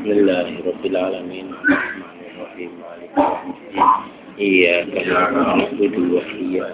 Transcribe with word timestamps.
Bismillahirrahmanirrahim. 0.00 2.72
Iya, 4.40 4.88
karena 4.88 5.28
aku 5.68 5.84
dua 5.92 6.24
iya. 6.40 6.64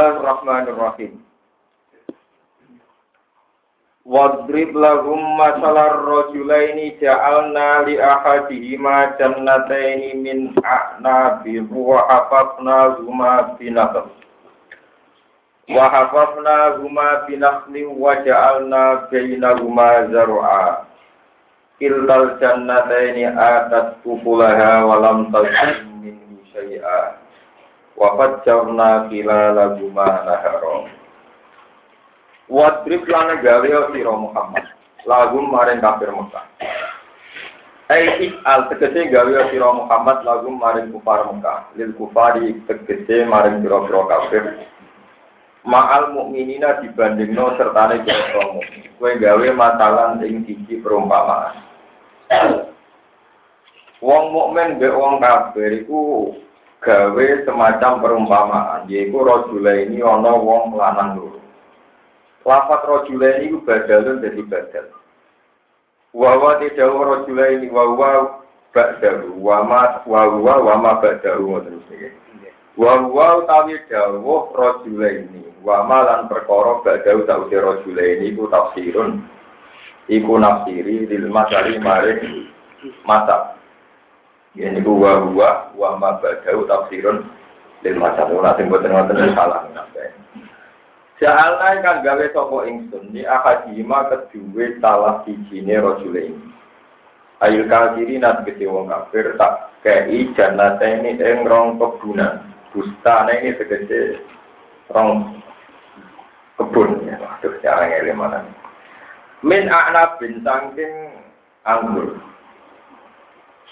Bismillahirrahmanirrahim. 0.00 1.12
Wadrib 4.08 4.72
lahum 4.72 5.20
masalar 5.36 6.08
rajulaini 6.08 6.96
ja'alna 6.96 7.84
li 7.84 8.00
ahadihima 8.00 9.12
jannataini 9.20 10.16
min 10.16 10.56
a'nabi 10.64 11.60
wa 11.68 12.00
hafafna 12.08 12.96
huma 12.96 13.60
binakhl. 13.60 14.08
Wa 15.68 15.84
hafafna 15.92 16.80
huma 16.80 17.28
binakhlin 17.28 17.92
wa 18.00 18.16
ja'alna 18.24 19.04
bainahuma 19.12 20.08
zar'a. 20.16 20.88
Kiltal 21.76 22.40
jannataini 22.40 23.28
atat 23.28 24.00
ukulaha 24.08 24.80
wa 24.80 24.96
lam 24.96 25.28
tazlim 25.28 25.52
minhu 25.52 25.68
syai'a. 25.68 25.89
Wa 28.00 28.16
fajjarna 28.16 29.12
khilalahuma 29.12 30.24
nahara. 30.24 30.88
Wadrib 32.48 33.04
lan 33.04 33.44
gawe 33.44 33.92
sira 33.92 34.14
Muhammad 34.16 34.64
lagum 35.04 35.52
maring 35.52 35.84
kafir 35.84 36.08
Mekah. 36.08 36.44
Ai 37.92 38.32
al 38.48 38.72
tegese 38.72 39.12
gawe 39.12 39.52
sira 39.52 39.68
Muhammad 39.76 40.24
lagum 40.24 40.56
maring 40.56 40.88
kufar 40.96 41.28
Mekah. 41.28 41.76
Lil 41.76 41.92
kufari 42.00 42.56
tegese 42.64 43.28
maring 43.28 43.60
pira-pira 43.60 44.00
kafir. 44.08 44.44
Ma'al 45.68 46.16
mukminina 46.16 46.80
dibandingno 46.80 47.52
sertane 47.60 48.00
kira 48.08 48.48
mukmin. 48.56 48.88
Kowe 48.96 49.12
gawe 49.20 49.48
matalan 49.52 50.24
ing 50.24 50.48
siji 50.48 50.80
perumpamaan. 50.80 51.52
Wong 54.00 54.24
mukmin 54.32 54.80
mbek 54.80 54.96
wong 54.96 55.20
kafir 55.20 55.84
iku 55.84 56.32
gawe 56.80 57.26
semacam 57.44 57.92
perumpamaan, 58.00 58.88
yaiku 58.88 59.20
rajulaini 59.20 60.00
ana 60.00 60.32
wong 60.32 60.76
lanang 60.80 61.20
loro. 61.20 61.40
Lafat 62.48 62.88
rojula 62.88 63.36
ini 63.44 63.60
badalun 63.60 64.24
jadi 64.24 64.42
badal. 64.48 64.86
Wawa 66.16 66.56
tidak 66.64 66.88
rojula 66.88 67.44
ini 67.52 67.68
wawa 67.68 68.40
ba'dahu 68.72 69.36
wama 69.36 70.00
wawa 70.08 70.54
wama 70.64 71.04
ba'dahu 71.04 71.60
terus 71.68 71.84
ini. 71.92 72.08
Wawa 72.80 73.44
utawi 73.44 73.76
dawuh 73.92 74.56
rojula 74.56 75.08
ini 75.20 75.52
wama 75.60 76.00
lan 76.00 76.20
perkara 76.32 76.80
ba'dahu 76.80 77.28
tak 77.28 77.38
udah 77.44 77.60
rojula 77.60 78.02
ini 78.02 78.32
iku 78.32 78.48
tafsirun 78.48 79.20
iku 80.08 80.32
nafsiri 80.40 81.06
lil 81.06 81.28
masari 81.28 81.76
maring 81.76 82.48
Ini 84.58 84.82
ku 84.82 84.98
wawa 84.98 85.70
wama 85.78 86.18
ba'dahu 86.18 86.66
tafsirun 86.66 87.22
lil 87.86 87.96
masari. 88.02 88.34
Nanti 88.34 88.66
buat 88.66 88.82
ngoten 88.82 89.30
salah 89.38 89.70
nafsu. 89.70 89.90
Ja'alna 91.20 91.84
kan 91.84 92.00
gawe 92.00 92.26
sapa 92.32 92.58
ingsun 92.64 93.12
ni 93.12 93.28
akadima 93.28 94.08
kedue 94.08 94.80
salah 94.80 95.20
sijine 95.28 95.76
rajule 95.76 96.32
ini. 96.32 96.48
Ayul 97.44 97.68
kafiri 97.68 98.16
nat 98.16 98.48
gede 98.48 98.64
kafir 98.64 99.36
tak 99.36 99.68
kei 99.84 100.32
jannate 100.32 100.88
ini 100.88 101.20
ing 101.20 101.44
rong 101.44 101.76
kebunan. 101.76 102.40
Bustane 102.72 103.36
ini 103.44 103.52
tegese 103.52 104.16
rong 104.96 105.44
kebun 106.56 107.04
ya. 107.04 107.20
Waduh, 107.20 107.52
jangan 107.60 107.88
ngele 107.92 108.12
mana. 108.16 108.40
Min 109.44 109.68
a'na 109.68 110.16
bin 110.16 110.40
sangking 110.40 111.20
anggur. 111.68 112.16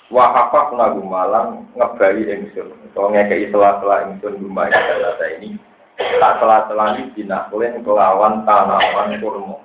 Wahafak 0.09 0.73
lagu 0.73 1.05
malang 1.05 1.69
ngebari 1.77 2.25
ingsun. 2.25 2.73
Soalnya 2.97 3.29
ngekei 3.29 3.53
selah-selah 3.53 4.09
ingsun 4.09 4.41
rumah 4.41 4.73
ini 4.73 5.61
tak 5.99 6.39
telah-telah 6.39 6.97
dinakulin 7.13 7.83
kelawan 7.83 8.47
tanaman 8.47 9.19
kurma. 9.19 9.59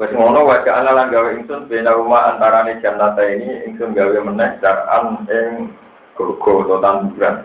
Wes 0.00 0.08
ngono 0.16 0.48
wajah 0.48 0.80
ana 0.80 0.96
lan 0.96 1.12
gawe 1.12 1.36
ingsun 1.36 1.68
bena 1.68 1.92
rumah 1.92 2.32
antarane 2.32 2.80
jannata 2.80 3.20
ini 3.28 3.68
ingsun 3.68 3.92
gawe 3.92 4.18
meneh 4.24 4.56
daran 4.64 5.28
ing 5.28 5.70
gogo 6.16 6.64
atau 6.64 6.80
tanduran. 6.80 7.44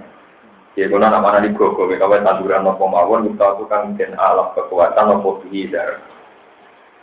Ya 0.79 0.87
kuna 0.87 1.11
nak 1.11 1.21
mana 1.21 1.43
di 1.43 1.51
gogo 1.51 1.91
kawe 1.91 2.17
tanduran 2.23 2.63
nopo 2.63 2.87
mawon 2.87 3.27
kita 3.35 3.59
tukang 3.59 3.99
den 3.99 4.15
alam 4.15 4.55
kekuatan 4.55 5.11
nopo 5.11 5.43
bihidar. 5.43 5.99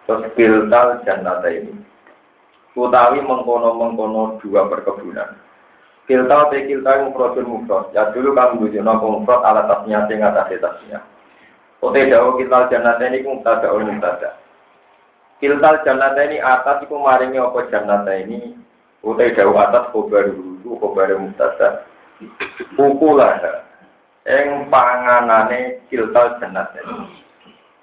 Terus 0.09 0.33
piltal 0.33 1.05
jannata 1.05 1.49
ini. 1.53 1.77
Utawi 2.75 3.23
mengkono-mengkono 3.23 4.43
dua 4.43 4.67
perkebunan. 4.67 5.39
Kilta 6.11 6.51
te 6.51 6.67
kilta 6.67 7.07
mufrodun 7.07 7.47
mufrod. 7.47 7.95
Ya 7.95 8.11
dulu 8.11 8.35
kamu 8.35 8.67
bujuk 8.67 8.83
nopo 8.83 9.07
mufrod 9.15 9.47
alat 9.47 9.71
tasnya 9.71 10.05
sing 10.11 10.21
atas 10.21 10.51
tasnya. 10.59 11.01
Ote 11.79 12.11
dawo 12.11 12.35
kiltal 12.35 12.67
jannata 12.67 13.07
ini 13.07 13.23
mubtada 13.23 13.71
ul 13.71 13.87
mubtada. 13.87 14.37
Kiltal 15.39 15.87
jannata 15.87 16.21
ini 16.27 16.43
atas 16.43 16.83
iku 16.83 16.99
maringi 16.99 17.39
apa 17.39 17.71
jannata 17.71 18.13
ini. 18.21 18.59
Ote 19.07 19.33
dawo 19.39 19.55
atas 19.55 19.89
khobar 19.95 20.35
dulu 20.35 20.77
khobar 20.83 21.15
mubtada. 21.15 21.87
Ukulah 22.75 23.39
eng 24.27 24.67
panganane 24.67 25.87
kiltal 25.89 26.43
jannata 26.43 26.83
ini. 26.83 27.23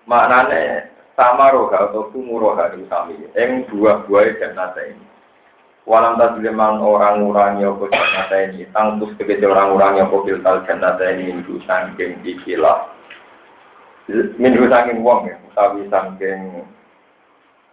Maknane 0.04 0.91
sama 1.22 1.54
roha 1.54 1.94
atau 1.94 2.10
kumuroha 2.10 2.74
sami. 2.90 3.14
Eng 3.38 3.70
buah-buah 3.70 4.42
jannata 4.42 4.82
ini. 4.90 5.06
Walam 5.86 6.18
tajliman 6.18 6.82
orang 6.82 7.22
ngurangi 7.22 7.62
apa 7.62 7.86
jannata 7.94 8.38
ini. 8.50 8.66
Tangkus 8.74 9.14
tegesi 9.22 9.46
orang 9.46 9.70
ngurangi 9.70 10.02
apa 10.02 10.16
biltal 10.26 10.66
jannata 10.66 11.06
ini. 11.14 11.30
Minhu 11.30 11.62
sangking 11.70 12.26
ikilah. 12.26 12.90
Minhu 14.42 14.66
sangking 14.66 15.06
wong 15.06 15.30
ya. 15.30 15.38
Utawi 15.46 15.86
sangking 15.94 16.66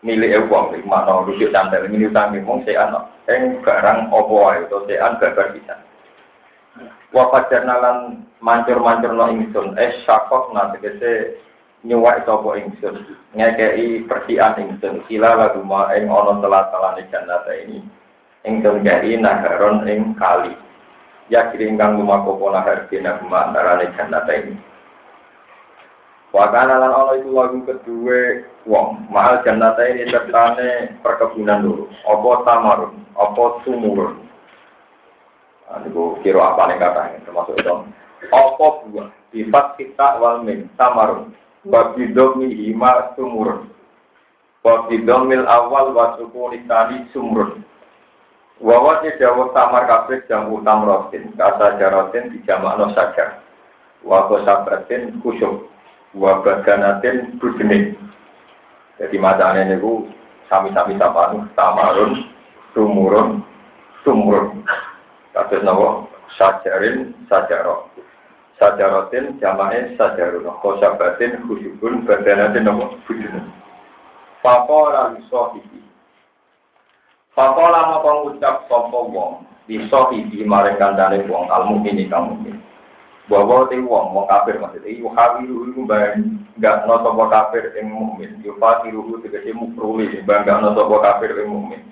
milik 0.04 0.44
wong. 0.52 0.76
Mana 0.84 1.24
rujuk 1.24 1.48
cantel. 1.48 1.88
Minhu 1.88 2.12
sangking 2.12 2.44
wong 2.44 2.68
sean. 2.68 2.92
Yang 3.24 3.64
garang 3.64 4.12
ayo 4.12 4.68
Atau 4.68 4.84
sean 4.84 5.16
gagar 5.16 5.56
bisa 5.56 5.76
Wafat 7.16 7.48
jarnalan 7.48 8.28
mancur-mancur 8.44 9.16
no 9.16 9.32
ingsun. 9.32 9.72
Eh 9.80 10.04
syakok 10.04 10.52
na 10.52 10.68
tegesi 10.76 11.40
nyuwak 11.86 12.26
sapa 12.26 12.58
ingsun 12.58 13.06
ngekei 13.38 14.02
persian 14.10 14.58
ingsun 14.58 15.04
sila 15.06 15.38
lagu 15.38 15.62
ma 15.62 15.94
ing 15.94 16.10
ana 16.10 16.42
telah-telane 16.42 17.02
jannata 17.10 17.52
ini. 17.54 17.78
Ingsun 18.42 18.82
gari 18.82 19.14
naharon 19.14 19.86
ing 19.86 20.18
kali. 20.18 20.54
Ya 21.28 21.52
kirim 21.52 21.76
kang 21.76 22.00
lumaku 22.00 22.40
pola 22.40 22.64
kuma 22.90 23.38
antarane 23.52 23.94
jannata 23.94 24.32
ini. 24.34 24.56
Wakana 26.34 26.82
lan 26.82 26.92
ana 26.92 27.12
itu 27.14 27.30
lagu 27.30 27.58
kedua 27.62 28.42
wong. 28.66 29.06
Mahal 29.12 29.46
jannata 29.46 29.86
ini 29.86 30.10
sertane 30.10 30.98
perkebunan 31.04 31.62
dulu 31.62 31.84
apa 32.10 32.30
tamarun? 32.42 32.94
Apa 33.14 33.62
sumurun? 33.62 34.26
Niku 35.84 36.16
kira 36.24 36.56
apa 36.56 36.64
nih 36.66 36.80
kata 36.80 37.22
termasuk 37.22 37.54
itu. 37.60 37.74
Apa 38.34 38.66
buah? 38.88 39.08
Sifat 39.30 39.76
kita 39.76 40.16
wal 40.18 40.40
min 40.42 40.66
tamarun 40.80 41.30
Wabidomi 41.66 42.54
hima 42.54 43.10
sumurun. 43.18 43.66
Wabidomil 44.62 45.42
awal 45.48 45.90
wasukuni 45.94 46.62
tani 46.70 47.06
sumurun. 47.10 47.64
Wawa 48.62 49.02
dawa 49.18 49.50
samar 49.54 49.86
kabeh 49.86 50.22
jam 50.30 50.50
utam 50.50 50.86
rotin. 50.86 51.30
Kasa 51.38 51.78
jarotin 51.78 52.30
di 52.34 52.38
jamakno 52.46 52.90
saja. 52.94 53.42
Wako 54.06 54.42
sabratin 54.46 55.18
kusuk. 55.22 55.66
Wabaganatin 56.14 57.38
budini. 57.38 57.94
Jadi 58.98 59.14
macamnya 59.18 59.62
ini 59.70 59.78
ku 59.78 60.10
sami-sami 60.50 60.98
sapanu. 60.98 61.46
Tamarun, 61.54 62.26
sumurun, 62.74 63.46
sumurun. 64.02 64.66
Kasus 65.36 65.62
nawa 65.62 66.08
sajarin, 66.34 67.14
sajarot 67.30 67.86
sajarotin 68.58 69.38
jamae 69.38 69.94
sajarun. 69.94 70.50
Khosabatin 70.60 71.46
khusyukun 71.46 72.04
badanatin 72.04 72.66
nopo 72.66 72.98
bujun 73.06 73.46
Fakola 74.42 75.18
bisohibi 75.18 75.82
Fakola 77.34 77.90
mau 77.90 78.02
pengucap 78.02 78.66
sopo 78.66 79.10
wong. 79.10 79.32
Bisohibi 79.66 80.46
maring 80.46 80.78
kandane 80.78 81.22
wong 81.26 81.50
almu 81.50 81.82
ini 81.86 82.10
kamu 82.10 82.34
ini 82.46 82.52
Bahwa 83.28 83.68
te 83.68 83.76
wong 83.78 84.14
wong 84.14 84.26
kafir 84.26 84.56
maksudnya. 84.56 84.88
Iku 84.88 85.12
hawiru 85.12 85.68
iku 85.70 85.80
enggak 85.84 86.88
no 86.88 86.98
sapa 87.04 87.24
kafir 87.30 87.76
ing 87.76 87.92
mukmin. 87.92 88.40
Yo 88.40 88.56
fakiru 88.56 89.20
tegese 89.20 89.52
mukruli 89.52 90.24
bangga 90.24 90.64
no 90.64 90.72
sapa 90.74 90.96
kafir 91.04 91.36
ing 91.36 91.52
mukmin. 91.52 91.82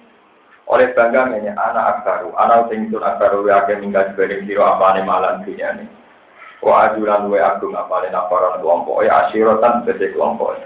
Oleh 0.66 0.90
bangga 0.98 1.30
ini 1.36 1.52
anak 1.52 2.02
aksaru, 2.02 2.34
anak 2.34 2.66
sing 2.72 2.90
sun 2.90 3.04
aksaru 3.04 3.46
wa 3.46 3.62
akeh 3.62 3.78
minggat 3.78 4.18
bareng 4.18 4.50
sira 4.50 4.74
apane 4.74 5.06
malan 5.06 5.46
dunyane. 5.46 5.86
Wa 6.64 6.90
ajulan 6.90 7.28
wa 7.28 7.38
agung 7.38 7.76
apane 7.76 8.08
nafaran 8.08 8.64
kelompok 8.64 9.04
ya 9.04 9.28
asyiratan 9.28 9.84
tegese 9.84 10.16
kelompok. 10.16 10.56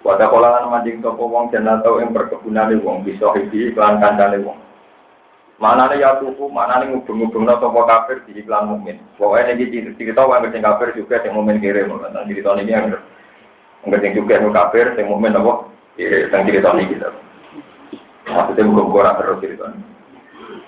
Wada 0.00 0.32
kolangan 0.32 0.72
manjing 0.72 1.04
sapa 1.04 1.20
wong 1.20 1.52
jenatau 1.52 2.00
ing 2.00 2.16
perkebunane 2.16 2.80
wong 2.80 3.04
bisa 3.04 3.36
hibi 3.36 3.68
iklan 3.68 4.00
kancane 4.00 4.40
wong. 4.40 4.56
Mana 5.60 5.92
ya 5.92 6.16
tuku, 6.16 6.48
mana 6.48 6.80
nih 6.80 6.88
ngubung-ngubung 6.88 7.44
no 7.44 7.60
sopo 7.60 7.84
kafir 7.84 8.24
di 8.24 8.40
iklan 8.40 8.72
mukmin. 8.72 8.96
Pokoknya 9.20 9.52
ini 9.60 9.92
cerita 9.92 10.24
orang 10.24 10.48
yang 10.48 10.64
kafir 10.64 10.96
juga 10.96 11.20
yang 11.20 11.36
mukmin 11.36 11.60
kirim. 11.60 11.92
Tentang 12.00 12.24
cerita 12.24 12.56
ini 12.56 12.72
yang 12.72 12.96
yang 13.84 14.12
juga 14.16 14.40
yang 14.40 14.56
kafir, 14.56 14.96
yang 14.96 15.12
mukmin 15.12 15.36
apa? 15.36 15.68
Tentang 16.00 16.48
cerita 16.48 16.72
ini 16.72 16.96
gitu. 16.96 17.08
Maksudnya 18.24 18.68
bukan 18.72 18.88
kurang 18.88 19.16
terus 19.20 19.40
cerita 19.44 19.64
ini. 19.68 19.99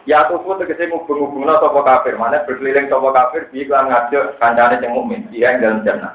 Ya 0.02 0.26
tuku 0.26 0.58
tegese 0.58 0.90
ngubung-ngubung 0.90 1.46
sopo 1.62 1.86
kafir. 1.86 2.18
Mana 2.18 2.42
berkeliling 2.42 2.90
sopo 2.90 3.14
kafir 3.14 3.46
di 3.54 3.62
iklan 3.62 3.86
ngajak 3.86 4.38
kancane 4.42 4.82
yang 4.82 4.98
mukmin. 4.98 5.30
Dia 5.30 5.54
yang 5.54 5.62
dalam 5.62 5.80
jannah. 5.86 6.12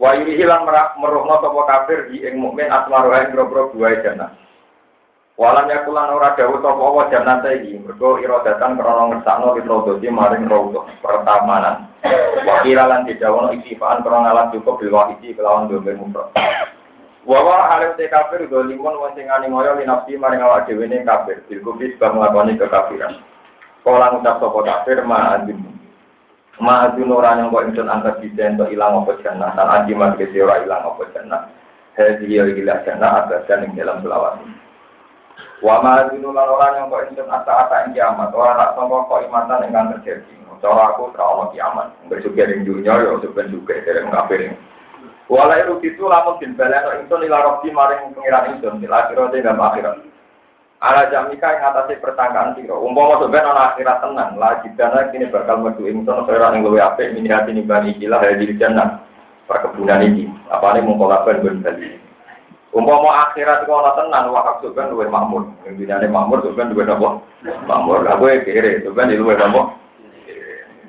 Wa 0.00 0.16
hilang 0.16 0.64
meruhno 0.96 1.36
sopo 1.44 1.68
kafir 1.68 2.08
di 2.08 2.24
yang 2.24 2.40
mukmin 2.40 2.72
asmaruha 2.72 3.28
yang 3.28 3.32
bro-bro 3.36 3.76
dua 3.76 4.00
jannah. 4.00 4.32
Walam 5.40 5.72
yakulan 5.72 6.12
ora 6.12 6.36
dawuh 6.36 6.60
sapa 6.60 6.84
wa 6.84 7.08
jannah 7.08 7.40
iki 7.48 7.80
mergo 7.80 8.20
iradatan 8.20 8.76
krana 8.76 9.08
ngersakno 9.08 9.56
witrodosi 9.56 10.12
maring 10.12 10.44
rawuh 10.44 10.84
pertamanan. 11.00 11.88
Wa 12.44 12.60
kira 12.60 12.84
lan 12.84 13.08
didawono 13.08 13.48
iktifaan 13.56 14.04
krana 14.04 14.36
alat 14.36 14.52
cukup 14.52 14.84
bil 14.84 14.92
wahidi 14.92 15.32
kelawan 15.32 15.72
domir 15.72 15.96
mufrad. 15.96 16.28
Wa 17.30 17.46
wa 17.46 17.78
alim 17.78 17.94
te 17.94 18.10
kafir 18.10 18.50
dolimun 18.50 18.98
wa 18.98 19.14
sing 19.14 19.30
ani 19.30 19.46
ngoyo 19.46 19.78
linafsi 19.78 20.18
maring 20.18 20.42
awak 20.42 20.66
dhewe 20.66 20.82
ne 20.90 21.06
kafir 21.06 21.38
bil 21.46 21.62
kufis 21.62 21.94
bang 22.02 22.18
nglakoni 22.18 22.58
kekafiran. 22.58 23.22
Kala 23.86 24.10
ngucap 24.10 24.42
sapa 24.42 24.60
kafir 24.66 24.98
ma 25.06 25.38
adin. 25.38 25.62
Ma 26.58 26.90
adin 26.90 27.06
ora 27.06 27.38
nyangka 27.38 27.70
ingsun 27.70 27.86
angkat 27.86 28.18
biden 28.18 28.58
to 28.58 28.66
ilang 28.74 29.06
apa 29.06 29.14
jannah 29.22 29.54
lan 29.54 29.68
adi 29.78 29.94
magese 29.94 30.42
ora 30.42 30.58
ilang 30.58 30.82
apa 30.90 31.06
jannah. 31.14 31.46
Hadi 31.94 32.34
ya 32.34 32.50
ilah 32.50 32.82
jannah 32.82 33.22
abadan 33.22 33.62
ing 33.62 33.78
dalam 33.78 34.02
selawat. 34.02 34.42
Wa 35.62 35.86
ma 35.86 36.10
dinu 36.10 36.34
lan 36.34 36.50
ora 36.50 36.82
yang 36.82 36.90
kok 36.90 37.14
insun 37.14 37.30
asa-asa 37.30 37.86
ing 37.86 37.94
kiamat, 37.94 38.34
ora 38.34 38.58
nak 38.58 38.74
sangka 38.74 39.06
kok 39.06 39.22
imatan 39.22 39.70
ingkang 39.70 39.94
terjadi. 40.02 40.34
Cara 40.58 40.92
aku 40.92 41.14
ora 41.14 41.24
ono 41.30 41.44
kiamat. 41.54 41.94
Bersyukur 42.10 42.50
ing 42.50 42.66
dunya 42.66 43.06
ya 43.06 43.22
sepen 43.22 43.54
juga 43.54 43.78
dereng 43.86 44.10
kafir. 44.10 44.50
Wala 45.30 45.62
iru 45.62 45.78
itu 45.78 46.10
lamun 46.10 46.42
bin 46.42 46.58
balano 46.58 46.90
insun 46.98 47.22
ila 47.22 47.38
rabbi 47.38 47.70
maring 47.70 48.18
pengiran 48.18 48.50
insun 48.50 48.82
ila 48.82 49.06
akhirat 49.06 49.30
ing 49.30 49.46
akhirat. 49.46 49.96
Ala 50.82 51.06
jamika 51.06 51.54
ing 51.54 51.62
atase 51.62 52.02
pertangkaan 52.02 52.58
sira. 52.58 52.74
Umpama 52.74 53.22
sampeyan 53.22 53.54
ana 53.54 53.70
akhirat 53.70 54.02
tenang, 54.02 54.34
la 54.42 54.58
jidana 54.66 55.06
kini 55.14 55.30
bakal 55.30 55.62
metu 55.62 55.86
insun 55.86 56.26
ora 56.26 56.50
ing 56.50 56.66
luwe 56.66 56.82
apik 56.82 57.14
minati 57.14 57.54
nimbani 57.54 57.94
ikilah 57.94 58.18
hadir 58.18 58.50
jannah. 58.58 59.06
Perkebunan 59.46 60.02
iki. 60.02 60.26
Apane 60.50 60.82
mung 60.82 60.98
kolaban 60.98 61.46
ben 61.46 61.62
bali. 61.62 61.94
Umpama 62.74 63.30
akhirat 63.30 63.70
kok 63.70 63.78
ana 63.86 63.94
tenan 63.94 64.34
wakaf 64.34 64.66
sugan 64.66 64.90
luwih 64.90 65.06
makmur. 65.06 65.46
Pembinane 65.62 66.10
makmur 66.10 66.42
sugan 66.42 66.74
luwih 66.74 66.90
napa? 66.90 67.22
Makmur. 67.70 68.02
Lah 68.02 68.18
kowe 68.18 68.34
kere 68.42 68.82
sugan 68.82 69.14
luwih 69.14 69.38
napa? 69.38 69.78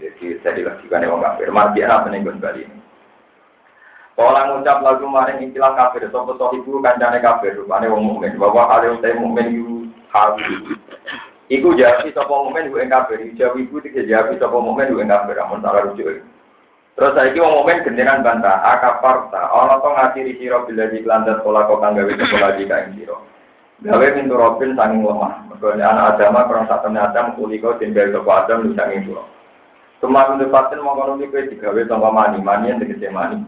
Jadi 0.02 0.42
jadi 0.42 0.62
lagi 0.66 0.86
kan 0.90 1.06
wong 1.06 1.22
kafir. 1.22 1.54
Mati 1.54 1.86
apa 1.86 2.10
ning 2.10 2.26
gon 2.26 2.42
bali. 2.42 2.81
Orang 4.20 4.60
ngucap 4.60 4.84
lagu 4.84 5.08
maring 5.08 5.40
istilah 5.48 5.72
kafir, 5.72 6.04
sopo 6.12 6.36
sohibu 6.36 6.84
kancane 6.84 7.24
kafir, 7.24 7.56
rupane 7.56 7.88
wong 7.88 8.04
mukmin. 8.04 8.36
Bahwa 8.36 8.68
kalian 8.68 9.00
utai 9.00 9.16
mukmin 9.16 9.48
yu 9.56 9.68
hawi. 10.12 10.44
Iku 11.48 11.72
jadi 11.80 12.12
sopo 12.12 12.48
mukmin 12.48 12.68
yu 12.68 12.76
kafir, 12.92 13.24
jawi 13.40 13.64
ibu 13.64 13.80
tiga 13.80 14.04
jadi 14.04 14.36
sopo 14.36 14.60
mukmin 14.60 14.92
yu 14.92 15.00
kafir, 15.08 15.40
amun 15.40 15.64
salah 15.64 15.88
rujuk. 15.88 16.28
Terus 17.00 17.16
saiki 17.16 17.40
wong 17.40 17.64
mukmin 17.64 17.88
gendenan 17.88 18.20
bantah, 18.20 18.60
akafarta, 18.62 19.48
ana 19.48 19.80
to 19.80 19.90
ngatiri 19.96 20.36
sira 20.36 20.60
bila 20.68 20.92
di 20.92 21.00
lantas 21.08 21.40
pola 21.40 21.64
kok 21.64 21.80
kang 21.80 21.96
gawe 21.96 22.12
sekolah 22.12 22.52
di 22.60 22.68
kain 22.68 22.92
sira. 23.00 23.16
Gawe 23.82 24.08
mintu 24.12 24.36
robin 24.36 24.76
sanging 24.76 25.08
lemah. 25.08 25.48
Mergo 25.48 25.72
anak 25.72 26.20
agama 26.20 26.46
kurang 26.52 26.68
sak 26.68 26.84
temne 26.84 27.00
adam 27.00 27.34
kuliko 27.40 27.80
tinggal 27.80 28.12
sapa 28.12 28.44
adam 28.44 28.68
lu 28.68 28.76
sanging 28.76 29.08
sira. 29.08 29.24
Semua 30.04 30.36
mintu 30.36 30.52
paten 30.52 30.84
mongko 30.84 31.16
nuti 31.16 31.32
kowe 31.32 31.48
digawe 31.48 31.82
tanpa 31.88 32.10
mani, 32.12 32.44
mani 32.44 32.76
yang 32.76 32.84
tegese 32.84 33.08
mani. 33.08 33.40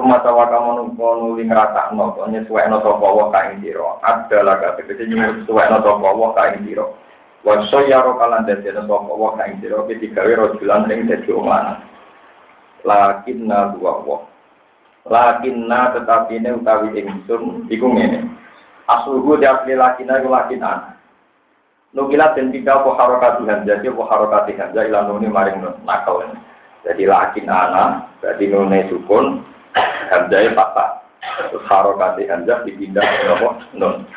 Semua 0.00 0.24
tawa 0.24 0.48
kamu 0.48 0.70
nunggu 0.80 1.04
nuli 1.20 1.44
ngratakno, 1.44 2.16
to 2.16 2.24
nyesuwekno 2.32 2.80
sapa 2.80 3.04
wa 3.04 3.28
kain 3.28 3.60
sira. 3.60 4.00
Adalah 4.00 4.56
kate 4.56 4.88
tegese 4.88 5.12
nyesuwekno 5.12 5.84
sapa 5.84 6.08
wa 6.08 6.32
kain 6.32 6.64
sira. 6.64 6.88
Wa 7.44 7.60
sayyara 7.68 8.16
kalan 8.16 8.48
dadi 8.48 8.72
sapa 8.72 8.96
wa 8.96 9.36
kain 9.36 9.60
sira 9.60 9.84
digawe 9.84 10.32
rojulan 10.40 10.88
ning 10.88 11.04
dadi 11.04 11.28
omah 11.28 11.84
lakinna 12.84 13.76
dua 13.76 13.92
wong 14.04 14.24
lakinna 15.08 15.96
tetapi 15.96 16.40
ini 16.40 16.50
utawi 16.56 16.88
ingsun 16.96 17.68
iku 17.68 17.86
ngene 17.92 18.28
asluhu 18.88 19.40
diapli 19.40 19.76
lakinna 19.76 20.20
iku 20.20 20.30
lakinan 20.32 20.96
Nukilat 21.90 22.38
dan 22.38 22.54
tiga 22.54 22.78
apa 22.78 22.94
harokati 22.94 23.50
hamzah, 23.50 23.82
apa 23.82 24.02
harokati 24.06 24.54
hamzah 24.54 24.86
ilan 24.86 25.10
nuni 25.10 25.26
maring 25.26 25.58
nakal. 25.82 26.22
Jadi 26.86 27.02
lakin 27.02 27.50
ana, 27.50 28.06
berarti 28.22 28.46
nune 28.46 28.86
sukun, 28.86 29.42
hamzahnya 30.10 30.56
patah. 30.56 30.90
Terus 31.20 31.64
harokati 31.68 32.26
hamzah 32.26 32.64
dipindah 32.64 33.04
ke 33.04 33.26
apa? 33.30 33.48
Nun. 33.76 34.08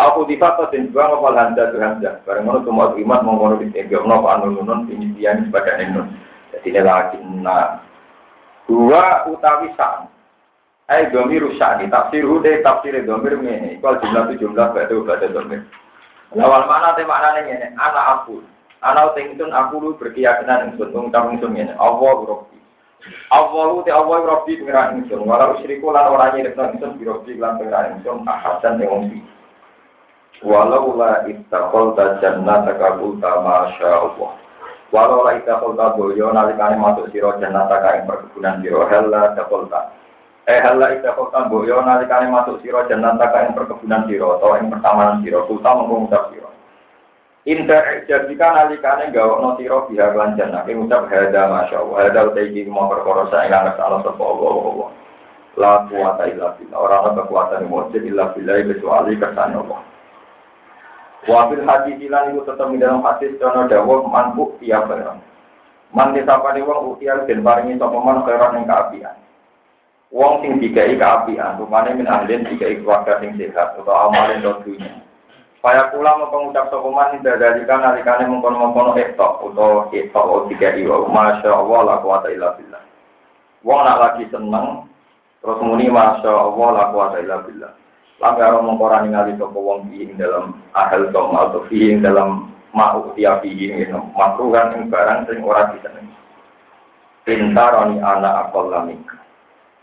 Aku 0.00 0.24
difat 0.24 0.56
dan 0.72 0.88
juga 0.88 1.12
ngopal 1.12 1.36
hamzah 1.36 1.70
itu 1.70 1.78
hamzah. 1.78 2.14
Barang 2.24 2.44
mana 2.48 2.60
semua 2.64 2.96
iman 2.96 3.20
mengkono 3.24 3.54
ditinggal 3.60 4.08
nopo 4.08 4.26
anu 4.32 4.56
nunun 4.56 4.88
penyisian 4.88 5.48
sebagai 5.48 5.84
nun. 5.92 6.08
Jadi 6.50 6.68
ini 6.72 6.80
lakin 6.82 7.46
na 7.46 7.84
Dua 8.70 9.26
utawi 9.26 9.74
sa'an. 9.74 10.06
Ai 10.86 11.10
domir 11.10 11.42
sa'ani. 11.58 11.90
Tafsir 11.90 12.22
hude 12.22 12.62
tafsir 12.62 12.94
domir 13.02 13.34
ini. 13.42 13.82
Kalau 13.82 13.98
jumlah 13.98 14.30
itu 14.30 14.46
jumlah 14.46 14.70
berarti 14.70 14.94
berarti 14.94 15.26
domir. 15.34 15.66
Lawal 16.38 16.70
mana 16.70 16.94
te 16.94 17.02
maknane 17.02 17.42
ngene, 17.42 17.66
anak 17.74 18.22
aku. 18.22 18.38
Anak 18.86 19.18
tingsun 19.18 19.50
aku 19.50 19.82
lu 19.82 19.90
berkeyakinan 19.98 20.70
ingsun 20.70 20.94
ngucap 20.94 21.26
ingsun 21.34 21.58
ngene, 21.58 21.74
Allah 21.74 22.14
Rabbi. 22.22 22.58
Allah 23.32 23.80
te 23.84 23.90
Allah 23.90 24.18
Rabbi 24.24 24.60
pengiran 24.60 25.00
ingsun. 25.00 25.24
Walau 25.24 25.56
syiriku 25.60 25.92
lan 25.92 26.08
ora 26.12 26.32
nyirikno 26.36 26.76
ingsun 26.76 27.00
bi 27.00 27.08
Rabbi 27.08 27.36
lan 27.40 27.56
pengiran 27.56 28.00
ingsun 28.00 28.28
ahadan 28.28 28.80
yang 28.80 28.90
wong 28.92 29.04
Walau 30.40 30.96
la 30.96 31.28
ittaqalta 31.28 32.16
jannataka 32.24 32.96
qulta 32.96 33.44
masya 33.44 33.92
Allah. 33.92 34.32
Walau 34.88 35.20
la 35.20 35.36
ita 35.36 35.60
kolta 35.60 35.92
boyo 35.92 36.32
nalikane 36.32 36.80
masuk 36.80 37.12
siro 37.12 37.36
jannata 37.36 37.76
kain 37.84 38.08
perkebunan 38.08 38.64
siro 38.64 38.88
hella 38.88 39.36
dakolta. 39.36 39.92
Eh 40.48 40.56
hella 40.64 40.96
ita 40.96 41.12
kolta 41.12 41.44
boyo 41.44 41.84
nalikane 41.84 42.32
masuk 42.32 42.56
siro 42.64 42.88
jannata 42.88 43.28
kain 43.36 43.52
perkebunan 43.52 44.08
siro 44.08 44.40
atau 44.40 44.56
yang 44.56 44.72
pertamanan 44.72 45.20
siro 45.20 45.44
kulta 45.44 45.76
mengucap 45.76 46.32
siro. 46.32 46.39
Inter 47.48 48.04
jadika 48.04 48.52
nalikane 48.52 49.08
gawokno 49.16 49.56
siro 49.56 49.88
biha 49.88 50.12
lan 50.12 50.36
jannah 50.36 50.68
ucap 50.68 51.08
hada 51.08 51.48
masya 51.48 51.80
Allah 51.80 51.96
hada 52.04 52.20
utai 52.28 52.52
iki 52.52 52.68
mau 52.68 52.84
perkara 52.92 53.32
saya 53.32 53.48
lan 53.48 53.72
salah 53.80 54.04
sapa 54.04 54.20
Allah 54.20 54.52
Allah. 54.60 54.88
La 55.56 55.72
kuwata 55.88 56.28
illa 56.28 56.52
billah. 56.60 56.76
Ora 56.76 56.96
ana 57.00 57.16
kekuatan 57.16 57.64
mujud 57.72 58.04
illa 58.04 58.36
billah 58.36 58.60
kecuali 58.60 59.16
kersane 59.16 59.56
Allah. 59.56 59.80
Wafil 61.24 61.64
hadis 61.64 61.96
ilan 61.96 62.36
itu 62.36 62.44
tetap 62.44 62.68
di 62.68 62.76
dalam 62.76 63.00
hadis 63.00 63.32
karena 63.40 63.68
dawuh 63.72 64.04
manbu 64.04 64.56
tiap 64.60 64.92
barang. 64.92 65.20
Man 65.96 66.12
disapani 66.12 66.60
wong 66.60 66.96
utia 66.96 67.24
den 67.24 67.40
paringi 67.40 67.80
sapa 67.80 67.96
man 68.04 68.20
khairan 68.28 68.60
ing 68.60 68.68
kaapian. 68.68 69.16
Wong 70.12 70.44
sing 70.44 70.60
dikai 70.60 71.00
kaapian, 71.00 71.56
rupane 71.56 71.96
min 71.96 72.04
ahlin 72.04 72.44
dikai 72.44 72.84
keluarga 72.84 73.16
sing 73.24 73.32
sehat 73.40 73.80
atau 73.80 74.12
amalin 74.12 74.44
dunya. 74.60 74.92
Paya 75.60 75.92
kula 75.92 76.16
mau 76.16 76.32
pengucap 76.32 76.72
sapa 76.72 76.88
man 76.88 77.20
tidak 77.20 77.36
dari 77.36 77.68
kan 77.68 77.84
nalikane 77.84 78.24
mengkono-mengkono 78.24 78.96
etok 78.96 79.44
utawa 79.44 79.92
etok 79.92 80.24
o 80.24 80.36
dikai 80.48 80.88
wa 80.88 81.04
masya 81.04 81.52
Allah 81.52 81.80
la 81.84 81.96
quwata 82.00 82.32
illa 82.32 82.56
billah. 82.56 82.80
Wong 83.60 83.80
nak 83.84 84.00
lagi 84.00 84.24
seneng 84.32 84.88
terus 85.44 85.60
muni 85.60 85.92
masya 85.92 86.32
Allah 86.32 86.68
la 86.72 86.84
quwata 86.96 87.16
illa 87.20 87.44
billah. 87.44 87.72
Lambe 88.24 88.40
ora 88.40 88.60
mengkora 88.64 89.04
wong 89.52 89.92
dalam 90.16 90.64
ahal 90.72 91.12
tom 91.12 91.36
atau 91.36 91.68
fi 91.68 91.92
ing 91.92 92.00
dalam 92.00 92.56
mau 92.72 93.12
tiap 93.12 93.44
ing 93.44 93.84
makruhan 94.16 94.80
ing 94.80 94.88
barang 94.88 95.28
sing 95.28 95.44
ora 95.44 95.76
disenengi. 95.76 96.16
Intaroni 97.28 98.00
ana 98.00 98.48
akol 98.48 98.72
lamik. 98.72 99.04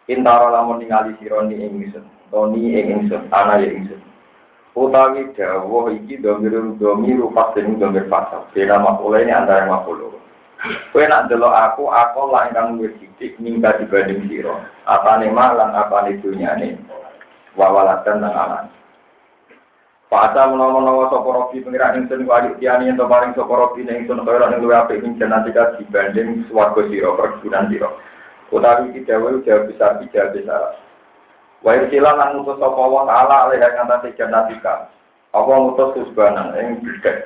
Intaro 0.10 0.50
lamun 0.50 0.81
ningali 0.81 1.13
sironi 1.22 1.53
ing 1.53 1.86
ingsun, 1.86 2.05
toni 2.34 2.74
ing 2.81 2.88
ingsun, 2.98 3.29
ana. 3.29 3.62
Utawi 4.77 5.34
dawuh 5.34 5.89
iki 5.89 6.22
domir 6.22 6.53
domir 6.77 7.17
fasin 7.34 7.81
domir 7.81 8.05
fasal. 8.05 8.46
Beda 8.53 8.77
makula 8.77 9.25
ini 9.25 9.34
antara 9.34 9.65
makula. 9.65 10.13
Kowe 10.93 11.01
nak 11.05 11.34
delok 11.34 11.50
aku, 11.53 11.89
aku 11.89 12.22
lah 12.29 12.50
ingkang 12.50 12.77
luwih 12.77 12.93
sithik 13.01 13.38
ninggal 13.41 13.74
dibanding 13.81 14.29
sira. 14.29 14.69
Apane 14.86 15.34
malan 15.34 15.74
apane 15.74 16.22
dunyane. 16.22 16.77
Wawalatan 17.57 18.22
nang 18.22 18.38
anak. 18.38 18.63
Pada 20.13 20.46
menawa-menawa 20.46 21.10
sapa 21.10 21.25
robi 21.25 21.60
pengiran 21.65 22.00
ingsun 22.00 22.24
ku 22.24 22.31
adik 22.31 22.62
tiani 22.62 22.88
ento 22.88 23.10
paring 23.10 23.34
sapa 23.34 23.50
robi 23.50 23.81
ning 23.81 24.05
ingsun 24.05 24.22
kaya 24.24 24.46
ning 24.46 24.62
luwih 24.62 24.77
apik 24.77 25.01
ing 25.01 25.17
jenatika 25.17 25.74
dibanding 25.81 26.46
swarga 26.48 26.86
sira 26.86 27.17
perkebunan 27.17 27.65
sira. 27.74 27.89
Utawi 28.53 28.93
iki 28.93 29.10
dawuh 29.10 29.41
jawab 29.41 29.74
besar. 29.74 29.98
Wa 31.66 31.74
irsilan 31.74 32.16
lan 32.18 32.38
ngutus 32.38 32.62
sapa 32.62 32.84
wa 32.86 33.04
taala 33.10 33.50
alih 33.50 33.58
ing 33.58 33.76
atase 33.82 34.14
jenatika. 34.14 34.94
Apa 35.34 35.50
ngutus 35.50 35.94
kusbanan 35.98 36.54
ing 36.58 36.82
bidek. 36.86 37.26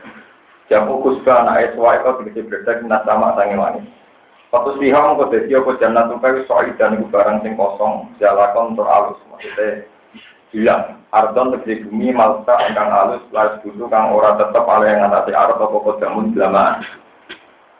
Jamu 0.71 1.03
kusbana 1.03 1.59
ayat 1.59 1.75
wa 1.75 1.99
itu 1.99 2.09
tegese 2.23 2.47
bidek 2.47 2.77
nas 2.87 3.03
sama 3.03 3.35
sange 3.35 3.59
wani. 3.59 3.81
Waktu 4.51 4.83
siham 4.83 5.15
kok 5.15 5.31
dadi 5.31 5.51
apa 5.55 5.71
jannah 5.79 6.11
tukai 6.11 6.43
soal 6.43 6.67
dan 6.75 6.99
barang 7.07 7.39
sing 7.43 7.55
kosong 7.55 8.11
jalakon 8.19 8.75
tur 8.75 8.87
alus 8.87 9.19
maksudnya 9.31 9.87
hilang. 10.51 10.99
Ardon 11.11 11.55
tegesi 11.55 11.87
bumi 11.87 12.15
malta 12.15 12.55
ingkang 12.67 12.91
halus 12.91 13.23
laris 13.35 13.59
dulu 13.63 13.87
kang 13.91 14.15
ora 14.15 14.39
tetep 14.39 14.63
ala 14.63 14.87
yang 14.87 15.07
ngatasi 15.07 15.31
arep 15.35 15.59
apa 15.59 15.77
kodamun 15.83 16.31
belamaan. 16.31 16.83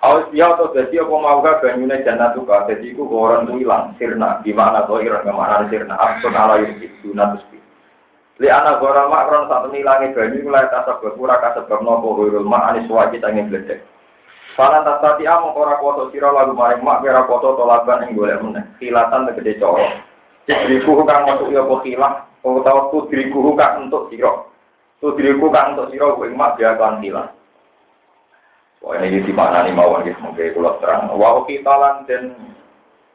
Awas 0.01 0.25
dia 0.33 0.49
atau 0.49 0.73
jadi 0.73 1.05
apa 1.05 1.13
mau 1.13 1.45
gak 1.45 1.61
banyune 1.61 2.01
jannah 2.01 2.33
tuh 2.33 2.41
kak 2.41 2.73
jadi 2.73 2.97
ku 2.97 3.05
orang 3.13 3.45
tuh 3.45 3.61
hilang 3.61 3.93
sirna 4.01 4.41
di 4.41 4.49
mana 4.49 4.81
tuh 4.89 4.97
iran 4.97 5.21
ke 5.21 5.29
mana 5.29 5.69
sirna 5.69 5.93
asun 5.93 6.33
ala 6.33 6.57
yusik 6.57 6.89
sunat 7.05 7.37
Li 8.41 8.49
anak 8.49 8.81
gora 8.81 9.05
mak 9.05 9.29
ron 9.29 9.45
satu 9.45 9.69
nilangi 9.69 10.17
banyu 10.17 10.41
mulai 10.41 10.65
kasab 10.73 10.97
berpura 10.97 11.37
kasab 11.37 11.69
bernopo 11.69 12.17
hurul 12.17 12.41
mak 12.41 12.73
anis 12.73 12.89
wa 12.89 13.05
kita 13.13 13.29
ingin 13.29 13.53
bledek. 13.53 13.85
Falan 14.57 14.81
tak 14.81 14.97
tati 15.05 15.29
among 15.29 15.53
ora 15.53 15.77
koto 15.77 16.09
sira 16.09 16.33
lalu 16.33 16.57
maring 16.57 16.81
mak 16.81 17.05
kira 17.05 17.21
koto 17.29 17.53
tolaban 17.53 18.01
yang 18.01 18.17
boleh 18.17 18.41
meneh. 18.41 18.65
Kilatan 18.81 19.29
tegede 19.29 19.61
coro. 19.61 19.85
Istriku 20.49 21.05
kang 21.05 21.29
masuk 21.29 21.53
ya 21.53 21.61
apa 21.61 21.75
kilah. 21.85 22.13
Tudriku 22.89 23.53
kang 23.53 23.85
untuk 23.85 24.09
sira. 24.09 24.33
Tudriku 24.97 25.53
kang 25.53 25.77
untuk 25.77 25.93
sira 25.93 26.09
kuwi 26.17 26.33
mak 26.33 26.57
dia 26.57 26.73
kan 26.81 26.97
kilah. 26.97 27.29
Wah 28.81 28.97
ini 28.97 29.21
di 29.21 29.33
mana 29.33 29.61
nih 29.61 29.77
mawon 29.77 30.09
gitu 30.09 30.17
mungkin 30.25 30.57
kalau 30.57 30.81
terang. 30.81 31.13
Wah 31.13 31.45
kita 31.45 31.69
lan 31.69 31.95
dan 32.09 32.33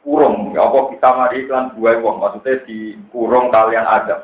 kurung. 0.07 0.55
Ya 0.55 0.63
apa 0.63 0.95
kita 0.95 1.09
mari 1.11 1.43
iklan 1.43 1.75
wong 1.75 2.23
maksudnya 2.23 2.63
di 2.63 2.95
kurung 3.11 3.51
kalian 3.51 3.83
ada. 3.83 4.23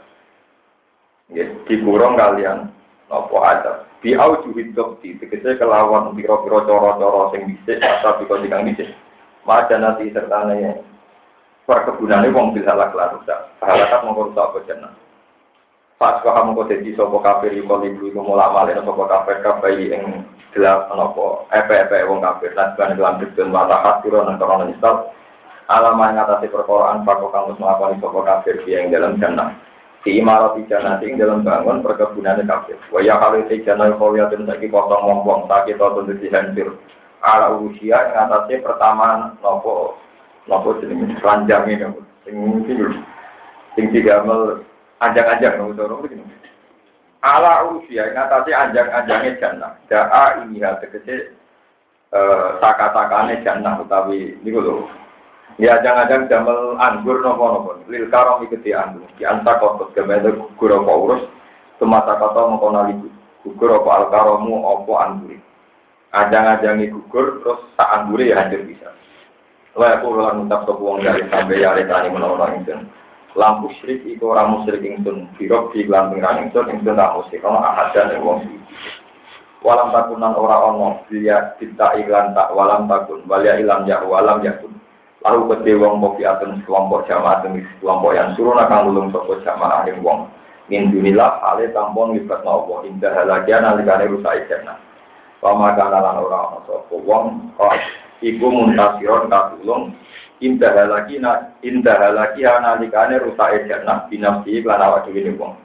Ya, 1.32 1.48
dikurung 1.68 2.16
kalian 2.16 2.72
nopo 3.12 3.44
ada. 3.44 3.84
Bi 4.00 4.16
au 4.16 4.40
juhid 4.44 4.76
dokti, 4.76 5.16
tegese 5.16 5.56
kelawan 5.56 6.12
piro-piro 6.12 6.68
coro-coro 6.68 7.32
sing 7.32 7.48
bisik, 7.48 7.80
atau 7.80 8.20
biko 8.20 8.36
dikang 8.44 8.68
bisik. 8.68 8.92
Maja 9.48 9.80
nanti 9.80 10.12
serta 10.12 10.48
nanya 10.48 10.80
perkebunannya 11.64 12.36
wong 12.36 12.56
halak 12.64 12.92
lah 12.96 13.16
rusak. 13.16 13.40
Halakat 13.64 14.04
mongko 14.04 14.32
rusak 14.32 14.44
apa 14.44 14.60
jenah. 14.68 14.94
Pas 16.04 16.20
kau 16.20 16.36
kamu 16.36 16.52
kau 16.52 16.68
jadi 16.68 17.00
sopo 17.00 17.24
kafir 17.24 17.56
yuko 17.56 17.80
libu 17.80 18.12
itu 18.12 18.20
mulak 18.20 18.52
malin 18.52 18.84
sopo 18.84 19.08
kafir 19.08 19.40
kafir 19.40 19.80
yang 19.88 20.28
gelap 20.52 20.92
nopo 20.92 21.48
epe 21.56 21.80
epe 21.80 22.04
wong 22.12 22.20
kafir 22.20 22.52
dan 22.60 22.76
sebenarnya 22.76 23.00
dalam 23.00 23.16
dikun 23.24 23.48
mata 23.48 23.80
hati 23.80 24.12
roh 24.12 24.28
korona 24.36 24.68
nyesal. 24.68 25.16
Alamat 25.72 26.20
ngatasi 26.20 26.52
perkoraan 26.52 27.08
pakok 27.08 27.32
kamu 27.32 27.56
melakukan 27.56 28.04
sopo 28.04 28.20
kafir 28.28 28.60
yang 28.68 28.92
dalam 28.92 29.16
jannah 29.16 29.56
di 30.04 30.20
imarat 30.20 30.60
ijana 30.60 31.00
ing 31.00 31.16
dalam 31.16 31.48
bangun 31.48 31.80
perkebunan 31.80 32.44
kafir. 32.52 32.76
Waya 32.92 33.16
kali 33.24 33.48
ijana 33.48 33.96
kawiyatun 33.96 34.44
saiki 34.44 34.68
kosong 34.68 35.08
wong-wong 35.08 35.48
sakit 35.48 35.80
atau 35.80 36.04
tentu 36.04 36.20
dihancur. 36.20 36.76
Ala 37.24 37.56
usia 37.64 38.12
yang 38.12 38.28
atasnya 38.28 38.60
pertama 38.60 39.40
nopo 39.40 39.96
nopo 40.52 40.76
jenenge 40.84 41.16
ranjang 41.24 41.64
ini 41.72 41.88
sing 42.28 42.36
sing 42.68 42.80
sing 43.80 43.86
digamel 43.96 44.68
anjang-anjang 45.10 45.60
nopo 45.60 45.74
sorong 45.76 46.00
begini. 46.08 46.24
Ala 47.24 47.68
usia 47.72 48.12
yang 48.12 48.28
atasnya 48.28 48.56
anjang-anjangnya 48.68 49.32
jannah. 49.40 49.72
Daa 49.88 50.44
ini 50.44 50.60
hal 50.64 50.80
tegese 50.80 51.32
eh, 52.12 52.48
saka-sakane 52.60 53.44
jannah 53.44 53.80
utawi 53.80 54.36
niku 54.44 54.60
lho 54.60 54.78
Ya 55.62 55.78
jangan-jangan 55.86 56.30
jamel 56.32 56.60
anggur 56.82 57.22
nopo 57.22 57.44
nopo. 57.46 57.72
Lil 57.86 58.10
karom 58.10 58.42
ikuti 58.42 58.74
anggur. 58.74 59.06
Di 59.20 59.24
anta 59.28 59.62
kotot 59.62 59.94
kemudian 59.94 60.40
gugur 60.40 60.82
apa 60.82 60.94
urus. 60.98 61.24
Semata 61.78 62.18
kata 62.18 62.50
mengkonali 62.50 62.98
gugur 63.46 63.70
apa 63.78 63.90
al 63.94 64.06
karomu 64.10 64.66
apa. 64.66 65.14
Ajang-ajangi 66.14 66.90
gugur 66.90 67.44
terus 67.46 67.62
tak 67.78 67.90
anggur 67.94 68.22
ya 68.26 68.42
hancur 68.42 68.66
bisa. 68.66 68.90
Lah 69.74 69.98
aku 69.98 70.14
ulang 70.14 70.46
ngucap 70.46 70.70
ke 70.70 70.74
buang 70.78 71.02
dari 71.02 71.26
sampai 71.34 71.62
ya 71.62 71.74
tani 71.74 72.14
menolong 72.14 72.62
ingsun. 72.62 72.86
Lampu 73.34 73.74
syrik 73.82 74.06
iku 74.06 74.34
orang 74.34 74.62
musyrik 74.62 74.86
ingsun. 74.86 75.26
Birok 75.38 75.74
di 75.74 75.90
gelang 75.90 76.14
pengiran 76.14 76.46
ingsun 76.48 76.70
ingsun 76.70 76.98
tak 76.98 77.14
musyrik. 77.18 77.42
Kalau 77.42 77.62
ahad 77.62 77.90
dan 77.94 78.22
wong 78.22 78.46
Walam 79.64 79.96
takunan 79.96 80.36
ora 80.36 80.60
ono 80.60 81.08
dia 81.08 81.56
kita 81.56 81.96
iklan 81.96 82.36
tak 82.36 82.52
walam 82.52 82.84
takun 82.84 83.24
walia 83.32 83.56
ilam 83.56 83.88
ya 83.88 84.04
walam 84.04 84.44
yakun 84.44 84.76
Lalu 85.24 85.56
kete 85.56 85.80
wong 85.80 86.04
mau 86.04 86.20
atun 86.20 86.60
kelompok 86.68 87.08
jamaah 87.08 87.40
demi 87.40 87.64
kelompok 87.80 88.12
yang 88.12 88.36
suruh 88.36 88.60
nakang 88.60 88.92
lulung 88.92 89.08
soko 89.16 89.40
jamaah 89.40 89.88
yang 89.88 90.04
wong. 90.04 90.28
Min 90.68 90.92
dunilah 90.92 91.40
ale 91.40 91.72
tampon 91.72 92.12
libat 92.12 92.44
nopo 92.44 92.84
indah 92.84 93.08
halagian 93.16 93.64
alikane 93.64 94.12
rusak 94.12 94.52
jannah. 94.52 94.76
Pama 95.40 95.80
kana 95.80 96.04
lan 96.04 96.20
ora 96.20 96.40
ana 96.52 96.60
sapa 96.68 96.96
wong 97.00 97.56
iku 98.20 98.48
muntasiron 98.52 99.32
katulung 99.32 99.96
indah 100.44 100.76
halaki 100.76 101.24
na 101.24 101.56
indah 101.64 101.96
halaki 101.96 102.44
analikane 102.44 103.24
rusak 103.24 103.66
jannah 103.72 104.04
binafsi 104.12 104.60
lan 104.60 104.84
awak 104.84 105.08
dhewe 105.08 105.32
wong. 105.40 105.56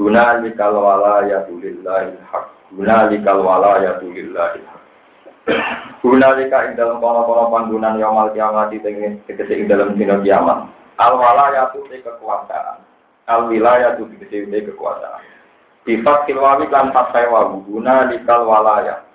Guna 0.00 0.40
likal 0.40 0.72
wala 0.78 1.26
ya 1.28 1.44
tulillahi 1.44 2.16
haq. 2.32 2.46
Guna 2.72 3.12
likal 3.12 3.44
wala 3.44 3.84
ya 3.84 4.00
tulillahi 4.00 4.64
haq. 4.64 4.78
Gunalika 6.04 6.68
ing 6.68 6.76
dalam 6.76 7.00
kono-kono 7.00 7.48
panggunan 7.50 7.96
yamal 7.98 8.30
kiamat 8.36 8.70
di 8.70 8.78
tegese 8.84 9.54
ing 9.56 9.66
dalam 9.66 9.96
dina 9.96 10.20
kiamat. 10.20 10.68
Al 11.00 11.14
walayatu 11.16 11.88
te 11.88 12.04
kekuasaan. 12.04 12.84
Al 13.26 13.48
wilayatu 13.48 14.06
tegese 14.12 14.46
te 14.46 14.58
kekuasaan. 14.68 15.24
Sifat 15.88 16.28
kilwawi 16.28 16.68
kan 16.68 16.92
fathai 16.92 17.26
wawu 17.32 17.64
guna 17.64 18.12
likal 18.12 18.44
walaya. 18.44 19.07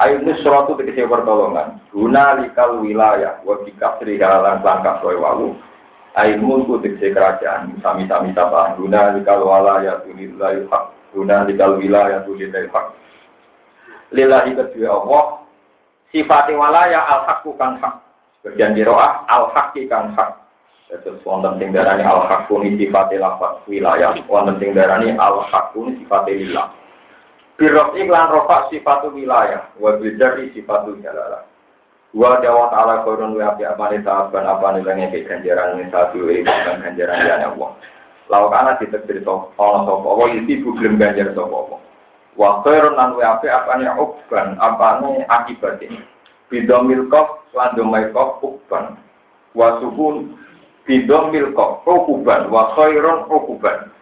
Ayu 0.00 0.24
nusratu 0.24 0.80
tegese 0.80 1.04
pertolongan. 1.04 1.76
Guna 1.92 2.40
likal 2.40 2.80
wilayah 2.80 3.44
wa 3.44 3.60
bikasri 3.60 4.16
halan 4.16 4.64
langkah 4.64 4.96
soe 5.04 5.12
wawu. 5.12 5.52
Ayu 6.16 6.40
mulku 6.40 6.80
tegese 6.80 7.12
kerajaan. 7.12 7.76
Sami-sami 7.84 8.32
sapa. 8.32 8.80
Guna 8.80 9.12
likal 9.12 9.44
walaya 9.44 10.00
tulillahi 10.00 10.64
haq. 10.72 10.84
Guna 11.12 11.44
likal 11.44 11.76
wilayah 11.76 12.24
tulillahi 12.24 12.72
haq. 12.72 12.96
Lillahi 14.16 14.56
kedua 14.56 15.04
Allah 15.04 15.24
sifati 16.08 16.56
walaya 16.56 17.04
al 17.04 17.28
hakku 17.28 17.52
kang 17.60 17.76
hak. 17.84 18.00
Bagian 18.40 18.72
jiroah 18.72 19.28
al 19.28 19.52
hakki 19.52 19.84
kang 19.84 20.16
hak. 20.16 20.32
Terus 20.90 21.20
wonten 21.28 21.60
sing 21.60 21.76
darani 21.76 22.08
al 22.08 22.24
hakku 22.24 22.56
ni 22.64 22.72
sifati 22.80 23.20
wilayah, 23.68 24.16
wonten 24.26 24.56
sing 24.58 24.72
darani 24.72 25.12
al 25.20 25.44
hakku 25.44 25.92
ni 25.92 26.00
sifati. 26.02 26.56
Birok 27.60 27.92
iklan 27.92 28.32
rofa 28.32 28.72
sifatu 28.72 29.12
wilayah, 29.12 29.68
wa 29.76 29.92
bijari 30.00 30.48
sifatu 30.56 30.96
jalala. 31.04 31.44
Wa 32.16 32.40
dawa 32.40 32.72
ta'ala 32.72 33.04
korun 33.04 33.36
wa 33.36 33.52
api 33.52 33.68
apane 33.68 34.00
sahaban 34.00 34.48
apane 34.48 34.80
lengi 34.80 35.12
ke 35.12 35.28
ganjaran 35.28 35.76
ni 35.76 35.84
satu 35.92 36.24
iri 36.24 36.40
bukan 36.40 36.80
ganjaran 36.80 37.20
ya 37.28 37.52
Allah. 37.52 37.70
Lau 38.32 38.48
kana 38.48 38.80
ditekdir 38.80 39.20
sopo, 39.28 39.52
wa 39.60 40.24
isi 40.32 40.56
buglem 40.64 40.96
ganjar 40.96 41.36
sopo. 41.36 41.76
Wa 42.40 42.64
khairun 42.64 42.96
lan 42.96 43.12
wa 43.20 43.36
api 43.36 43.52
apane 43.52 43.92
ukban, 43.92 44.56
apane 44.56 45.28
akibatnya. 45.28 46.00
Bidomil 46.48 47.12
kof 47.12 47.44
lan 47.52 47.76
domai 47.76 48.08
kof 48.16 48.40
ukban. 48.40 48.96
Wa 49.52 49.76
sukun 49.84 50.32
bidomil 50.88 51.52
kof 51.52 51.84
ukuban 51.84 52.48
wa 52.48 52.72
khairun 52.72 53.28
ukuban. 53.28 53.92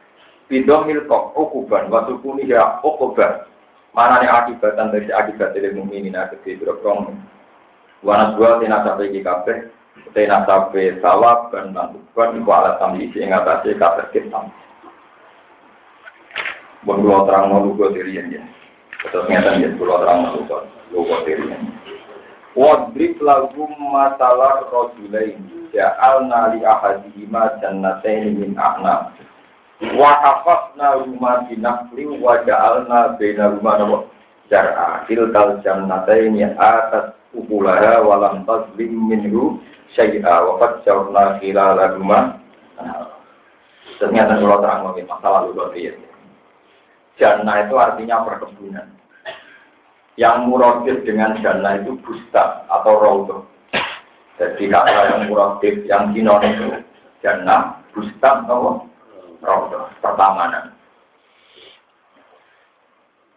Bidomil 0.49 1.05
kof 1.05 1.37
ukuban 1.37 1.93
wa 1.93 2.09
sukuni 2.09 2.49
ya 2.49 2.81
ukuban. 2.81 3.45
Mana 3.93 4.25
nih 4.25 4.33
akibatan 4.33 4.89
dari 4.89 5.13
akibat 5.13 5.53
dari 5.53 5.77
mukminin 5.77 6.17
akibat 6.17 6.57
berokong. 6.65 7.21
Wana 8.01 8.33
dua 8.33 8.57
tina 8.63 8.81
sampai 8.81 9.13
di 9.13 9.21
kafe, 9.21 9.69
tina 10.17 10.47
sampai 10.49 10.97
sawab 11.05 11.53
dan 11.53 11.75
bantuan 11.77 12.39
iku 12.39 12.51
alat 12.55 12.79
tambi 12.81 13.11
isi 13.11 13.27
ngatasi 13.27 13.77
kafe 13.77 14.09
kita. 14.15 14.41
Buat 16.87 16.99
dua 17.03 17.27
terang 17.27 17.51
mau 17.53 17.67
lugu 17.69 17.91
dirian 17.93 18.31
ya. 18.33 18.43
Terus 19.11 19.27
ngeten 19.27 19.67
ya, 19.67 19.69
dua 19.77 19.99
terang 20.01 20.19
mau 20.25 20.39
lugu 20.39 20.57
lugu 20.95 21.17
dirian. 21.27 21.61
Wadrib 22.55 23.19
lagum 23.21 23.71
masalah 23.93 24.65
rojulain 24.73 25.59
Ja'alna 25.69 26.57
li 26.57 26.65
ahadihima 26.65 27.61
jannatain 27.61 28.41
min 28.41 28.57
a'nam 28.57 29.13
Wa 29.79 30.11
hafazna 30.19 31.07
rumah 31.07 31.47
binakli 31.47 32.11
wa 32.19 32.43
ja'alna 32.43 33.15
bina 33.15 33.55
rumah 33.55 33.75
nama 33.79 33.99
Jar'a 34.51 35.07
Tilkal 35.07 35.63
ya 35.63 36.49
atas 36.59 37.15
ukulaha 37.31 38.03
wa 38.03 38.17
lam 38.19 38.43
tazlim 38.43 38.91
minhu 39.07 39.63
syai'a 39.95 40.35
wa 40.43 40.59
fajjarna 40.59 41.39
khilalahuma 41.39 42.43
Ternyata 43.99 44.39
kalau 44.39 44.63
terang 44.63 44.83
mungkin 44.87 45.11
masalah 45.11 45.51
dulu 45.51 45.75
ya. 45.75 45.91
Jannah 47.19 47.67
itu 47.67 47.75
artinya 47.75 48.23
perkebunan. 48.23 48.87
Yang 50.15 50.37
muradif 50.47 50.97
dengan 51.03 51.35
jannah 51.43 51.83
itu 51.83 51.99
busta 52.03 52.63
atau 52.71 52.95
raudah. 52.95 53.43
Jadi 54.39 54.71
kata 54.71 54.91
yang 55.11 55.23
muradif 55.27 55.83
yang 55.91 56.15
sinon 56.15 56.43
itu 56.47 56.67
jannah, 57.27 57.83
busta 57.91 58.47
atau 58.47 58.87
raudah, 59.43 59.93
pertamanan. 60.03 60.75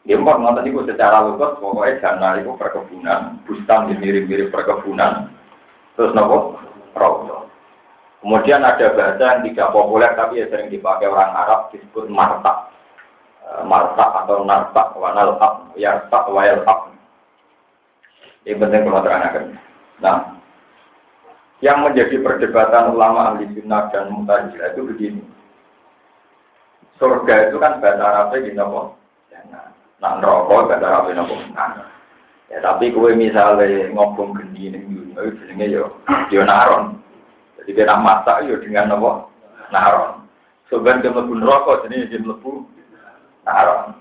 Mau 0.02 0.34
nonton 0.38 0.66
itu 0.66 0.82
secara 0.90 1.22
lugas, 1.30 1.62
pokoknya 1.62 2.02
jannah 2.02 2.34
itu 2.42 2.52
perkebunan, 2.58 3.38
bustan 3.46 3.94
mirip-mirip 4.02 4.50
perkebunan, 4.50 5.30
terus 5.94 6.14
nopo 6.18 6.58
raudah. 6.98 7.42
Kemudian 8.22 8.62
ada 8.62 8.94
bahasa 8.94 9.42
yang 9.42 9.42
tidak 9.50 9.74
populer 9.74 10.14
tapi 10.14 10.46
ya 10.46 10.46
sering 10.54 10.70
dipakai 10.70 11.10
orang 11.10 11.34
Arab 11.34 11.74
disebut 11.74 12.06
martak. 12.06 12.70
E, 13.42 13.66
martak 13.66 14.10
atau 14.26 14.46
nartak 14.46 14.94
wanal 14.94 15.42
ab, 15.42 15.74
yartak 15.74 16.30
wayal 16.30 16.62
ab. 16.70 16.94
Ini 18.46 18.62
penting 18.62 18.86
kalau 18.86 19.02
terangkan. 19.02 19.58
Nah, 20.06 20.38
yang 21.66 21.82
menjadi 21.82 22.22
perdebatan 22.22 22.94
ulama 22.94 23.34
ahli 23.34 23.50
sunnah 23.58 23.90
dan 23.90 24.14
mutajilah 24.14 24.70
itu 24.74 24.82
begini. 24.86 25.22
Surga 27.02 27.50
itu 27.50 27.58
kan 27.58 27.82
bahasa 27.82 28.06
Arabnya 28.06 28.46
gini 28.46 28.62
apa? 28.62 28.94
Nah, 29.98 30.22
neraka 30.22 30.70
bahasa 30.70 30.86
Arabnya 30.86 31.26
apa? 31.26 31.36
Nah, 31.58 31.90
ya 32.54 32.58
tapi 32.62 32.94
kue 32.94 33.18
misalnya 33.18 33.90
ngobong 33.90 34.38
gendi 34.38 34.70
ini, 34.70 34.86
itu 34.86 35.34
jenenge 35.42 35.66
yo, 35.74 35.98
yo 36.30 36.46
naron. 36.46 37.02
Jadi 37.58 37.74
kita 37.74 37.98
masak 37.98 38.46
yo 38.46 38.62
dengan 38.62 38.94
apa? 38.94 39.26
Naron. 39.74 40.30
Sebenarnya 40.70 41.10
dia 41.10 41.14
mlebu 41.18 41.34
neraka 41.42 41.72
jadi 41.90 42.06
dia 42.06 42.22
mlebu 42.22 42.70
naron. 43.50 43.98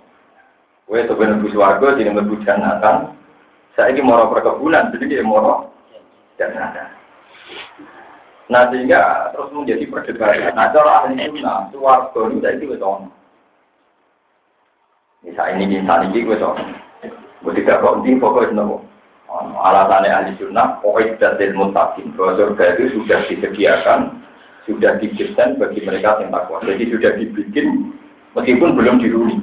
Kowe 0.85 1.01
sebenarnya 1.01 1.41
mlebu 1.41 1.49
swarga 1.57 1.97
jadi 1.97 2.13
mlebu 2.13 2.35
jannatan. 2.45 3.17
Ini 3.81 4.05
moro 4.05 4.29
perkebunan 4.29 4.93
jadi 4.93 5.09
dia 5.09 5.25
moro 5.25 5.73
jannatan. 6.37 7.01
Nah 8.51 8.67
sehingga 8.69 9.31
terus 9.31 9.55
menjadi 9.55 9.87
perdebatan. 9.87 10.59
Nah 10.59 10.75
cara 10.75 11.07
ahli 11.07 11.23
sunnah, 11.23 11.71
suwarga 11.71 12.51
itu 12.51 12.67
itu 12.67 12.83
ono. 12.83 13.09
Misal 15.23 15.55
ini, 15.55 15.79
misal 15.79 16.11
ini 16.11 16.27
gue 16.27 16.37
soal. 16.37 16.59
Gue 17.41 17.53
tidak 17.57 17.81
di 18.03 18.19
pokoknya 18.19 18.59
nopo 18.59 18.91
alasannya 19.39 20.11
ahli 20.11 20.33
sunnah, 20.37 20.83
pokoknya 20.83 21.39
dan 21.39 21.55
mutakin, 21.55 22.11
bahwa 22.19 22.35
surga 22.35 22.65
itu 22.75 22.99
sudah 22.99 23.19
disediakan, 23.31 24.01
sudah 24.67 24.99
didesain 24.99 25.55
bagi 25.57 25.81
mereka 25.87 26.19
yang 26.19 26.35
takwa. 26.35 26.59
Jadi 26.67 26.91
sudah 26.91 27.15
dibikin, 27.15 27.95
meskipun 28.35 28.75
belum 28.75 28.99
dihuni. 28.99 29.39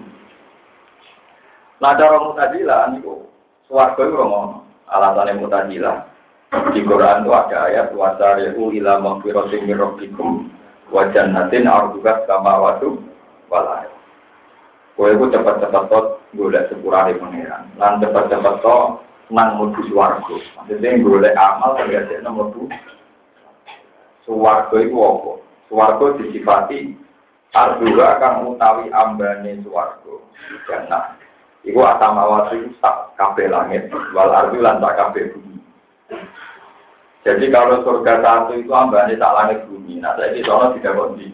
Nah, 1.78 1.94
cara 1.94 2.18
mutadilah, 2.20 2.90
ini 2.90 3.06
kok, 3.06 3.30
suarga 3.70 4.02
itu 4.02 4.18
ngomong, 4.18 4.66
alasannya 4.90 5.40
mutadilah. 5.40 6.07
Di 6.48 6.80
Quran 6.80 7.28
itu 7.28 7.32
ada 7.36 7.68
ayat, 7.68 7.92
wasari'u 7.92 8.72
ila 8.80 9.04
maghfiratin 9.04 9.68
min 9.68 9.76
rabbikum 9.76 10.48
wa 10.96 11.04
jannatin 11.12 11.68
ardukat 11.68 12.24
sama 12.24 12.56
wadu 12.64 13.04
walai. 13.52 13.88
Kowe 14.96 15.12
itu 15.12 15.28
cepat-cepat 15.30 15.84
tot 15.92 16.24
golek 16.34 16.72
sepurane 16.72 17.20
pangeran. 17.20 17.68
Lan 17.76 18.00
cepat-cepat 18.00 18.64
tot 18.64 19.04
nang 19.28 19.60
mlebu 19.60 19.82
swarga. 19.92 20.36
Maksudnya 20.58 21.04
golek 21.04 21.36
amal 21.36 21.76
terjadi 21.76 22.24
mlebu 22.24 22.72
swarga 24.24 24.78
iku 24.80 24.98
apa? 25.04 25.32
Swarga 25.68 26.06
disifati 26.18 26.96
ardura 27.52 28.18
kang 28.24 28.48
utawi 28.48 28.88
ambane 28.96 29.60
swarga. 29.68 30.16
Jannah. 30.66 31.20
Iku 31.68 31.84
atamawati 31.84 32.80
tak 32.80 33.12
kabeh 33.20 33.52
langit, 33.52 33.92
wal 34.16 34.32
ardu 34.32 34.64
lan 34.64 34.80
tak 34.80 34.96
kabeh 34.96 35.36
bumi. 35.36 35.57
Jadi 37.28 37.52
kalau 37.52 37.84
surga 37.84 38.24
satu 38.24 38.56
itu 38.56 38.72
ambane 38.72 39.20
tak 39.20 39.36
langit 39.36 39.60
bumi. 39.68 40.00
Nah, 40.00 40.16
saya 40.16 40.32
ini 40.32 40.48
soalnya 40.48 40.80
tidak 40.80 40.96
kondi. 40.96 41.28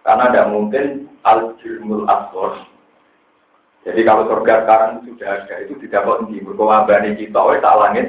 Karena 0.00 0.24
tidak 0.32 0.48
mungkin 0.48 0.84
al-jirmul 1.20 2.08
aswar 2.08 2.64
jadi 3.86 4.02
kalau 4.02 4.26
surga 4.26 4.66
sekarang 4.66 5.06
sudah 5.06 5.30
ada, 5.30 5.54
itu 5.62 5.78
tidak 5.86 6.02
kok 6.02 6.26
di 6.26 6.42
berkewabani 6.42 7.14
kita, 7.14 7.38
oleh 7.38 7.62
tak 7.62 7.78
langit 7.78 8.06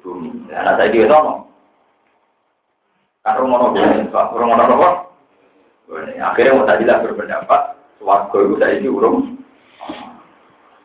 bumi. 0.00 0.48
Nah, 0.48 0.72
saya 0.72 0.88
dia 0.88 1.04
ngomong. 1.04 1.44
Kan 3.20 3.36
rumah 3.36 3.76
bumi, 3.76 4.08
rumah 4.08 4.56
nopo. 4.56 4.88
Akhirnya 6.16 6.56
mau 6.56 6.64
tadi 6.64 6.88
lah 6.88 7.04
berpendapat, 7.04 7.76
suwargo 8.00 8.38
itu 8.40 8.54
saya 8.56 8.88
urung. 8.88 9.36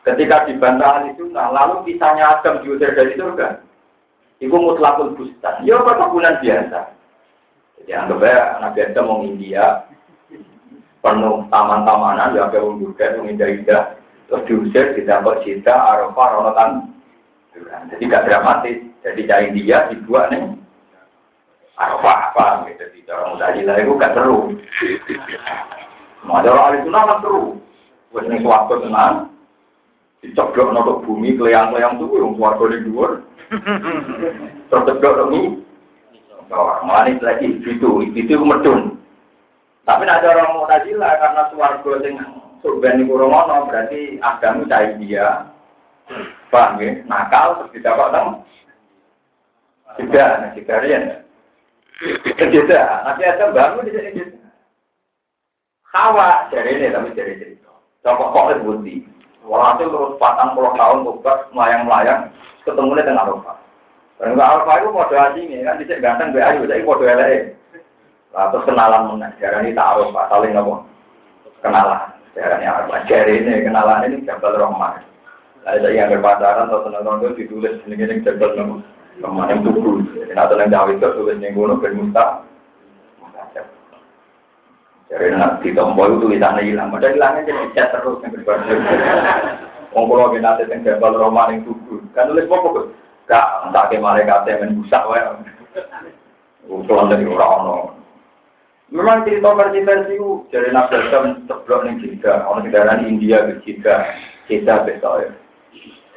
Ketika 0.04 0.44
dibantah 0.44 1.08
itu, 1.08 1.32
nah 1.32 1.48
lalu 1.48 1.88
kisahnya 1.88 2.36
Adam 2.36 2.60
diusir 2.60 2.92
dari 2.92 3.16
surga. 3.16 3.64
Itu 4.36 4.52
mutlakul 4.52 5.16
bustan. 5.16 5.64
Ya 5.64 5.80
perkebunan 5.80 6.44
biasa. 6.44 6.92
Jadi 7.80 7.92
anggap 7.92 8.24
aja 8.24 8.60
anak 8.60 8.72
biasa 8.76 8.98
mau 9.04 9.24
India, 9.24 9.84
penuh 11.04 11.46
taman-tamanan, 11.48 12.34
ya 12.34 12.50
ke 12.50 12.58
wong 12.58 12.82
juga, 12.82 13.14
wong 13.16 13.30
indah-indah, 13.30 13.94
terus 14.26 14.44
diusir, 14.48 14.96
didapat 14.96 15.44
cita, 15.44 15.72
arafah, 15.72 16.28
ronotan. 16.34 16.70
Jadi 17.92 18.02
gak 18.10 18.26
dramatis. 18.28 18.78
Jadi 19.00 19.20
cari 19.24 19.54
dia 19.54 19.86
dibuat 19.88 20.28
nih. 20.34 20.44
Arafah 21.78 22.16
apa 22.32 22.46
gitu. 22.68 22.84
Jadi 22.84 22.98
cara 23.06 23.32
mutajilah 23.32 23.76
itu 23.80 23.92
gak 23.96 24.14
seru. 24.16 24.40
Nah, 26.26 26.42
orang 26.42 26.82
sunnah 26.82 27.02
kan 27.06 27.18
seru. 27.22 27.44
Wes 28.12 28.26
ning 28.26 28.40
suwarga 28.42 28.74
tenan. 28.82 29.14
Dicoblok 30.24 30.72
notok 30.72 31.00
bumi 31.06 31.36
keliang-keliang 31.38 32.02
tuh 32.02 32.08
yang 32.18 32.34
suwarga 32.34 32.64
di 32.72 32.88
luar. 32.88 33.22
Malah 36.86 37.10
ini 37.10 37.18
lagi 37.18 37.58
itu, 37.58 37.90
itu 38.14 38.34
medun. 38.38 39.02
Tapi 39.86 40.02
ada 40.06 40.34
orang 40.34 40.54
Mu'tazilah 40.58 41.12
karena 41.18 41.42
suwargo 41.50 41.90
sing 42.02 42.18
surga 42.62 42.98
niku 42.98 43.18
berarti 43.18 44.18
agama 44.22 44.66
cai 44.66 44.98
dia. 44.98 45.46
Paham 46.50 46.78
ya? 46.78 47.02
Nakal 47.10 47.58
terus 47.58 47.72
didapat 47.74 48.08
tang. 48.14 48.28
Tidak, 49.98 50.30
nah. 50.42 50.50
Tidak, 50.54 50.78
nanti 53.06 53.22
ada 53.24 53.50
bangun 53.50 53.88
di 53.88 53.92
sini. 53.94 54.22
Hawa 55.96 56.52
dari 56.52 56.76
ini 56.76 56.92
tapi 56.92 57.16
dari 57.16 57.40
cerita. 57.40 57.72
Coba 58.04 58.30
kok 58.30 58.62
bukti. 58.62 59.02
Walhasil 59.46 59.86
terus 59.86 60.18
patang 60.18 60.58
puluh 60.58 60.74
tahun 60.74 61.06
buka 61.06 61.46
melayang-melayang 61.54 62.34
ketemu 62.66 62.98
dengan 62.98 63.22
Arafah. 63.22 63.56
Dan 64.18 64.34
Arafah 64.34 64.74
itu 64.82 64.88
model 64.90 65.22
asing 65.30 65.46
kan, 65.62 65.78
bisa 65.78 65.94
ganteng, 66.02 66.34
be 66.34 66.42
ayu, 66.42 66.66
jadi 66.66 66.82
model 66.82 67.14
LA. 67.14 67.54
Atau 68.36 68.60
kenalan 68.68 69.16
menang, 69.16 69.32
jarang 69.40 69.64
ini 69.64 69.72
taruh 69.72 70.12
pak, 70.12 70.28
saling 70.28 70.52
apa? 70.52 70.84
Kenalan, 71.64 72.00
jarang 72.36 72.60
ini 72.60 72.68
apa? 72.68 72.94
Jari 73.08 73.34
ini 73.40 73.64
kenalan 73.64 74.04
ini 74.10 74.26
Jabal 74.26 74.60
Rahman. 74.60 75.00
Ada 75.66 75.82
saya 75.82 75.94
yang 75.94 76.12
berpacaran 76.12 76.68
atau 76.68 76.84
senang 76.84 77.22
itu 77.22 77.28
ditulis 77.46 77.80
ini 77.88 77.96
ini 77.96 78.20
Jabal 78.26 78.52
Rahman 79.22 79.48
yang 79.48 79.64
tubuh. 79.64 80.04
Nah, 80.36 80.44
atau 80.44 80.60
yang 80.60 80.68
jauh 80.68 80.90
itu 80.92 81.08
tulis 81.16 81.40
yang 81.40 81.56
gunung 81.56 81.80
bermusta. 81.80 82.44
Jadi 85.06 85.38
nak 85.38 85.62
ditombol 85.62 86.18
tulisannya 86.18 86.66
hilang, 86.66 86.90
padahal 86.90 87.14
hilangnya 87.14 87.46
jadi 87.46 87.66
cat 87.78 87.88
terus 87.94 88.18
yang 88.26 88.34
berbeda. 88.34 88.74
Wong 89.94 90.04
kula 90.10 90.34
ki 90.34 90.42
nate 90.42 90.66
teng 90.66 90.82
Jabal 90.82 91.14
Rahman 91.14 91.62
yang 91.62 91.64
tubuh. 91.64 92.02
Kan 92.10 92.26
tulis 92.26 92.50
apa 92.50 92.66
kok? 92.68 92.86
Gak, 93.26 93.46
tak 93.70 93.86
ke 93.90 94.02
malaikat 94.02 94.44
yang 94.50 94.82
busak 94.82 95.02
wae. 95.06 95.22
Ukuran 96.66 97.10
dari 97.10 97.22
orang-orang. 97.26 97.94
Memang 98.90 99.26
cerita 99.26 99.50
versi-versi 99.50 100.14
itu 100.14 100.46
dari 100.54 100.70
Nabi 100.70 100.94
Adam 100.94 101.42
ceblok 101.50 101.80
nih 101.86 101.94
jika 102.06 102.46
orang 102.46 102.70
kendaraan 102.70 103.02
India 103.02 103.42
ke 103.42 103.54
jika 103.66 104.14
kita 104.46 104.86
besok 104.86 105.26
ya. 105.26 105.30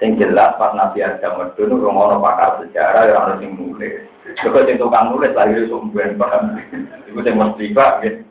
Yang 0.05 0.11
jelas 0.21 0.53
pas 0.61 0.77
Nabi 0.77 1.01
Adam 1.01 1.49
itu 1.49 1.65
orang 1.65 2.21
pakar 2.21 2.61
sejarah 2.61 3.09
yang 3.09 3.17
harus 3.25 3.41
nulis. 3.41 4.05
Juga 4.45 4.69
yang 4.69 4.77
tukang 4.77 5.09
nulis 5.09 5.33
lagi 5.33 5.65
sumber 5.65 6.13
paham. 6.13 6.61
Itu 7.09 7.19
yang 7.25 7.41
mesti 7.41 7.73
pak 7.73 7.93
gitu. 8.05 8.28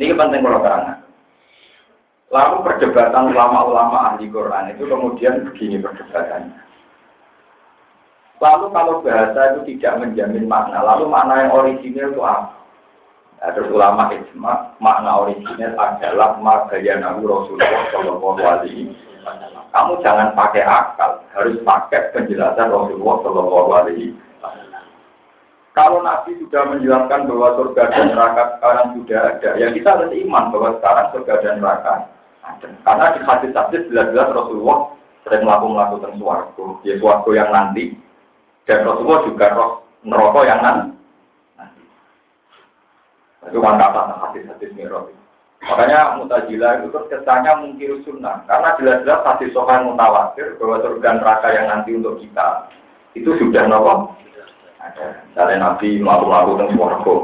Ini 0.00 0.16
penting 0.16 0.40
kalau 0.40 0.60
terang. 0.64 1.02
Lalu 2.32 2.56
perdebatan 2.64 3.28
ulama-ulama 3.36 4.16
ahli 4.16 4.24
Quran 4.32 4.72
itu 4.72 4.88
kemudian 4.88 5.44
begini 5.52 5.76
perdebatannya. 5.84 6.64
Lalu 8.40 8.66
kalau 8.72 9.04
bahasa 9.04 9.40
itu 9.54 9.76
tidak 9.76 10.00
menjamin 10.00 10.48
makna, 10.48 10.80
lalu 10.80 11.06
makna 11.12 11.44
yang 11.44 11.52
original 11.52 12.08
itu 12.08 12.22
apa? 12.24 12.56
Nah, 13.42 13.50
terus 13.52 13.74
ulama 13.74 14.10
ijma 14.10 14.74
makna 14.78 15.28
original 15.28 15.74
adalah 15.76 16.38
magaya 16.40 16.94
nabi 16.98 17.22
Rasulullah 17.26 17.90
Shallallahu 17.90 18.38
Alaihi 18.38 18.90
wasallam. 19.22 19.62
Kamu 19.70 19.92
jangan 20.00 20.28
pakai 20.32 20.62
akal, 20.64 21.22
harus 21.36 21.58
pakai 21.62 22.16
penjelasan 22.16 22.72
Rasulullah 22.72 23.16
Shallallahu 23.22 23.70
Alaihi 23.76 24.10
Wasallam. 24.10 24.31
Kalau 25.72 26.04
Nabi 26.04 26.36
sudah 26.36 26.68
menjelaskan 26.68 27.32
bahwa 27.32 27.56
surga 27.56 27.82
dan 27.88 28.12
neraka 28.12 28.60
sekarang 28.60 28.86
sudah 28.92 29.20
ada, 29.24 29.50
ya 29.56 29.72
kita 29.72 29.88
harus 29.96 30.12
iman 30.12 30.44
bahwa 30.52 30.68
sekarang 30.76 31.06
surga 31.16 31.34
dan 31.40 31.54
neraka 31.64 31.92
ada. 32.44 32.68
Karena 32.84 33.06
di 33.16 33.20
hadis-hadis 33.24 33.82
jelas-jelas 33.88 34.36
Rasulullah 34.36 34.92
sering 35.24 35.48
melakukan 35.48 35.72
melakukan 35.72 36.12
suarga, 36.20 36.66
ya 36.84 36.94
suarga 37.00 37.30
yang 37.32 37.50
nanti, 37.56 37.96
dan 38.68 38.84
Rasulullah 38.84 39.24
juga 39.24 39.46
roh 39.56 39.72
neraka 40.04 40.40
yang 40.44 40.60
nanti. 40.60 40.92
Itu 43.48 43.58
kan 43.64 43.80
kata 43.80 44.00
hadis-hadis. 44.28 44.76
Makanya 45.62 46.18
mutajilah 46.18 46.82
itu 46.82 46.90
terus 46.90 47.06
kesannya 47.06 47.52
mungkin 47.62 48.02
sunnah. 48.02 48.42
Karena 48.50 48.74
jelas-jelas 48.76 49.24
hadis 49.24 49.54
sokan 49.54 49.86
mutawatir 49.88 50.58
bahwa 50.58 50.82
surga 50.82 51.10
neraka 51.16 51.48
yang 51.54 51.66
nanti 51.70 51.94
untuk 51.94 52.18
kita 52.18 52.66
itu 53.14 53.30
sudah 53.38 53.70
ada. 53.70 54.10
Misalnya 55.30 55.56
Nabi 55.62 56.02
melakukan 56.02 56.58
tentang 56.58 56.70
suarga. 56.74 57.14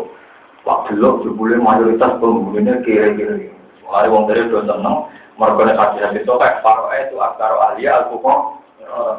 Waktu 0.67 1.01
lo 1.01 1.25
jebule 1.25 1.57
mayoritas 1.59 2.19
penghulunya 2.21 2.79
kira-kira. 2.85 3.51
Mulai 3.87 4.11
wong 4.13 4.29
dari 4.29 4.47
udah 4.47 4.63
seneng. 4.69 4.97
Mereka 5.39 5.75
hadis-hadis 5.75 6.27
sokan. 6.29 6.61
Paro 6.61 6.91
itu 6.93 7.17
akar 7.19 7.53
alia 7.73 8.05
al-kufa. 8.05 8.59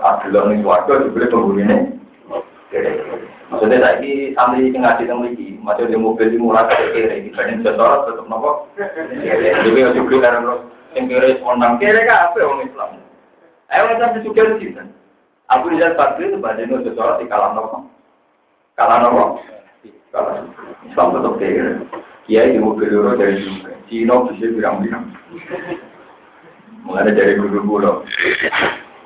Abdullah 0.04 0.50
nih 0.50 0.64
suarga 0.64 0.94
jebule 1.04 1.26
penghulunya 1.28 2.00
Maksudnya 3.50 3.82
saya 3.82 3.98
ini 3.98 4.38
santri 4.38 4.70
yang 4.70 4.86
ngaji 4.86 5.10
tentang 5.10 5.26
ini, 5.26 5.58
maksudnya 5.58 5.98
mobil 5.98 6.30
dimulai 6.30 6.70
kayak 6.70 6.94
kiri, 6.94 7.26
dibanding 7.26 7.66
setor 7.66 8.06
tetap 8.06 8.30
nopo. 8.30 8.70
Jadi 8.78 9.74
yang 9.74 9.90
juga 9.98 10.22
karena 10.22 10.40
terus 10.46 10.62
yang 10.94 11.82
kiri 11.82 12.02
kan 12.06 12.30
apa 12.30 12.38
orang 12.46 12.70
Islam? 12.70 12.90
Ayo 13.74 13.84
kita 13.90 14.22
juga 14.22 14.42
di 14.54 14.70
sini. 14.70 14.86
Aku 15.50 15.66
lihat 15.74 15.98
pasti 15.98 16.30
itu 16.30 16.38
banding 16.38 16.78
setor 16.86 17.18
di 17.18 17.26
kalam 17.26 17.58
nopo, 17.58 17.90
kalam 18.80 19.04
nopo, 19.04 19.44
kalam 20.16 20.48
Islam 20.88 21.12
tetap 21.12 21.34
kiri. 21.36 21.84
Iya 22.32 22.56
di 22.56 22.64
mobil 22.64 22.88
itu 22.88 23.12
dari 23.20 23.36
juga, 23.44 23.76
Cina 23.92 24.16
bisa 24.32 24.48
bilang-bilang. 24.56 25.12
Mulai 26.88 27.12
dari 27.12 27.36
guru-guru, 27.36 28.08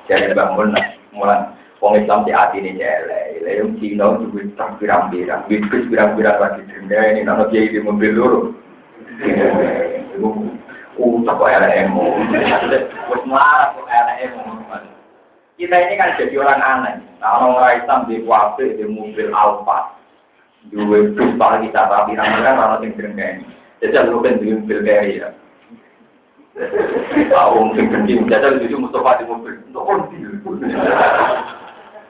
jadi 0.06 0.30
bangun, 0.30 0.78
mulai 1.10 1.50
Wong 1.82 1.98
Islam 1.98 2.22
di 2.22 2.30
hati 2.30 2.62
ini 2.62 2.78
jelek, 2.78 3.42
lewat 3.42 3.76
Cina 3.82 4.14
juga 4.22 4.40
tak 4.54 4.78
pirang-pirang, 4.78 5.42
bisnis 5.50 5.90
pirang-pirang 5.90 6.38
lagi 6.38 6.62
denda 6.70 7.00
ini, 7.10 7.26
nama 7.26 7.50
dia 7.50 7.66
di 7.66 7.82
mobil 7.82 8.14
dulu. 8.14 8.40
Uh, 10.94 11.18
tak 11.26 11.34
kok 11.34 11.50
LMO, 11.50 12.04
wes 13.10 13.22
marah 13.26 13.74
kok 13.74 13.88
LMO. 13.90 14.93
Kita 15.54 15.76
ini 15.78 15.94
kan 15.94 16.18
jadi 16.18 16.34
orang 16.42 16.62
aneh. 16.62 16.96
Nah, 17.22 17.46
orang 17.46 17.78
Islam 17.78 18.00
di 18.10 18.18
wabik 18.26 18.74
di 18.74 18.84
mobil 18.90 19.30
Alfa, 19.30 19.94
dua 20.74 21.14
bus 21.14 21.30
paling 21.38 21.70
kita 21.70 21.86
tapi 21.86 22.18
namanya 22.18 22.58
orang 22.58 22.82
yang 22.82 22.98
denda 22.98 23.26
ini. 23.38 23.46
Jadi 23.78 23.94
aku 23.94 24.18
kan 24.18 24.42
di 24.42 24.50
mobil 24.50 24.78
kayak 24.82 25.04
ya. 25.14 25.28
Tahu 27.30 27.74
jadi 27.74 28.66
itu 28.66 28.76
Mustafa 28.78 29.22
di 29.22 29.24
mobil. 29.30 29.54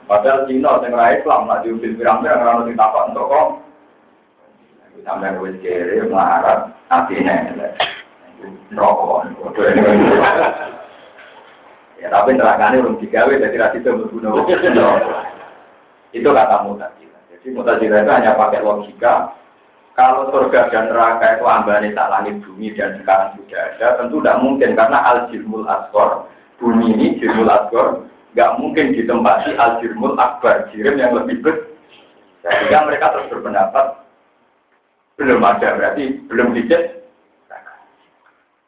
Padahal 0.04 0.44
Cina 0.44 0.84
yang 0.84 0.92
raih 0.92 1.24
Islam, 1.24 1.48
nak 1.48 1.64
diambil 1.64 1.96
pirang-pirang 1.96 2.44
orang 2.44 2.68
di 2.68 2.76
tapak 2.76 3.08
untuk 3.08 3.24
kok. 3.32 3.48
Sampai 5.00 5.36
wis 5.40 5.56
kiri 5.64 6.04
melarat, 6.08 6.76
artinya 6.92 7.56
rokok. 8.76 9.32
Ya 12.04 12.12
tapi 12.12 12.36
nerakane 12.36 12.84
belum 12.84 13.00
digawe, 13.00 13.32
jadi 13.32 13.56
rasi 13.56 13.80
itu 13.80 13.88
berguna. 13.88 14.44
Itu 16.12 16.28
kata 16.28 16.56
mutazila. 16.68 17.18
Jadi 17.32 17.46
mutazila 17.56 17.96
itu 18.04 18.12
hanya 18.12 18.36
pakai 18.36 18.60
logika. 18.60 19.32
Kalau 19.96 20.28
surga 20.28 20.68
dan 20.68 20.90
neraka 20.92 21.38
itu 21.38 21.46
ambane 21.48 21.96
tak 21.96 22.10
langit 22.12 22.42
bumi 22.44 22.74
dan 22.76 22.98
sekarang 22.98 23.38
sudah 23.38 23.62
ada, 23.78 23.88
tentu 24.02 24.18
tidak 24.18 24.42
mungkin 24.42 24.74
karena 24.74 24.98
al 25.06 25.30
jirmul 25.30 25.62
asgor 25.70 26.26
bumi 26.58 26.98
ini 26.98 27.06
jirmul 27.22 27.46
asgor 27.46 28.02
nggak 28.34 28.54
mungkin 28.58 28.98
ditempati 28.98 29.54
al-jirmul 29.54 30.18
akbar, 30.18 30.66
jirim 30.74 30.98
yang 30.98 31.14
lebih 31.14 31.38
besar. 31.40 31.70
Sehingga 32.44 32.84
mereka 32.84 33.14
terus 33.14 33.30
berpendapat 33.32 34.04
belum 35.16 35.40
ada, 35.40 35.78
berarti 35.80 36.20
belum 36.28 36.52
dicet. 36.52 37.08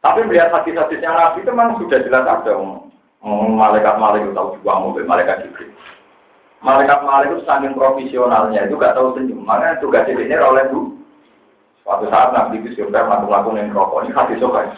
Tapi 0.01 0.22
melihat 0.22 0.55
hadis-hadis 0.55 1.03
yang 1.03 1.18
Nabi 1.18 1.42
itu 1.42 1.51
memang 1.51 1.77
sudah 1.83 1.99
jelas 1.99 2.25
ada. 2.25 2.55
Malaikat-malaikat 3.27 4.39
tahu 4.39 4.55
juga 4.62 4.79
mobil, 4.79 5.03
malaikat 5.03 5.43
jibril. 5.43 5.75
Malaikat-malaikat 6.62 7.35
itu 7.35 7.43
saking 7.43 7.75
profesionalnya 7.75 8.71
itu 8.71 8.79
gak 8.79 8.95
tahu 8.95 9.19
senyum. 9.19 9.43
Makanya 9.43 9.83
tugas 9.83 10.07
ini 10.07 10.31
oleh 10.39 10.71
bu. 10.71 10.95
Suatu 11.83 12.07
saat 12.07 12.31
Nabi 12.31 12.62
itu 12.62 12.79
sudah 12.79 13.03
melakukan 13.07 13.59
yang 13.59 13.75
rokok. 13.75 14.07
Ini 14.07 14.15
hadis 14.15 14.39
sokai. 14.39 14.71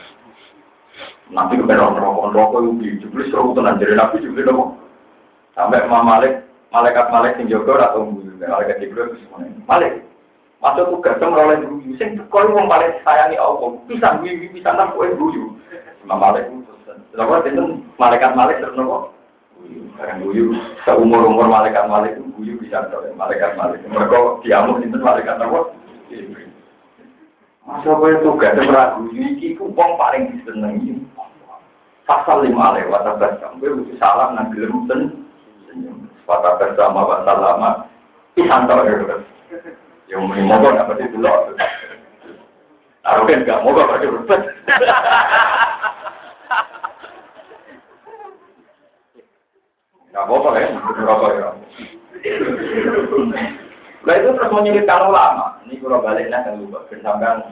Nabi 1.29 1.61
kepengen 1.61 2.01
rokok, 2.01 2.33
rokok 2.33 2.61
itu 2.81 3.05
jubli 3.05 3.29
seru 3.29 3.53
tenan. 3.53 3.77
Jadi 3.77 3.93
Nabi 3.97 4.25
jubli 4.25 4.45
nopo. 4.45 4.77
Sampai 5.53 5.85
Imam 5.85 6.09
Malik, 6.09 6.45
malaikat 6.73 7.13
Malik 7.13 7.37
sing 7.37 7.53
jaga 7.53 7.93
atau 7.93 8.13
malaikat 8.41 8.81
Jibril 8.81 9.19
Malik. 9.67 10.05
Masuk 10.59 10.91
tugas 10.91 11.19
dong 11.23 11.39
oleh 11.39 11.63
guyu. 11.63 11.95
Sing 12.01 12.19
kau 12.29 12.43
wong 12.43 12.67
paling 12.67 12.97
sayangi 13.07 13.39
Allah. 13.39 13.77
Bisa 13.87 14.19
guyu, 14.19 14.51
bisa 14.51 14.75
nang 14.75 14.93
kowe 14.93 15.07
guyu. 15.07 15.55
Imam 16.03 16.19
Malik. 16.19 16.58
Lalu 17.19 17.51
itu 17.51 17.65
malaikat 17.99 18.33
Malik 18.39 18.63
terus 18.63 18.77
nopo. 18.79 19.11
Sekarang 19.99 20.23
guyu, 20.23 20.55
seumur 20.87 21.27
umur 21.27 21.51
malaikat 21.51 21.91
Malik 21.91 22.15
itu 22.15 22.31
guyu 22.39 22.55
bisa 22.63 22.87
terus 22.89 23.11
malaikat 23.19 23.59
Malik. 23.59 23.83
Mereka 23.91 24.47
diamuk 24.47 24.79
itu 24.85 24.97
malaikat 25.03 25.37
nopo. 25.43 25.75
Masa 27.69 27.93
kowe 27.93 28.13
tugas 28.25 28.57
ragu 28.73 29.13
iki 29.13 29.53
ku 29.59 29.69
wong 29.77 30.01
paling 30.01 30.33
disenengi. 30.33 31.05
Pasal 32.09 32.49
lima 32.49 32.73
lewat 32.73 33.05
atas 33.05 33.37
kamu, 33.37 33.85
itu 33.85 34.01
salam 34.01 34.33
nang 34.33 34.49
gelem 34.57 34.89
sen. 34.89 35.01
Pada 36.25 36.57
bersama 36.57 37.05
bahasa 37.05 37.37
lama, 37.37 37.71
pisang 38.33 38.65
tau 38.65 38.81
ya 38.85 39.21
Yang 40.09 40.21
mau 40.25 40.57
mogok 40.57 40.73
nggak 40.73 40.89
pasti 40.89 41.13
dulu. 41.13 41.29
Taruh 43.05 43.25
kan 43.29 43.45
nggak 43.45 43.61
mogok 43.61 43.89
pasti 43.93 44.09
Nggak 50.09 50.25
apa-apa 50.25 50.49
ya, 50.57 50.69
rokok 51.05 51.31
ya. 51.37 51.49
Nah 54.09 54.15
itu 54.17 54.29
terus 54.33 54.55
menyulitkan 54.55 55.05
ulama. 55.05 55.61
Ini 55.69 55.77
kalau 55.85 56.01
baliknya 56.01 56.41
kan 56.47 56.57
lupa. 56.57 56.81
Bersambang 56.89 57.45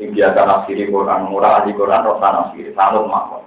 yang 0.00 0.10
biasa 0.16 0.40
nafsiri 0.48 0.88
Quran, 0.88 1.28
murah 1.28 1.62
ahli 1.62 1.76
Quran, 1.76 2.02
rosa 2.02 2.28
nafsiri, 2.32 2.72
sanut 2.72 3.06
makhluk. 3.06 3.44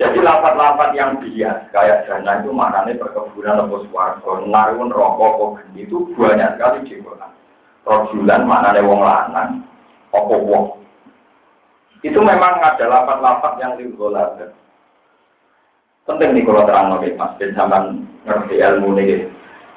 Jadi 0.00 0.18
lapat-lapat 0.18 0.98
yang 0.98 1.20
bias 1.20 1.68
kayak 1.70 2.08
dana 2.10 2.42
itu 2.42 2.50
maknanya 2.50 2.98
perkebunan 2.98 3.60
atau 3.68 3.86
suarga, 3.86 4.32
narun 4.48 4.90
rokok, 4.90 5.30
kok 5.38 5.50
itu 5.78 6.10
banyak 6.18 6.58
sekali 6.58 6.78
di 6.88 6.98
Quran. 6.98 7.30
Rojulan 7.86 8.42
maknanya 8.48 8.82
wong 8.82 9.00
lanang, 9.04 9.50
opo 10.10 10.36
wong. 10.42 10.66
Itu 12.02 12.18
memang 12.18 12.58
ada 12.58 12.82
lapat-lapat 12.82 13.52
yang 13.62 13.78
digolat. 13.78 14.50
Penting 16.02 16.34
nih 16.34 16.42
kalau 16.42 16.66
terang 16.66 16.98
lagi 16.98 17.14
mas, 17.14 17.32
dan 17.38 17.54
sampai 17.54 17.94
ngerti 18.26 18.54
ilmu 18.58 18.98
nih. 18.98 19.30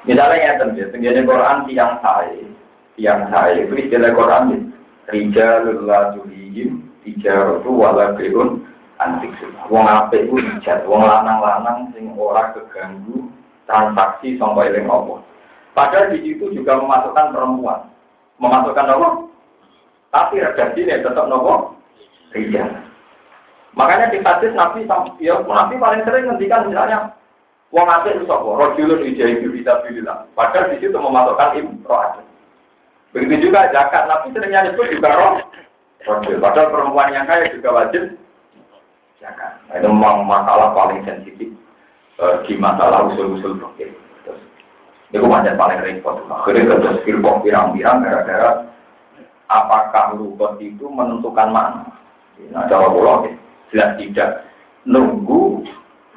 Misalnya 0.06 0.42
ya 0.42 0.54
tentu, 0.58 0.86
tenggine 0.90 1.22
Quran 1.26 1.66
tiang 1.70 2.02
saya, 2.02 2.46
tiang 2.98 3.30
saya 3.30 3.62
itu 3.62 3.74
istilah 3.78 4.14
Quran 4.14 4.44
nih. 4.50 4.62
Rijalul 5.06 5.86
la 5.86 6.18
tulihim, 6.18 6.82
tijaratu 7.06 7.70
wala 7.70 8.18
beun, 8.18 8.66
antik 8.98 9.38
Wong 9.70 9.86
apik 9.86 10.30
ku 10.30 10.42
dijat, 10.42 10.86
wong 10.90 11.06
lanang-lanang 11.06 11.94
sing 11.94 12.14
ora 12.18 12.54
keganggu 12.54 13.30
transaksi 13.66 14.38
sampai 14.38 14.70
eling 14.74 14.90
apa. 14.90 15.22
Padahal 15.76 16.14
di 16.14 16.24
situ 16.24 16.54
juga 16.54 16.80
memasukkan 16.80 17.34
perempuan. 17.34 17.90
Memasukkan 18.40 18.94
apa? 18.94 19.10
Tapi 20.14 20.36
redaksinya 20.40 21.04
tetap 21.04 21.26
nopo 21.28 21.76
rijal. 22.32 22.70
Makanya 23.76 24.08
di 24.12 24.24
hadis 24.24 24.56
Nabi 24.56 24.88
ya 25.20 25.36
Nabi 25.44 25.76
paling 25.76 26.02
sering 26.08 26.32
ngendikan 26.32 26.72
misalnya 26.72 27.12
wong 27.76 27.88
apik 27.92 28.16
itu 28.16 28.24
sapa? 28.24 28.48
Rajulun 28.48 29.04
ijaibu 29.04 29.52
fisabilillah. 29.52 30.32
Padahal 30.32 30.72
di 30.72 30.80
situ 30.80 30.96
memasukkan 30.96 31.60
imro'at. 31.60 32.24
Begitu 33.12 33.52
juga 33.52 33.72
zakat 33.76 34.08
Nabi 34.08 34.32
seringnya 34.32 34.72
nyebut 34.72 34.88
juga 34.96 35.12
roh. 35.20 35.36
Padahal 36.40 36.72
perempuan 36.72 37.12
yang 37.12 37.28
kaya 37.28 37.52
juga 37.52 37.70
wajib 37.76 38.16
zakat. 39.20 39.60
Nah, 39.68 39.76
itu 39.76 39.88
memang 39.92 40.24
masalah 40.24 40.72
paling 40.72 41.04
sensitif 41.04 41.52
uh, 42.24 42.40
di 42.48 42.56
masalah 42.56 43.12
usul-usul 43.12 43.60
fikih. 43.76 43.92
Itu 45.12 45.28
macam 45.28 45.60
paling 45.60 45.84
repot. 45.84 46.24
Akhirnya 46.32 46.80
terus 46.80 47.04
firqoh 47.04 47.44
pirang-pirang 47.44 48.04
gara-gara 48.04 48.72
apakah 49.52 50.16
rukun 50.16 50.58
itu 50.64 50.86
menentukan 50.90 51.52
mana. 51.52 51.88
Nah, 52.52 52.68
jawab 52.68 53.00
Allah 53.00 53.32
jelas 53.76 54.00
tidak. 54.00 54.48
nunggu 54.88 55.66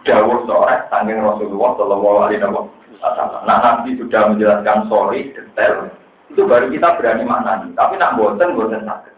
jauh 0.06 0.44
sore 0.44 0.76
tanggung 0.92 1.24
Rasulullah 1.24 1.72
Shallallahu 1.74 2.18
Alaihi 2.28 2.40
Wasallam. 2.44 3.42
Nah 3.48 3.58
nanti 3.64 3.96
sudah 3.96 4.30
menjelaskan 4.30 4.86
sorry 4.92 5.32
detail 5.32 5.88
itu 6.28 6.44
baru 6.44 6.68
kita 6.68 7.00
berani 7.00 7.24
maknani. 7.24 7.72
Tapi 7.72 7.96
nak 7.96 8.20
bosen 8.20 8.52
bosen 8.52 8.84
sakit. 8.84 9.14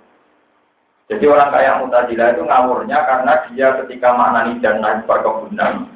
Jadi 1.10 1.26
orang 1.26 1.50
kayak 1.50 1.78
Mutazilah 1.82 2.28
itu 2.30 2.42
ngawurnya 2.46 2.98
karena 3.02 3.32
dia 3.50 3.74
ketika 3.82 4.14
maknani 4.14 4.62
jannah 4.62 5.02
berkebunan. 5.02 5.90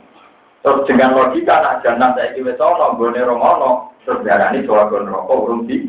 Terus 0.67 0.83
dengan 0.91 1.15
logika 1.15 1.63
nak 1.63 1.87
jannah 1.87 2.19
saya 2.19 2.35
kira 2.35 2.59
sono, 2.59 2.99
gone 2.99 3.21
romono, 3.23 3.95
terus 4.03 4.27
darani 4.27 4.67
suaraga 4.67 5.07
rokok 5.07 5.41
urung 5.47 5.71
di. 5.71 5.87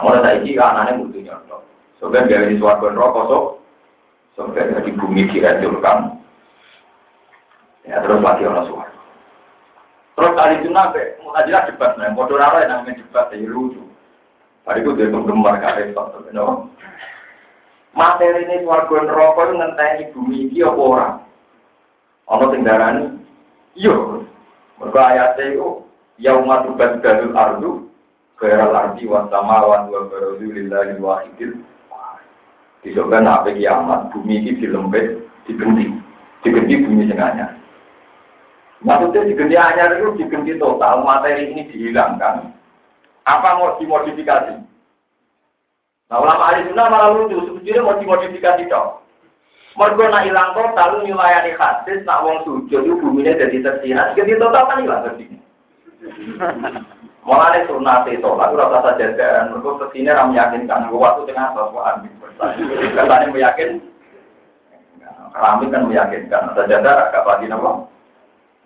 Mulai 0.00 0.22
saya 0.24 0.36
kira 0.40 0.64
anaknya 0.72 1.02
butuh. 1.02 1.60
Soalnya 2.00 2.30
dari 2.30 2.56
suaraga 2.56 2.88
rokok 2.94 3.24
sok, 3.28 3.44
soalnya 4.38 4.78
di 4.86 4.94
bumi 4.94 5.26
dihancurkan. 5.34 6.14
Ya 7.82 7.98
terus 8.06 8.22
lagi 8.22 8.46
orang 8.46 8.70
suara. 8.70 8.94
Terus 10.14 10.32
kali 10.34 10.54
itu 10.62 10.68
nanti 10.70 11.02
Mutazilah 11.26 11.66
debat, 11.66 11.98
nah 11.98 12.10
bodoh 12.14 12.38
apa 12.38 12.62
yang 12.62 12.70
namanya 12.82 13.02
debat, 13.02 13.26
ya 13.34 13.46
lucu. 13.50 13.82
Hari 14.68 14.84
itu 14.84 14.90
dia 14.94 15.10
penggemar 15.10 15.58
karya 15.58 15.90
no. 16.36 16.70
Materi 17.96 18.44
ini 18.46 18.62
suaraga 18.62 19.10
rokok 19.10 19.44
itu 19.48 19.54
ngenteni 19.56 20.04
bumi 20.12 20.36
ini 20.52 20.58
apa 20.62 20.78
orang? 20.78 21.14
Ono 22.28 22.44
sing 22.52 22.60
darani 22.62 23.04
iya. 23.74 23.96
Mergo 24.78 25.00
ayate 25.00 25.56
iku 25.56 25.82
yauma 26.20 26.62
tubaddalu 26.62 27.34
ardu 27.34 27.70
khairal 28.38 28.76
ardi 28.76 29.08
wa 29.08 29.26
samawati 29.26 29.90
wa 29.90 30.06
barazu 30.06 30.46
lillahi 30.46 31.00
wahidil 31.00 31.58
Disebutkan 32.86 33.26
apa 33.26 33.50
kiamat, 33.50 34.14
bumi 34.14 34.38
ini 34.38 34.58
dilempit, 34.58 35.26
digenti. 35.50 35.90
Digenti 36.46 36.74
bumi 36.86 37.10
sing 37.10 37.18
anyar. 37.18 37.58
Maksudnya 38.78 39.26
digenti 39.26 39.58
anyar 39.58 39.98
itu 39.98 40.14
digenti 40.22 40.54
total, 40.62 41.02
materi 41.02 41.50
ini 41.50 41.66
dihilangkan. 41.74 42.54
Apa 43.26 43.58
mau 43.58 43.74
dimodifikasi? 43.82 44.54
Nah 46.08 46.18
ulama 46.24 46.54
ahli 46.54 46.64
sunnah 46.70 46.88
malah 46.88 47.10
lucu, 47.12 47.36
sebetulnya 47.36 47.84
mau 47.84 48.00
dimodifikasi 48.00 48.64
dong. 48.70 49.04
Mergo 49.76 50.08
nak 50.08 50.24
ilang 50.24 50.56
total 50.56 51.04
nyulayani 51.04 51.52
hadis 51.54 52.00
nak 52.08 52.24
wong 52.24 52.40
sujud 52.48 52.80
itu 52.82 52.96
buminya 52.96 53.36
jadi 53.36 53.60
tersirat, 53.60 54.16
jadi 54.16 54.40
total 54.40 54.64
kan 54.64 54.80
hilang 54.80 55.04
tadi. 55.04 55.28
Mulane 57.28 57.68
sunat 57.68 58.08
itu, 58.08 58.24
aku 58.24 58.56
rasa 58.56 58.80
saja 58.80 59.12
dan 59.12 59.52
mergo 59.52 59.76
ke 59.76 59.92
sini 59.92 60.08
ram 60.08 60.32
meyakinkan, 60.32 60.88
waktu 60.88 61.28
tengah 61.28 61.52
ambil 61.52 62.08
Katanya 62.96 63.28
meyakin, 63.28 63.84
keramik 65.36 65.68
kan 65.68 65.84
meyakinkan, 65.84 66.56
saja 66.56 66.80
agak 66.80 67.28
pagi 67.28 67.52
nopo. 67.52 67.92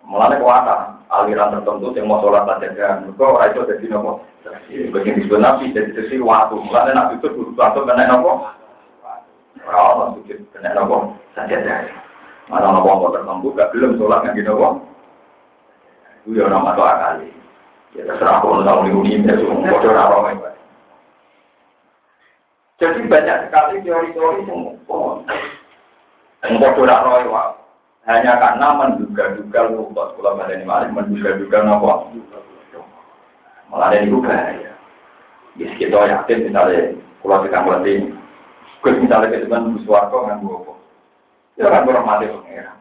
Mulane 0.06 0.38
kuatan 0.38 1.02
aliran 1.10 1.58
tertentu 1.58 1.90
yang 1.98 2.06
mau 2.06 2.22
sholat 2.22 2.46
saja 2.46 2.70
dan 2.78 3.10
mergo 3.10 3.34
ora 3.34 3.50
itu 3.50 3.66
jadi 3.66 3.98
nopo. 3.98 4.22
Bagian 4.70 5.18
disebut 5.18 5.42
nabi 5.42 5.74
jadi 5.74 5.90
sesi 5.98 6.22
waktu. 6.22 6.54
Mulane 6.54 6.94
nabi 6.94 7.18
itu 7.18 7.34
butuh 7.34 7.58
waktu 7.58 7.82
kena 7.82 8.14
nopo. 8.14 8.46
Orang 9.66 10.22
sujud 10.22 10.38
kena 10.54 10.78
nopo 10.78 11.18
saja 11.34 11.58
dah. 11.66 11.82
Mana 12.46 12.78
nopo 12.78 12.94
mau 12.94 13.10
tertentu 13.10 13.58
gak 13.58 13.74
belum 13.74 13.98
sholat 13.98 14.22
nggak 14.22 14.38
gitu 14.38 14.54
nopo. 14.54 14.86
Itu 16.30 16.38
ya 16.38 16.46
orang 16.46 16.62
masuk 16.62 16.86
akal. 16.86 17.31
Ya 17.92 18.08
terserah 18.08 18.40
pun 18.40 18.64
tahu 18.64 18.88
ini 18.88 19.20
ini 19.20 19.36
semua 19.36 19.68
bodoh 19.68 19.92
orang 19.92 20.40
Jadi 22.80 23.04
banyak 23.06 23.38
sekali 23.46 23.84
teori-teori 23.84 24.48
yang 24.48 24.64
bodoh 26.56 26.88
orang 26.88 27.60
hanya 28.02 28.34
karena 28.34 28.66
menduga-duga 28.74 29.70
luput. 29.70 30.18
Kalau 30.18 30.34
ada 30.34 30.50
ini 30.50 30.66
malah 30.66 30.90
menduga-duga 30.90 31.62
nopo. 31.62 32.10
Malah 33.70 33.94
ada 33.94 34.02
juga 34.02 34.58
ya. 34.58 34.74
Bisa 35.54 35.70
kita 35.78 36.10
yakin 36.10 36.50
misalnya 36.50 36.98
kalau 37.22 37.46
kita 37.46 37.58
ngerti 37.62 37.92
Gus 38.82 38.98
misalnya 38.98 39.30
kita 39.30 39.46
kan 39.46 39.78
suarco 39.86 40.26
nggak 40.26 40.42
apa. 40.42 40.74
Ya 41.54 41.70
kan 41.70 41.86
mati 42.02 42.26
pengira. 42.26 42.74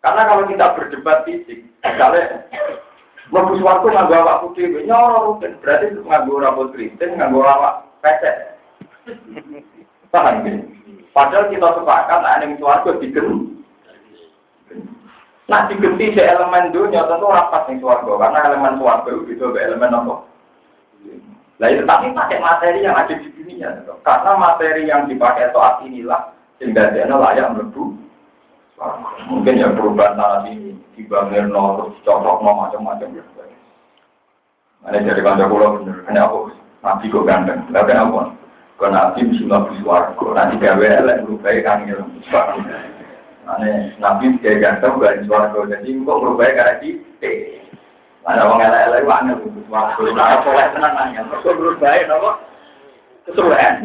Karena 0.00 0.22
kalau 0.26 0.48
kita 0.48 0.66
berdebat 0.74 1.18
fisik, 1.28 1.60
misalnya 1.84 2.48
Lebu 3.30 3.62
suatu 3.62 3.86
nggak 3.86 4.10
bawa 4.10 4.42
putih, 4.42 4.66
nyoror 4.82 5.38
berarti 5.38 5.94
nggak 6.02 6.22
bawa 6.26 6.38
rambut 6.50 6.74
keriting, 6.74 7.14
nggak 7.14 7.30
bawa 7.30 7.46
awak 7.54 7.74
pesek. 8.02 8.58
Paham 10.10 10.42
gini? 10.42 10.66
Padahal 11.14 11.46
kita 11.50 11.68
sepakat, 11.78 12.18
nah 12.22 12.42
ini 12.42 12.58
suarco 12.58 12.98
digen. 12.98 13.58
Nah 15.46 15.66
digenti 15.66 16.14
si 16.14 16.22
elemen 16.22 16.74
dunia 16.74 17.06
tentu 17.06 17.26
rapat 17.30 17.70
nih 17.70 17.78
suarco, 17.78 18.18
karena 18.18 18.50
elemen 18.50 18.78
suarco 18.82 19.10
itu 19.10 19.22
bisa 19.30 19.46
elemen 19.54 19.94
apa? 19.94 20.14
Nah 21.62 21.68
itu 21.70 21.82
tapi 21.86 22.10
pakai 22.10 22.38
materi 22.42 22.82
yang 22.82 22.98
ada 22.98 23.14
di 23.14 23.30
dunia, 23.30 23.78
karena 24.02 24.32
materi 24.34 24.90
yang 24.90 25.06
dipakai 25.06 25.54
saat 25.54 25.86
inilah 25.86 26.34
sehingga 26.58 26.90
dia 26.90 27.06
layak 27.06 27.54
melebu. 27.54 28.09
Mungkin 29.28 29.60
ya 29.60 29.68
perubahan 29.76 30.16
tanah 30.16 30.48
ini 30.48 30.72
dibangun 30.96 31.52
terus 31.52 32.00
cocok 32.04 32.40
macam-macam 32.40 33.12
ya. 33.12 33.24
Mana 34.80 35.04
dari 35.04 35.20
kantor 35.20 35.48
pulau 35.52 35.76
bener, 35.76 35.96
ini 36.08 36.16
aku 36.16 36.48
nabi 36.80 37.12
kok 37.12 37.28
ganteng, 37.28 37.60
tapi 37.68 37.92
apa? 37.92 38.32
Kau 38.80 38.88
nabi 38.88 39.28
mesti 39.28 39.44
nabi 39.44 39.76
suarco, 39.84 40.32
nanti 40.32 40.56
gawe 40.56 40.80
elek 40.80 41.28
berubah 41.28 41.52
kan 41.60 41.84
gitu. 41.84 42.00
Mana 43.44 43.92
nabi 44.00 44.40
kayak 44.40 44.64
ganteng 44.64 44.96
gak 44.96 45.20
suarco, 45.28 45.68
jadi 45.68 45.84
kok 45.84 46.20
berubah 46.24 46.48
kayak 46.48 46.80
di 46.80 46.96
Mana 48.24 48.48
orang 48.48 48.72
elek 48.72 48.84
elek 48.88 49.04
wangi 49.04 49.32
suarco, 49.68 50.00
nah 50.16 50.40
soleh 50.40 50.66
tenang 50.72 50.92
nanya, 50.96 51.28
kok 51.28 51.44
berubah 51.44 52.00
nopo? 52.08 52.30
Kesuwen. 53.28 53.84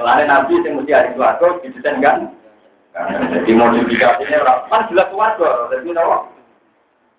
Lain 0.00 0.24
nabi 0.24 0.56
yang 0.64 0.80
mesti 0.80 0.96
hari 0.96 1.12
suarco, 1.12 1.60
didesain 1.60 2.00
kan? 2.00 2.32
Jadi 2.94 3.50
modifikasinya 3.58 4.70
kan 4.70 4.86
jelas 4.86 5.10
suarco, 5.10 5.66
jadi 5.74 5.90
nopo? 5.90 6.30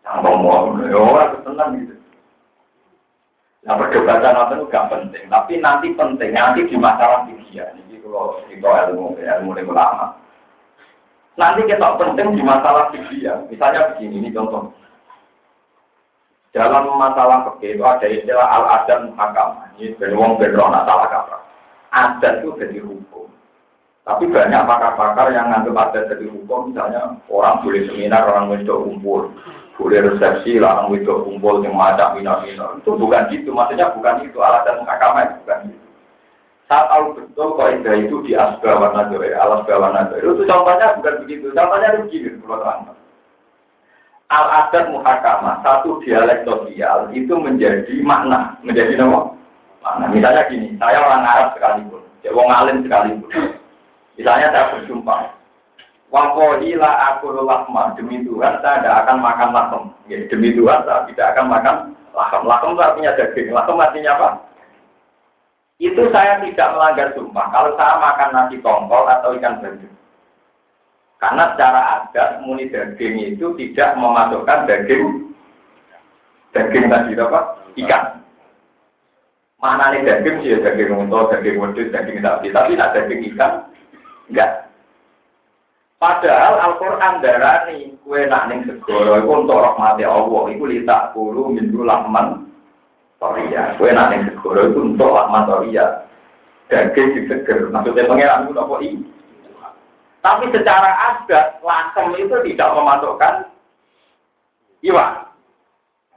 Jangan 0.07 0.37
mau, 0.39 0.71
ya 0.85 0.95
orang 0.95 1.43
tenang 1.43 1.69
gitu. 1.81 1.95
Nah 3.65 3.73
perdebatan 3.81 4.37
itu 4.55 4.69
gak 4.69 4.87
penting, 4.93 5.25
tapi 5.27 5.57
nanti 5.57 5.91
penting, 5.97 6.31
nanti 6.31 6.69
di 6.69 6.77
masalah 6.77 7.25
fikih 7.25 7.65
Jadi 7.65 7.97
kalau 8.05 8.37
itu 8.47 8.61
ilmu, 8.61 9.17
ilmu 9.57 9.73
lama. 9.73 10.13
Nanti 11.35 11.65
kita 11.65 11.97
penting 11.97 12.37
di 12.37 12.45
masalah 12.45 12.93
fikih 12.93 13.25
Misalnya 13.49 13.91
begini, 13.91 14.21
ini 14.21 14.29
contoh. 14.31 14.69
Dalam 16.55 16.87
masalah 16.95 17.51
fikih 17.51 17.75
itu 17.75 17.83
ada 17.83 18.07
istilah 18.07 18.47
al-adat 18.47 19.11
muhakam. 19.11 19.59
Ini 19.75 19.97
beruang 19.99 20.39
beruang 20.39 20.71
salah 20.87 21.07
kata. 21.11 21.37
Adat 21.91 22.43
itu 22.43 22.55
jadi 22.59 22.79
hukum. 22.79 23.14
Tapi 24.05 24.29
banyak 24.29 24.69
pakar-pakar 24.69 25.33
yang 25.33 25.49
nganggap 25.49 25.89
adat 25.89 26.13
jadi 26.13 26.29
hukum, 26.29 26.69
misalnya 26.69 27.17
orang 27.25 27.65
boleh 27.65 27.89
seminar, 27.89 28.29
orang 28.29 28.53
boleh 28.53 28.61
kumpul. 28.61 29.33
Boleh 29.81 30.07
resepsi 30.07 30.61
larang 30.61 30.93
itu 30.93 31.09
kumpul 31.09 31.59
yang 31.59 31.75
macam 31.75 32.15
mina-mina 32.15 32.79
itu 32.79 32.95
bukan 32.95 33.27
gitu 33.27 33.51
maksudnya 33.51 33.91
bukan 33.91 34.23
itu. 34.23 34.39
Alasan 34.39 34.87
agama 34.87 35.35
bukan 35.43 35.67
itu 35.67 35.85
saat 36.65 36.89
tahu 36.89 37.13
betul 37.13 37.59
kaidah 37.59 37.93
itu 37.99 38.15
di 38.25 38.33
asbawan 38.33 38.95
nadore 38.97 39.35
alas 39.35 39.67
bawan 39.69 39.93
nadore 39.93 40.23
itu 40.23 40.47
contohnya 40.47 40.95
bukan 40.95 41.15
begitu. 41.27 41.51
Contohnya 41.51 41.87
itu 41.91 42.01
begini 42.07 42.29
kalau 42.39 42.57
terang 42.63 42.81
al 44.31 44.45
adat 44.63 44.85
muhakama 44.89 45.61
satu 45.61 45.99
dialek 46.01 46.47
sosial 46.47 47.11
itu 47.11 47.33
menjadi 47.35 47.95
makna. 47.99 48.55
Menjadi 48.63 48.95
nama 48.95 49.35
makna. 49.83 50.05
Misalnya 50.07 50.47
gini 50.47 50.71
saya 50.79 51.03
orang 51.03 51.27
Arab 51.27 51.47
sekalipun. 51.59 52.01
Ya 52.23 52.31
wong 52.31 52.47
alim 52.47 52.81
sekalipun 52.87 53.29
misalnya 54.15 54.47
saya 54.51 54.71
berjumpa 54.75 55.35
Wakohi 56.13 56.77
la 56.77 57.17
aku 57.17 57.33
lahma 57.33 57.97
demi 57.97 58.21
Tuhan 58.21 58.61
saya 58.61 58.79
tidak 58.79 58.97
akan 59.03 59.17
makan 59.19 59.49
lakem. 59.51 59.83
Ya, 60.05 60.17
demi 60.29 60.53
Tuhan 60.53 60.85
saya 60.85 61.03
tidak 61.09 61.33
akan 61.33 61.45
makan 61.49 61.75
lakem. 62.13 62.41
Lakem 62.45 62.69
itu 62.71 62.81
artinya 62.81 63.11
daging. 63.17 63.47
Lakem 63.51 63.81
artinya 63.81 64.11
apa? 64.15 64.29
Itu 65.81 66.07
saya 66.15 66.39
tidak 66.39 66.71
melanggar 66.71 67.11
sumpah. 67.17 67.45
Kalau 67.51 67.75
saya 67.75 67.93
makan 67.99 68.29
nasi 68.31 68.55
tongkol 68.63 69.03
atau 69.11 69.35
ikan 69.35 69.59
bandeng. 69.59 69.91
Karena 71.19 71.43
secara 71.51 71.81
adat 71.99 72.29
muni 72.47 72.71
daging 72.71 73.35
itu 73.35 73.51
tidak 73.59 73.97
memasukkan 73.99 74.71
daging 74.71 75.35
daging 76.55 76.85
tadi 76.87 77.11
apa? 77.17 77.39
Ikan. 77.75 78.03
Mana 79.59 79.91
nih 79.91 80.05
daging 80.05 80.45
sih 80.45 80.63
daging 80.63 80.95
untuk 80.95 81.33
daging 81.33 81.59
wedus, 81.59 81.91
daging 81.91 82.23
sapi. 82.23 82.53
Tapi 82.53 82.77
tidak 82.77 82.93
daging 82.95 83.35
ikan, 83.35 83.67
enggak. 84.29 84.65
Padahal 85.95 86.59
Al-Quran 86.59 87.23
darani 87.23 87.95
kue 88.03 88.27
nak 88.27 88.51
ning 88.51 88.67
segoro 88.67 89.15
itu 89.17 89.31
untuk 89.31 89.57
rahmati 89.57 90.03
Allah 90.03 90.43
itu 90.51 90.63
litak 90.67 91.15
kulu 91.15 91.55
mindu 91.55 91.87
lahman 91.87 92.51
toria 93.17 93.73
kue 93.79 93.89
nak 93.89 94.11
ning 94.11 94.27
segoro 94.27 94.69
itu 94.69 94.79
untuk 94.91 95.09
lahman 95.15 95.47
toria 95.47 96.05
daging 96.69 97.25
seger 97.31 97.71
maksudnya 97.71 98.05
pengiran 98.05 98.45
itu 98.45 98.59
apa 98.59 98.75
ini 98.83 99.01
Tapi 100.25 100.49
secara 100.49 100.89
adat, 101.13 101.61
lasem 101.61 102.17
itu 102.17 102.33
tidak 102.49 102.73
memasukkan 102.73 103.45
iwan. 104.81 105.21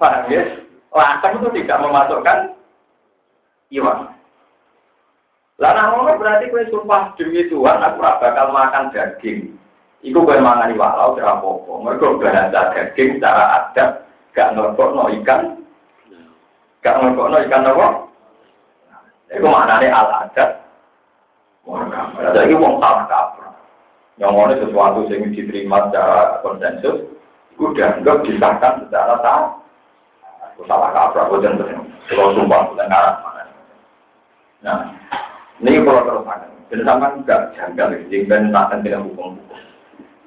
Paham 0.01 0.33
ya? 0.33 0.49
Lasem 0.97 1.37
itu 1.37 1.49
tidak 1.61 1.85
memasukkan 1.85 2.57
iwan. 3.69 4.17
Lah 5.59 5.75
ngono 5.91 6.15
berarti 6.23 6.55
kowe 6.55 6.63
sumpah 6.71 7.19
demi 7.19 7.43
Tuhan 7.51 7.83
aku 7.83 7.99
ora 7.99 8.23
bakal 8.23 8.55
makan 8.55 8.95
daging. 8.95 9.59
Iku 10.07 10.23
kowe 10.23 10.39
mangan 10.39 10.71
iwak 10.71 10.95
laut 10.95 11.19
ora 11.19 11.35
apa-apa. 11.35 11.73
Mergo 11.83 12.23
bahasa 12.23 12.71
daging 12.71 13.19
secara 13.19 13.45
adat 13.59 14.07
gak 14.39 14.55
ngelokno 14.55 15.11
ikan. 15.19 15.59
Gak 16.87 16.97
ngelokno 17.03 17.43
ikan 17.51 17.67
apa? 17.75 17.87
Iku 19.35 19.47
maknane 19.51 19.91
al 19.91 20.31
adat. 20.31 20.63
Ada 22.23 22.47
iki 22.47 22.55
wong 22.55 22.79
salah 22.79 23.05
kaprah. 23.11 23.53
Yang 24.17 24.31
ngono 24.31 24.53
sesuatu 24.63 25.01
yang 25.11 25.31
diterima 25.35 25.91
secara 25.91 26.41
konsensus, 26.41 26.97
itu 27.55 27.65
dianggap 27.75 28.25
disahkan 28.25 28.87
secara 28.87 29.15
sah. 29.21 29.43
Aku 30.55 30.63
salah 30.71 30.91
kaprah, 30.95 31.29
boten 31.29 31.61
Kalau 32.09 32.35
sumpah 32.39 32.73
ngarap 32.79 33.27
Nah, 34.59 34.91
ini 35.63 35.83
kalau 35.83 36.03
terus 36.07 36.25
akan. 36.27 36.51
Dan 36.69 36.85
sama 36.85 37.17
juga 37.17 37.49
janggal, 37.57 37.97
dan 38.29 38.53
akan 38.53 38.85
tidak 38.85 39.01
hukum 39.09 39.41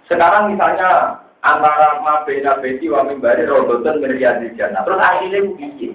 Sekarang 0.09 0.49
misalnya 0.49 1.21
antara 1.45 2.01
mabena 2.01 2.57
beti 2.57 2.89
wa 2.89 3.05
mimbari 3.05 3.45
rodotan 3.45 4.01
meriadi 4.01 4.51
jannah. 4.57 4.81
Terus 4.81 4.99
akhirnya 4.99 5.45
begini. 5.45 5.93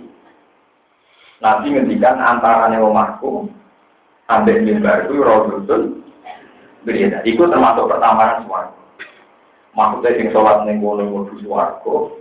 Nabi 1.43 1.67
ngendikan 1.75 2.17
antara 2.17 2.71
omahku 2.79 3.51
sampai 4.31 4.63
mimbar 4.63 5.05
itu 5.11 5.19
rodotan 5.19 6.07
berbeda. 6.87 7.27
Itu 7.27 7.43
termasuk 7.51 7.91
pertamaran 7.91 8.47
suara. 8.47 8.71
Maksudnya 9.77 10.17
yang 10.17 10.29
sholat 10.33 10.65
neng 10.65 10.81
kono 10.81 11.05
ngudu 11.05 11.43
suwargo. 11.45 12.17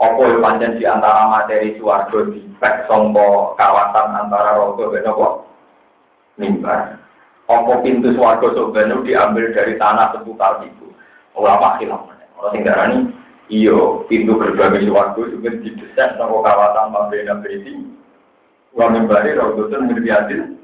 Apa 0.00 0.32
yang 0.32 0.40
panjang 0.40 0.72
di 0.80 0.88
antara 0.88 1.28
materi 1.28 1.76
suwargo 1.76 2.32
di 2.32 2.40
pek 2.56 2.88
sompo 2.88 3.52
kawasan 3.60 4.16
antara 4.16 4.56
rodo 4.56 4.88
dan 4.96 5.04
apa? 5.04 5.28
Mimbar. 6.40 6.96
Apa 7.50 7.82
pintu 7.84 8.14
suarga 8.16 8.54
sebenarnya 8.56 9.04
diambil 9.04 9.52
dari 9.52 9.76
tanah 9.76 10.16
seputar 10.16 10.64
itu. 10.64 10.88
Ulama 11.36 11.76
hilang. 11.76 12.08
Orang 12.40 12.56
tinggal 12.56 12.78
ini, 12.88 12.98
iyo 13.52 14.06
pintu 14.08 14.40
berbagai 14.40 14.88
suarga 14.88 15.20
juga 15.28 15.50
didesain 15.60 16.16
sama 16.16 16.40
kawasan 16.40 16.88
Mabena 16.94 17.36
Briti. 17.44 17.74
Wa 18.72 18.88
mimbari 18.88 19.36
Raudutun 19.36 19.90
Mirbiadil. 19.90 20.56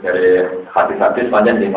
Dari 0.00 0.40
hati-hati 0.72 1.28
sepanjang 1.28 1.60
di. 1.60 1.68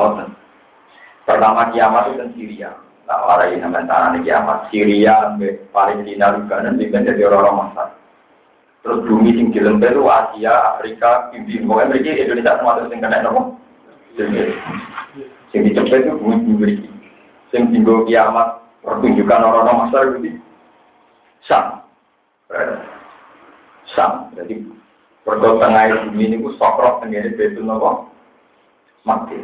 Pertama 1.24 1.72
kiamat 1.72 2.12
itu 2.12 2.20
kan 2.20 2.30
Syria. 2.36 2.72
Nah, 3.04 3.20
orang 3.28 3.52
ini 3.52 3.64
namanya 3.64 3.88
tanah 3.92 4.22
kiamat. 4.24 4.60
Syria, 4.72 5.36
Palestina, 5.76 6.36
juga 6.40 6.56
nanti 6.64 6.88
menjadi 6.88 7.22
orang-orang 7.28 7.56
masyarakat. 7.68 8.03
Terus 8.84 9.00
bumi 9.08 9.32
sing 9.32 9.48
itu 9.56 10.04
Asia, 10.04 10.76
Afrika, 10.76 11.32
pokoknya 11.32 11.88
mereka 11.88 12.20
Indonesia 12.20 12.60
termasuk 12.60 12.92
sing 12.92 13.00
kena 13.00 13.24
nopo. 13.24 13.56
Sing 15.56 15.60
dicepet 15.64 16.04
itu 16.04 16.20
bumi 16.20 16.36
bumi 16.44 16.72
Sing 17.56 17.72
tinggal 17.72 18.04
kiamat 18.04 18.60
pertunjukan 18.84 19.40
orang-orang 19.40 19.88
masa 19.88 19.98
itu 20.20 20.36
Sam. 21.48 21.80
Sam. 23.96 24.12
Jadi 24.36 24.68
perkara 25.24 25.64
tengah 25.64 26.12
bumi 26.12 26.36
ini 26.36 26.38
sokrok 26.60 27.00
tenggine 27.00 27.40
betul 27.40 27.64
nopo 27.64 28.12
mati. 29.08 29.40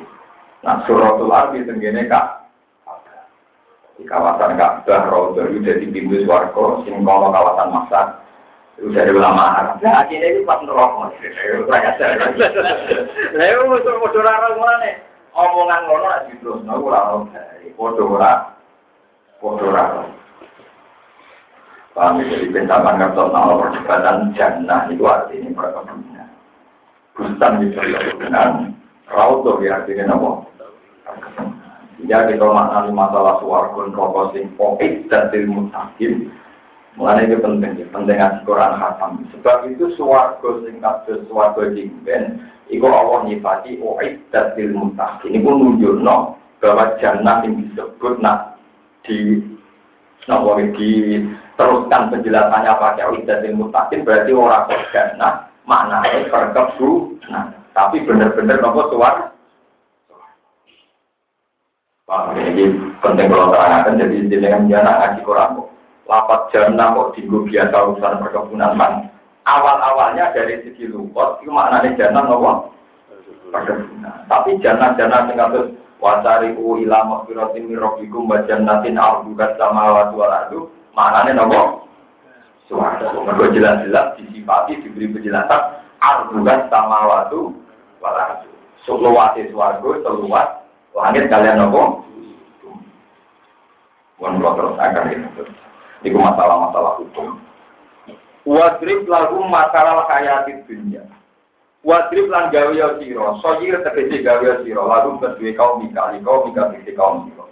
Nah 0.68 0.84
suratul 0.84 1.32
arti 1.32 1.64
tenggine 1.64 2.12
kak 2.12 2.44
di 3.96 4.04
kawasan 4.04 4.56
Ka'bah 4.56 5.32
itu 5.36 5.60
jadi 5.60 5.86
pintu 5.92 6.24
swarga 6.24 6.84
sing 6.84 7.04
kawasan 7.04 7.68
itu 7.72 8.29
dari 8.88 9.12
ulama 9.12 9.44
Arab. 9.60 9.84
Nah, 9.84 10.08
akhirnya 10.08 10.32
itu 10.32 10.48
pas 10.48 10.64
nerok. 10.64 11.12
Lah 13.36 13.46
itu 13.46 13.64
musuh 13.68 13.94
musuh 14.00 14.22
rara 14.24 14.50
nih. 14.56 14.96
Omongan 15.36 15.82
ngono 15.86 16.08
terus. 16.40 16.64
Ora 16.64 17.00
ono. 17.16 17.28
Podo 17.76 18.04
ora. 18.16 18.56
Podo 19.44 19.68
ora. 19.68 20.08
Paham 21.92 22.24
jadi 22.24 22.48
pencapan 22.54 22.96
ngertos 23.02 23.34
nama 23.34 23.60
perdebatan 23.60 24.32
jannah 24.38 24.88
itu 24.88 25.04
artinya 25.04 25.52
perkebunan. 25.52 26.30
Bustan 27.18 27.60
itu 27.66 27.82
dengan 28.16 28.72
rauto 29.12 29.60
ya 29.60 29.84
artinya 29.84 30.16
apa? 30.16 30.32
Ya 32.08 32.24
kita 32.32 32.46
maknani 32.48 32.96
masalah 32.96 33.44
suarga 33.44 33.92
rokok 33.92 34.32
sing 34.32 34.48
dan 35.12 35.28
ilmu 35.36 35.68
takim 35.76 36.32
Mulanya 36.98 37.30
itu 37.30 37.38
penting, 37.38 37.86
penting 37.94 38.18
ngaji 38.18 38.40
Quran 38.44 38.74
khatam. 38.82 39.12
Sebab 39.38 39.58
itu 39.70 39.94
suwargo 39.94 40.66
sing 40.66 40.82
kados 40.82 41.22
suwargo 41.30 41.70
jingben, 41.72 42.42
iku 42.74 42.90
Allah 42.90 43.30
nyifati 43.30 43.78
uiddat 43.78 44.58
lil 44.58 44.74
muttaqin. 44.74 45.38
Ini 45.38 45.46
pun 45.46 45.56
nunjukno 45.62 46.16
bahwa 46.60 46.98
jannah 46.98 47.46
yang 47.46 47.62
disebut 47.62 48.20
nak 48.20 48.58
di 49.06 49.40
Nah, 50.30 50.46
di 50.78 51.26
teruskan 51.58 52.14
penjelasannya 52.14 52.72
pakai 52.78 53.08
uiddat 53.10 53.42
lil 53.42 53.58
muttaqin 53.58 54.06
berarti 54.06 54.30
orang 54.30 54.70
kok 54.70 54.86
jannah 54.94 55.50
maknanya 55.66 56.30
perkebu. 56.30 57.18
Nah, 57.34 57.50
tapi 57.74 58.06
benar-benar 58.06 58.62
nopo 58.62 58.94
suar. 58.94 59.34
Wah, 62.06 62.30
ini 62.38 62.74
penting 63.02 63.26
kalau 63.26 63.50
terangkan 63.50 64.02
jadi 64.02 64.30
jenengan 64.30 64.70
jannah 64.70 64.94
ngaji 65.02 65.22
Quran 65.26 65.66
lapat 66.10 66.50
jannah 66.50 66.98
kok 66.98 67.14
digo 67.14 67.46
biasa 67.46 67.76
urusan 67.86 68.18
perkebunan 68.18 68.74
man. 68.74 69.14
Awal-awalnya 69.46 70.34
dari 70.34 70.62
segi 70.66 70.90
lupot 70.90 71.38
itu 71.46 71.54
maknanya 71.54 71.94
jannah 71.94 72.26
nopo 72.26 72.74
perkebunan. 73.54 74.26
Tapi 74.26 74.58
jannah-jannah 74.66 75.30
sing 75.30 75.38
kados 75.38 75.70
wasari 76.02 76.58
ila 76.58 76.98
maghfiratin 77.06 77.70
min 77.70 77.78
rabbikum 77.78 78.26
wa 78.26 78.42
jannatin 78.50 78.98
arduha 78.98 79.54
samawati 79.62 80.18
wal 80.18 80.34
ardu 80.34 80.60
maknanya 80.98 81.46
nopo 81.46 81.86
suara. 82.66 83.14
Jelas-jelas 83.54 84.18
disifati 84.18 84.82
diberi 84.82 85.14
penjelasan 85.14 85.62
arduha 86.02 86.66
samawati 86.74 87.54
wal. 88.02 88.18
Seluas 88.88 89.38
suarga, 89.54 89.92
seluas 90.02 90.50
langit 90.98 91.30
kalian 91.30 91.70
nopo. 91.70 92.02
Wan 94.20 94.36
terus 94.42 94.76
akan 94.76 95.06
itu. 95.16 95.69
Itu 96.04 96.16
masalah-masalah 96.16 97.04
hukum. 97.04 97.40
Wadrib 98.48 99.04
lagu 99.06 99.44
masalah 99.46 100.08
hayati 100.08 100.64
dunia. 100.64 101.04
Wadrib 101.84 102.32
lan 102.32 102.52
gawe 102.52 103.00
sira, 103.00 103.28
sojir 103.44 103.80
tegese 103.84 104.24
gawe 104.24 104.44
ya 104.44 104.56
sira, 104.64 104.84
lagu 104.84 105.20
kedue 105.20 105.56
kaum 105.56 105.84
mika, 105.84 106.16
kaum 106.24 106.48
mika 106.48 106.72
tegese 106.72 106.92
kaum 106.96 107.28
sira. 107.28 107.46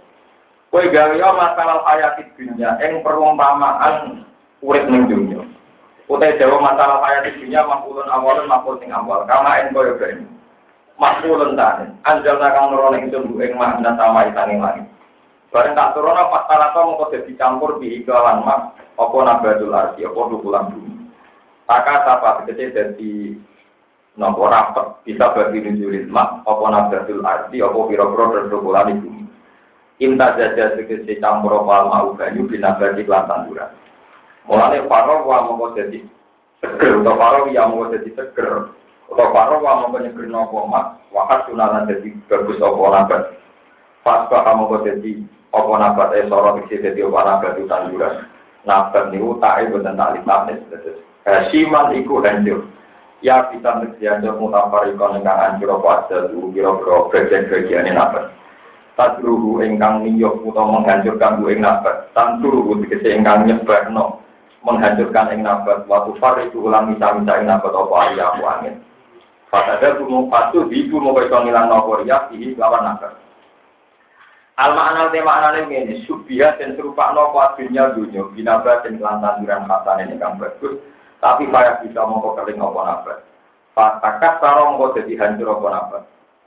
Kowe 0.67 0.83
gawe 0.83 1.15
masalah 1.15 1.79
hayati 1.87 2.27
dunia 2.35 2.75
ing 2.83 2.99
perumpamaan 3.03 4.27
urip 4.59 4.83
ning 4.91 5.07
dunya. 5.07 5.39
Utai 6.07 6.39
jawa 6.39 6.59
masalah 6.59 7.03
hayati 7.03 7.39
dunia 7.39 7.63
makulun 7.67 8.07
awalun 8.07 8.47
makul 8.51 8.75
sing 8.79 8.91
awal, 8.91 9.27
kama 9.27 9.63
ing 9.63 9.71
koyo 9.75 9.95
gani. 9.99 10.27
Makulun 10.99 11.55
tane, 11.55 11.93
anjalna 12.03 12.51
kang 12.51 12.71
nurono 12.71 12.95
ing 12.99 13.11
tunggu 13.11 13.39
ing 13.43 13.55
makna 13.55 13.95
sama 13.95 14.27
itane 14.27 14.59
langit. 14.59 14.87
Bareng 15.47 15.79
tak 15.79 15.95
turun 15.95 16.11
pas 16.11 16.43
talato 16.51 16.83
mau 16.83 17.07
jadi 17.07 17.31
campur 17.39 17.79
di 17.79 18.03
iklan 18.03 18.43
mak, 18.43 18.75
apa 18.99 19.17
nabatul 19.23 19.71
arti, 19.71 20.03
apa 20.03 20.19
dukulan 20.27 20.75
bumi. 20.75 21.07
Taka 21.63 22.03
apa 22.03 22.43
kecil 22.43 22.75
jadi 22.75 23.11
nopo 24.19 24.43
rapet 24.51 25.07
bisa 25.07 25.31
bagi 25.31 25.63
nujurin 25.63 26.11
mak, 26.11 26.43
apa 26.43 26.65
nabatul 26.67 27.23
arti, 27.23 27.63
apa 27.63 27.79
dan 27.79 28.51
dukulan 28.51 28.99
bumi. 28.99 29.23
Inta 30.03 30.35
jaja 30.35 30.75
segede 30.75 31.15
campur 31.23 31.63
apa 31.63 31.89
mau 31.89 32.11
banyu 32.13 32.43
binabati 32.45 33.07
kelan 33.07 33.25
tanduran. 33.31 33.71
Mulane 34.45 34.83
paro 34.85 35.25
wa 35.25 35.47
mau 35.47 35.71
jadi 35.73 36.03
seger, 36.59 37.01
atau 37.01 37.15
paro 37.15 37.47
ya 37.49 37.65
mau 37.65 37.87
jadi 37.87 38.05
seger, 38.13 38.69
atau 39.09 39.31
paro 39.31 39.63
wa 39.63 39.87
mau 39.87 39.95
nyeger 39.95 40.27
nopo 40.27 40.67
mak, 40.67 41.01
wakas 41.15 41.47
sunalan 41.47 41.87
jadi 41.87 42.13
bagus 42.27 42.59
apa 42.59 42.83
nabat. 42.93 43.21
Pas 44.05 44.29
kamu 44.29 44.69
kok 44.69 44.83
jadi 44.85 45.11
apa 45.55 45.73
nabat 45.79 46.15
eh 46.15 46.27
sorot 46.27 46.59
isi 46.65 46.83
jadi 46.83 47.07
apa 47.07 47.19
nabat 47.23 47.51
itu 47.55 47.69
tanduran. 47.71 48.13
Nabat 48.67 49.03
niku 49.15 49.39
tak 49.39 49.63
ibu 49.63 49.79
dan 49.79 49.95
tak 49.95 50.19
limanis. 50.19 50.59
Hasiman 51.23 51.95
iku 51.95 52.19
hancur. 52.19 52.67
Ya 53.23 53.47
kita 53.49 53.79
hancur 53.79 54.33
mutafarikon 54.37 55.23
ingkang 55.23 55.39
hancur 55.39 55.79
apa 55.79 55.89
ada 56.03 56.17
tuh 56.29 56.51
kira-kira 56.51 56.97
bagian-bagian 57.11 57.89
nabat. 57.95 58.31
Tadruhu 58.97 59.61
ingkang 59.61 60.01
niyok 60.01 60.41
utawa 60.41 60.81
menghancurkan 60.81 61.37
bu 61.37 61.53
ing 61.53 61.61
nabat. 61.61 62.09
Tanturuhu 62.17 62.81
dikese 62.81 63.13
ingkang 63.13 63.45
nyebarno 63.45 64.25
menghancurkan 64.65 65.31
ing 65.37 65.45
nabat. 65.45 65.85
Waktu 65.85 66.17
fari 66.17 66.49
itu 66.49 66.65
ulang 66.65 66.89
misa-misa 66.89 67.37
ing 67.37 67.45
nabat 67.45 67.71
apa 67.71 67.93
ayah 68.09 68.33
angin. 68.41 68.81
Ada 69.53 70.01
gunung 70.01 70.27
patuh 70.27 70.67
di 70.67 70.91
gunung 70.91 71.15
kaitan 71.15 71.47
ngilang 71.47 71.71
nopo 71.71 72.03
riak 72.03 72.33
ini 72.35 72.57
lawan 72.59 72.83
nabat. 72.83 73.26
Alma 74.57 74.89
anal 74.89 75.13
tema 75.13 75.37
anal 75.37 75.69
ini 75.69 76.01
subihat 76.09 76.57
dan 76.57 76.73
serupa 76.73 77.13
nopo 77.13 77.37
dunia 77.61 77.93
dunia 77.93 78.25
binaba 78.33 78.81
dan 78.81 78.97
kelan 78.97 79.21
tanduran 79.21 79.69
hasan 79.69 80.09
ini 80.09 80.17
kan 80.17 80.41
bagus 80.41 80.81
tapi 81.21 81.45
saya 81.53 81.77
bisa 81.85 82.01
mau 82.01 82.33
kering 82.33 82.57
apa 82.57 82.81
napa 82.81 83.13
Fatakas 83.77 84.41
sarong 84.41 84.81
kok 84.81 84.97
jadi 84.97 85.13
hancur 85.21 85.61
apa 85.61 85.67
napa 85.69 85.97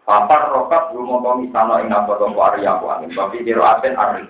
Papar 0.03 0.51
rokat 0.51 0.91
rumah 0.91 1.23
kami 1.23 1.55
sana 1.55 1.79
ing 1.87 1.95
apa 1.95 2.19
toko 2.19 2.35
arya 2.43 2.83
angin 2.83 3.15
tapi 3.15 3.47
kiro 3.47 3.63
aten 3.63 3.95
ari 3.95 4.27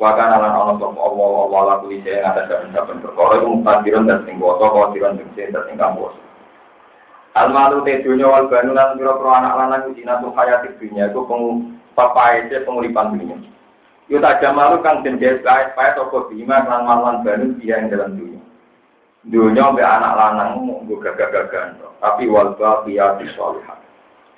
Wakan 0.00 0.32
alan 0.40 0.56
ono 0.58 0.72
sop 0.80 0.96
Allah 0.96 1.28
Allah 1.44 1.60
laku 1.76 1.94
isi 1.94 2.08
yang 2.08 2.32
ada 2.32 2.48
dalam 2.50 2.98
perkara 3.04 3.38
itu 3.38 3.46
mutadiran 3.46 4.08
dan 4.08 4.24
sing 4.26 4.40
boto 4.40 4.64
kodiran 4.66 5.20
sing 5.20 5.28
sing 5.36 5.52
sing 5.52 5.76
kampus 5.76 6.16
Almalu 7.36 7.84
te 7.84 8.00
dunia 8.00 8.32
wal 8.32 8.48
banu 8.48 8.72
lan 8.72 8.96
pira 8.96 9.12
anak 9.12 9.54
lanang 9.54 9.92
ujina 9.92 10.18
tuh 10.24 10.32
hayati 10.32 10.72
dunia 10.80 11.12
itu 11.12 11.20
papai 11.94 12.46
itu 12.46 12.62
penguripan 12.66 13.14
dunia. 13.14 13.38
Yo 14.12 14.20
tak 14.20 14.44
jamalu 14.44 14.84
kang 14.84 15.00
den 15.00 15.16
payah 15.16 15.72
payah 15.72 15.96
toko 15.96 16.28
bima 16.28 16.60
lan 16.68 16.84
malan 16.84 17.24
banu 17.24 17.56
dia 17.56 17.80
yang 17.80 17.88
dalam 17.88 18.20
dunia. 18.20 18.42
Dunia 19.24 19.72
be 19.72 19.80
anak 19.80 20.12
lanang 20.12 20.68
nggo 20.68 21.00
gagah-gagahan 21.00 21.80
tapi 22.04 22.28
wal 22.28 22.52
baqiyatu 22.60 23.24
sholihah. 23.32 23.80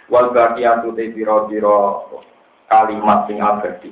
Wal 0.07 0.30
baqiyatu 0.30 0.94
te 0.94 1.11
pira-pira 1.11 2.07
kalimat 2.70 3.26
sing 3.26 3.42
abadi. 3.42 3.90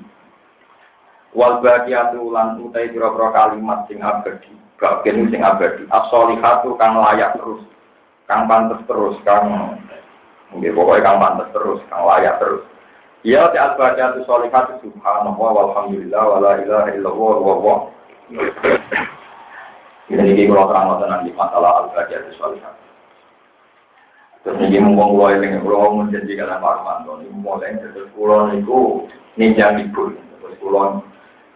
Wal 1.34 1.58
baqiyatu 1.58 2.22
lan 2.30 2.62
utai 2.62 2.94
pira-pira 2.94 3.34
kalimat 3.34 3.90
sing 3.90 3.98
abadi. 3.98 4.54
Bagian 4.78 5.26
sing 5.34 5.42
abadi. 5.42 5.82
As-sholihatu 5.90 6.78
kang 6.78 7.02
layak 7.02 7.34
terus. 7.34 7.66
Kang 8.30 8.46
pantes 8.46 8.80
terus, 8.88 9.18
kang 9.26 9.76
Nggih 10.54 10.70
pokoknya 10.70 11.02
kang 11.02 11.18
pantes 11.18 11.50
terus, 11.50 11.82
kang 11.90 12.06
layak 12.06 12.38
terus. 12.38 12.62
Ya 13.25 13.49
ti 13.49 13.57
al-baqiyatu 13.57 14.20
sholihatu 14.29 14.85
subhanallah 14.85 15.33
walhamdulillah 15.41 16.22
wala 16.29 16.61
ilaha 16.61 16.93
illallah 16.93 17.37
wa 17.41 17.55
wa. 17.57 17.77
Ini 20.12 20.37
ini 20.37 20.45
kalau 20.45 20.68
terang 20.68 21.01
nanti 21.01 21.33
masalah 21.33 21.89
al-baqiyatu 21.89 22.37
sholihatu. 22.37 22.85
Terus 24.45 24.61
ini 24.61 24.77
ngomong 24.77 25.16
gue 25.16 25.29
ini, 25.41 25.57
kalau 25.57 26.05
mau 26.05 26.05
janji 26.12 26.37
kalian 26.37 26.61
Pak 26.61 26.72
Armando, 26.77 27.16
ini 27.25 27.33
mulai 27.33 27.81
terus 27.81 28.12
niku 28.53 29.09
ninja 29.41 29.72
libur. 29.72 30.12
Terus 30.12 30.61
pulau 30.61 31.01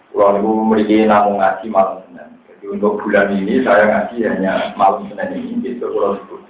pulau 0.09 0.41
niku 0.41 0.49
memiliki 0.65 1.05
namun 1.05 1.37
ngaji 1.37 1.69
malam 1.69 2.01
senin. 2.09 2.33
Jadi 2.49 2.65
untuk 2.65 2.97
bulan 3.05 3.29
ini 3.37 3.61
saya 3.61 3.93
ngaji 3.93 4.17
hanya 4.25 4.73
malam 4.81 5.05
senin 5.13 5.37
ini, 5.37 5.77
gitu 5.77 5.85
pulau 5.85 6.17
libur. 6.17 6.41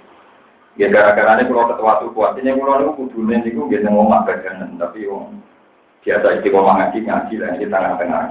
Ya 0.79 0.87
gara-gara 0.87 1.35
ini 1.35 1.51
kalau 1.51 1.75
ketua 1.75 1.99
tuh 1.99 2.15
kuat 2.15 2.39
ini 2.39 2.55
kalau 2.55 2.79
itu 2.79 3.11
kudunya 3.11 3.43
itu 3.43 3.67
biasa 3.67 3.91
ngomong 3.91 4.23
bagian 4.23 4.79
tapi 4.79 5.11
om 5.11 5.43
biasa 6.07 6.39
itu 6.39 6.55
ngomong 6.55 6.79
ngaji 6.79 7.03
ngaji 7.03 7.35
lah 7.35 7.51
di 7.59 7.67
tengah-tengah. 7.67 8.23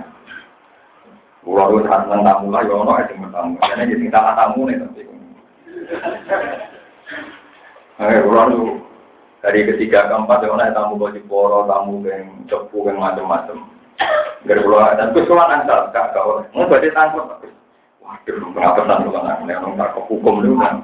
Pulau 1.44 1.76
itu 1.76 1.84
saat 1.84 2.08
senang 2.08 2.24
tamu 2.24 2.48
lah, 2.48 2.64
ya 2.64 2.72
ono 2.72 2.92
itu 3.04 3.20
bertamu. 3.20 3.52
Karena 3.60 3.84
jadi 3.84 4.04
tengah 4.08 4.32
tamu 4.32 4.60
nih 4.64 4.80
tapi. 4.80 5.02
Eh, 8.00 8.20
pulau 8.24 8.44
itu 8.48 8.60
dari 9.44 9.60
ketiga 9.68 10.08
keempat 10.08 10.40
ya 10.40 10.48
ono 10.48 10.64
tamu 10.72 10.92
baju 10.96 11.20
poro, 11.28 11.68
tamu 11.68 12.00
yang 12.08 12.32
cepu 12.48 12.88
yang 12.88 12.96
macam-macam. 12.96 13.60
Dari 14.48 14.60
pulau 14.64 14.88
dan 14.96 15.12
kesulitan 15.12 15.68
antar 15.68 15.92
kak 15.92 16.16
kau, 16.16 16.40
mau 16.56 16.64
berarti 16.64 16.96
tangkap. 16.96 17.44
Waduh, 18.00 18.48
kenapa 18.56 18.88
tangkap 18.88 19.20
anak? 19.20 19.44
Nih, 19.44 19.52
tak 19.76 20.00
hukum 20.08 20.40
dulu 20.40 20.64
kan. 20.64 20.80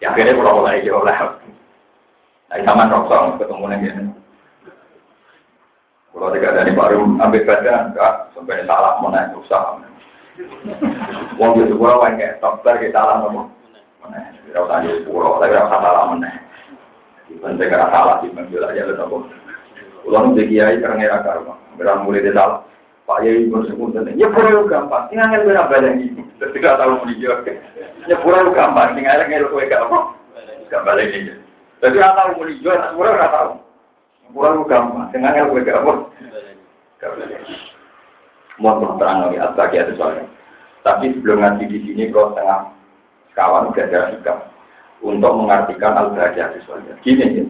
Ya 0.00 0.12
akhirnya 0.12 0.36
pulau 0.36 0.60
mulai 0.60 0.84
jauh 0.84 1.00
lah. 1.00 1.40
Nah, 2.46 2.62
sama 2.62 2.86
rokok 2.86 3.40
ketemu 3.40 3.64
lagi. 3.66 3.88
Kalau 6.16 6.32
tidak 6.32 6.56
dari 6.56 6.72
baru 6.72 7.04
ambil 7.20 7.44
badan, 7.44 7.92
enggak 7.92 8.32
sampai 8.32 8.64
salah 8.64 8.96
mau 9.04 9.12
naik 9.12 9.36
usaha. 9.36 9.76
Wong 11.36 11.50
itu 11.60 11.76
pulau 11.76 12.04
yang 12.08 12.16
kayak 12.16 12.40
dokter 12.40 12.80
kita 12.80 12.96
salah 12.96 13.24
ngomong. 13.24 13.52
Mana? 14.00 14.32
Tidak 14.32 14.64
usah 14.64 14.80
di 14.80 15.04
pulau, 15.04 15.36
tapi 15.36 15.52
tidak 15.52 15.68
usah 15.68 15.80
salah 15.80 16.04
mana. 16.08 16.30
Penting 17.26 17.68
karena 17.68 17.92
salah 17.92 18.16
sih, 18.24 18.32
menjual 18.32 18.64
aja 18.64 18.88
lu 18.88 18.94
nopo. 18.96 19.16
Pulau 20.08 20.32
itu 20.32 20.56
kiai 20.56 20.80
karena 20.80 21.04
era 21.04 21.18
karma, 21.20 21.58
berang 21.76 22.08
mulai 22.08 22.24
di 22.24 22.32
salah. 22.32 22.64
Pak 23.06 23.22
Yai 23.22 23.46
bersebut 23.46 23.94
ya 24.18 24.26
pulau 24.34 24.66
gampang, 24.66 25.06
nggak 25.30 25.46
berapa 25.46 25.70
badan 25.70 26.02
ini. 26.02 26.22
Tidak 26.42 26.74
tahu 26.74 27.06
menijau. 27.06 27.38
Nyepura 28.06 28.50
gampang, 28.50 28.98
gak 29.70 29.86
apa. 29.86 29.98
Gak 30.70 30.82
balik 30.82 31.14
tahu 32.18 32.30
dijual, 32.50 32.76
nyepura 32.76 33.10
nggak 33.14 33.32
tahu. 33.32 33.50
Nyepura 34.26 34.50
gampang, 34.66 35.06
tinggal 35.14 35.32
ngel 35.32 35.50
kue 35.54 35.62
gak 35.62 35.80
apa. 35.82 35.92
Gak 36.98 37.10
balik. 37.14 37.40
Terang 38.98 39.18
lagi 39.22 39.38
al-bagi 39.38 39.78
itu 39.78 39.92
soalnya. 39.94 40.24
Tapi 40.82 41.04
sebelum 41.14 41.42
ngaji 41.42 41.64
di 41.66 41.78
sini, 41.82 42.14
kalau 42.14 42.34
tengah 42.34 42.70
kawan 43.34 43.74
udah 43.74 43.86
ada 43.90 44.14
untuk 45.02 45.34
mengartikan 45.34 45.98
soalnya. 46.64 46.94
Gini, 47.02 47.42
ya. 47.42 47.44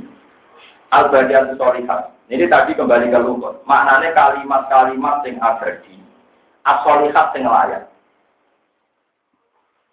Ini 2.26 2.50
tadi 2.50 2.74
kembali 2.74 3.06
ke 3.14 3.18
lukut. 3.22 3.62
Maknanya 3.70 4.10
kalimat-kalimat 4.10 5.22
yang 5.22 5.38
abadi. 5.38 5.94
As-solihat 6.66 7.30
yang 7.38 7.46
layak. 7.46 7.86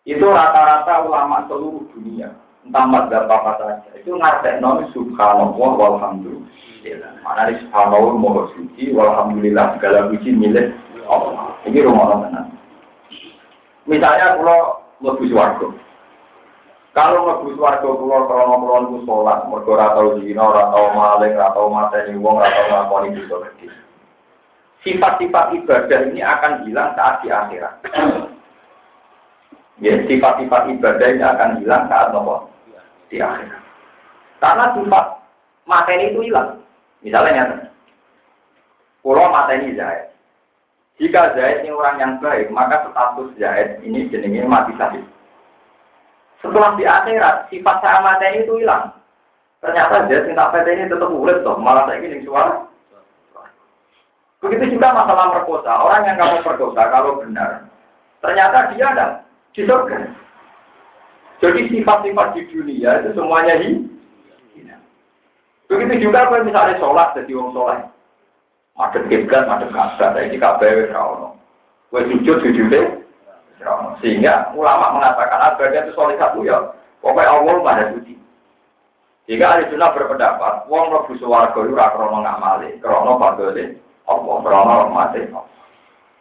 Itu 0.03 0.25
rata-rata 0.25 1.05
ulama 1.05 1.45
seluruh 1.45 1.85
dunia. 1.93 2.33
Entah 2.65 2.85
mazhab 2.89 3.29
apa 3.29 3.51
saja. 3.61 3.89
Itu 3.93 4.17
ngartek 4.17 4.57
nomi 4.63 4.89
subhanallah 4.95 5.71
walhamdulillah. 5.77 7.11
Mana 7.21 7.53
di 7.53 7.61
subhanallah 7.61 8.15
moho 8.17 8.49
suci 8.57 8.89
walhamdulillah 8.95 9.77
segala 9.77 10.09
puji 10.09 10.33
milik 10.33 10.73
Allah. 11.05 11.53
Ini 11.69 11.85
rumah 11.85 12.23
tenan. 12.23 12.45
Misalnya 13.85 14.39
kalau 14.39 14.81
lebih 15.03 15.29
suarga. 15.29 15.67
Kalau 16.93 17.25
lebih 17.25 17.57
suarga 17.57 17.89
pulau 17.89 18.29
krono 18.29 18.61
pulau 18.61 18.85
itu 18.85 18.97
sholat, 19.09 19.49
mergo 19.49 19.73
ratau 19.73 20.13
zina, 20.21 20.45
ratau 20.45 20.93
maling, 20.93 21.33
ratau 21.33 21.65
mateni 21.73 22.13
wong, 22.21 22.37
ratau 22.37 22.69
ngakoni 22.69 23.17
dosa 23.17 23.49
gede. 23.49 23.73
Sifat-sifat 24.85 25.57
ibadah 25.57 25.99
ini 26.13 26.21
akan 26.21 26.69
hilang 26.69 26.93
saat 26.93 27.25
di 27.25 27.33
akhirat. 27.33 27.73
Ya, 29.81 30.05
sifat-sifat 30.05 30.61
ibadah 30.69 31.07
ini 31.09 31.23
akan 31.25 31.49
hilang 31.65 31.83
saat 31.89 32.13
nopo 32.13 32.53
di 33.09 33.17
akhirat. 33.17 33.61
Karena 34.37 34.65
sifat 34.77 35.05
materi 35.65 36.13
itu 36.13 36.29
hilang. 36.29 36.61
Misalnya 37.01 37.31
nyata. 37.41 37.73
Pulau 39.01 39.33
materi 39.33 39.73
Zaid. 39.73 40.13
Jika 41.01 41.33
Zaid 41.33 41.65
ini 41.65 41.73
orang 41.73 41.97
yang 41.97 42.13
baik, 42.21 42.53
maka 42.53 42.85
status 42.85 43.33
Zaid 43.41 43.81
ini 43.81 44.07
jenenge 44.13 44.45
mati 44.45 44.77
syahid. 44.77 45.03
Setelah 46.43 46.75
di 46.75 46.83
akhirat, 46.83 47.47
sifat 47.47 47.79
saya 47.79 48.27
itu 48.35 48.59
hilang. 48.59 48.91
Ternyata 49.63 50.11
Zaid 50.11 50.27
yang 50.27 50.35
tak 50.35 50.67
ini 50.67 50.91
tetap 50.91 51.07
urip 51.07 51.39
toh, 51.47 51.55
malah 51.55 51.87
saya 51.87 52.03
ingin 52.03 52.27
suara. 52.27 52.67
Begitu 54.43 54.75
juga 54.75 54.91
masalah 54.91 55.39
perkosa. 55.39 55.71
Orang 55.71 56.03
yang 56.03 56.19
kamu 56.19 56.43
perkosa 56.43 56.91
kalau 56.91 57.23
benar, 57.23 57.63
ternyata 58.19 58.75
dia 58.75 58.91
ada 58.91 59.07
di 59.55 59.63
surga. 59.63 60.11
Jadi 61.39 61.71
sifat-sifat 61.71 62.27
di 62.35 62.41
dunia 62.51 62.91
itu 62.99 63.09
semuanya 63.15 63.55
di 63.63 63.87
Begitu 65.71 66.11
juga 66.11 66.27
kalau 66.27 66.43
misalnya 66.43 66.75
sholat 66.77 67.15
jadi 67.15 67.33
wong 67.39 67.55
sholat. 67.55 67.87
Madep 68.75 69.07
kiblat, 69.07 69.47
madep 69.47 69.71
kasar, 69.71 70.17
ini 70.21 70.37
kabeh 70.37 70.91
ora 70.91 71.33
Kue 71.93 72.01
sujud 72.09 72.41
sujud 72.41 72.73
Sehingga 74.03 74.51
ulama 74.53 74.99
mengatakan 74.99 75.55
ibadah 75.55 75.81
itu 75.87 75.91
sholat 75.95 76.19
satu 76.19 76.43
ya. 76.43 76.59
Pokoknya 76.99 77.31
Allah 77.35 77.55
maha 77.59 77.83
suci. 77.95 78.13
Jika 79.23 79.55
ahli 79.55 79.71
sunnah 79.71 79.95
berpendapat, 79.95 80.67
wong 80.67 80.91
mlebu 80.91 81.15
swarga 81.15 81.55
itu 81.55 81.71
ora 81.71 81.95
krana 81.95 82.19
ngamali, 82.19 82.75
krana 82.83 83.11
fadhole 83.15 83.65
Allah, 84.03 84.35
krana 84.43 84.73
rahmate 84.83 85.21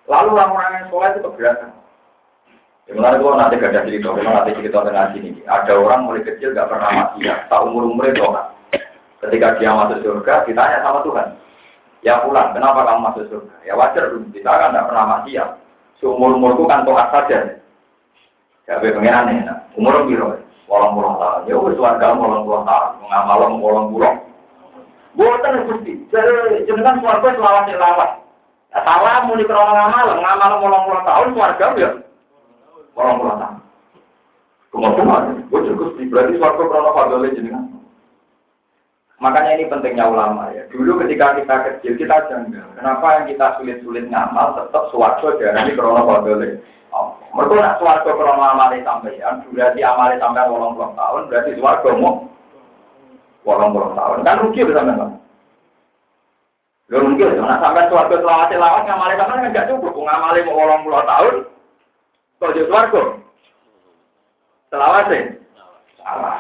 Lalu 0.07 0.31
orang-orang 0.35 0.75
yang 0.79 0.87
sholat 0.91 1.19
itu 1.19 1.27
keberatan. 1.27 1.71
Sebenarnya 2.91 3.23
kalau 3.23 3.39
nanti 3.39 3.63
gak 3.63 3.71
ada 3.75 3.87
cerita, 3.87 4.11
kalau 4.11 4.27
nanti 4.27 4.59
cerita 4.59 4.79
tengah 4.83 5.07
sini, 5.15 5.31
ada 5.47 5.73
orang 5.79 6.03
mulai 6.03 6.27
kecil 6.27 6.51
gak 6.51 6.67
pernah 6.67 6.91
mati 6.91 7.31
ya, 7.31 7.47
tak 7.47 7.63
umur 7.63 7.87
umur 7.87 8.11
itu 8.11 8.27
kan. 8.27 8.51
Ketika 9.23 9.55
dia 9.63 9.71
masuk 9.71 10.03
surga, 10.03 10.43
ditanya 10.51 10.83
sama 10.83 10.99
Tuhan, 11.07 11.29
ya 12.03 12.27
pulang, 12.27 12.51
kenapa 12.51 12.83
kamu 12.83 13.01
masuk 13.07 13.25
surga? 13.31 13.55
Ya 13.63 13.79
wajar, 13.79 14.11
kita 14.35 14.51
kan 14.51 14.75
gak 14.75 14.87
pernah 14.91 15.05
mati 15.07 15.39
ya. 15.39 15.47
Seumur 16.03 16.35
umurku 16.35 16.67
kan 16.67 16.83
toat 16.83 17.15
saja. 17.15 17.63
Ya 18.67 18.83
pengen 18.83 19.07
aneh, 19.07 19.47
nah. 19.47 19.63
umur 19.79 20.03
biro, 20.11 20.35
walang 20.67 20.99
pulang 20.99 21.15
tahun. 21.19 21.47
Ya 21.47 21.55
wes 21.55 21.79
warga 21.79 22.15
walang 22.15 22.43
pulang 22.43 22.67
tahun, 22.67 22.91
ngamalem 23.07 23.53
walang 23.63 23.87
pulang. 23.95 24.17
Buatan 25.15 25.71
jadi 25.71 25.93
jenengan 26.67 26.99
suarga 26.99 27.39
selawat 27.39 27.71
selawat. 27.71 28.11
Salah 28.75 29.31
muni 29.31 29.47
krono 29.47 29.73
ngamalem, 29.79 30.19
ngamalem 30.19 30.59
walang 30.63 30.85
pulang 30.91 31.05
tahun, 31.07 31.29
suarga 31.39 31.67
ya. 31.79 31.91
orang 32.99 33.19
pulang 33.23 33.39
tahun. 33.39 33.59
Kemudian, 34.73 35.27
gue 35.53 35.61
cukup 35.69 36.01
berarti 36.11 36.35
suatu 36.41 36.63
krono 36.67 36.91
fadole 36.99 37.31
jenengan. 37.31 37.82
Makanya 39.23 39.55
ini 39.55 39.71
pentingnya 39.71 40.11
ulama 40.11 40.51
ya. 40.51 40.67
Dulu 40.75 40.99
ketika 41.07 41.39
kita 41.39 41.55
kecil 41.63 41.95
kita 41.95 42.27
janggal. 42.27 42.67
Kenapa 42.75 43.07
yang 43.23 43.31
kita 43.31 43.55
sulit-sulit 43.55 44.11
ngamal 44.11 44.59
tetap 44.59 44.91
suwargo 44.91 45.39
dari 45.39 45.79
krono 45.79 46.03
kodole. 46.03 46.59
Oh, 46.91 47.15
mereka 47.31 47.63
nak 47.63 47.79
suwargo 47.79 48.19
krono 48.19 48.43
amali 48.43 48.83
sampeyan, 48.83 49.47
berarti 49.55 49.79
amali 49.87 50.19
sampeyan 50.19 50.51
wolong 50.51 50.75
puluh 50.75 50.91
tahun, 50.99 51.31
berarti 51.31 51.55
suwargo 51.55 51.89
mau 52.03 52.15
wolong 53.47 53.71
puluh 53.71 53.95
tahun. 53.95 54.27
Kan 54.27 54.43
rugi 54.43 54.67
bisa 54.67 54.83
memang. 54.83 55.23
Lu 56.91 57.07
mungkin, 57.07 57.39
nak 57.39 57.63
sampai 57.63 57.87
suwargo 57.95 58.19
selawat 58.19 58.51
selawat 58.51 58.83
ngamali 58.91 59.15
sampeyan 59.23 59.43
kan 59.47 59.55
gak 59.55 59.69
cukup. 59.71 59.95
Ngamali 60.03 60.43
mau 60.51 60.59
wolong 60.59 60.83
puluh 60.83 61.03
tahun, 61.07 61.35
kok 62.43 62.53
jadi 62.59 62.67
suwargo. 62.67 63.03
Selawat 64.75 65.07
sih. 65.15 65.42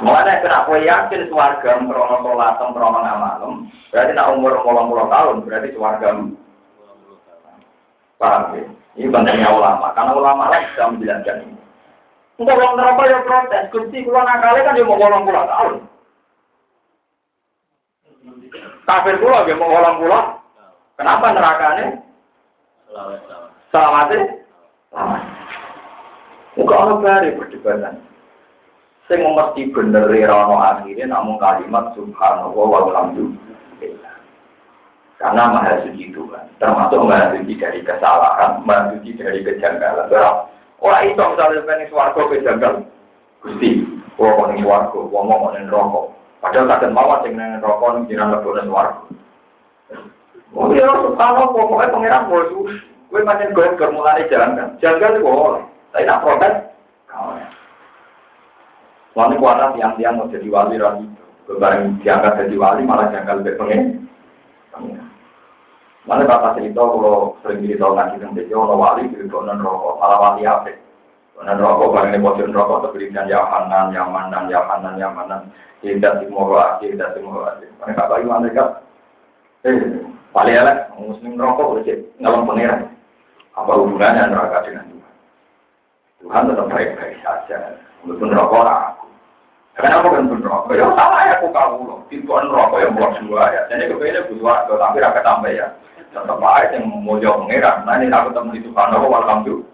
Mulanya 0.02 0.42
kena 0.42 0.66
kue 0.66 0.82
yakin 0.82 1.30
suarga 1.30 1.78
krono 1.78 2.16
sholat 2.26 2.58
krono 2.58 2.98
ngamalem, 2.98 3.70
berarti 3.94 4.10
nak 4.10 4.34
umur 4.34 4.58
kolong 4.66 4.90
puluh 4.90 5.06
tahun, 5.06 5.46
berarti 5.46 5.70
suarga 5.78 6.08
paham 8.18 8.42
ya? 8.58 8.64
Ini 8.98 9.08
pentingnya 9.08 9.48
ulama, 9.54 9.94
karena 9.94 10.12
ulama 10.18 10.50
lah 10.50 10.60
bisa 10.66 10.90
menjelaskan 10.90 11.46
ini. 11.46 11.56
Untuk 12.42 12.58
orang 12.58 12.74
neraka 12.74 13.02
ya 13.06 13.18
protes, 13.22 13.70
kunci 13.70 14.02
keluar 14.02 14.26
nakal 14.26 14.58
kan 14.58 14.74
dia 14.74 14.82
mau 14.82 14.98
kolong 14.98 15.24
puluh 15.24 15.44
tahun. 15.46 15.74
Kafir 18.82 19.16
pula 19.22 19.46
dia 19.46 19.54
mau 19.56 19.70
kolong 19.70 19.96
puluh. 20.02 20.22
Kenapa 20.98 21.26
nerakanya? 21.32 21.86
Selamatnya? 23.70 24.20
Selamat. 24.92 25.22
Muka 26.52 26.74
Allah 26.76 26.96
bari 27.00 27.32
perdebatan 27.32 28.11
sing 29.12 29.20
mesti 29.20 29.62
bener 29.68 30.08
rono 30.08 30.56
akhirnya 30.56 31.12
namun 31.12 31.36
kalimat 31.36 31.92
subhanallah 31.92 32.56
walhamdulillah. 32.56 34.16
Karena 35.20 35.52
maha 35.52 35.84
suci 35.84 36.08
Tuhan 36.16 36.44
termasuk 36.56 37.04
maha 37.04 37.36
suci 37.36 37.60
dari 37.60 37.84
kesalahan 37.84 38.64
maha 38.64 38.96
suci 38.96 39.12
dari 39.20 39.44
kejanggalan. 39.44 40.08
Orang 40.80 41.04
itu 41.06 41.20
misalnya 41.20 41.62
pengen 41.68 41.86
suarga 41.92 42.22
kejanggal 42.26 42.74
gusti 43.44 43.84
wong 44.16 44.50
ning 44.50 44.64
suarga 44.64 44.98
wong 44.98 45.24
ngomong 45.28 45.52
ning 45.54 45.70
rokok 45.70 46.10
padahal 46.42 46.70
kadang 46.72 46.94
mawar 46.96 47.18
sing 47.22 47.34
ning 47.34 47.58
rokok 47.62 47.90
ning 47.94 48.08
jiran 48.08 48.32
lebone 48.32 48.64
suarga 48.66 49.04
Oh 50.52 50.68
iya, 50.68 50.84
subhanallah, 50.84 51.48
pokoknya 51.48 51.88
pengiran 51.96 52.28
bos, 52.28 52.52
gue 53.08 53.24
macam 53.24 53.56
gue 53.56 53.72
kermulane 53.80 54.28
jalan 54.28 54.52
kan, 54.52 54.68
janggal 54.84 55.16
itu 55.16 55.24
boleh, 55.24 55.64
tapi 55.96 56.04
nak 56.04 56.20
protes, 56.20 56.61
Lalu 59.12 59.34
kuasa 59.36 59.76
tiang-tiang 59.76 60.16
mau 60.16 60.30
jadi 60.32 60.48
wali 60.48 60.76
lagi. 60.80 61.04
Kebarang 61.44 62.00
diangkat 62.00 62.48
jadi 62.48 62.56
wali 62.56 62.82
malah 62.86 63.12
janggal 63.12 63.44
lebih 63.44 63.60
pengen. 63.60 64.08
Mana 66.02 66.26
kata 66.26 66.58
cerita 66.58 66.82
kalau 66.82 67.38
sering 67.44 67.62
cerita 67.62 67.86
ngaji 67.86 68.16
dan 68.18 68.34
jadi 68.34 68.52
orang 68.56 68.80
wali 68.80 69.02
jadi 69.12 69.28
non 69.28 69.60
rokok 69.60 70.00
malah 70.00 70.18
wali 70.18 70.42
apa? 70.48 70.72
Non 71.38 71.60
rokok 71.60 71.92
barang 71.92 72.10
ini 72.10 72.24
bocor 72.24 72.48
rokok 72.50 72.80
terberikan 72.88 73.30
yahanan, 73.30 73.92
yamanan, 73.92 74.48
yamanan, 74.48 74.98
yamanan. 74.98 75.40
Tidak 75.84 76.24
timur 76.24 76.58
tidak 76.80 77.12
timur 77.14 77.44
lagi. 77.44 77.68
Mana 77.78 77.92
kata 77.94 78.22
iman 78.22 78.42
mereka? 78.42 78.64
Eh, 79.62 79.78
paling 80.34 80.56
elek, 80.56 80.78
muslim 80.98 81.38
rokok 81.38 81.78
udah 81.78 81.96
ngalong 82.18 82.46
pengiran. 82.48 82.80
Apa 83.52 83.72
hubungannya 83.76 84.32
neraka 84.32 84.64
dengan 84.64 84.88
Tuhan? 84.88 85.14
Tuhan 86.24 86.48
tetap 86.48 86.66
baik-baik 86.72 87.16
saja. 87.20 87.76
Walaupun 88.02 88.32
rokok 88.32 88.64
aku. 89.72 89.80
Kenapa 89.80 90.06
kan 90.12 90.28
rokok? 90.28 90.74
Ya 90.76 90.86
salah 90.92 91.22
ya 91.24 91.34
aku 91.40 91.48
kamu 91.48 91.78
loh. 91.88 91.98
Tipuan 92.12 92.52
rokok 92.52 92.80
yang 92.80 92.92
buat 92.96 93.16
dua 93.24 93.42
ya. 93.48 93.62
Jadi 93.72 93.88
kepengennya 93.88 94.28
butuh 94.28 94.44
waktu, 94.44 94.72
tapi 94.76 94.96
rakyat 95.00 95.24
tambah 95.24 95.52
ya. 95.52 95.66
Tetap 96.12 96.44
aja 96.44 96.76
yang 96.76 96.84
mau 97.00 97.16
jauh 97.16 97.40
pengeran. 97.40 97.88
Nah 97.88 97.96
ini 97.96 98.12
aku 98.12 98.36
temen 98.36 98.52
itu 98.52 98.68
kan 98.76 98.92
aku 98.92 99.08
alhamdulillah. 99.08 99.72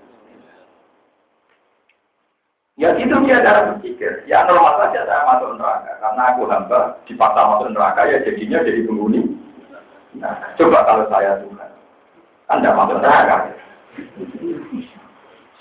Ya 2.79 2.95
itu 2.95 3.11
dia 3.27 3.43
cara 3.43 3.75
berpikir. 3.75 4.23
Ya 4.31 4.47
normal 4.47 4.79
saja 4.79 5.03
saya 5.03 5.27
masuk 5.27 5.59
neraka. 5.59 5.99
Karena 5.99 6.23
aku 6.31 6.47
hamba 6.47 6.95
dipaksa 7.11 7.43
masuk 7.43 7.75
neraka 7.75 8.07
ya 8.07 8.23
jadinya 8.23 8.63
jadi 8.63 8.87
penghuni. 8.87 9.35
Nah, 10.15 10.39
coba 10.55 10.87
kalau 10.87 11.11
saya 11.11 11.43
Tuhan. 11.43 11.71
Anda 12.47 12.71
masuk 12.79 13.03
neraka. 13.03 13.51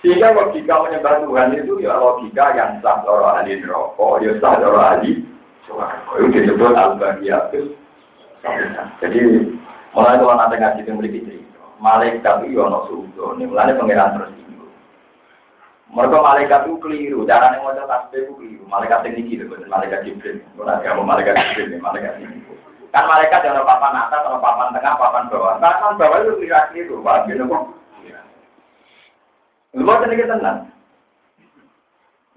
Sehingga 0.08 0.32
logika 0.32 0.88
menyembah 0.88 1.20
Tuhan 1.20 1.51
itu 1.51 1.84
ya 1.84 1.99
logika 1.99 2.55
yang 2.55 2.80
sah 2.80 3.03
orang 3.03 3.43
ahli 3.43 3.60
neraka, 3.60 4.24
ya 4.24 4.32
sah 4.39 4.55
orang 4.55 5.03
ahli 5.03 5.20
suarga. 5.68 6.16
Itu 6.24 6.32
disebut 6.32 6.72
al-bahiyatus. 6.72 7.76
Jadi 9.03 9.20
mulai 9.91 10.16
kalau 10.16 10.39
nanti 10.39 10.55
ngaji 10.55 10.80
itu 10.80 10.91
memiliki 10.95 11.20
cerita, 11.28 11.60
malaikat 11.84 12.39
itu 12.47 12.55
ono 12.55 12.88
sudo, 12.88 13.36
ini 13.36 13.51
mulai 13.51 13.76
pangeran 13.76 14.16
tersinggung. 14.16 14.72
Mereka 15.91 16.18
malaikat 16.24 16.60
itu 16.64 16.80
keliru, 16.80 17.28
cara 17.28 17.60
yang 17.60 17.68
mau 17.68 17.76
tasbih 17.76 18.24
itu 18.24 18.32
keliru. 18.39 18.64
Malaikat 18.72 19.03
ini 19.12 19.28
gitu, 19.28 19.43
malaikat 19.68 20.08
Jibril. 20.08 20.39
Mulai 20.55 20.88
kamu 20.88 21.03
malaikat 21.03 21.36
Jibril, 21.36 21.84
malaikat 21.84 22.16
ini. 22.24 22.47
Kan 22.95 23.12
malaikat 23.12 23.43
yang 23.43 23.60
papan 23.60 24.08
atas, 24.08 24.24
ada 24.24 24.39
papan 24.39 24.72
tengah, 24.72 24.95
papan 24.95 25.28
bawah. 25.28 25.60
Papan 25.60 25.99
bawah 25.99 26.18
itu 26.24 26.39
keliru, 26.39 27.03
paham 27.03 27.28
gitu 27.28 27.43
kok? 29.78 29.86
Lu 29.86 29.86
mau 29.86 30.01
kita 30.01 30.34
tenang. 30.34 30.59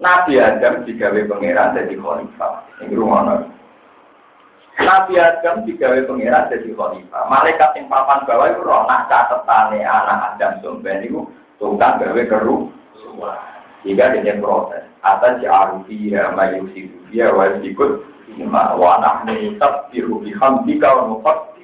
Nabi 0.01 0.41
Adam 0.41 0.81
digawe 0.81 1.21
pangeran 1.29 1.77
jadi 1.77 1.93
khalifah. 1.93 2.53
Ini 2.81 2.97
rumah 2.97 3.37
Nabi 4.81 5.13
Adam 5.21 5.61
digawe 5.61 5.99
pangeran 6.09 6.49
jadi 6.49 6.69
khalifah. 6.73 7.29
Malaikat 7.29 7.77
yang 7.77 7.85
papan 7.85 8.25
bawah 8.25 8.49
itu 8.49 8.65
roh 8.65 8.81
nak 8.89 9.05
catetane 9.05 9.85
anak 9.85 10.37
Adam 10.37 10.53
sumben 10.65 11.05
itu 11.05 11.21
tukang 11.61 12.01
gawe 12.01 12.21
keru. 12.25 12.73
Jika 13.81 14.13
dia 14.13 14.37
protes, 14.37 14.85
atas 15.01 15.41
ja'arufi 15.41 16.13
ya 16.13 16.29
mayusi 16.37 16.85
ya 17.09 17.33
wa 17.33 17.49
sikut 17.65 18.05
ma 18.45 18.77
wa 18.77 19.01
nahnu 19.01 19.57
tabbihu 19.57 20.21
bihamdika 20.21 20.85
wa 20.85 21.09
nufattihu. 21.13 21.60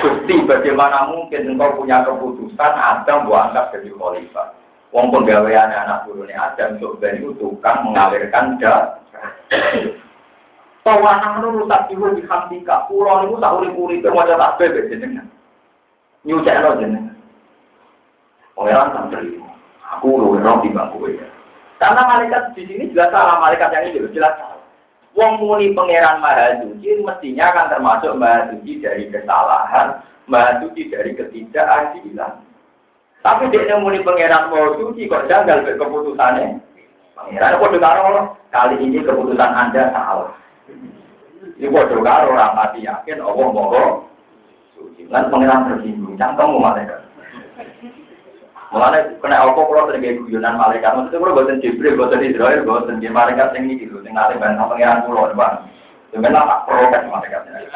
Gusti 0.00 0.34
bagaimana 0.48 1.12
mungkin 1.12 1.56
engkau 1.56 1.76
punya 1.76 2.00
keputusan 2.02 2.72
Adam 2.72 3.28
buat 3.28 3.52
angkat 3.52 3.76
jadi 3.76 3.90
khalifah. 3.94 4.48
Wong 4.90 5.14
penggaweane 5.14 5.70
anak 5.76 6.08
turune 6.08 6.34
Adam 6.34 6.80
ben 6.98 7.22
itu 7.22 7.30
tukang 7.38 7.86
mengalirkan 7.86 8.58
darah. 8.58 8.98
Tawana 10.80 11.44
nu 11.44 11.60
rusak 11.60 11.92
ibu 11.92 12.16
di 12.16 12.24
hamdika. 12.24 12.88
Kulo 12.88 13.22
niku 13.22 13.36
sak 13.36 13.54
urip-uripe 13.60 14.08
maca 14.08 14.34
tasbih 14.34 14.88
jenengan. 14.88 15.28
Nyucekno 16.24 16.80
jenengan. 16.80 17.16
Pangeran 18.56 18.92
sampai 18.96 19.36
aku 19.84 20.08
lu 20.16 20.40
ora 20.40 20.60
di 20.64 20.72
bangku 20.72 21.04
ya. 21.12 21.28
Karena 21.80 22.04
malaikat 22.04 22.56
di 22.56 22.68
sini 22.68 22.92
jelas 22.92 23.12
salah 23.12 23.40
malaikat 23.40 23.72
yang 23.72 23.92
ini 23.92 24.12
jelas 24.12 24.36
salah. 24.36 24.59
Wong 25.18 25.42
muni 25.42 25.74
pangeran 25.74 26.22
maha 26.22 26.62
suci 26.62 27.02
mestinya 27.02 27.50
akan 27.50 27.66
termasuk 27.66 28.12
maha 28.14 28.54
suci 28.54 28.78
dari 28.78 29.10
kesalahan, 29.10 29.98
maha 30.30 30.62
suci 30.62 30.86
dari 30.86 31.18
ketidakadilan. 31.18 32.46
Tapi 33.20 33.50
dia 33.50 33.74
muni 33.76 34.06
pangeran 34.06 34.54
mau 34.54 34.78
suci 34.78 35.10
kok 35.10 35.26
janggal 35.26 35.66
ke 35.66 35.74
keputusannya. 35.76 36.62
Pangeran 37.18 37.58
kok 37.58 37.74
karo 37.82 38.38
kali 38.54 38.76
ini 38.78 39.02
keputusan 39.02 39.50
Anda 39.50 39.90
salah. 39.90 40.30
Ini 41.58 41.66
kok 41.66 41.90
karo 42.06 42.30
orang 42.30 42.54
mati 42.54 42.86
yakin 42.86 43.18
Allah 43.18 43.46
mau 43.50 44.06
suci. 44.78 45.10
Kan 45.10 45.26
pangeran 45.26 45.74
tersinggung, 45.74 46.14
cangkem 46.14 46.54
malaikat. 46.54 47.02
Mulanya 48.70 49.18
kena 49.18 49.42
apa 49.42 49.58
kalau 49.58 49.90
sering 49.90 50.02
kayak 50.06 50.22
guyonan 50.22 50.54
malaikat, 50.54 50.94
maksudnya 50.94 51.18
kalau 51.18 51.34
buatan 51.34 51.58
Jibril, 51.58 51.98
buatan 51.98 52.22
Israel, 52.22 52.62
buatan 52.62 53.02
dia 53.02 53.10
malaikat 53.10 53.50
yang 53.58 53.66
ini 53.66 53.82
gitu, 53.82 53.98
tinggal 54.06 54.30
dengan 54.30 54.62
pangeran 54.62 55.02
pulau 55.10 55.26
depan. 55.26 55.66
Dengan 56.14 56.38
apa 56.38 56.70
protes 56.70 57.02
malaikatnya. 57.10 57.66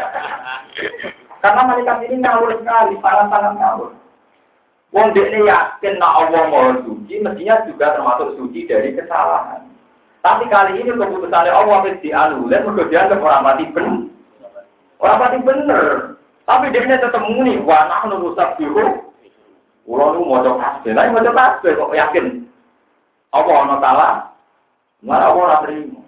Karena 1.42 1.62
malaikat 1.66 1.99
ini 2.07 2.22
ngawur 2.22 2.55
sekali, 2.62 2.95
sangat-sangat 3.03 3.53
ngawur. 3.59 3.90
Wong 4.95 5.11
ini 5.18 5.51
yakin 5.51 5.99
nak 5.99 6.14
Allah 6.14 6.42
mau 6.47 6.70
suci, 6.86 7.18
mestinya 7.18 7.66
juga 7.66 7.99
termasuk 7.99 8.38
suci 8.38 8.62
dari 8.70 8.95
kesalahan. 8.95 9.66
Tapi 10.22 10.47
kali 10.47 10.78
ini 10.78 10.95
keputusannya 10.95 11.51
Allah 11.51 11.82
wis 11.82 11.99
dianulir, 11.99 12.62
mergo 12.62 12.86
dia 12.86 13.11
orang 13.11 13.42
mati 13.42 13.66
bener. 13.74 14.14
Orang 15.03 15.18
mati 15.18 15.38
bener. 15.42 16.14
Tapi 16.47 16.70
dia 16.70 16.86
ini 16.86 17.03
tetap 17.03 17.26
muni, 17.26 17.59
wah 17.66 17.90
nah 17.90 18.07
nurusak 18.07 18.55
biru. 19.85 20.16
Ulo 20.20 20.41
nu 20.41 20.53
kasih, 20.61 20.93
lain 20.97 21.12
mau 21.12 21.20
coba 21.20 21.61
kasih, 21.61 21.76
kok 21.76 21.93
yakin? 21.93 22.26
Allah 23.35 23.55
ono 23.66 23.76
salah, 23.82 24.12
mana 25.05 25.28
Allah 25.28 25.45
ora 25.45 25.57
terima. 25.66 26.01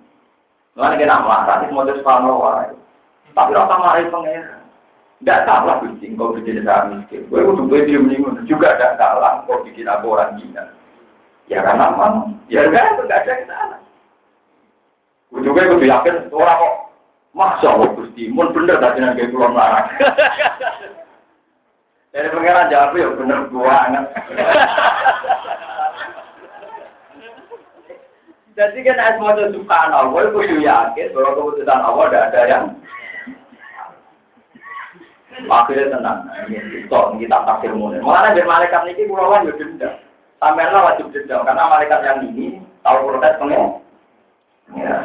Mana 0.77 0.97
kita 0.97 1.21
marah, 1.21 1.65
mau 1.69 1.85
coba 1.85 1.97
subhanallah. 1.97 2.55
Tapi 3.37 3.53
rasa 3.53 3.75
marah 3.77 4.09
pengen. 4.09 4.45
Tidak 5.17 5.49
salah 5.49 5.81
kucing 5.81 6.13
kau 6.13 6.37
bikin 6.37 6.61
saya 6.61 6.93
miskin. 6.93 7.25
Gue 7.33 7.41
udah 7.41 7.65
gue 7.65 7.89
diem 7.89 8.05
diem 8.05 8.37
juga 8.45 8.77
tidak 8.77 9.01
salah 9.01 9.41
kau 9.49 9.65
bikin 9.65 9.89
aku 9.89 10.13
orang 10.13 10.37
gila. 10.37 10.65
Ya 11.49 11.65
karena 11.65 11.89
memang 11.89 12.37
ya 12.53 12.69
enggak 12.69 13.01
enggak 13.01 13.25
ada 13.25 13.41
kesalahan. 13.41 13.81
Gue 15.33 15.41
juga 15.41 15.73
gue 15.73 15.89
yakin 15.89 16.29
orang 16.29 16.61
kok 16.61 16.75
Masya 17.37 17.69
Allah 17.69 17.89
Gusti, 17.97 18.33
mun 18.33 18.53
bener 18.53 18.77
tadi 18.81 19.01
nanti 19.01 19.29
pulau 19.29 19.53
marah. 19.53 19.89
Dari 22.17 22.33
pengiran 22.33 22.73
jawab 22.73 22.97
ya 22.97 23.13
bener 23.13 23.41
gua 23.53 23.77
anak. 23.93 24.09
Jadi 28.57 28.79
kan 28.89 28.97
es 28.97 29.21
mau 29.21 29.37
subhanallah, 29.37 30.09
gue 30.17 30.33
kudu 30.33 30.65
yakin 30.65 31.13
bahwa 31.13 31.37
keputusan 31.37 31.77
Allah 31.77 32.05
tidak 32.09 32.25
ada 32.33 32.41
yang 32.49 32.65
akhirnya 35.53 35.93
tenang. 35.93 36.25
Ini 36.49 36.89
kita 37.21 37.37
tafsir 37.45 37.77
munir. 37.77 38.01
Mengenai 38.01 38.33
dari 38.33 38.49
malaikat 38.49 38.89
ini 38.89 39.05
pulau 39.05 39.29
kan 39.29 39.45
juga 39.45 39.61
dendam. 39.61 39.93
Sampai 40.41 40.73
wajib 40.73 41.13
dendam 41.13 41.45
karena 41.45 41.69
malaikat 41.69 42.01
yang 42.01 42.19
ini 42.33 42.57
tahu 42.81 43.13
protes 43.13 43.37
pengen. 43.37 43.77
Ya. 44.73 45.05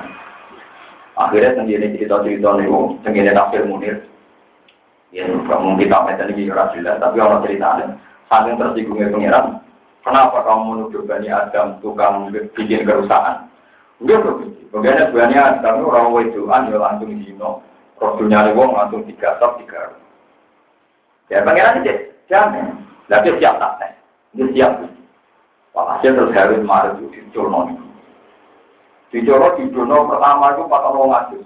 Akhirnya 1.20 1.59
sendiri 1.59 1.91
cerita-cerita 1.91 2.55
nih, 2.55 2.72
sendiri 3.03 3.36
tafsir 3.36 3.68
munir. 3.68 3.99
Ya, 5.12 5.28
mungkin 5.28 5.76
kita 5.84 6.07
macam 6.07 6.32
ini 6.32 6.47
jelas, 6.47 6.97
tapi 7.03 7.18
orang 7.20 7.43
ceritanya. 7.43 7.99
Saking 8.32 8.55
tersinggungnya 8.55 9.12
pengiran, 9.12 9.59
Kenapa 10.01 10.41
kamu 10.41 10.62
menuduh 10.66 11.05
Bani 11.05 11.30
Adam 11.30 11.78
tukang 11.78 12.34
bikin 12.34 12.89
kerusakan? 12.89 13.45
Enggak 14.01 14.26
begitu. 14.26 14.66
Bagaimana 14.74 15.14
Bani 15.14 15.36
Adam 15.38 15.74
itu 15.78 15.86
orang 15.93 16.09
wedoan 16.09 16.70
ya 16.74 16.78
langsung 16.82 17.14
dino. 17.22 17.62
Rodunya 18.01 18.49
wong 18.57 18.74
langsung 18.74 19.05
tiga 19.05 19.38
top 19.38 19.62
tiga. 19.62 19.93
Ya 21.30 21.45
pangeran 21.45 21.86
itu 21.86 22.18
jamin. 22.26 22.82
Tapi 23.05 23.38
siap 23.38 23.62
tak 23.62 23.93
Dia 24.34 24.45
siap. 24.57 24.72
Walhasil 25.78 26.18
terus 26.18 26.34
Harun 26.34 26.66
Maret 26.66 26.97
itu 26.97 27.07
diculno. 27.14 27.70
Diculno 29.14 29.47
di 29.53 29.70
dunia 29.70 30.01
pertama 30.09 30.57
itu 30.57 30.66
empat 30.66 30.82
orang 30.82 31.07
ngaji. 31.14 31.38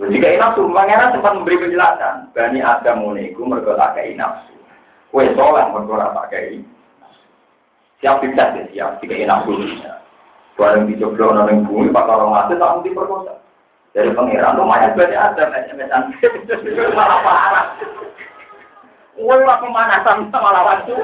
Jika 0.00 0.40
nafsu, 0.40 0.64
pangeran 0.72 1.12
sempat 1.12 1.36
memberi 1.36 1.60
penjelasan. 1.60 2.32
Bani 2.32 2.64
Adam 2.64 3.12
ini 3.12 3.36
itu 3.36 3.44
mereka 3.44 3.76
tak 3.76 4.00
nafsu. 4.16 4.56
Kue 5.12 5.28
soleh 5.36 5.64
mereka 5.68 6.16
tak 6.16 6.28
kayak 6.32 6.64
Siap 8.00 8.24
bisa 8.24 8.56
ya, 8.56 8.64
siap 8.72 8.90
jika 9.04 9.44
dulu. 9.44 9.76
Barang 10.56 10.88
dicoba 10.88 11.36
orang 11.36 11.52
yang 11.52 11.68
bumi, 11.68 11.92
pak 11.92 12.08
orang 12.08 12.32
mati 12.32 12.56
tak 12.56 12.80
mesti 12.80 12.96
perkosa. 12.96 13.34
Dari 13.92 14.12
pangeran 14.16 14.56
lumayan 14.56 14.96
banyak 14.96 15.20
ada 15.20 15.52
SMS-an. 15.68 16.08
malah 16.96 17.20
parah. 17.20 17.66
Kue 19.20 19.36
lah 19.44 19.60
pemanasan 19.60 20.32
malah 20.32 20.62
waktu 20.64 20.96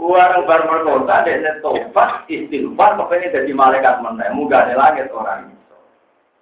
Warang 0.00 0.46
bar 0.48 0.62
merkosa, 0.64 1.28
dia 1.28 1.60
tobat, 1.60 2.24
istighfar, 2.30 2.96
kepengen 2.96 3.34
jadi 3.36 3.52
malaikat 3.52 4.00
mana? 4.00 4.32
Muga 4.32 4.64
ada 4.64 4.78
langit 4.80 5.12
orang. 5.12 5.57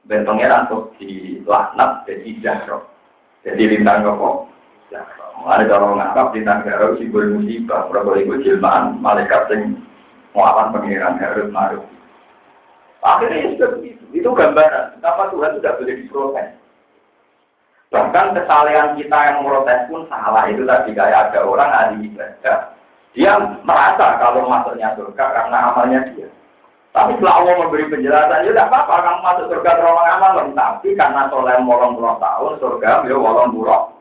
Ben 0.07 0.23
pangeran 0.23 0.71
tuh 0.71 0.95
di 0.99 1.43
laknat, 1.43 2.07
jadi 2.07 2.31
jahroh. 2.39 2.87
Jadi 3.43 3.63
lintang 3.75 4.07
kok. 4.07 4.47
Ada 5.47 5.79
orang 5.79 5.99
ngangkap 6.03 6.35
lintang 6.35 6.63
garau 6.67 6.99
simbol 6.99 7.27
musibah. 7.39 7.87
Berapa 7.91 8.19
itu 8.19 8.43
jilmaan 8.43 8.99
malaikat 8.99 9.51
yang 9.55 9.79
melawan 10.35 10.75
pengiran 10.75 11.19
harus 11.19 11.51
maruf. 11.55 11.87
Akhirnya 13.03 13.55
itu 13.55 13.67
begitu. 13.79 14.05
Itu 14.11 14.29
gambaran. 14.35 14.99
Kenapa 14.99 15.31
Tuhan 15.31 15.59
tidak 15.59 15.77
boleh 15.79 15.95
diprotes. 16.03 16.51
Bahkan 17.95 18.35
kesalahan 18.35 18.99
kita 18.99 19.19
yang 19.31 19.47
protes 19.47 19.81
pun 19.87 20.03
salah. 20.11 20.51
Itu 20.51 20.67
tadi 20.67 20.91
kayak 20.91 21.31
ada 21.31 21.41
orang 21.47 21.71
ahli 21.71 22.11
ibadah. 22.11 22.75
Dia 23.15 23.39
merasa 23.63 24.19
kalau 24.19 24.51
masuknya 24.51 24.93
surga 24.99 25.25
karena 25.33 25.59
amalnya 25.71 26.01
dia. 26.13 26.29
Tapi 26.97 27.13
setelah 27.21 27.45
Allah 27.45 27.61
memberi 27.61 27.93
penjelasan, 27.93 28.49
ya 28.49 28.57
tidak 28.57 28.73
apa-apa, 28.73 29.05
kamu 29.05 29.21
masuk 29.21 29.47
surga 29.53 29.71
terowongan 29.77 30.17
amal, 30.17 30.49
tapi 30.57 30.89
karena 30.97 31.29
soleh 31.29 31.61
molong 31.61 31.93
puluh 31.93 32.17
tahun, 32.17 32.57
surga 32.57 33.05
beliau 33.05 33.21
molong 33.21 33.53
puluh. 33.53 33.93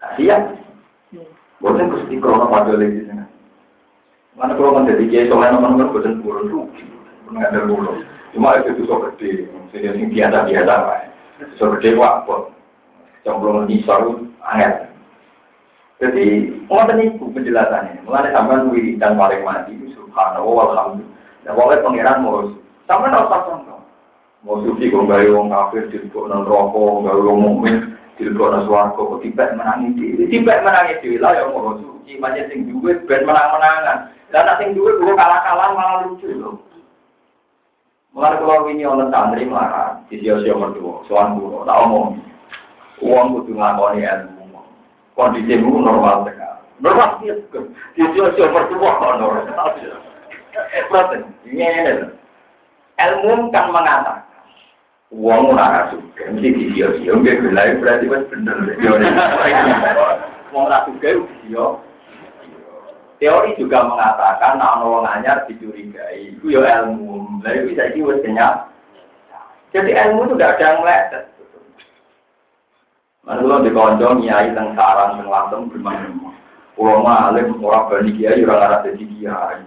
Kasihan. 0.00 0.56
Bukan 1.60 1.92
kusti 1.92 2.16
krono 2.16 2.48
pada 2.48 2.72
lagi 2.72 3.04
sana. 3.04 3.28
Mana 4.32 4.56
kalau 4.56 4.80
menjadi 4.80 5.04
kiai 5.12 5.28
soleh 5.28 5.52
bukan 5.52 6.24
turun 6.24 6.48
rugi, 6.48 6.88
ada 7.36 7.68
dulu. 7.68 8.00
Cuma 8.32 8.56
itu 8.56 8.72
itu 8.72 8.88
so 8.88 8.96
gede, 9.12 9.52
jadi 9.76 9.92
yang 9.92 10.08
biasa 10.08 10.48
biasa 10.48 10.72
lah. 10.72 11.04
Gede 11.52 12.00
apa? 12.00 12.48
Cemplung 13.28 13.68
saru 13.84 14.24
aneh. 14.40 14.88
Jadi, 16.02 16.50
mau 16.66 16.82
itu 16.98 17.24
penjelasannya. 17.30 18.02
Mulai 18.02 18.34
sampai 18.34 18.66
wiridan 18.74 19.14
paling 19.14 19.46
mati, 19.46 19.70
subhanallah 19.94 20.50
walhamdulillah. 20.50 21.12
Nah, 21.46 21.52
pokoknya 21.54 21.82
pangeran 21.86 22.18
mau 22.26 22.42
sama 22.90 23.06
nggak 23.06 23.26
usah 23.30 23.40
contoh. 23.46 23.80
Mau 24.42 24.58
suci 24.66 24.90
kok 24.90 25.06
gawe 25.06 25.26
wong 25.30 25.54
kafir 25.54 25.86
dilebok 25.94 26.26
nang 26.26 26.42
rokok, 26.42 27.06
gawe 27.06 27.20
wong 27.22 27.38
mukmin 27.38 27.94
dilebok 28.18 28.50
nang 28.50 28.66
swarga 28.66 28.98
kok 28.98 29.22
tiba 29.22 29.54
menangi 29.54 29.94
dhewe. 29.94 30.26
Tiba 30.26 30.58
menangi 30.66 30.98
dhewe 30.98 31.22
lah 31.22 31.32
ya 31.38 31.46
mau 31.46 31.78
suci 31.78 32.18
macam 32.18 32.50
sing 32.50 32.66
duwe 32.66 32.98
ben 33.06 33.22
menang-menangan. 33.22 34.10
Dan 34.34 34.50
sing 34.58 34.74
duwe 34.74 34.98
kok 34.98 35.14
kalah-kalah 35.14 35.68
malah 35.74 35.96
lucu 36.10 36.26
lho. 36.30 36.58
Mulai 38.12 38.36
kalau 38.42 38.68
ini 38.68 38.84
orang 38.84 39.08
santri 39.08 39.48
marah, 39.48 40.04
di 40.12 40.20
sio-sio 40.20 40.60
mertua, 40.60 41.00
soal 41.08 41.32
guru, 41.32 41.64
tak 41.64 41.80
omong. 41.80 42.20
Uang 43.00 43.40
kudu 43.40 43.56
ngakoni 43.56 44.04
ilmu. 44.04 44.31
Kondisimu 45.12 45.84
normal 45.84 46.24
sekali. 46.24 46.64
Normal 46.80 47.20
sih, 47.20 47.30
di 47.94 48.02
sio-sio 48.16 48.48
mertua 48.48 49.16
normal. 49.20 49.76
Protes, 50.88 51.24
ini 51.48 51.68
Ilmu 52.96 53.48
kan 53.52 53.72
mengatakan, 53.72 54.20
uang 55.12 55.56
ora 55.56 55.88
suka, 55.88 56.28
mesti 56.32 56.48
di 56.52 56.64
sio-sio, 56.76 57.18
nggak 57.18 57.40
gelai 57.44 57.76
berarti 57.80 58.06
kan 58.08 58.22
bener. 58.28 58.56
Uang 60.52 60.64
ora 60.68 60.84
suka, 60.88 61.08
sio. 61.44 61.80
Teori 63.22 63.54
juga 63.54 63.86
mengatakan 63.86 64.58
nah 64.58 64.82
orang 64.82 65.22
anyar 65.22 65.46
dicurigai, 65.46 66.34
itu 66.34 66.58
ya 66.58 66.82
ilmu. 66.82 67.38
Lalu 67.46 67.70
bisa 67.70 67.94
jiwa 67.94 68.18
kenyang. 68.18 68.66
Jadi 69.70 69.94
ilmu 69.94 70.26
itu 70.26 70.34
tidak 70.36 70.58
ada 70.58 70.64
yang 70.66 70.78
meleset. 70.82 71.24
Mana 73.22 73.38
kalau 73.38 73.62
di 73.62 73.70
konco 73.70 74.18
nyai 74.18 74.50
teng 74.50 74.74
sarang 74.74 75.22
teng 75.22 75.30
langsung 75.30 75.70
bermain. 75.70 76.10
Pulau 76.74 77.06
malim 77.06 77.54
orang 77.62 77.86
bani 77.86 78.10
kiai 78.18 78.42
orang 78.42 78.62
arah 78.66 78.80
jadi 78.82 79.04
kiai. 79.06 79.58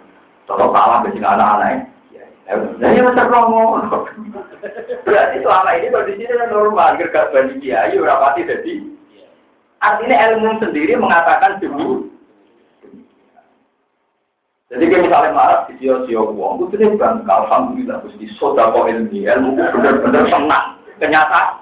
Kalau 0.43 0.75
kalah 0.75 1.07
bagi 1.07 1.23
anak-anak. 1.23 1.87
Nah 2.77 2.89
ini 2.91 2.99
macam 2.99 3.31
romo. 3.31 3.63
Berarti 5.07 5.37
selama 5.39 5.71
ini 5.79 5.87
kondisi 5.87 6.27
kan 6.27 6.51
normal. 6.51 6.99
Gergak 6.99 7.31
bani 7.31 7.55
kiai 7.63 7.95
orang 7.95 8.19
pati 8.19 8.43
jadi. 8.43 8.75
Artinya 9.79 10.17
ilmu 10.35 10.49
sendiri 10.59 10.93
mengatakan 10.99 11.63
dulu. 11.63 12.11
Jadi 14.65 14.83
kayak 14.89 15.03
misalnya 15.07 15.31
marah 15.31 15.59
di 15.69 15.77
sio-sio 15.77 16.33
uang, 16.33 16.65
itu 16.65 16.81
dia 16.81 16.89
bangga, 16.97 17.45
alhamdulillah, 17.45 18.01
terus 18.01 18.17
di 18.17 18.25
soda 18.33 18.73
kok 18.73 18.89
ilmu 18.89 19.61
benar-benar 19.61 20.25
senang, 20.25 20.81
kenyataan. 20.97 21.61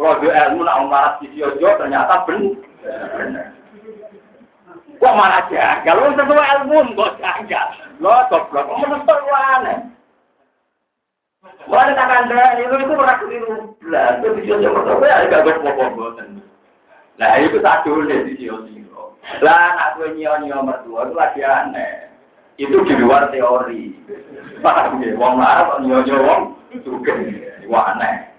Kalau 0.00 0.16
ilmu 0.24 0.64
nak 0.64 0.80
marah 0.88 1.12
di 1.20 1.28
sio-sio, 1.36 1.76
ternyata 1.76 2.24
benar. 2.24 3.52
Kok 4.96 5.16
marah 5.16 5.44
aja? 5.44 5.84
Kalau 5.84 6.08
sesuai 6.16 6.52
ilmu, 6.64 6.96
kok 6.96 7.20
jaga. 7.20 7.62
Lo 8.00 8.24
goblok, 8.32 8.64
kok 8.64 8.78
menurut 8.80 9.04
lu 9.04 9.34
aneh. 9.36 9.78
Wah, 11.68 11.84
tak 11.92 12.08
kandang, 12.08 12.56
itu 12.56 12.74
itu 12.80 12.92
pernah 12.96 13.16
keliru. 13.20 13.56
Lah, 13.92 14.16
itu 14.16 14.26
di 14.40 14.40
sio-sio 14.48 14.72
pertama, 14.72 15.04
ya 15.04 15.28
gak 15.28 15.44
goblok-goblok. 15.44 16.16
Nah, 17.20 17.36
itu 17.36 17.60
satu 17.60 18.00
di 18.08 18.40
sio-sio. 18.40 19.20
Lah, 19.44 19.76
anak 19.76 20.00
gue 20.00 20.16
nyio-nyio 20.16 20.64
mertua 20.64 21.04
itu 21.04 21.12
lagi 21.12 21.44
aneh 21.44 22.08
itu 22.60 22.76
di 22.84 22.94
luar 23.00 23.32
teori. 23.32 23.96
Paham 24.60 25.00
ya? 25.00 25.16
Wong 25.16 25.40
marah 25.40 25.80
nyonya 25.80 26.16
wong 26.20 26.42
juga. 26.84 27.16
Wah 27.68 27.96
aneh. 27.96 28.29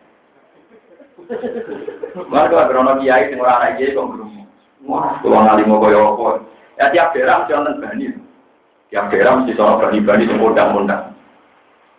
Mereka 2.31 2.67
berono 2.67 2.99
kiai 2.99 3.29
sing 3.31 3.39
ora 3.39 3.59
ana 3.61 3.77
kiai 3.77 3.95
kok 3.95 4.09
belum. 4.09 4.29
Wah, 4.89 5.21
tuang 5.21 5.45
alim 5.45 5.69
kaya 5.69 5.99
apa. 5.99 6.27
Ya 6.79 6.85
tiap 6.89 7.13
daerah 7.13 7.45
mesti 7.45 7.53
wonten 7.53 7.81
bani. 7.83 8.05
Tiap 8.89 9.05
daerah 9.13 9.31
mesti 9.37 9.53
sono 9.53 9.77
bani-bani 9.77 10.25
sing. 10.25 10.39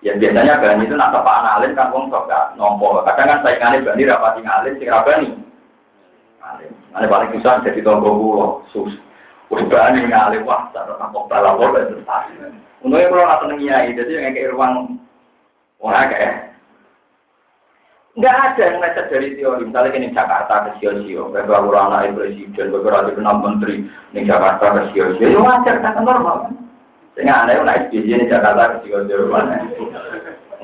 Ya 0.03 0.19
biasanya 0.19 0.59
bani 0.59 0.83
itu 0.83 0.99
nak 0.99 1.15
tepak 1.15 1.47
alim 1.47 1.79
kan 1.79 1.95
wong 1.95 2.11
sok 2.11 2.27
nompo. 2.59 3.07
Kadang 3.07 3.39
kan 3.39 3.43
saingane 3.47 3.87
bani 3.87 4.03
rapati 4.03 4.41
ngalim 4.43 4.75
sing 4.83 4.91
ra 4.91 5.07
bani. 5.07 5.29
Alim. 6.43 6.73
Ane 6.99 7.07
paling 7.07 7.31
susah 7.39 7.63
jadi 7.63 7.81
tonggo 7.87 8.11
kulo. 8.11 8.47
Sus. 8.75 8.93
Wis 9.55 9.63
bani 9.71 10.03
ngalim 10.03 10.43
wah 10.43 10.67
cara 10.75 10.99
kapok 10.99 11.31
balapor 11.31 11.71
itu 11.79 12.03
tak. 12.03 12.35
Untungnya 12.83 13.15
kalau 13.15 13.25
nggak 13.31 13.41
seneng 13.47 13.59
jadi 13.95 14.13
yang 14.19 14.35
kayak 14.35 14.51
ruang 14.59 14.75
orang 15.79 16.11
kayak 16.11 16.35
Nggak 18.13 18.37
ada 18.45 18.63
yang 18.69 18.79
lecet 18.85 19.07
dari 19.09 19.29
teori. 19.41 19.65
Misalnya 19.65 19.97
ini 19.97 20.13
Jakarta 20.13 20.69
ke 20.69 20.71
Sio-Sio, 20.79 21.33
beberapa 21.33 21.65
orang 21.65 22.13
anak 22.13 22.13
presiden, 22.13 22.69
beberapa 22.69 23.09
anak 23.09 23.41
menteri, 23.41 23.89
ini 24.13 24.29
Jakarta 24.29 24.69
ke 24.69 24.81
Sio-Sio. 24.93 25.33
Ya 25.33 25.41
wajar, 25.41 25.81
kan 25.81 26.05
normal. 26.05 26.53
Sing 27.13 27.29
aneh 27.29 27.61
naik 27.61 27.93
SBY 27.93 28.09
ini 28.09 28.25
Jakarta 28.33 28.81
ke 28.81 28.89
Sidoarjo 28.89 29.29
mana? 29.29 29.69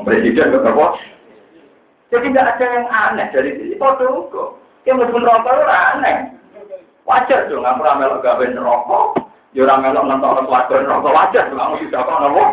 Presiden 0.01 0.49
ke 0.49 0.65
apa? 0.65 0.87
Jadi 2.09 2.27
nggak 2.33 2.49
ada 2.57 2.65
yang 2.73 2.87
aneh 2.89 3.27
dari 3.29 3.51
sini. 3.61 3.77
Kode 3.77 4.09
kok. 4.33 4.57
Dia 4.89 4.97
meskipun 4.97 5.29
rokok 5.29 5.53
itu 5.53 5.67
aneh. 5.69 6.17
Wajar 7.05 7.49
dong, 7.53 7.69
aku 7.69 7.85
ramelok 7.85 8.25
gawe 8.25 8.45
rokok. 8.57 9.21
Ya 9.53 9.69
ora 9.69 9.77
melok 9.77 10.09
nonton 10.09 10.49
swarga 10.49 10.77
rokok 10.89 11.13
wajar 11.13 11.45
dong, 11.53 11.61
kamu 11.61 11.93
kok 11.93 12.21
nopo? 12.25 12.45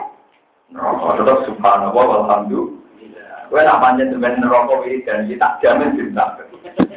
Rokok 0.75 1.11
tetap 1.15 1.37
subhanallah 1.47 2.03
walhamdulillah. 2.03 2.84
Kowe 3.49 3.61
nak 3.61 3.77
pancen 3.77 4.09
sampeyan 4.09 4.41
neraka 4.41 4.73
wiridan 4.81 5.29
iki 5.29 5.37
tak 5.37 5.61
jamin 5.61 5.93
cinta. 5.93 6.33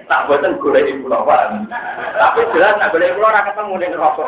Tak 0.09 0.25
boten 0.25 0.57
golek 0.57 0.89
kula 1.05 1.21
Pak. 1.21 1.69
Tapi 2.17 2.41
jelas 2.57 2.81
nak 2.81 2.91
golek 2.97 3.13
kula 3.13 3.29
ora 3.29 3.47
ketemu 3.47 3.75
ning 3.77 3.91
neraka. 3.93 4.27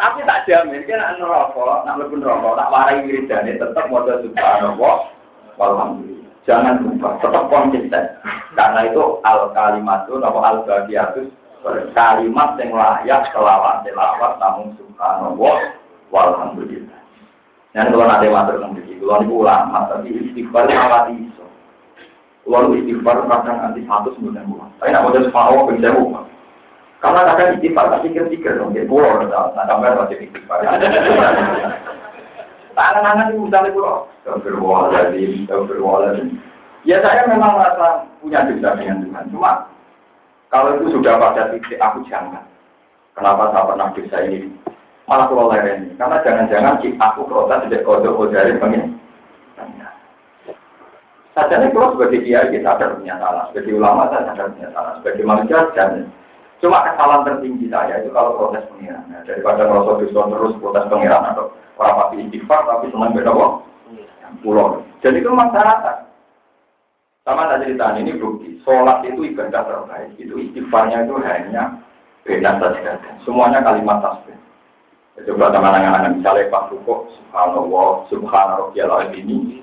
Tapi 0.00 0.24
tak 0.24 0.48
jamin 0.48 0.84
nak 0.84 1.16
neraka, 1.20 1.84
nak 1.84 1.94
mlebu 2.00 2.14
neraka 2.20 2.48
tak 2.56 2.70
warai 2.72 3.04
wiridane 3.04 3.52
tetep 3.60 3.84
maca 3.88 4.20
subhanallah 4.24 4.96
walhamdulillah. 5.60 6.32
Jangan 6.48 6.80
lupa, 6.80 7.20
tetap 7.20 7.44
konsisten. 7.52 8.04
Karena 8.56 8.80
itu 8.88 9.20
al 9.28 9.52
kalimatun 9.52 10.24
atau 10.24 10.40
al 10.40 10.64
bagiatus 10.64 11.28
kalimat 11.92 12.56
yang 12.56 12.72
layak 12.72 13.28
selawat 13.36 13.84
selawat 13.84 14.32
namun 14.40 14.72
subhanallah 14.80 15.56
walhamdulillah. 16.08 17.00
Dan 17.70 17.92
kalau 17.92 18.08
nanti 18.08 18.26
matur 18.32 18.56
nanti, 18.58 18.89
kalau 19.10 19.26
ini 19.26 19.34
ulama, 19.34 19.90
tapi 19.90 20.14
istighfar 20.14 20.70
awat 20.70 21.10
iso. 21.18 21.42
Kalau 22.46 22.70
istighfar 22.78 23.26
kadang 23.26 23.58
anti 23.58 23.82
satu 23.82 24.14
sembilan 24.14 24.46
bulan. 24.46 24.70
Tapi 24.78 24.94
nak 24.94 25.02
modal 25.02 25.26
subhanallah 25.26 25.66
bisa 25.74 25.90
bukan. 25.98 26.24
Karena 27.02 27.20
kadang 27.34 27.58
istighfar 27.58 27.90
tak 27.90 28.06
pikir-pikir 28.06 28.54
dong, 28.54 28.70
dia 28.70 28.86
pulau, 28.86 29.18
nah 29.26 29.66
kamar 29.66 29.98
masih 29.98 30.30
istighfar. 30.30 30.62
Tangan-tangan 32.78 33.34
itu 33.34 33.50
misalnya 33.50 33.74
pulau. 33.74 34.06
Astagfirullahaladzim, 34.22 35.30
astagfirullahaladzim. 35.42 36.28
Ya 36.86 37.02
saya 37.02 37.26
memang 37.26 37.58
merasa 37.58 38.06
punya 38.22 38.46
dosa 38.46 38.78
dengan 38.78 39.02
Tuhan. 39.02 39.24
Cuma 39.34 39.66
kalau 40.54 40.78
itu 40.78 40.94
sudah 40.94 41.18
pada 41.18 41.50
titik 41.50 41.82
aku 41.82 42.06
jangan. 42.06 42.46
Kenapa 43.18 43.50
saya 43.50 43.66
pernah 43.74 43.90
dosa 43.90 44.18
ini? 44.22 44.54
Malah 45.10 45.26
pulau 45.26 45.50
ini. 45.50 45.98
Karena 45.98 46.22
jangan-jangan 46.22 46.78
aku 46.78 47.26
protes 47.26 47.66
tidak 47.66 47.82
kodok 47.82 48.14
kodari 48.14 48.54
pengen. 48.62 48.99
Sajanya 51.40 51.72
kalau 51.72 51.96
sebagai 51.96 52.20
kiai 52.20 52.52
kita 52.52 52.76
sadar 52.76 53.00
punya 53.00 53.16
salah, 53.16 53.48
sebagai 53.48 53.80
ulama 53.80 54.12
saya 54.12 54.28
sadar 54.28 54.52
punya 54.52 54.68
salah, 54.76 54.92
sebagai 55.00 55.24
manusia 55.24 55.58
jangan. 55.72 56.04
Cuma 56.60 56.84
kesalahan 56.84 57.24
tertinggi 57.24 57.72
saya 57.72 58.04
itu 58.04 58.12
kalau 58.12 58.36
protes 58.36 58.68
pengiran. 58.68 59.08
Nah, 59.08 59.24
daripada 59.24 59.64
merasa 59.64 59.96
dosa 60.04 60.20
terus 60.28 60.52
protes 60.60 60.84
pengiran 60.92 61.32
atau 61.32 61.56
orang 61.80 61.96
pasti 61.96 62.16
istighfar 62.28 62.60
tapi 62.68 62.92
senang 62.92 63.16
beda 63.16 63.32
kok. 63.32 63.52
Pulau. 64.44 64.84
Jadi 65.00 65.24
itu 65.24 65.32
masyarakat. 65.32 65.96
Sama 67.24 67.48
tak 67.48 67.64
cerita 67.64 67.96
ini 67.96 68.20
bukti. 68.20 68.60
Sholat 68.60 69.00
itu 69.08 69.32
ibadah 69.32 69.64
terbaik. 69.64 70.12
Itu 70.20 70.36
istighfarnya 70.36 71.08
itu 71.08 71.16
hanya 71.24 71.80
beda 72.28 72.60
saja. 72.60 73.00
Semuanya 73.24 73.64
kalimat 73.64 74.04
tasbih. 74.04 74.36
Coba 75.24 75.52
teman-teman 75.52 76.16
misalnya 76.16 76.48
Pak 76.48 76.72
Ruko, 76.72 77.12
Subhanallah, 77.12 78.08
Subhanallah, 78.08 79.12
ini 79.12 79.59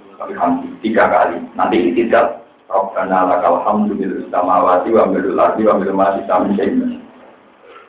tiga 0.81 1.03
kali. 1.09 1.37
Nanti 1.53 1.93
tidak 1.93 2.41
Rabbana 2.67 3.29
lakal 3.29 3.63
hamdu 3.63 3.95
bil 3.95 4.27
samawati 4.27 4.91
wa 4.91 5.07
bil 5.07 5.39
ardi 5.39 5.63
wa 5.63 5.79
bil 5.79 5.93
ma 5.93 6.17
sami 6.25 6.57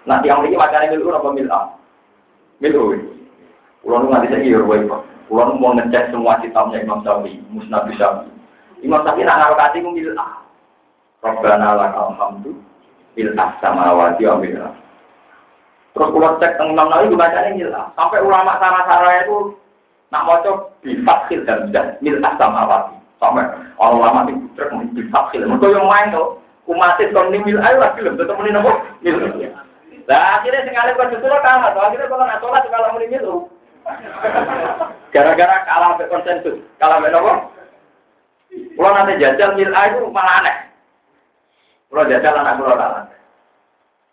Nah, 0.09 0.25
yang 0.25 0.41
ini 0.49 0.57
macamnya 0.57 0.97
milu 0.97 1.13
apa? 1.13 1.29
Milu. 2.65 2.97
Pulau 3.85 4.01
nu 4.03 4.09
nanti 4.09 4.33
saya 4.33 4.41
kira 4.41 4.65
Pak. 4.65 5.01
Pulau 5.29 5.53
mau 5.61 5.77
ngecek 5.77 6.09
semua 6.09 6.41
kitabnya 6.41 6.81
Imam 6.81 7.05
Syafi'i, 7.05 7.45
Musnad 7.53 7.85
Syafi'i. 7.93 8.33
Imam 8.81 9.05
Syafi'i 9.05 9.29
nak 9.29 9.37
ngaruh 9.37 9.59
kasih 9.61 9.81
ku 9.85 9.91
milah. 9.93 10.33
Rabbana 11.21 11.77
lakal 11.77 12.17
hamdu 12.17 12.57
bil 13.13 13.31
samawati 13.37 14.25
wa 14.25 14.41
bil 14.41 14.57
ardi. 14.57 14.89
Terus 15.99 16.15
pulau 16.15 16.39
cek 16.39 16.55
tentang 16.55 16.79
Imam 16.79 16.89
Nawawi 16.95 17.19
bacanya 17.19 17.51
milah. 17.59 17.87
Sampai 17.99 18.23
ulama 18.23 18.55
sarah-sarah 18.63 19.27
itu 19.27 19.51
nak 20.09 20.25
mau 20.25 20.41
bifakhil 20.81 21.45
dan 21.45 21.69
dan 21.69 22.01
milah 22.01 22.33
samawati. 22.41 22.97
Sampai 23.19 23.51
orang 23.83 23.99
lama 23.99 24.21
di 24.31 24.39
putrek 24.39 24.71
di 24.95 25.03
fakil. 25.11 25.43
Mereka 25.43 25.75
yang 25.75 25.91
main 25.91 26.15
tuh, 26.15 26.39
umatis 26.71 27.11
kon 27.11 27.35
ni 27.35 27.43
mil 27.43 27.59
ayo 27.59 27.83
lagi 27.83 27.99
lebih 27.99 28.23
ketemu 28.23 28.43
ni 28.47 28.51
nopo. 28.55 28.73
Lah 30.09 30.41
akhirnya 30.41 30.65
sekali 30.65 30.95
kau 30.95 31.11
justru 31.11 31.37
kalah. 31.43 31.75
Akhirnya 31.75 32.07
kalau 32.07 32.25
nggak 32.25 32.41
sholat 32.41 32.65
kalau 32.71 32.95
mau 32.95 33.03
mil 33.03 33.27
Gara-gara 35.11 35.57
kalah 35.67 35.99
be 35.99 36.05
konsensus, 36.07 36.63
kalah 36.79 37.03
be 37.03 37.11
nopo. 37.11 37.51
Kalau 38.55 38.95
nanti 38.95 39.19
jajal 39.19 39.59
mil 39.59 39.75
ayo 39.75 40.07
malah 40.15 40.39
aneh. 40.39 40.57
Kalau 41.91 42.07
jajal 42.07 42.39
anak 42.39 42.55
pulau 42.55 42.79
kalah. 42.79 43.03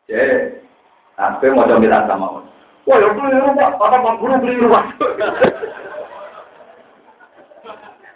Jadi, 0.05 0.61
aku 1.17 1.49
mau 1.53 1.65
coba 1.65 2.05
sama 2.05 2.45
Wah, 2.85 3.01
ya 3.01 3.09
beli 3.17 3.41
rumah, 3.41 3.73
apa 3.81 3.97
mau 3.97 4.13
rumah? 4.21 4.93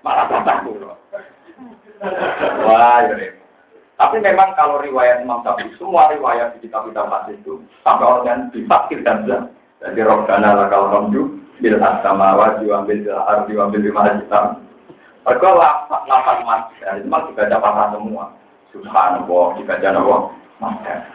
Malah 0.04 0.28
dulu. 0.64 0.96
Wah, 2.64 3.04
ya 3.04 3.36
Tapi 4.00 4.24
memang 4.24 4.56
kalau 4.56 4.80
riwayat 4.80 5.28
Imam 5.28 5.44
Syafi'i, 5.44 5.76
semua 5.76 6.08
riwayat 6.08 6.56
di 6.56 6.64
kitab-kitab 6.64 7.12
hadis 7.12 7.36
itu 7.44 7.60
sampai 7.84 8.08
orang 8.08 8.24
yang 8.24 8.40
difakir 8.56 9.04
dan 9.04 9.28
bilang, 9.28 9.52
jadi 9.84 10.08
Robbana 10.08 10.56
lakal 10.56 10.88
hamdu 10.88 11.36
bil 11.60 11.76
asamawa 11.84 12.64
diwambil 12.64 13.04
bil 13.04 13.12
ardi 13.12 13.52
diwambil 13.52 13.84
bil 13.84 13.92
mahajitam. 13.92 14.64
Mereka 15.28 15.50
lapat 15.52 16.02
lapat 16.08 16.38
mas, 16.48 16.64
itu 16.80 17.12
juga 17.12 17.44
ada 17.44 17.60
patah 17.60 17.88
semua. 17.92 18.26
Subhanallah, 18.72 19.46
dibaca 19.60 19.90
Allah. 19.92 20.22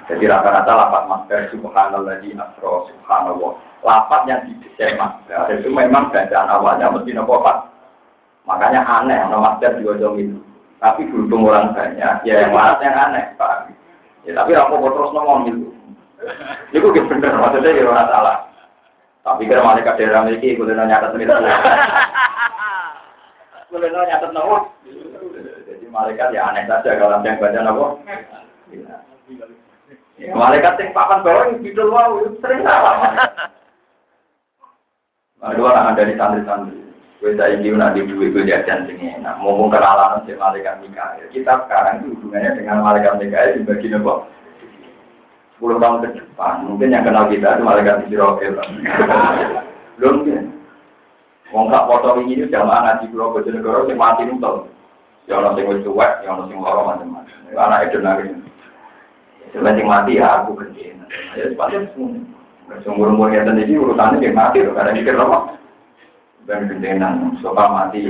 Jadi 0.09 0.25
rata-rata 0.25 0.73
lapat 0.73 1.03
masker 1.05 1.41
subhanallah 1.53 2.17
di 2.25 2.33
asro 2.37 2.89
subhanallah. 2.89 3.53
Lapat 3.85 4.21
yang 4.29 4.41
didesain 4.49 4.97
masker 4.97 5.61
itu 5.61 5.69
memang 5.69 6.09
bacaan 6.09 6.49
awalnya 6.49 6.89
mesti 6.89 7.13
nopo 7.13 7.45
pak 7.45 7.74
Makanya 8.45 8.85
aneh, 8.85 9.17
nama 9.25 9.57
masker 9.57 9.81
di 9.81 9.89
ojong 9.89 10.17
itu. 10.21 10.37
Tapi 10.77 11.09
berhubung 11.09 11.49
orang 11.49 11.73
banyak, 11.73 12.29
ya 12.29 12.45
yang 12.45 12.53
mana 12.53 12.77
yang 12.85 12.93
aneh, 12.93 13.25
Pak. 13.41 13.73
Ya, 14.29 14.37
tapi 14.37 14.53
aku 14.53 14.85
terus 14.85 15.13
ngomong 15.17 15.49
itu. 15.49 15.73
Itu 16.77 16.93
gitu 16.93 17.09
bener, 17.09 17.41
maksudnya 17.41 17.73
ya 17.73 17.89
orang 17.89 18.09
salah. 18.13 18.37
Tapi 19.25 19.49
kira 19.49 19.65
malaikat 19.65 19.97
daerah 19.97 20.29
memiliki, 20.29 20.61
boleh 20.61 20.77
nyatet 20.77 21.17
itu. 21.17 21.33
Boleh 23.73 23.89
nyatet 23.89 24.31
nopo. 24.37 24.69
Jadi 25.65 25.85
malaikat 25.89 26.37
ya 26.37 26.53
aneh 26.53 26.69
saja 26.69 27.01
kalau 27.01 27.25
yang 27.25 27.41
baca 27.41 27.61
nopo. 27.65 27.87
Ya, 30.21 30.37
malaikat 30.37 30.77
yang 30.85 30.93
papan 30.93 31.25
bawah 31.25 31.49
yang 31.49 31.65
bidul 31.65 31.89
wow, 31.91 32.13
sering 32.45 32.61
salah. 32.61 33.09
Nah, 35.41 35.53
dua 35.57 35.73
orang 35.73 35.97
dari 35.97 36.13
santri-santri. 36.21 36.84
Gue 37.23 37.33
saya 37.39 37.57
ingin 37.57 37.79
nanti 37.79 38.03
duit 38.05 38.35
gue 38.35 38.45
jajan 38.45 38.85
sini. 38.91 39.15
Nah, 39.23 39.39
ngomong 39.41 39.71
kenalan 39.71 40.25
si 40.27 40.35
malaikat 40.35 40.83
Mikael. 40.83 41.25
Kita 41.31 41.65
sekarang 41.65 42.03
itu 42.03 42.19
hubungannya 42.19 42.59
dengan 42.59 42.85
malaikat 42.85 43.17
Mikael 43.17 43.57
dibagi 43.61 43.89
nopo. 43.93 44.29
Sepuluh 45.55 45.79
tahun 45.79 46.03
ke 46.03 46.09
depan, 46.19 46.67
mungkin 46.67 46.91
yang 46.91 47.07
kenal 47.07 47.31
kita 47.31 47.57
itu 47.57 47.63
malaikat 47.63 48.05
Israel. 48.11 48.55
Belum 50.03 50.27
kan? 50.27 50.45
Wong 51.55 51.71
kak 51.71 51.87
foto 51.87 52.19
ini 52.19 52.43
jamaah 52.51 52.83
ngaji 52.83 53.15
pulau 53.15 53.31
Bojonegoro 53.31 53.87
sing 53.87 53.95
mati 53.95 54.27
nuntul. 54.27 54.67
Ya 55.31 55.39
orang 55.39 55.55
sing 55.55 55.71
wis 55.71 55.87
tuwek, 55.87 56.27
ya 56.27 56.35
orang 56.35 56.51
sing 56.51 56.59
loro 56.59 56.83
macam-macam. 56.83 57.55
Anak 57.55 57.89
itu 57.89 58.03
nari. 58.03 58.27
Sebenarnya 59.55 59.87
mati 59.87 60.19
ya 60.19 60.43
aku 60.43 60.59
kerja. 60.59 60.99
Ya 61.39 61.45
sepatutnya 61.47 61.87
semua. 61.95 62.19
Umur-umur 62.91 63.31
yang 63.31 63.47
tadi 63.47 63.79
urusannya 63.79 64.19
dia 64.19 64.35
mati 64.35 64.67
loh, 64.67 64.75
karena 64.75 64.97
mikir 64.97 65.15
apa? 65.15 65.55
Dan 66.45 66.69
gendenan 66.69 67.37
sopa 67.41 67.69
mati 67.69 68.05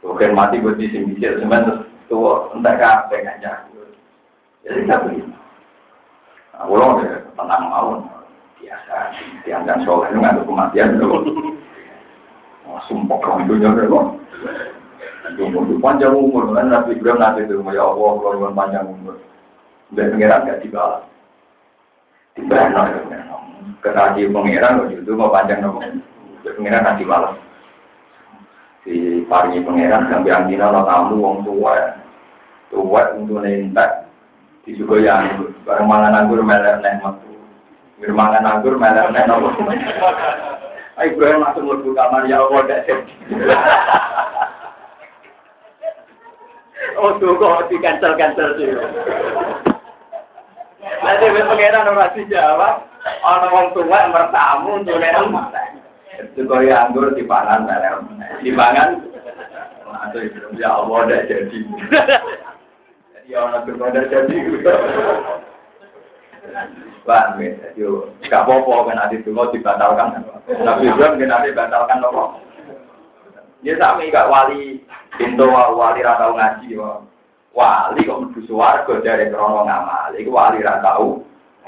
bukan 0.00 0.32
mati 0.32 0.60
buat 0.60 0.80
di 0.80 0.88
sini 0.88 1.16
sih 1.20 1.28
sebenarnya 1.40 1.84
tuh 2.08 2.52
entah 2.56 2.74
kapan 2.76 3.30
aja 3.36 3.52
jadi 4.64 4.84
nggak 4.84 5.02
begitu 5.08 5.32
nah, 6.56 6.64
ulang 6.68 7.00
deh 7.04 7.20
tenang 7.36 7.62
mau 7.68 7.90
biasa 8.60 8.96
dianggap 9.44 9.78
soal 9.84 10.08
itu 10.08 10.16
nggak 10.20 10.34
ada 10.36 10.42
kematian 10.44 11.00
tuh 11.00 11.20
sumpah 12.88 13.18
kamu 13.20 13.44
itu 13.44 13.54
nyampe 13.60 13.82
loh. 13.90 14.14
Umur 15.36 15.68
panjang 15.82 16.16
umur 16.16 16.54
kan 16.54 16.70
nabi 16.70 16.96
Ibrahim 16.96 17.18
nabi 17.18 17.44
itu 17.44 17.60
ya 17.70 17.82
Allah 17.82 18.12
kalau 18.18 18.56
panjang 18.56 18.86
umur. 18.88 19.20
Dan 19.90 20.14
pengiran 20.14 20.46
gak 20.46 20.62
dibalas. 20.62 21.02
Dibalas 22.38 22.94
kena 23.82 24.14
di 24.14 24.30
pengiran 24.30 24.86
itu 24.86 25.12
mau 25.12 25.34
panjang 25.34 25.66
umur 25.66 25.82
pengiran 26.44 26.84
nanti 26.84 27.04
balas 27.04 27.36
di 28.84 29.26
paringi 29.28 29.60
pangeran 29.60 30.08
sampai 30.08 30.32
antina 30.32 30.72
lo 30.72 30.88
tamu 30.88 31.20
wong 31.20 31.36
tua 31.44 32.00
tua 32.72 33.02
untuk 33.18 33.44
nentak 33.44 34.08
di 34.64 34.76
juga 34.76 35.00
yang 35.00 35.50
bareng 35.64 35.88
mangan 35.88 36.24
anggur 36.24 36.40
meler 36.44 36.80
neh 36.80 37.00
metu. 37.00 37.32
Bir 38.00 38.12
mangan 38.12 38.44
anggur 38.46 38.76
meler 38.80 39.08
neh 39.12 39.24
nopo 39.28 39.52
Ibrahim 41.00 41.40
langsung 41.40 41.64
mlebu 41.64 41.96
kamar. 41.96 42.28
Ya 42.28 42.44
Allah 42.44 42.60
gak 42.68 42.84
jadi. 42.84 43.14
Oh 47.00 47.16
tuh 47.16 47.32
kok 47.36 47.68
di 47.72 47.80
cancel 47.80 48.12
cancel 48.16 48.56
sih. 48.60 48.76
Nanti 51.00 51.26
wis 51.32 51.48
pengenan 51.48 51.92
ora 51.92 52.12
dijawab, 52.12 52.84
ana 53.24 53.48
wong 53.48 53.72
tua 53.72 54.12
bertamu 54.12 54.84
untuk 54.84 55.00
itu 56.20 56.42
kaya 56.44 56.88
anggur 56.88 57.12
di 57.16 57.24
pangan, 57.24 57.68
di 58.44 58.50
pangan. 58.52 59.00
Atau 59.90 60.22
ya 60.56 60.80
Allah 60.80 60.98
udah 61.06 61.20
jadi. 61.28 61.60
Jadi 63.14 63.30
orang 63.36 63.64
udah 63.68 64.04
jadi. 64.08 64.36
Wah, 67.08 67.34
jadi 67.36 67.84
gak 68.28 68.42
apa-apa 68.44 68.92
kan 68.92 68.96
nanti 68.96 69.16
itu 69.20 69.32
mau 69.32 69.48
dibatalkan. 69.48 70.24
Nabi 70.62 70.88
Ibrahim 70.88 71.20
kan 71.20 71.28
nanti 71.28 71.56
batalkan 71.56 72.04
apa? 72.04 72.24
Dia 73.60 73.76
sami 73.76 74.12
gak 74.12 74.28
wali 74.30 74.80
pintu 75.20 75.48
wali 75.48 76.00
ratau 76.00 76.36
ngaji 76.36 76.76
Wali 77.50 78.06
kok 78.06 78.20
mlebu 78.22 78.40
swarga 78.46 78.94
dari 79.02 79.26
krono 79.26 79.66
ngamal. 79.66 80.14
Iku 80.14 80.30
wali 80.30 80.62
ra 80.62 80.78
tau 80.78 81.18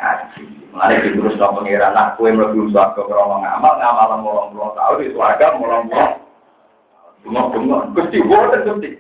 ngaji. 0.03 0.43
Mulane 0.75 1.05
diterus 1.07 1.39
nang 1.39 1.55
pangeran 1.55 1.95
nak 1.95 2.19
kowe 2.19 2.27
mlebu 2.27 2.73
swarga 2.75 3.01
krono 3.07 3.39
ngamal, 3.39 3.75
ngamal 3.79 4.11
molong 4.19 4.49
puluh 4.51 4.73
tahun 4.75 4.99
di 4.99 5.15
swarga 5.15 5.47
molong 5.61 5.87
puluh. 5.87 6.11
Bengok-bengok, 7.23 7.83
Gusti 7.95 8.19
boten 8.27 8.67
Gusti. 8.67 8.91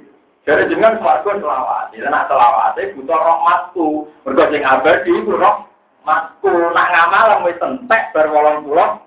Jadi 0.46 0.70
jenengan 0.70 1.02
swarga 1.02 1.42
selawat. 1.42 1.90
Ya 1.98 2.06
nak 2.06 2.30
selawat 2.30 2.78
butuh 2.94 3.18
rahmatku. 3.18 3.86
Mergo 4.22 4.44
sing 4.54 4.62
abadi 4.62 5.10
iku 5.10 5.32
rahmatku. 5.34 6.52
Nak 6.70 6.90
ngamal 6.94 7.50
wis 7.50 7.58
entek 7.58 8.14
bar 8.14 8.26
80. 8.30 9.02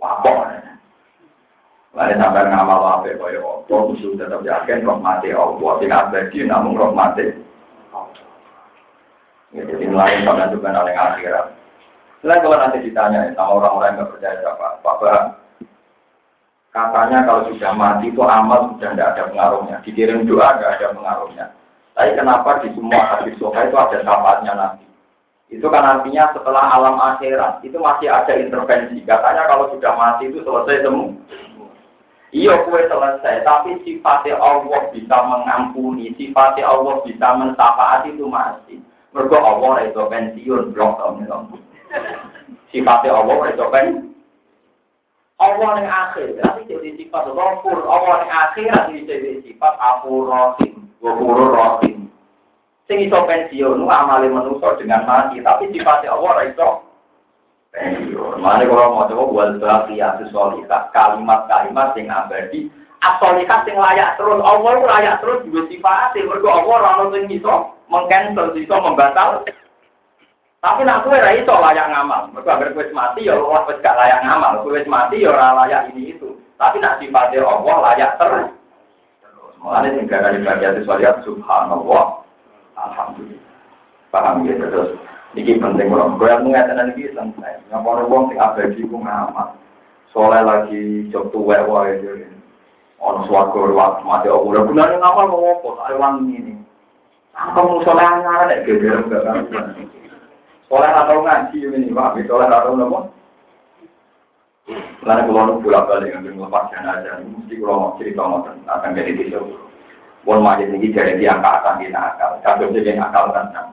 Wah, 0.00 0.16
Lain 1.90 2.22
sampai 2.22 2.46
ngamal 2.46 3.02
apa 3.02 3.18
kaya 3.18 3.42
apa, 3.42 3.74
musuh 3.90 4.14
tetap 4.14 4.46
yakin 4.46 4.86
rahmati 4.86 5.34
Allah. 5.34 5.70
Sing 5.82 5.90
abadi 5.90 6.38
namun 6.46 6.78
rahmati 6.78 7.34
Ya, 9.50 9.66
jadi 9.66 9.86
lain 9.90 10.22
sampai 10.22 10.52
juga 10.54 10.70
oleh 10.78 10.94
akhirat. 10.94 11.46
Selain 12.22 12.38
kalau 12.44 12.58
nanti 12.60 12.78
ditanya 12.86 13.32
sama 13.34 13.58
orang-orang 13.58 13.98
yang 13.98 14.10
percaya 14.12 14.36
siapa, 14.44 14.78
Bapak, 14.84 15.40
katanya 16.70 17.18
kalau 17.26 17.48
sudah 17.50 17.72
mati 17.74 18.12
itu 18.12 18.22
amal 18.22 18.76
sudah 18.76 18.92
tidak 18.94 19.10
ada 19.16 19.22
pengaruhnya. 19.32 19.76
Dikirim 19.82 20.28
doa 20.28 20.54
tidak 20.54 20.70
ada 20.78 20.86
pengaruhnya. 20.94 21.46
Tapi 21.96 22.10
kenapa 22.14 22.62
di 22.62 22.68
semua 22.76 23.02
hadis 23.16 23.34
soha 23.40 23.60
itu 23.66 23.74
ada 23.74 23.98
syafaatnya 24.04 24.52
nanti? 24.54 24.86
Itu 25.50 25.66
kan 25.66 25.82
artinya 25.82 26.30
setelah 26.30 26.70
alam 26.70 26.96
akhirat 27.02 27.66
itu 27.66 27.74
masih 27.74 28.06
ada 28.06 28.32
intervensi. 28.38 29.02
Katanya 29.02 29.50
kalau 29.50 29.72
sudah 29.74 29.92
mati 29.98 30.30
itu 30.30 30.46
selesai 30.46 30.86
semua. 30.86 31.10
Iya 32.30 32.62
kue 32.62 32.86
selesai, 32.86 33.42
tapi 33.42 33.82
sifatnya 33.82 34.38
Allah 34.38 34.86
bisa 34.94 35.18
mengampuni, 35.26 36.14
sifatnya 36.14 36.62
Allah 36.62 37.02
bisa 37.02 37.26
mensafaat 37.34 38.06
itu 38.06 38.22
masih. 38.30 38.78
Mereka 39.10 39.36
Allah 39.36 39.90
itu 39.90 40.00
pensiun, 40.06 40.70
blok 40.70 40.92
tahun 41.02 41.58
Sifatnya 42.70 43.10
Allah 43.10 43.36
itu 43.50 43.64
pensiun. 43.66 44.10
Allah 45.40 45.70
yang 45.80 45.88
akhir, 45.88 46.36
tapi 46.36 46.68
jadi 46.68 47.00
sifat 47.00 47.32
rofur. 47.32 47.88
Allah 47.88 48.28
yang 48.28 48.32
akhir, 48.32 48.66
tapi 48.76 49.08
jadi 49.08 49.40
sifat 49.40 49.72
apu 49.80 50.28
rohim, 50.28 50.84
wafuru 51.00 51.56
rohim. 51.56 52.12
Sing 52.84 53.08
iso 53.08 53.24
pensiun, 53.24 53.88
amali 53.88 54.28
manusia 54.28 54.76
dengan 54.76 55.08
mati, 55.08 55.40
tapi 55.40 55.72
sifatnya 55.72 56.12
Allah 56.12 56.44
itu 56.44 56.68
pensiun. 57.72 58.36
Mana 58.36 58.68
kalau 58.68 58.92
mau 58.92 59.08
coba 59.08 59.24
buat 59.32 59.50
baqiyatu 59.64 60.28
sholihah, 60.28 60.92
kalimat-kalimat 60.92 61.96
yang 61.96 62.12
abadi, 62.12 62.68
asolihat 63.00 63.64
yang 63.64 63.80
layak 63.80 64.16
terus, 64.20 64.40
Allah 64.44 64.72
layak 64.76 65.18
terus 65.24 65.40
juga 65.48 65.64
sifat, 65.72 66.12
mereka 66.16 66.48
Allah 66.52 66.76
orang 66.76 67.16
yang 67.16 67.24
bisa 67.32 67.54
mengcancel, 67.88 68.52
bisa 68.52 68.76
membatal. 68.76 69.44
Tapi 70.60 70.84
nak 70.84 71.08
kue 71.08 71.16
rai 71.16 71.40
iso 71.40 71.56
layak 71.56 71.88
ngamal. 71.88 72.28
Mereka 72.36 72.52
agar 72.52 72.68
kue 72.76 72.92
mati 72.92 73.24
ya 73.24 73.32
Allah 73.32 73.64
kue 73.64 73.80
gak 73.80 73.96
layak 73.96 74.20
ngamal. 74.28 74.52
Kue 74.60 74.84
mati 74.84 75.24
ya 75.24 75.32
orang 75.32 75.56
layak 75.64 75.82
ini 75.96 76.12
itu. 76.12 76.36
Tapi 76.60 76.76
nak 76.84 77.00
sifatnya 77.00 77.40
Allah 77.48 77.76
layak 77.80 78.20
terus. 78.20 78.52
Mulanya 79.64 79.96
tinggal 79.96 80.20
dari 80.24 80.40
bagian 80.44 80.76
sesuatu 80.76 81.20
subhanallah. 81.24 82.04
Alhamdulillah. 82.76 83.48
Paham 84.12 84.44
ya 84.44 84.56
terus. 84.60 85.00
Iki 85.32 85.62
penting 85.64 85.88
gue 85.88 86.28
yang 86.28 86.44
mengatakan 86.44 86.92
ini 86.92 87.08
santai. 87.16 87.56
Ngapa 87.72 88.04
wong 88.04 88.28
sing 88.28 88.36
abadi 88.36 88.84
ku 88.84 89.00
ngamal. 89.00 89.56
Soalnya 90.12 90.44
lagi 90.44 91.08
job 91.08 91.32
tuwek 91.32 91.64
wae 91.64 91.96
Ono 93.00 93.24
swarga 93.24 93.56
ruwat 93.56 94.04
mati 94.04 94.28
aku 94.28 94.52
ora 94.52 94.60
gunane 94.68 94.94
ngamal 95.00 95.26
mau 95.32 95.56
apa? 95.56 95.68
Sak 95.88 95.96
wangi 95.96 96.36
ini. 96.36 96.52
Kamu 97.32 97.80
soalnya 97.80 98.20
ngalah 98.20 98.46
nek 98.52 98.62
geger 98.68 99.00
enggak 99.00 99.24
kan. 99.24 99.36
Soalnya 100.68 101.00
atau 101.02 101.24
ngaji 101.24 101.58
ini 101.64 101.88
Pak, 101.96 102.20
soalnya 102.28 102.60
atau 102.60 102.76
nopo. 102.76 102.98
Karena 105.00 105.24
kalau 105.26 105.48
nu 105.48 105.64
bolak 105.64 105.88
balik 105.88 106.12
ngambil 106.12 106.46
lepas 106.46 106.68
jenazah, 106.70 107.24
mesti 107.24 107.54
kalau 107.58 107.80
mau 107.80 107.96
cerita 107.96 108.22
ngoten 108.22 108.56
akan 108.68 108.94
jadi 108.94 109.12
kisah. 109.16 109.42
Bon 110.22 110.44
majid 110.44 110.68
ini 110.68 110.92
jadi 110.92 111.16
dia 111.16 111.32
angkatan 111.32 111.80
di 111.80 111.88
nakal, 111.88 112.36
kabel 112.44 112.76
jadi 112.76 113.00
nakal 113.00 113.32
kan. 113.32 113.72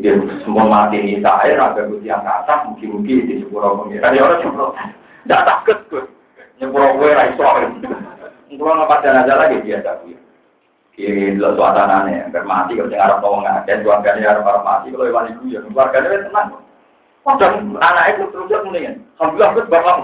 Dia 0.00 0.16
semua 0.42 0.64
mati 0.66 0.98
ini 0.98 1.20
saya, 1.20 1.60
raga 1.60 1.84
gusti 1.86 2.08
angkatan, 2.08 2.72
mungkin-mungkin 2.72 3.28
di 3.28 3.34
sepuluh 3.44 3.84
pengiran. 3.84 4.16
Ya 4.16 4.24
orang 4.24 4.40
cuma 4.40 4.72
tidak 5.28 5.44
takut 5.44 5.78
tuh. 5.92 6.04
Nyepuluh 6.58 6.90
gue 6.96 7.10
raiso. 7.12 7.44
Kalau 8.54 8.86
nggak 8.86 9.02
jenazah 9.02 9.36
lagi 9.36 9.56
biasa 9.62 9.90
gue. 10.04 10.18
Kiri 10.94 11.34
lo 11.34 11.58
suasananya, 11.58 12.30
biar 12.30 12.46
mati 12.46 12.78
kalau 12.78 12.86
jangan 12.86 13.02
harap 13.02 13.18
tolong 13.18 13.42
ada, 13.42 13.66
keluarganya 13.66 14.30
harap 14.30 14.46
harap 14.46 14.62
mati 14.62 14.94
kalau 14.94 15.10
iwan 15.10 15.26
ibu 15.26 15.50
ya, 15.50 15.58
keluarganya 15.66 16.06
kan 16.06 16.22
tenang. 16.30 16.48
Padahal 17.26 17.54
anak 17.82 18.04
itu 18.14 18.22
terus 18.30 18.62
mendingan, 18.62 19.02
alhamdulillah 19.18 19.50
gue 19.58 19.64
bapak. 19.74 19.94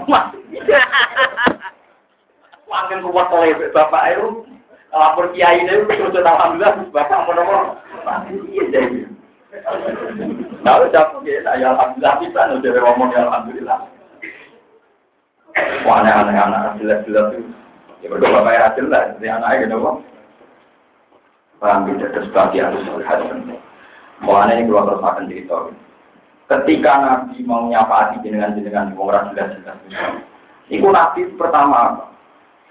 Makin 2.67 2.99
kuat 3.07 3.27
oleh 3.31 3.55
bapak 3.71 4.03
itu, 4.11 4.27
lapor 4.91 5.31
kiai 5.31 5.63
itu 5.63 5.87
terus 5.87 6.27
alhamdulillah 6.27 6.75
bapak 6.91 7.23
mau 7.23 7.39
iya 8.51 8.63
jadi. 8.67 9.07
Lalu 10.67 10.85
jawab 10.91 11.23
ya, 11.23 11.55
ya 11.55 11.71
alhamdulillah 11.71 12.15
kita 12.19 12.41
udah 12.51 12.71
ngomong 12.83 13.09
ya 13.15 13.19
alhamdulillah. 13.31 13.79
Wah 15.87 15.95
aneh-aneh 16.03 16.35
anak 16.35 16.75
jelas-jelas 16.83 17.39
itu. 17.39 17.60
Ya 18.01 18.09
berdua 18.09 18.41
bapak 18.41 18.53
ya 18.57 18.73
jelas, 18.73 19.13
jadi 19.21 19.37
anaknya 19.37 19.69
gitu 19.69 19.77
Paham 21.61 21.85
tidak 21.85 22.09
terus 22.17 22.33
bagian 22.33 22.73
solihat 22.89 23.21
Mulanya 24.25 24.57
ini 24.57 24.65
keluar 24.65 24.89
terus 24.89 25.05
akan 25.05 25.29
cerita. 25.29 25.57
Ketika 26.49 26.91
Nabi 26.97 27.37
mau 27.45 27.69
nyapa 27.69 28.09
hati 28.09 28.17
dengan 28.25 28.57
jenengan 28.57 28.97
orang 28.97 29.29
sudah 29.29 29.45
jelas. 29.53 29.77
Itu 30.73 30.89
Nabi 30.89 31.29
pertama 31.37 32.09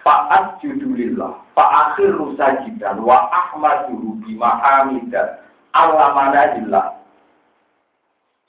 Fa'at 0.01 0.59
judulillah 0.65 1.37
Fa'akhir 1.53 2.17
rusajidan 2.17 3.05
Wa 3.05 3.29
ahmaduhu 3.29 4.17
bimahamidan 4.25 5.45
Allah 5.77 6.09
manajillah 6.17 7.01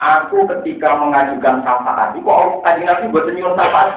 Aku 0.01 0.49
ketika 0.49 0.97
mengajukan 0.97 1.61
syafaat, 1.61 2.17
kok 2.17 2.65
kajian 2.65 2.89
Nabi 2.89 3.13
buat 3.13 3.29
nyuwun 3.29 3.53
syafaat. 3.53 3.93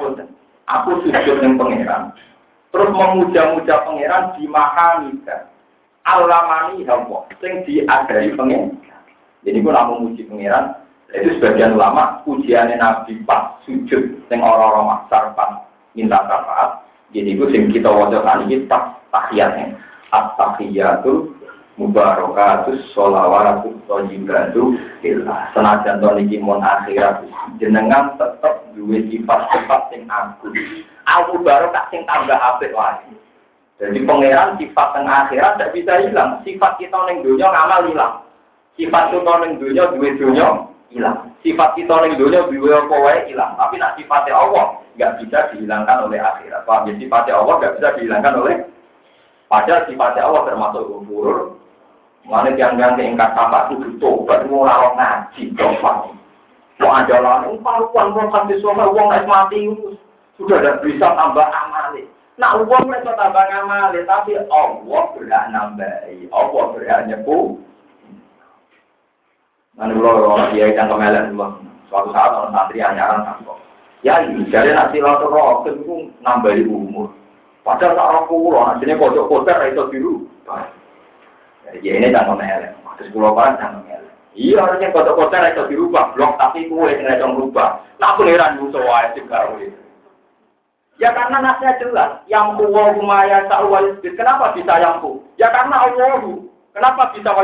Aku 0.69 1.01
sujud 1.01 1.41
dengan 1.41 1.57
pangeran, 1.57 2.13
terus 2.75 2.91
memuja-muja 2.91 3.87
pangeran 3.87 4.35
di 4.35 4.43
mahamidah 4.51 5.47
alamani 6.03 6.83
hamwa 6.83 7.23
sing 7.39 7.63
diadari 7.63 8.35
pengen 8.35 8.75
jadi 9.47 9.63
gue 9.63 9.71
namun 9.71 10.11
muji 10.11 10.27
pengiran 10.27 10.75
itu 11.13 11.37
sebagian 11.39 11.79
ulama 11.79 12.25
ujiannya 12.27 12.81
nabi 12.81 13.21
pas 13.23 13.61
sujud 13.63 14.25
sing 14.27 14.39
orang-orang 14.41 14.89
maksar 14.89 15.31
pas 15.37 15.63
minta 15.95 16.19
syafaat. 16.27 16.83
Jadi 17.15 17.37
gue 17.39 17.47
sing 17.53 17.63
kita 17.71 17.87
wajah 17.87 18.25
kali 18.25 18.43
ini 18.51 18.67
tak 18.67 18.99
tahiyatnya. 19.13 19.79
At-tahiyatu 20.11 21.33
mubarakatus 21.75 22.87
sholawatu 22.95 23.75
tojibatu 23.83 24.79
ilah 25.03 25.51
senajan 25.51 25.99
to 25.99 26.07
niki 26.15 26.39
mon 26.39 26.63
akhirat 26.63 27.27
jenengan 27.59 28.15
tetep 28.15 28.63
duwe 28.79 29.03
sifat 29.11 29.39
sifat 29.51 29.81
sing 29.91 30.07
aku 30.07 30.55
aku 31.07 31.41
baru 31.41 31.69
tak 31.71 31.89
sing 31.89 32.03
tambah 32.09 32.37
apik 32.37 32.73
lagi 32.73 33.15
jadi 33.75 34.07
pangeran 34.07 34.55
sifat 34.55 34.87
tengah 34.95 35.27
akhirat 35.27 35.59
tidak 35.59 35.73
bisa 35.75 35.93
hilang. 35.99 36.39
Sifat 36.47 36.79
kita 36.79 36.95
neng 36.95 37.27
dunia 37.27 37.51
ngamal 37.51 37.91
hilang. 37.91 38.13
Sifat 38.79 39.11
kita 39.11 39.33
neng 39.43 39.59
dunia 39.59 39.91
duwe 39.91 40.15
dunia 40.15 40.71
hilang. 40.95 41.35
Sifat 41.43 41.75
kita 41.75 41.91
neng 41.99 42.15
dunia 42.15 42.47
duwe 42.47 42.71
apa 42.71 42.95
wae 42.95 43.27
hilang. 43.27 43.59
Tapi 43.59 43.75
nak 43.75 43.99
sifatnya 43.99 44.31
Allah 44.31 44.79
nggak 44.95 45.13
bisa 45.19 45.51
dihilangkan 45.51 46.07
oleh 46.07 46.19
akhirat. 46.23 46.63
Paham 46.63 46.87
ya? 46.87 46.93
Sifatnya 46.95 47.33
Allah 47.35 47.53
nggak 47.59 47.73
bisa 47.75 47.87
dihilangkan 47.99 48.35
oleh 48.39 48.57
Padahal 49.45 49.85
sifatnya 49.91 50.23
Allah 50.23 50.41
termasuk 50.47 50.83
umur. 50.87 51.59
Mana 52.25 52.57
yang 52.57 52.79
yang 52.81 52.97
keingkat 52.97 53.37
sama 53.37 53.69
itu 53.69 54.01
tobat 54.01 54.49
mau 54.49 54.65
ngaji 54.65 55.53
tobat. 55.53 56.09
Mau 56.81 56.91
ajalan, 56.91 57.55
paruan, 57.61 58.11
mau 58.11 58.27
hadis 58.33 58.59
suami, 58.59 58.83
uang 58.83 59.07
es 59.15 59.23
mati, 59.29 59.63
sudah 60.35 60.57
tidak 60.59 60.83
bisa 60.83 61.07
tambah 61.15 61.47
amali. 61.47 62.03
Nah, 62.35 62.59
uang 62.59 62.91
mereka 62.91 63.15
tambah 63.15 63.47
amali, 63.47 64.03
tapi 64.03 64.35
Allah 64.51 65.03
berhak 65.15 65.45
nambahi, 65.51 66.27
Allah 66.35 66.63
berhak 66.75 67.07
nyepu. 67.07 67.59
Nanti 69.75 69.91
kalau 69.99 70.31
orang 70.35 70.55
dia 70.55 70.71
yang 70.71 70.87
kemelan 70.87 71.35
dulu, 71.35 71.47
suatu 71.91 72.09
saat 72.15 72.31
orang 72.31 72.51
santri 72.55 72.79
anyaran 72.79 73.27
sampo. 73.27 73.59
Ya, 74.03 74.23
jadi 74.23 74.71
nanti 74.75 75.03
lalu 75.03 75.31
roh, 75.31 75.63
itu 75.67 76.11
nambahi 76.23 76.63
umur. 76.67 77.11
Padahal 77.65 77.97
tak 77.97 78.09
roh 78.13 78.23
kulo, 78.29 78.59
hasilnya 78.61 79.01
kocok-kocok, 79.01 79.67
itu 79.67 79.83
biru. 79.91 80.15
Jadi 81.65 81.81
ini 81.81 82.13
jangan 82.13 82.37
kemelan, 82.37 82.71
terus 82.99 83.11
pulau 83.11 83.33
kan 83.33 83.57
jangan 83.57 83.81
kemelan. 83.83 84.13
Iya 84.35 84.67
harusnya 84.67 84.91
kota-kota 84.91 85.47
itu 85.47 85.63
dirubah, 85.71 86.11
blok 86.11 86.35
tapi 86.35 86.67
kue 86.67 86.91
yang 86.91 87.07
itu 87.07 87.23
merubah. 87.23 87.79
Nah 88.03 88.19
heran 88.19 88.59
musuh 88.59 88.83
wae 88.83 89.15
juga. 89.15 89.47
Ya 90.95 91.11
karena 91.11 91.43
nasnya 91.43 91.75
jelas, 91.75 92.23
yang 92.31 92.55
kuwa 92.55 92.95
humaya 92.95 93.43
sa'wa 93.51 93.99
Kenapa 93.99 94.55
bisa 94.55 94.79
yang? 94.79 94.95
Ya 95.35 95.51
karena 95.51 95.91
Allah. 95.91 96.39
Kenapa 96.71 97.11
bisa 97.11 97.35
wa 97.35 97.43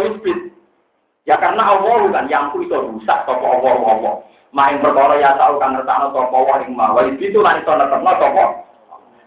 Ya 1.27 1.35
karena 1.37 1.63
Allah 1.63 2.01
kan 2.11 2.25
yang 2.31 2.49
itu 2.57 2.71
rusak 2.73 3.19
toko 3.27 3.45
Allah 3.59 3.75
Allah. 3.77 4.13
Main 4.51 4.83
perkara 4.83 5.15
ya 5.15 5.35
tahu 5.39 5.59
kan 5.59 5.75
ngertano 5.75 6.11
toko 6.15 6.33
Allah 6.47 6.63
ing 6.63 6.75
ma. 6.75 6.95
Wa 6.95 7.05
itu 7.07 7.39
lan 7.39 7.59
itu 7.59 7.71
netepno 7.71 8.11
toko. 8.17 8.45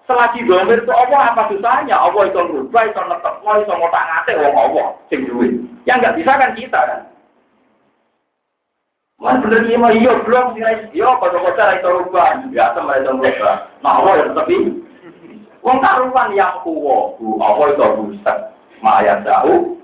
Selagi 0.05 0.45
domir 0.45 0.85
itu 0.85 0.93
Allah 0.93 1.33
apa 1.33 1.49
susahnya? 1.49 1.97
Allah 1.97 2.29
itu 2.29 2.37
merubah, 2.37 2.85
itu 2.85 3.01
netepno, 3.01 3.51
itu 3.57 3.73
ngotak 3.73 4.05
ngate 4.05 4.33
wong 4.37 4.55
Allah 4.57 4.87
sing 5.09 5.25
duwe. 5.25 5.49
Ya 5.89 5.97
nggak 5.97 6.21
bisa 6.21 6.33
kan 6.37 6.53
kita 6.53 6.77
kan? 6.77 7.01
Mas 9.25 9.41
bener 9.41 9.65
iya 9.65 9.81
mah 9.81 9.93
iya 9.97 10.13
belum 10.21 10.53
sih 10.53 10.61
iya 10.93 11.09
pada 11.17 11.41
kota 11.41 11.81
itu 11.81 11.89
rubah 11.89 12.45
biasa 12.53 12.79
mereka 12.85 13.17
rubah. 13.17 13.57
Nah 13.81 14.05
Allah 14.05 14.13
ya 14.21 14.25
tapi 14.37 14.85
Wong 15.65 15.81
karuan 15.81 16.37
yang 16.37 16.61
kuwo, 16.61 17.17
bu 17.17 17.41
Allah 17.41 17.73
itu 17.73 17.89
buset, 17.97 18.53
maya 18.85 19.17
tahu, 19.25 19.81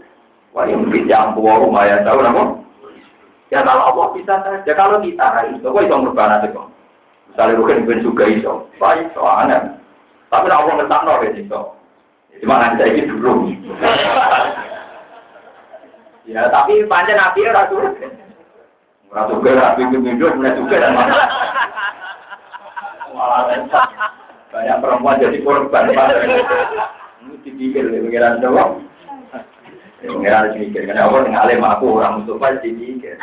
wah 0.53 0.69
yang 0.69 0.85
yang 1.09 1.33
kuwo, 1.33 1.73
maya 1.73 2.05
tahu. 2.05 2.21
Ya 3.49 3.65
kalau 3.65 3.89
Allah 3.89 4.13
bisa 4.13 4.45
saja, 4.45 4.73
kalau 4.77 5.01
kita 5.01 5.25
itu, 5.49 5.65
kok 5.65 5.81
itu 5.81 5.97
merubah 5.97 6.37
nanti 6.37 6.53
kok. 6.53 6.69
Misalnya 7.33 7.65
bukan 7.65 7.89
bukan 7.89 8.05
juga 8.05 8.25
itu, 8.29 8.53
baik 8.77 9.09
soalnya. 9.17 9.81
Tapi 10.29 10.53
Allah 10.53 10.85
ngetak 10.85 11.01
no 11.01 11.17
itu. 11.25 11.61
Cuma 12.45 12.61
nanti 12.61 12.85
saya 12.85 13.01
dulu. 13.09 13.49
ya 16.31 16.45
tapi 16.53 16.85
panjang 16.93 17.17
nabi 17.17 17.41
rasul. 17.49 17.89
Ora 19.11 19.27
suka 19.27 19.51
ra 19.59 19.75
pinggir 19.75 19.99
minggu 19.99 20.39
mulai 20.39 20.55
suka 20.55 20.77
dan 20.79 20.95
malah. 20.95 21.27
banyak 24.55 24.77
perempuan 24.79 25.19
jadi 25.19 25.39
korban. 25.43 25.91
Ini 25.91 27.35
dipikir 27.43 27.91
ya 27.91 27.99
pengiran 28.07 28.39
doang. 28.39 28.87
Pengiran 29.99 30.55
dipikir 30.55 30.87
karena 30.87 31.11
Allah 31.11 31.27
dengan 31.27 31.43
alim 31.43 31.67
aku 31.67 31.99
orang 31.99 32.23
Mustafa 32.23 32.63
dipikir. 32.63 33.19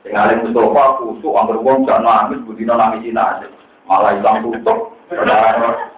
Dengan 0.00 0.32
alim 0.32 0.48
Mustafa 0.48 0.96
kusuk 1.04 1.36
anggur 1.36 1.60
wong 1.60 1.84
gak 1.84 2.00
nangis 2.00 2.40
budino 2.48 2.72
nangis 2.72 3.04
Cina 3.04 3.44
malah 3.84 4.16
hilang 4.16 4.48
tutup. 4.48 4.96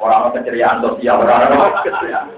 Orang 0.02 0.34
keceriaan 0.34 0.82
sosial 0.82 1.22
orang 1.22 1.54
keceriaan. 1.86 2.34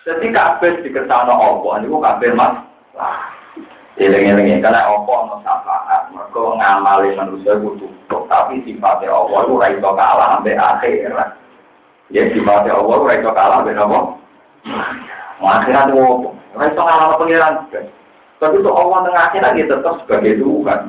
Jadi 0.00 0.32
kabeh 0.32 0.80
dikersano 0.80 1.36
Allah 1.36 1.72
niku 1.84 2.00
kabeh 2.00 2.32
mas. 2.32 2.56
Lah 2.96 3.31
Eling-eling 4.00 4.64
karena 4.64 4.88
Allah 4.88 5.04
ono 5.04 5.36
syafaat, 5.44 6.08
mereka 6.16 6.40
ngamali 6.56 7.12
manusia 7.12 7.60
itu 7.60 7.76
tutup, 7.76 8.24
tapi 8.24 8.64
sifatnya 8.64 9.12
Allah 9.12 9.44
itu 9.44 9.54
raiso 9.60 9.90
kalah 9.92 10.40
sampai 10.40 10.56
akhir. 10.56 11.12
Ya 12.08 12.24
sifatnya 12.32 12.72
Allah 12.72 12.94
itu 12.96 13.04
raiso 13.04 13.30
kalah 13.36 13.60
sampai 13.60 13.76
apa? 13.76 14.00
Akhirat 15.44 15.84
itu 15.92 16.00
apa? 16.00 16.28
Raiso 16.56 16.80
kalah 16.80 16.96
sama 17.04 17.20
pengiran. 17.20 17.54
Tapi 18.40 18.54
itu 18.64 18.70
Allah 18.72 18.98
tengah 19.04 19.22
akhirat 19.28 19.50
dia 19.60 19.66
tetap 19.68 19.94
sebagai 20.04 20.40
Tuhan. 20.40 20.80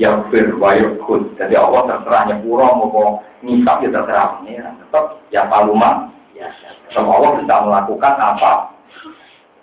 Yang 0.00 0.16
berwayukut. 0.32 1.36
Jadi 1.36 1.52
Allah 1.58 1.84
terserah 1.84 2.22
nyepura 2.30 2.78
mau 2.78 3.20
ngisap 3.42 3.76
ya 3.82 3.90
terserah 3.90 4.38
pengiran. 4.38 4.78
Tetap 4.86 5.04
ya 5.34 5.42
paluma. 5.50 6.14
Ya, 6.38 6.48
Allah 6.94 7.42
bisa 7.42 7.54
melakukan 7.58 8.14
apa? 8.16 8.70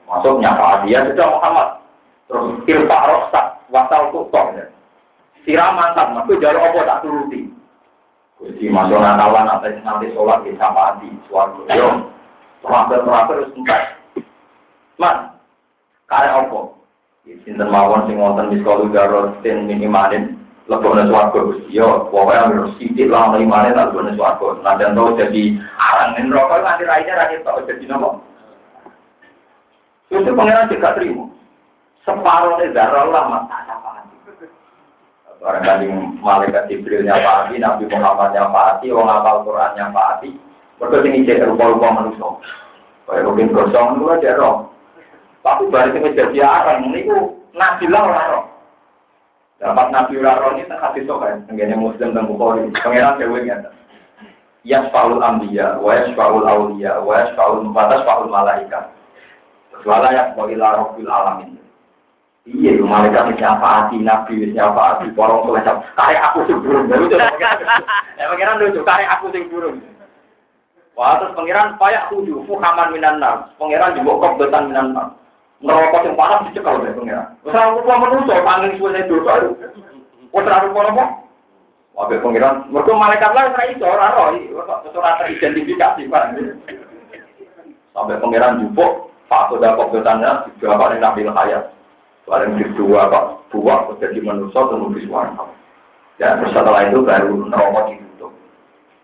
Masuk 0.05 0.43
nyapa 0.43 0.83
dia 0.83 1.01
sudah 1.07 1.27
Muhammad 1.31 1.78
Terus 2.29 2.61
ilfa 2.69 2.97
rosak, 3.09 3.45
wasal 3.73 4.13
tutok. 4.13 4.53
Ya. 4.53 4.65
Siraman 5.41 5.97
itu 5.97 6.37
jalur 6.37 6.61
apa 6.61 6.79
tak 6.85 7.01
turuti. 7.01 7.49
Jadi 8.39 8.71
masuk 8.71 9.01
nakawan 9.01 9.51
atau 9.51 9.67
nanti 9.83 10.13
sholat 10.15 10.45
di 10.47 10.55
hati, 10.55 11.09
suatu. 11.27 11.65
Yo, 11.73 12.07
terakhir-terakhir 12.63 13.35
harus 13.35 13.51
entar. 13.57 13.81
Man, 14.95 15.17
karek 16.07 16.47
apa? 16.47 16.59
Sinten 17.43 17.67
mawon 17.67 18.07
sing 18.07 18.15
wonten 18.15 18.53
di 18.53 18.63
sekolah 18.63 18.87
garot 18.95 19.41
sin 19.43 19.67
minimalin 19.67 20.39
swarga 20.69 21.35
Gusti. 21.35 21.75
Yo, 21.81 22.07
pokoke 22.13 22.31
harus 22.31 22.71
sithik 22.79 23.11
lah 23.11 23.35
minimalin 23.35 23.75
tak 23.75 23.91
lebone 23.91 24.15
swarga. 24.15 24.47
Nanti 24.63 24.87
ento 24.87 25.17
jadi 25.19 25.43
arang 25.75 26.09
neraka 26.15 26.55
nanti 26.63 26.83
raine 26.87 27.11
ra 27.11 27.27
ketok 27.27 27.67
jadi 27.67 27.85
napa? 27.91 28.21
Itu 30.13 30.31
pangeran 30.31 30.71
tidak 30.71 30.95
terima 30.95 31.38
separuh 32.17 32.57
ini 32.57 32.73
darah 32.73 33.05
lama 33.05 33.39
Orang 35.39 35.63
kali 35.63 35.87
malaikat 36.19 36.67
Jibril 36.67 37.07
nyapaati, 37.07 37.63
Nabi 37.63 37.87
Muhammad 37.87 38.35
nyapaati, 38.35 38.91
orang 38.91 39.23
apal 39.23 39.47
Quran 39.47 39.71
nyapaati. 39.71 40.29
Mereka 40.79 41.07
ini 41.07 41.27
cek 41.27 41.47
rupa-rupa 41.47 41.95
manusia. 41.95 42.27
Kayak 43.07 43.25
mungkin 43.27 43.55
gosong 43.55 43.87
itu 43.99 44.05
aja 44.11 44.31
roh. 44.35 44.55
Tapi 45.43 45.71
balik 45.71 45.95
ke 45.95 46.11
jadi 46.15 46.39
orang 46.43 46.91
ini 46.91 47.07
ku 47.07 47.39
nabilah 47.55 48.03
orang 48.03 48.27
roh. 48.31 48.45
Dapat 49.59 49.87
nabi 49.91 50.19
roh 50.19 50.51
ini 50.55 50.67
tak 50.67 50.79
hati 50.79 51.03
sokan. 51.03 51.43
Tengganya 51.47 51.75
muslim 51.75 52.15
dan 52.15 52.27
bukhari. 52.27 52.67
Pengiran 52.79 53.19
ceweknya. 53.19 53.71
Yasfaul 54.67 55.23
ambiya, 55.23 55.79
wa 55.79 55.95
yasfaul 55.95 56.43
awliya, 56.43 56.99
wa 56.99 57.15
yasfaul 57.15 57.63
mufatas, 57.63 58.03
faul 58.03 58.27
malaikat. 58.27 58.91
Wala 59.87 60.11
yasfaul 60.11 60.51
ila 60.51 60.83
rabbil 60.83 61.07
alamin. 61.07 61.58
Iya, 62.49 62.81
malaikat 62.81 63.37
hati, 63.37 64.01
nabi 64.01 64.49
porong 65.13 65.45
soleh 65.45 65.61
siapa. 65.61 65.85
Kayak 65.93 66.33
aku 66.33 66.49
sing 66.49 66.57
burung. 66.65 66.89
Ya 66.89 68.25
pangeran 68.25 68.57
lucu, 68.57 68.81
kayak 68.81 69.11
aku 69.19 69.29
sing 69.29 69.45
burung. 69.53 69.77
Wah, 70.97 71.21
terus 71.21 71.37
pangeran 71.37 71.77
payak 71.77 72.09
tujuh, 72.09 72.43
fuhaman 72.49 72.91
minan 72.91 73.21
nar. 73.21 73.53
Pangeran 73.61 73.95
juga 73.95 74.27
kok 74.27 74.35
betan 74.41 74.73
minan 74.73 74.97
nar. 74.97 75.13
Ngerokok 75.61 76.03
yang 76.09 76.15
panas 76.17 76.43
dicekal 76.49 76.81
oleh 76.81 76.91
pangeran. 76.97 77.37
Terus 77.45 77.55
aku 77.55 77.79
mau 77.85 78.01
menuso, 78.03 78.33
panggil 78.41 78.75
suwe 78.81 79.01
dosa 79.05 79.33
itu. 79.45 79.49
Wah, 80.33 80.41
terlalu 80.41 80.73
apa? 80.73 81.05
Wah, 81.95 82.05
pangeran, 82.09 82.65
mereka 82.73 82.91
malaikat 82.97 83.31
lah 83.31 83.53
saya 83.53 83.71
itu 83.71 83.85
orang 83.85 84.15
roh, 84.17 84.27
itu 84.35 84.97
rata 84.99 85.23
identifikasi 85.29 86.01
barang. 86.09 86.31
Sampai 87.93 88.19
pangeran 88.19 88.59
jupuk, 88.65 89.13
Pak 89.29 89.53
Soda 89.53 89.77
kok 89.77 89.91
betannya, 89.93 90.49
juga 90.57 90.75
apa 90.75 90.97
Nabi 90.97 91.29
Hayat. 91.29 91.77
Paling 92.29 92.61
kedua 92.61 93.09
Pak 93.09 93.25
buah 93.49 93.89
menjadi 93.89 94.21
manusia 94.21 94.61
tembus 94.69 95.05
warna. 95.09 95.49
Dan 96.21 96.45
setelah 96.45 96.85
itu 96.85 97.01
baru 97.01 97.49
neraka 97.49 97.89
ditutup. 97.89 98.31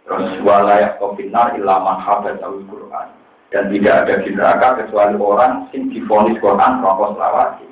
Terus 0.06 0.38
walayak 0.46 1.02
kofinar 1.02 1.58
ilaman 1.58 1.98
habat 2.06 2.38
al 2.46 2.62
Quran. 2.70 3.08
Dan 3.50 3.74
tidak 3.74 3.96
ada 4.06 4.14
di 4.22 4.30
neraka 4.30 4.68
kecuali 4.86 5.18
orang 5.18 5.66
sing 5.74 5.90
difonis 5.90 6.38
Quran 6.38 6.86
rokok 6.86 7.18
selawati. 7.18 7.66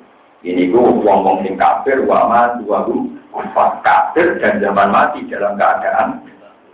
Ini 0.44 0.68
gue 0.74 0.80
ngomong 0.80 1.46
sing 1.46 1.54
kafir, 1.56 2.04
wama 2.04 2.60
dua 2.60 2.84
kufar 3.32 3.80
kafir 3.80 4.36
dan 4.42 4.60
zaman 4.60 4.90
mati 4.90 5.24
dalam 5.30 5.54
keadaan 5.54 6.20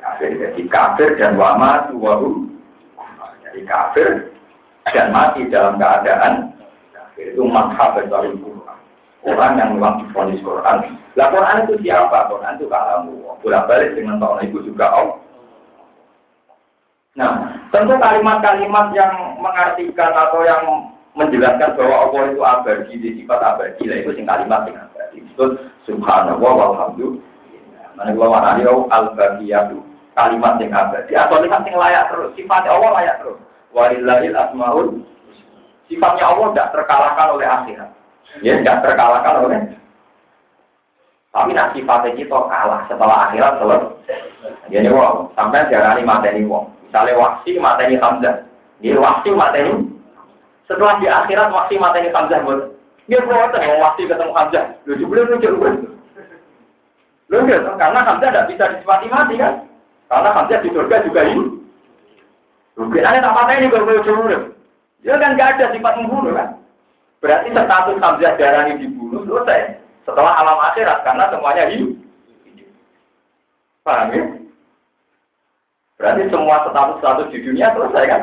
kafir. 0.00 0.30
Jadi 0.40 0.62
kafir 0.72 1.20
dan 1.20 1.36
wama 1.36 1.90
dua 1.92 2.16
Jadi 3.44 3.60
kafir 3.68 4.30
dan 4.88 5.12
mati 5.12 5.44
dalam 5.52 5.76
keadaan. 5.76 6.54
Itu 7.20 7.44
madhab 7.44 8.00
al 8.00 8.08
Quran. 8.08 8.49
Orang 9.20 9.60
yang 9.60 9.76
memang 9.76 10.00
difonis 10.00 10.40
Quran. 10.40 10.96
Lah 11.20 11.28
Quran 11.28 11.68
itu 11.68 11.74
siapa? 11.84 12.32
Quran 12.32 12.56
itu 12.56 12.66
kamu. 12.72 13.14
Bolak 13.44 13.66
balik 13.68 13.92
dengan 13.92 14.16
tahun 14.16 14.48
itu 14.48 14.64
juga 14.64 14.88
om. 14.96 15.20
Nah, 17.18 17.52
tentu 17.74 17.98
kalimat-kalimat 18.00 18.94
yang 18.96 19.36
mengartikan 19.42 20.14
atau 20.14 20.40
yang 20.46 20.62
menjelaskan 21.18 21.74
bahwa 21.74 22.06
Allah 22.06 22.22
itu 22.30 22.40
abadi, 22.40 22.94
di 22.96 23.10
sifat 23.20 23.40
abadi, 23.42 23.82
lah 23.90 23.96
itu 23.98 24.10
sing 24.14 24.24
kalimat 24.24 24.62
yang 24.64 24.78
abadi. 24.88 25.18
Itu 25.20 25.44
subhanallah 25.84 26.52
walhamdulillah. 26.54 27.28
Mana 27.98 28.16
gua 28.16 28.56
dia 28.56 28.72
al-badiyatu 28.72 29.84
kalimat 30.16 30.56
yang 30.62 30.72
abadi 30.72 31.12
atau 31.12 31.36
kalimat 31.42 31.62
yang 31.68 31.76
layak 31.76 32.04
terus. 32.08 32.30
Sifatnya 32.38 32.70
Allah 32.78 32.90
layak 33.02 33.16
terus. 33.20 33.38
Walillahil 33.74 34.36
asmaul. 34.38 34.88
Sifatnya 35.90 36.24
Allah 36.30 36.46
tidak 36.54 36.70
terkalahkan 36.72 37.28
oleh 37.34 37.46
akhirat. 37.50 37.90
Ya, 38.38 38.62
tidak 38.62 38.86
terkalahkan 38.86 39.42
oleh 39.42 39.60
Tapi 41.30 41.50
nak 41.54 41.74
sifatnya 41.74 42.14
kita 42.14 42.38
kalah 42.50 42.86
setelah 42.86 43.30
akhirat 43.30 43.58
selesai. 43.58 44.18
Jadi 44.70 44.88
wong 44.90 45.30
sampai 45.38 45.66
jarani 45.70 46.02
mateni 46.02 46.46
wong. 46.46 46.70
Misalnya 46.86 47.18
waksi 47.18 47.54
mateni 47.58 47.94
Hamzah. 47.98 48.46
Dia 48.82 48.98
waksi 48.98 49.30
mateni. 49.34 49.94
Setelah 50.66 50.98
di 50.98 51.06
akhirat 51.06 51.54
waksi 51.54 51.78
mateni 51.78 52.10
Hamzah 52.10 52.42
buat. 52.42 52.74
Dia 53.06 53.22
buat 53.26 53.54
mau 53.54 53.78
waksi 53.78 54.10
ketemu 54.10 54.32
Hamzah. 54.34 54.64
Lu 54.86 54.94
juga 54.98 55.22
lucu. 55.26 55.50
Lu 57.30 57.36
gitu, 57.46 57.70
karena 57.78 58.00
Hamzah 58.02 58.30
tidak 58.34 58.48
bisa 58.50 58.64
disifati 58.74 59.06
mati 59.06 59.34
kan? 59.38 59.54
Karena 60.10 60.34
Hamzah 60.34 60.58
di 60.66 60.68
surga 60.74 61.06
juga 61.06 61.22
ini. 61.30 61.46
Mungkin 62.74 63.06
ada 63.06 63.22
tak 63.22 63.34
mateni 63.38 63.70
baru 63.70 63.86
baru 63.86 64.50
Dia 65.06 65.14
kan 65.14 65.38
nggak 65.38 65.62
ada 65.62 65.66
sifat 65.70 65.94
membunuh 66.00 66.34
kan? 66.34 66.59
Berarti 67.20 67.52
status 67.52 68.00
Hamzah 68.00 68.32
darah 68.40 68.64
ini 68.68 68.88
dibunuh 68.88 69.22
selesai 69.28 69.76
setelah 70.08 70.32
alam 70.40 70.58
akhirat 70.72 71.04
karena 71.04 71.28
semuanya 71.28 71.68
hidup. 71.68 71.92
Paham 73.84 74.12
ya? 74.12 74.24
Berarti 76.00 76.32
semua 76.32 76.64
status-status 76.64 77.28
di 77.28 77.44
dunia 77.44 77.76
selesai 77.76 78.04
kan? 78.08 78.22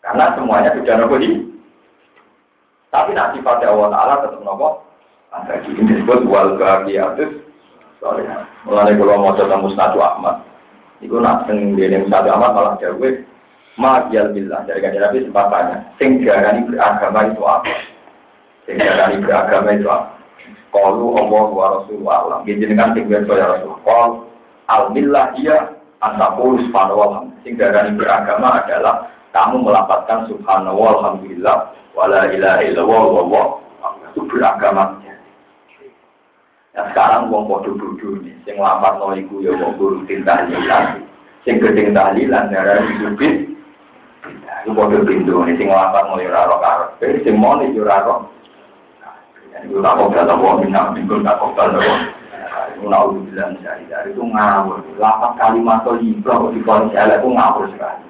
Karena 0.00 0.32
semuanya 0.32 0.72
sudah 0.72 0.96
nopo 0.96 1.20
hidup. 1.20 1.44
Tapi 2.88 3.12
nak 3.12 3.36
sifatnya 3.36 3.68
Allah 3.68 3.88
Ta'ala 3.92 4.14
tetap 4.24 4.40
nopo. 4.40 4.68
Ada 5.30 5.62
ini 5.62 5.86
disebut 5.86 6.26
wal 6.26 6.56
bahagiatus. 6.56 7.30
Soalnya, 8.00 8.48
mulai 8.64 8.96
kalau 8.96 9.20
mau 9.20 9.36
coba 9.36 9.60
musnadu 9.60 10.00
Ahmad. 10.00 10.40
Itu 11.04 11.20
nak 11.20 11.44
sing 11.46 11.76
dene 11.76 12.02
musnadu 12.02 12.32
Ahmad 12.32 12.56
malah 12.56 12.74
jauh. 12.80 12.98
Ma'iyal 13.78 14.34
billah. 14.34 14.66
Dari 14.66 14.80
kajian 14.82 15.04
Nabi 15.04 15.24
sempat 15.24 15.46
tanya. 15.52 15.76
Sing 16.00 16.24
jarani 16.24 16.66
beragama 16.66 17.30
itu 17.30 17.42
apa? 17.44 17.70
Sing 18.70 18.78
jarani 18.78 19.18
beragama 19.18 19.74
itu 19.74 19.90
apa? 19.90 20.14
Kalu 20.70 21.06
Allah 21.18 21.46
wa 21.50 21.66
Rasulullah 21.74 22.16
alam. 22.22 22.40
Gini 22.46 22.70
dengan 22.70 22.94
sing 22.94 23.10
biasa 23.10 23.32
ya 23.34 23.46
Rasul. 23.50 23.74
Kal 23.82 24.30
al-millah 24.70 25.34
iya 25.42 25.74
antakul 25.98 26.54
subhanallah. 26.70 27.26
Sing 27.42 27.58
darani 27.58 27.98
beragama 27.98 28.62
adalah 28.62 29.10
kamu 29.34 29.66
melapatkan 29.66 30.30
subhanallah 30.30 31.02
alhamdulillah 31.02 31.74
wala 31.98 32.30
ilaha 32.30 32.62
illallah 32.62 33.02
wallah 33.10 33.46
itu 34.14 34.22
beragama. 34.30 35.02
Nah 36.70 36.86
sekarang 36.94 37.34
wong 37.34 37.50
podo 37.50 37.74
bodoh 37.74 38.22
nih, 38.22 38.30
sing 38.46 38.54
lapat 38.54 39.02
no 39.02 39.10
iku 39.18 39.42
ya 39.42 39.50
wong 39.50 39.74
rutin 39.74 40.22
tahlilan, 40.22 41.02
sing 41.42 41.58
gedeng 41.58 41.90
tahlilan 41.90 42.46
darani 42.54 42.94
subit. 43.02 43.34
Itu 44.62 44.70
podo 44.78 45.02
pintu 45.02 45.42
nih, 45.42 45.58
sing 45.58 45.66
lapat 45.66 46.06
no 46.06 46.22
ya 46.22 46.30
raro 46.30 46.62
karep, 46.62 47.26
sing 47.26 47.34
mau 47.34 47.58
ya 47.58 47.82
raro 49.68 50.08
itu 50.08 50.16
tak 50.16 50.32
Allah 50.32 50.52
minta 50.62 50.80
minggu 50.94 51.20
tak 51.20 51.36
kobal 51.36 51.76
Allah. 51.76 52.00
Itu 52.76 52.86
naudhu 52.88 53.26
bilang 53.28 53.60
dari 53.60 53.84
itu 54.12 54.22
ngawur. 54.24 54.80
Lapat 54.96 55.36
kalimat 55.36 55.84
atau 55.84 56.00
libra 56.00 56.48
di 56.54 56.60
polisi 56.64 56.96
itu 56.96 57.28
ngawur 57.28 57.64
sekali. 57.74 58.06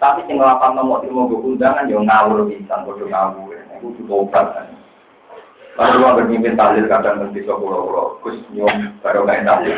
Tapi 0.00 0.20
sing 0.28 0.36
lapan 0.40 0.76
nomor 0.76 1.04
ilmu 1.04 1.32
undangan 1.44 1.88
ya 1.88 2.00
ngawur 2.00 2.48
bisa 2.48 2.80
bodoh 2.86 3.08
ngawur. 3.10 3.52
Itu 3.76 3.92
cukup 4.00 4.32
kan. 4.32 4.70
Lalu 5.74 5.98
lu 5.98 6.06
agar 6.06 6.24
mimpin 6.30 6.54
tahlil 6.54 6.86
kadang 6.86 7.18
nanti 7.18 7.42
pulau-pulau, 7.42 8.22
kus 8.22 8.38
nyum 8.54 8.94
baru 9.02 9.26
kayak 9.26 9.42
tahlil. 9.42 9.74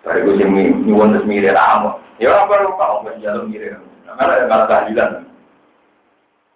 Baru 0.00 0.18
gue 0.24 0.34
sih 0.40 0.46
nyuwun 0.88 1.12
terus 1.12 1.28
mirip 1.28 1.52
ramu. 1.52 2.00
Ya 2.16 2.32
orang 2.32 2.48
baru 2.48 2.68
kau 2.80 3.04
nggak 3.04 3.20
jalan 3.20 3.52
mirip. 3.52 3.76
Karena 4.08 4.48
ada 4.48 4.64
tahlilan. 4.64 5.31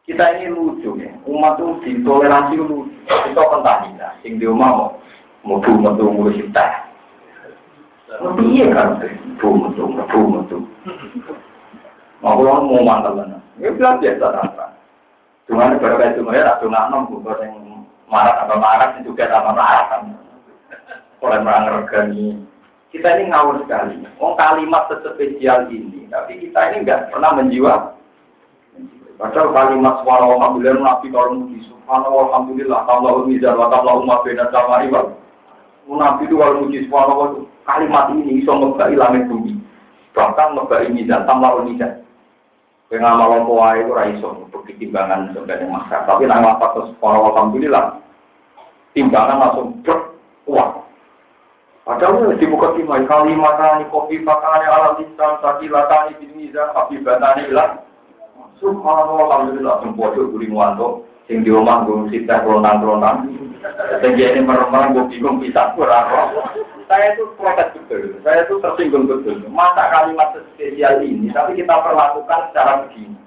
Kita 0.07 0.39
ini 0.39 0.55
lucu 0.55 1.03
ya, 1.03 1.11
umat 1.27 1.59
itu 1.59 1.83
ditoleransi 1.83 2.55
lucu. 2.63 2.95
Kita 3.11 3.43
pentahina, 3.43 4.15
sing 4.23 4.39
di 4.39 4.47
rumah 4.47 4.71
mau 4.71 4.91
mutu 5.43 5.75
mutu 5.75 6.07
ngurus 6.07 6.39
kita. 6.39 6.87
Iya 8.39 8.71
kan, 8.71 9.03
mutu 9.03 9.49
mutu 9.51 9.83
mutu 9.83 10.19
mutu. 10.23 10.57
Mau 12.23 12.39
pulang 12.39 12.71
mau 12.71 12.87
mantap 12.87 13.19
mana? 13.19 13.43
Ya 13.59 13.75
bilang 13.75 13.99
biasa 13.99 14.31
apa. 14.31 14.79
Cuma 15.51 15.75
negara 15.75 15.99
kayak 15.99 16.23
cuma 16.23 16.39
ya, 16.39 16.55
ratu 16.55 16.71
nganom 16.71 17.11
bukan 17.11 17.43
yang 17.43 17.59
marah 18.07 18.47
apa 18.47 18.55
marah 18.63 18.95
juga 19.03 19.27
sama 19.27 19.59
marah 19.59 19.91
kan. 19.91 20.15
Oleh 21.19 21.43
merangkani 21.43 22.47
kita 22.95 23.19
ini 23.19 23.35
ngawur 23.35 23.59
sekali. 23.67 24.07
Oh 24.23 24.39
kalimat 24.39 24.87
sespesial 24.87 25.67
ini, 25.67 26.07
tapi 26.15 26.39
kita 26.39 26.71
ini 26.71 26.87
nggak 26.87 27.11
pernah 27.11 27.35
menjiwa 27.35 27.96
Padahal 29.17 29.49
kalimat 29.57 30.05
suara 30.05 30.29
alhamdulillah 30.29 30.77
nabi 30.77 31.09
kalau 31.09 31.41
muji 31.41 31.65
subhanallah 31.65 32.29
alhamdulillah 32.29 32.81
kalau 32.85 33.25
mizan 33.25 33.57
wa 33.57 33.93
umat 34.05 34.19
beda 34.29 34.45
sama 34.53 34.85
riwal. 34.85 35.17
Nabi 35.89 36.29
itu 36.29 36.37
kalau 36.37 36.61
muji 36.61 36.85
subhanallah 36.85 37.29
kalimat 37.65 38.13
ini 38.13 38.45
bisa 38.45 38.53
ngebai 38.53 38.93
langit 38.93 39.25
bumi. 39.33 39.57
Bahkan 40.13 40.49
ngebai 40.61 40.93
mizan 40.93 41.25
tambah 41.25 41.65
mizan. 41.65 42.05
Pengamal 42.93 43.43
tua 43.49 43.83
itu 43.83 43.91
raiso 43.97 44.29
untuk 44.47 44.63
timbangan 44.69 45.33
sebenarnya 45.35 45.67
masyarakat. 45.67 46.07
Tapi 46.07 46.23
nang 46.29 46.45
lapat 46.45 46.71
subhanallah 46.93 47.33
alhamdulillah 47.33 47.85
timbangan 48.93 49.41
langsung 49.41 49.81
berkuat. 49.81 50.85
Padahal 51.89 52.35
di 52.37 52.43
timai 52.43 53.07
kalimat 53.09 53.57
ini 53.81 53.87
kopi 53.89 54.21
pakane 54.27 54.67
alam 54.67 54.99
lisan 55.01 55.33
sakilatani 55.41 56.19
bin 56.21 56.35
mizan 56.37 56.69
habibatani 56.75 57.47
ilah 57.49 57.87
Subhanallah, 58.57 59.29
alhamdulillah, 59.29 59.85
sempodo 59.85 60.33
guri 60.33 60.49
muanto, 60.49 61.05
sing 61.29 61.45
di 61.45 61.53
rumah 61.53 61.85
gue 61.85 62.09
sita 62.09 62.41
kelontang-kelontang, 62.41 63.29
sing 64.01 64.13
ini 64.17 64.41
meremang 64.41 64.97
gue 64.97 65.05
bingung 65.13 65.45
bisa 65.45 65.77
kurang 65.77 66.33
Saya 66.87 67.19
itu 67.19 67.29
protes 67.37 67.75
betul, 67.75 68.17
saya 68.23 68.47
itu 68.47 68.57
tersinggung 68.63 69.11
betul. 69.11 69.43
Masa 69.53 69.91
kalimat 69.93 70.33
spesial 70.55 71.03
ini, 71.03 71.29
tapi 71.35 71.59
kita 71.59 71.83
perlakukan 71.83 72.49
secara 72.49 72.87
begini. 72.87 73.19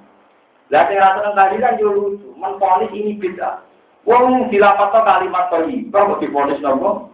Lah 0.71 0.88
yang 0.89 1.01
rasa 1.01 1.34
tadi 1.36 1.57
kan 1.59 1.77
juga 1.77 1.91
lucu, 1.97 2.30
menponis 2.39 2.93
ini 2.95 3.19
beda. 3.19 3.61
Wong 4.07 4.47
dilapatkan 4.47 5.03
kalimat 5.03 5.51
tadi, 5.51 5.86
kok 5.91 6.17
diponis 6.23 6.61
nopo? 6.63 7.11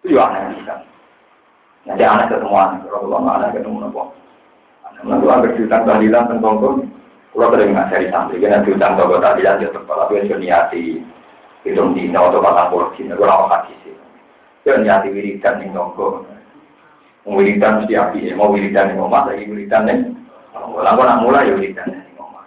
Itu 0.00 0.14
ya 0.14 0.30
aneh 0.30 0.62
kan. 0.62 0.80
Jadi 1.90 2.04
aneh 2.06 2.26
ketemu 2.30 2.54
aneh, 2.54 2.78
kalau 2.86 3.18
aneh 3.18 3.50
ketemu 3.52 3.84
nopo. 3.84 4.14
Lalu 5.04 5.26
agar 5.26 5.50
cerita 5.58 5.84
tahlilan 5.84 6.30
tentang 6.30 6.86
kalau 7.34 7.50
sering 7.50 7.74
ngajari 7.74 8.14
santri, 8.14 8.38
karena 8.38 8.62
diutang 8.62 8.94
toko 8.94 9.18
tadi 9.18 9.42
dan 9.42 9.58
dia 9.58 9.66
terpala, 9.74 10.06
gue 10.06 10.22
niati 10.38 11.02
hitung 11.66 11.90
dino 11.90 12.30
atau 12.30 12.38
patang 12.38 12.70
puluh 12.70 12.94
dino, 12.94 13.18
gue 13.18 13.26
rawat 13.26 13.50
hati 13.50 13.74
sih. 13.82 13.90
Gue 14.62 14.78
niati 14.78 15.10
wiridan 15.10 15.58
nih 15.58 15.74
nongko. 15.74 16.22
Mau 17.26 17.34
wiridan 17.34 17.82
mesti 17.82 17.98
api, 17.98 18.30
mau 18.38 18.54
wiridan 18.54 18.86
nih 18.86 18.94
ngomong, 18.94 19.26
lagi 19.26 19.50
wiridan 19.50 19.82
nih. 19.82 19.98
Lalu 20.54 21.02
nak 21.02 21.20
mulai 21.26 21.50
ya 21.50 21.58
wiridan 21.58 21.90
nih 21.90 22.14
ngomong. 22.14 22.46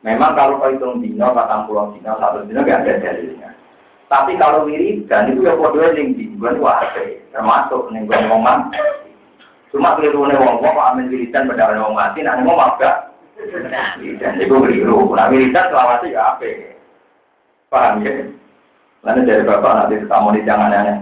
Memang 0.00 0.32
kalau 0.32 0.56
kau 0.56 0.72
hitung 0.72 1.04
dino, 1.04 1.28
patang 1.36 1.68
puluh 1.68 1.92
dino, 1.92 2.16
satu 2.16 2.48
dino 2.48 2.64
gak 2.64 2.88
ada 2.88 3.04
dalilnya. 3.04 3.52
Tapi 4.08 4.40
kalau 4.40 4.64
wiridan 4.64 5.36
itu 5.36 5.44
ya 5.44 5.52
kode 5.52 5.84
yang 5.84 6.16
di 6.16 6.32
gue 6.32 6.50
termasuk 7.28 7.92
nih 7.92 8.08
ngomong. 8.08 8.72
Cuma 9.68 10.00
keliru 10.00 10.24
nih 10.24 10.40
kok 10.40 10.80
amin 10.80 11.12
wiridan 11.12 11.44
pada 11.44 11.76
orang 11.76 11.92
mati, 11.92 12.24
nanti 12.24 12.40
ngomong 12.40 12.80
gak. 12.80 13.07
Dan 14.18 14.42
itu 14.42 14.50
keliru. 14.50 15.14
Nah, 15.14 15.30
militer 15.30 15.70
selawasi 15.70 16.10
ya 16.10 16.34
apa? 16.34 16.50
Paham 17.70 18.02
ya? 18.02 18.26
Lalu 19.06 19.30
dari 19.30 19.46
bapak 19.46 19.72
nanti 19.86 20.02
ketemu 20.02 20.28
di 20.34 20.40
jangan 20.42 20.74
aneh. 20.74 20.96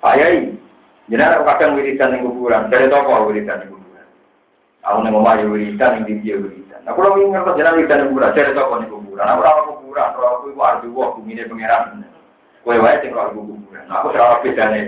Pak 0.00 0.16
Yai, 0.16 0.56
jadi 1.12 1.44
kadang 1.44 1.76
wiridan 1.76 2.16
yang 2.16 2.24
kuburan. 2.24 2.72
Dari 2.72 2.88
toko 2.88 3.28
wiridan 3.28 3.60
yang 3.60 3.70
kuburan. 3.76 4.06
Aku 4.88 4.98
nih 5.04 5.10
mau 5.12 5.28
wiridan 5.52 6.00
yang 6.00 6.20
dia 6.24 6.36
wiridan. 6.40 6.80
Nah, 6.88 6.96
kalau 6.96 7.20
ingin 7.20 7.36
ngerti 7.36 7.60
jalan 7.60 7.76
wiridan 7.76 8.00
yang 8.00 8.08
kuburan, 8.08 8.32
dari 8.32 8.52
toko 8.56 8.74
yang 8.80 8.88
kuburan. 8.88 9.26
Aku 9.28 9.40
rawat 9.44 9.64
kuburan, 9.68 10.08
rawat 10.16 10.38
itu 10.48 10.60
ardu 10.64 10.88
wah, 10.96 11.08
bumi 11.12 11.32
ini 11.36 11.44
pengiran. 11.44 11.82
Kue 12.64 12.80
wae 12.80 12.96
sing 13.04 13.12
rawat 13.12 13.36
kuburan. 13.36 13.84
Aku 13.92 14.06
rawat 14.16 14.40
bedanya. 14.40 14.80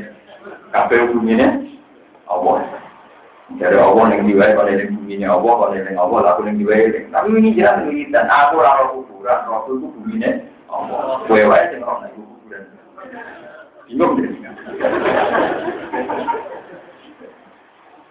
Kabel 0.73 1.13
bumi 1.13 1.37
ini, 1.37 1.47
Allah. 2.25 2.88
Dari 3.57 3.81
Allah 3.81 4.13
yang 4.13 4.29
diwai 4.29 4.53
pada 4.53 4.77
yang 4.77 4.93
bumi 4.93 5.25
Allah, 5.25 5.53
pada 5.57 5.81
yang 5.81 5.97
Allah, 5.97 6.37
aku 6.37 6.45
yang 6.45 6.61
diwai. 6.61 7.09
Tapi 7.09 7.29
ini 7.33 7.57
jelas 7.57 7.81
dan 8.13 8.29
aku 8.29 8.61
rara 8.61 8.93
kuburan, 8.93 9.41
waktu 9.49 9.71
itu 9.81 9.87
bumi 9.89 10.17
Allah. 10.69 11.25
Kue 11.25 11.49
wae 11.49 11.65
sing 11.73 11.81
orang 11.81 12.13
itu 12.13 12.21
kuburan. 12.21 12.63
Bingung 13.89 14.13
deh. 14.21 14.29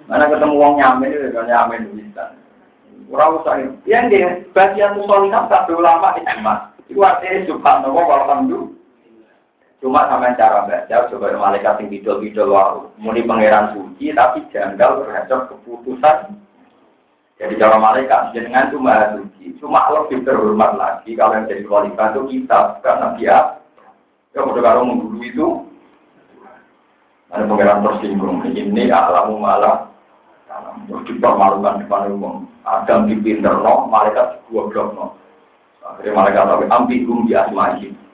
Mana 0.08 0.32
ketemu 0.32 0.56
uang 0.56 0.74
nyamen 0.80 1.12
itu 1.14 1.30
kan 1.36 1.46
nyamen 1.46 1.94
bisa. 1.94 2.34
Kurang 3.08 3.40
usah 3.40 3.62
Yang 3.86 4.06
dia 4.10 4.30
bagian 4.58 4.98
musolihah 4.98 5.46
satu 5.52 5.78
ulama 5.78 6.18
itu 6.18 6.34
mas. 6.42 6.74
Itu 6.88 7.04
artinya 7.04 7.46
subhanallah 7.46 8.04
walhamdulillah. 8.08 8.77
Cuma 9.78 10.10
sama 10.10 10.34
cara 10.34 10.66
baca, 10.66 11.06
coba 11.14 11.38
malaikat 11.38 11.78
yang 11.86 11.94
bidol-bidol 11.94 12.50
waru. 12.50 12.82
Muni 12.98 13.22
pangeran 13.22 13.78
suci, 13.78 14.10
tapi 14.10 14.42
janggal 14.50 15.06
terhadap 15.06 15.54
keputusan. 15.54 16.34
Jadi 17.38 17.54
cara 17.62 17.78
malaikat, 17.78 18.34
jenengan 18.34 18.74
cuma 18.74 19.14
suci. 19.14 19.54
Cuma 19.62 19.86
lebih 19.94 20.26
terhormat 20.26 20.74
lagi 20.74 21.14
kalau 21.14 21.38
yang 21.38 21.46
jadi 21.46 21.62
kualitas 21.70 22.10
itu 22.18 22.22
kita, 22.26 22.82
karena 22.82 23.08
dia. 23.22 23.38
Ya 24.34 24.42
udah 24.42 24.62
kalau 24.66 24.82
mengguru 24.82 25.22
itu. 25.22 25.48
Ada 27.30 27.46
pengiran 27.46 27.86
tersinggung. 27.86 28.42
Ini 28.50 28.90
alamu 28.90 29.38
malah 29.38 29.94
terus 30.88 31.04
dipermalukan 31.06 31.86
depan 31.86 32.10
umum. 32.16 32.48
Adam 32.64 33.06
dipinter 33.06 33.54
no, 33.62 33.86
malaikat 33.92 34.42
dua 34.50 34.72
blok 34.72 34.96
no. 34.96 35.06
Akhirnya 35.84 36.18
malaikat 36.18 36.44
tapi 36.48 36.66
ambigum 36.72 37.28
di 37.28 37.34
asma'i. 37.36 38.07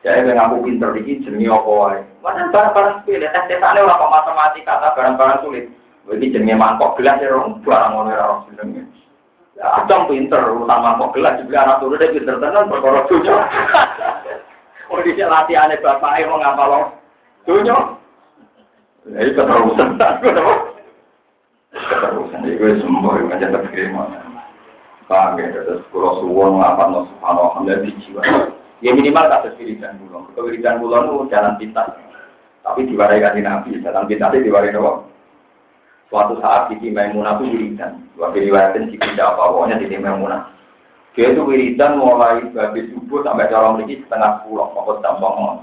Jadi 0.00 0.32
yang 0.32 0.40
aku 0.48 0.64
pinter 0.64 0.96
ini 0.96 1.20
jenenge 1.20 1.52
apa 1.52 1.70
wae. 1.76 2.00
Mana 2.24 2.48
barang-barang 2.48 3.04
sepele, 3.04 3.28
tes 3.28 3.44
tesane 3.52 3.84
ora 3.84 4.00
kok 4.00 4.12
matematika, 4.12 4.96
barang-barang 4.96 5.38
sulit. 5.44 5.66
Ini 6.08 6.32
jenenge 6.32 6.56
mangkok 6.56 6.96
gelas 6.96 7.20
ya 7.20 7.36
rong, 7.36 7.60
barang 7.60 7.90
ngono 7.92 8.08
ora 8.08 8.30
rong 8.32 8.40
jenenge. 8.48 8.88
Ya 9.60 9.66
Adam 9.76 10.08
pinter 10.08 10.40
urusan 10.40 10.80
mangkok 10.80 11.12
gelas 11.12 11.36
juga 11.44 11.68
anak 11.68 11.84
turun 11.84 12.00
dia 12.00 12.14
pinter 12.16 12.36
tenan 12.40 12.72
perkara 12.72 13.04
dunya. 13.12 13.36
Oh 14.88 14.98
dhisik 15.04 15.28
latihane 15.28 15.76
bapake 15.84 16.24
wong 16.24 16.40
ngapal 16.40 16.96
dunya. 17.44 17.76
Ya 19.04 19.20
itu 19.20 19.36
terusan 19.36 20.00
aku 20.00 20.26
apa? 20.32 20.54
Terusan 21.76 22.48
itu 22.48 22.80
semua 22.80 23.20
yang 23.20 23.36
aja 23.36 23.52
terkirim. 23.52 24.00
Paham 25.10 25.42
ya, 25.42 25.50
terus 25.50 25.84
kalau 25.92 26.22
suwon 26.24 26.56
ngapal 26.56 27.04
subhanallah 27.04 27.84
di 27.84 27.92
jiwa. 28.00 28.22
Ya 28.80 28.96
minimal 28.96 29.28
kasus 29.28 29.56
wiridan 29.60 30.00
bulon. 30.00 30.32
Kewiridan 30.32 30.80
bulon 30.80 31.08
itu 31.12 31.28
jalan 31.28 31.60
pintas. 31.60 31.92
Tapi 32.64 32.88
diwarai 32.88 33.20
kasih 33.20 33.44
nabi. 33.44 33.76
Jalan 33.84 34.08
pintasnya 34.08 34.44
diwarai 34.44 34.72
doang. 34.72 35.04
Suatu 36.08 36.40
saat 36.42 36.72
di 36.72 36.88
Maimunah 36.90 37.38
itu 37.38 37.54
wiridan. 37.54 38.02
Dua 38.16 38.32
diriwayatin 38.32 38.90
si 38.90 38.96
tidak 38.98 39.36
apa 39.36 39.52
pokoknya 39.52 39.84
di 39.84 40.00
Maimunah. 40.00 40.48
Dia 41.12 41.36
itu 41.36 41.42
wiridan 41.44 42.00
mulai 42.00 42.40
habis 42.56 42.88
subuh 42.96 43.20
sampai 43.20 43.50
cara 43.52 43.76
memiliki 43.76 44.00
setengah 44.06 44.42
pulau. 44.46 44.72
Pokok 44.72 45.04
tampang 45.04 45.62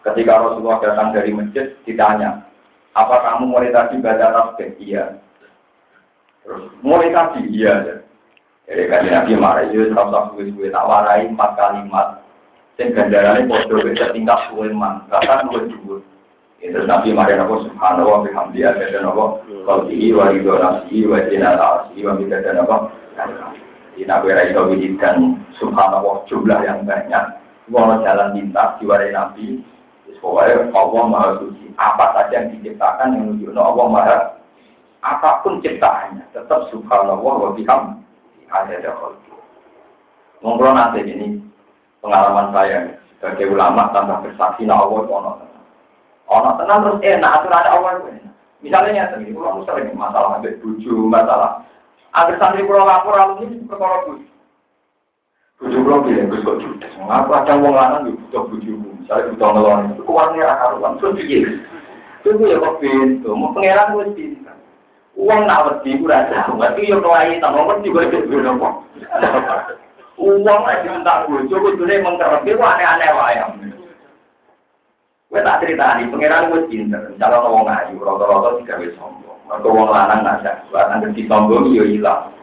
Ketika 0.00 0.40
Rasulullah 0.40 0.80
datang 0.80 1.12
dari 1.12 1.28
masjid, 1.28 1.76
ditanya, 1.84 2.40
apa 2.96 3.20
kamu 3.20 3.52
mulai 3.52 3.68
tadi 3.68 4.00
baca 4.00 4.32
tasbih? 4.32 4.72
Iya. 4.80 5.20
Terus 6.40 6.72
mulai 6.80 7.12
tadi, 7.12 7.44
iya. 7.52 8.00
Jadi 8.70 8.86
kan 8.86 9.02
Nabi 9.02 9.34
marah 9.34 9.66
itu 9.66 9.90
terus 9.90 9.98
suwe-suwe 10.30 10.70
tak 10.70 10.86
warai 10.86 11.26
empat 11.26 11.58
kalimat. 11.58 12.22
Sing 12.78 12.94
ganjarannya 12.94 13.50
bodoh 13.50 13.82
bisa 13.82 14.14
tingkat 14.14 14.38
suwe 14.46 14.70
man, 14.70 15.02
bahkan 15.10 15.50
suwe 15.50 15.66
dua. 15.74 15.98
Itu 16.62 16.86
Nabi 16.86 17.10
marah 17.10 17.42
apa 17.42 17.66
subhanallah 17.66 18.30
bihamdi 18.30 18.62
ada 18.62 18.86
dan 18.94 19.10
apa 19.10 19.42
qalbihi 19.66 20.14
wa 20.14 20.30
ridho 20.30 20.54
nafsihi 20.54 21.02
wa 21.10 21.18
zinata 21.26 21.64
arsihi 21.82 22.06
wa 22.06 22.14
bida 22.14 22.38
dan 22.46 22.62
apa. 22.62 22.76
Di 23.98 24.06
Nabi 24.06 24.38
Raisa 24.38 24.62
wujudkan 24.62 25.34
subhanallah 25.58 26.22
jumlah 26.30 26.62
yang 26.62 26.86
banyak. 26.86 27.42
Mau 27.74 27.90
jalan 28.06 28.38
pintas 28.38 28.78
diwarai 28.78 29.10
Nabi. 29.10 29.66
Pokoknya 30.22 30.70
Allah 30.76 31.04
Maha 31.10 31.28
Suci. 31.42 31.74
Apa 31.74 32.12
saja 32.12 32.44
yang 32.44 32.54
diciptakan 32.54 33.18
yang 33.18 33.22
menunjukkan 33.34 33.58
Allah 33.58 33.86
Maha 33.90 34.18
apa 35.00 35.40
pun 35.40 35.64
ciptaannya 35.64 36.28
tetap 36.36 36.68
subhanallah 36.68 37.34
wa 37.40 37.56
bihamdi 37.56 37.99
ada 38.50 38.90
khulku. 38.98 39.34
Ngobrol 40.42 40.74
nanti 40.74 41.04
ini 41.04 41.38
pengalaman 42.02 42.50
saya 42.50 42.98
sebagai 43.20 43.52
ulama 43.52 43.92
tanpa 43.92 44.24
bersaksi 44.24 44.64
na 44.64 44.80
Allah 44.80 45.04
itu 45.04 45.12
ono 45.12 45.30
tenang. 45.36 45.64
Ono 46.32 46.50
tenang 46.56 46.78
terus 46.80 46.98
enak 47.04 47.34
aturan 47.40 47.66
Allah 47.68 47.90
itu 47.96 48.06
enak. 48.16 48.34
Misalnya 48.60 48.92
ya, 48.92 49.16
ini 49.16 49.32
pulau 49.32 49.64
sering 49.64 49.96
masalah 49.96 50.36
ambil 50.36 50.52
buju, 50.60 50.92
masalah. 51.08 51.64
Agar 52.12 52.36
santri 52.36 52.64
pulau 52.64 52.84
lapor 52.84 53.16
lalu 53.16 53.48
ini 53.48 53.64
perkara 53.64 54.04
buju. 54.04 54.26
Buju 55.60 55.76
pulau 55.84 56.04
bilang, 56.04 56.28
gue 56.28 56.44
kok 56.44 56.58
judes. 56.60 56.92
Ngaku 57.00 57.30
ada 57.36 57.52
wong 57.56 57.72
lanang 57.76 58.04
juga 58.08 58.20
butuh 58.20 58.44
buju. 58.52 58.72
Misalnya 59.00 59.28
butuh 59.32 59.48
ngelon, 59.52 59.80
itu 59.92 60.02
keluarnya 60.04 60.42
rakaruan. 60.48 60.92
Terus 61.00 61.16
dia, 61.24 61.40
itu 62.20 62.28
ya 62.44 62.56
kok 62.60 62.76
pintu. 62.80 63.30
Mau 63.32 63.52
pengeran 63.56 63.96
gue. 63.96 64.39
Uang 65.18 65.42
nak 65.44 65.66
wedi 65.66 65.98
ku 65.98 66.06
rasa, 66.06 66.46
berarti 66.54 66.86
yo 66.86 67.02
kelai 67.02 67.42
tambah 67.42 67.66
wedi 67.66 67.90
juga 67.90 68.06
itu 68.14 68.38
nopo. 68.38 68.86
Uang 70.20 70.60
aja 70.68 70.86
minta 70.86 71.26
bojo 71.26 71.56
kudune 71.58 71.98
mengkerep 71.98 72.46
ku 72.46 72.62
aneh-aneh 72.62 73.10
wae. 73.18 73.42
Kowe 75.30 75.40
tak 75.42 75.62
critani 75.62 76.10
pangeran 76.10 76.50
wis 76.50 76.66
pinter, 76.70 77.14
calon 77.18 77.46
wong 77.46 77.70
ayu 77.70 78.02
rata-rata 78.02 78.58
digawe 78.58 78.86
sombong. 78.98 79.38
Mergo 79.46 79.68
wong 79.70 79.88
lanang 79.94 80.26
gak 80.26 80.42
sak, 80.42 80.56
lanang 80.74 81.14
disombong 81.14 81.70
yo 81.70 81.86
ilang. 81.86 82.34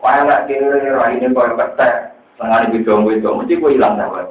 Wae 0.00 0.24
lek 0.24 0.48
kene 0.48 0.92
raine 0.92 1.28
koyo 1.32 1.56
ketek, 1.56 2.16
sengane 2.36 2.72
bidong-bidong 2.72 3.44
mesti 3.44 3.60
kowe 3.60 3.72
ilang 3.72 3.96
sahabat. 4.00 4.28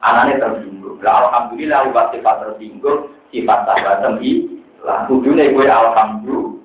Anane 0.00 0.40
tersinggung. 0.40 1.00
Lah 1.04 1.28
alhamdulillah 1.28 1.88
liwat 1.88 2.16
sifat 2.16 2.36
tersinggung, 2.40 3.12
sifat 3.28 3.60
sahabat 3.64 4.00
tembi, 4.00 4.64
lah 4.80 5.04
kudune 5.04 5.52
kowe 5.52 5.64
alhamdulillah 5.64 6.57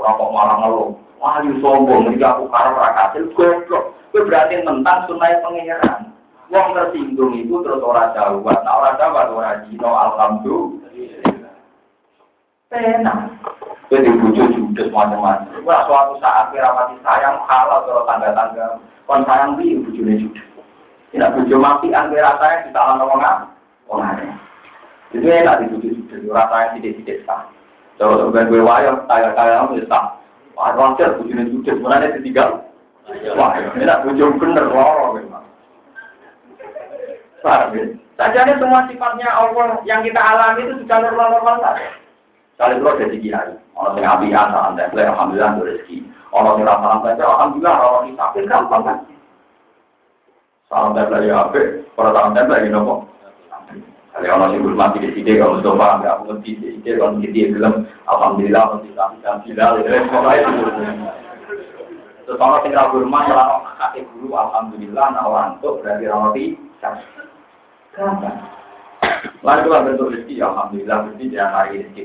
Orang 0.00 0.16
kok 0.16 0.32
malah 0.32 0.56
ngeluh. 0.64 0.90
Wah, 1.20 1.44
you 1.44 1.60
sombong, 1.60 2.08
ini 2.08 2.24
aku 2.24 2.48
karep 2.48 2.80
rakasil, 2.80 3.28
goblok. 3.36 3.92
Gue 4.08 4.24
berarti 4.24 4.64
tentang 4.64 5.04
sunai 5.04 5.36
pengeran. 5.44 6.16
Wong 6.48 6.72
tersinggung 6.72 7.36
itu 7.36 7.60
terus 7.60 7.84
orang 7.84 8.10
jawab. 8.16 8.58
Nah 8.64 8.74
orang 8.80 8.96
jawab, 8.96 9.28
orang 9.36 9.60
jino, 9.68 9.90
alhamdulillah. 9.92 11.52
Tenang. 12.72 13.36
Jadi 13.92 14.08
bujuk 14.18 14.48
judes 14.56 14.88
macam-macam. 14.88 15.60
Wah, 15.62 15.84
suatu 15.84 16.16
saat 16.18 16.48
kira 16.50 16.72
mati 16.72 16.96
sayang, 17.04 17.36
halal 17.44 17.84
kalau 17.84 18.08
tangga-tangga. 18.08 18.80
Kon 19.04 19.22
sayang 19.28 19.60
bi, 19.60 19.78
bujune 19.78 20.16
judes. 20.16 20.46
Tidak 21.12 21.36
bujuk 21.36 21.60
mati, 21.60 21.92
angger 21.92 22.24
rasanya 22.24 22.64
kita 22.64 22.78
alam 22.80 23.04
orang 23.04 23.50
orang 23.92 24.10
aneh. 24.16 24.30
Itu 25.12 25.26
enak 25.26 25.66
dibujuk 25.66 25.92
judes, 26.02 26.22
rasanya 26.32 26.78
tidak-tidak 26.78 27.18
sah. 27.28 27.44
Kalau 28.00 28.16
sebagai 28.16 28.48
gue 28.48 28.64
wayang, 28.64 29.04
kaya-kaya 29.04 29.68
ya. 29.76 30.00
Wah, 30.56 30.72
wajar, 30.72 31.20
dia 32.00 32.16
ditinggal. 32.16 32.64
Wah, 33.36 33.60
ini 33.60 33.68
bener, 34.40 34.64
ya? 38.48 38.56
Semua 38.56 38.88
sifatnya 38.88 39.28
Allah 39.28 39.84
yang 39.84 40.00
kita 40.00 40.16
alami 40.16 40.64
itu 40.64 40.84
sudah 40.84 40.96
normal-normal 41.04 41.56
saja. 41.60 41.92
Kali 42.60 42.76
itu 42.76 42.88
kiai, 43.24 43.52
orang 43.72 43.96
yang 44.00 44.20
alhamdulillah 45.12 45.60
rezeki. 45.60 46.04
Orang 46.32 46.60
yang 46.60 46.68
tempel, 47.04 47.24
alhamdulillah 47.24 47.76
orang 47.80 48.12
yang 48.12 48.20
sakit. 48.20 48.44
Salam 50.68 50.92
tempel 50.92 51.24
ya. 51.24 53.08
Kalau 54.20 54.36
orang 54.36 54.52
yang 54.52 54.64
di 54.68 54.68
kalau 54.92 55.00
di 55.00 55.08
sini, 55.16 55.32
kalau 55.32 55.56
Alhamdulillah, 58.04 58.62
masih 58.76 58.92
kami. 58.92 59.16
Terus 62.28 62.36
orang 62.36 62.62
rumah, 63.00 63.24
kakek 63.80 64.04
Alhamdulillah, 64.28 65.06
nah 65.16 65.24
orang 65.24 65.56
itu 65.56 65.68
berarti 65.80 66.04
kenapa? 67.96 68.28
Lalu 69.40 69.60
itu 69.64 69.70
bentuk 69.88 70.10
rezeki, 70.12 70.34
Alhamdulillah, 70.44 70.96
rezeki 71.08 71.36
hari 71.40 71.80
rezeki 71.80 72.02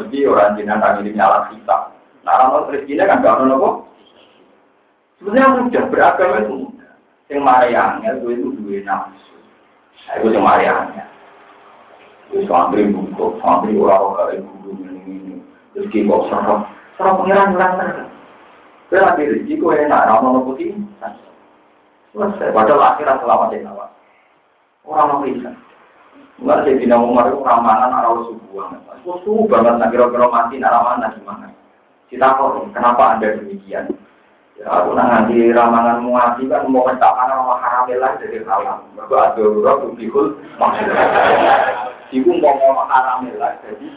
rezeki, 0.00 0.20
orang 0.32 0.56
jinak 0.56 0.80
kami 0.80 1.00
ini 1.04 1.20
kita. 1.52 1.76
Nah, 2.24 2.32
orang 2.40 2.72
kan 3.04 3.20
gak 3.20 3.36
ada. 3.36 3.70
Sebenarnya 5.20 5.60
mudah, 5.60 5.84
beragama 5.92 6.36
itu 6.40 6.54
mudah. 6.56 6.92
Yang. 7.28 9.00
Itu 10.12 10.28
yang 10.28 10.44
mariannya. 10.44 11.04
Itu 12.28 12.44
santri 12.44 12.92
buku, 12.92 13.40
santri 13.40 13.72
orang-orang 13.78 14.40
yang 14.40 14.44
guru 14.60 14.70
ini, 14.84 15.40
rezeki 15.72 16.04
kok 16.04 16.24
serap. 16.28 16.60
Serap 17.00 17.14
pengiran 17.22 17.56
hilang 17.56 17.72
terus. 17.80 18.08
Lagi 18.92 19.22
rezeki 19.26 19.58
kau 19.58 19.72
enak, 19.72 20.04
nama-nama 20.04 20.44
putih. 20.44 20.76
Selesai, 22.14 22.54
padahal 22.54 22.94
akhirat 22.94 23.18
selamat 23.26 23.48
ya 23.50 23.58
nawak. 23.66 23.90
Orang 24.86 25.08
mau 25.18 25.24
bisa. 25.26 25.50
Enggak 26.38 26.62
sih 26.66 26.78
tidak 26.82 27.02
umar 27.02 27.30
itu 27.30 27.42
ramalan 27.42 27.90
arah 27.90 28.14
subuhan. 28.26 28.78
Subuh 29.02 29.46
banget 29.50 29.90
kira-kira 29.90 30.26
mati 30.30 30.62
ramalan 30.62 31.14
gimana? 31.18 31.46
Kita 32.06 32.38
kok 32.38 32.70
kenapa 32.70 33.18
anda 33.18 33.38
demikian? 33.38 33.90
Ya 34.54 34.70
aku 34.70 34.94
nanti 34.94 35.50
ramalan 35.50 36.06
muati 36.06 36.46
kan 36.46 36.70
mau 36.70 36.86
mencapkan 36.86 37.34
orang 37.34 37.58
haramilah 37.58 38.14
jadi 38.22 38.46
haram. 38.46 38.86
Ada 38.94 39.42
orang 39.42 39.82
bukikul 39.82 40.38
maksudnya. 40.56 41.04
Ibu 42.14 42.30
mau 42.38 42.54
ngomong 42.54 42.86
haramilah 42.86 43.58
jadi 43.66 43.88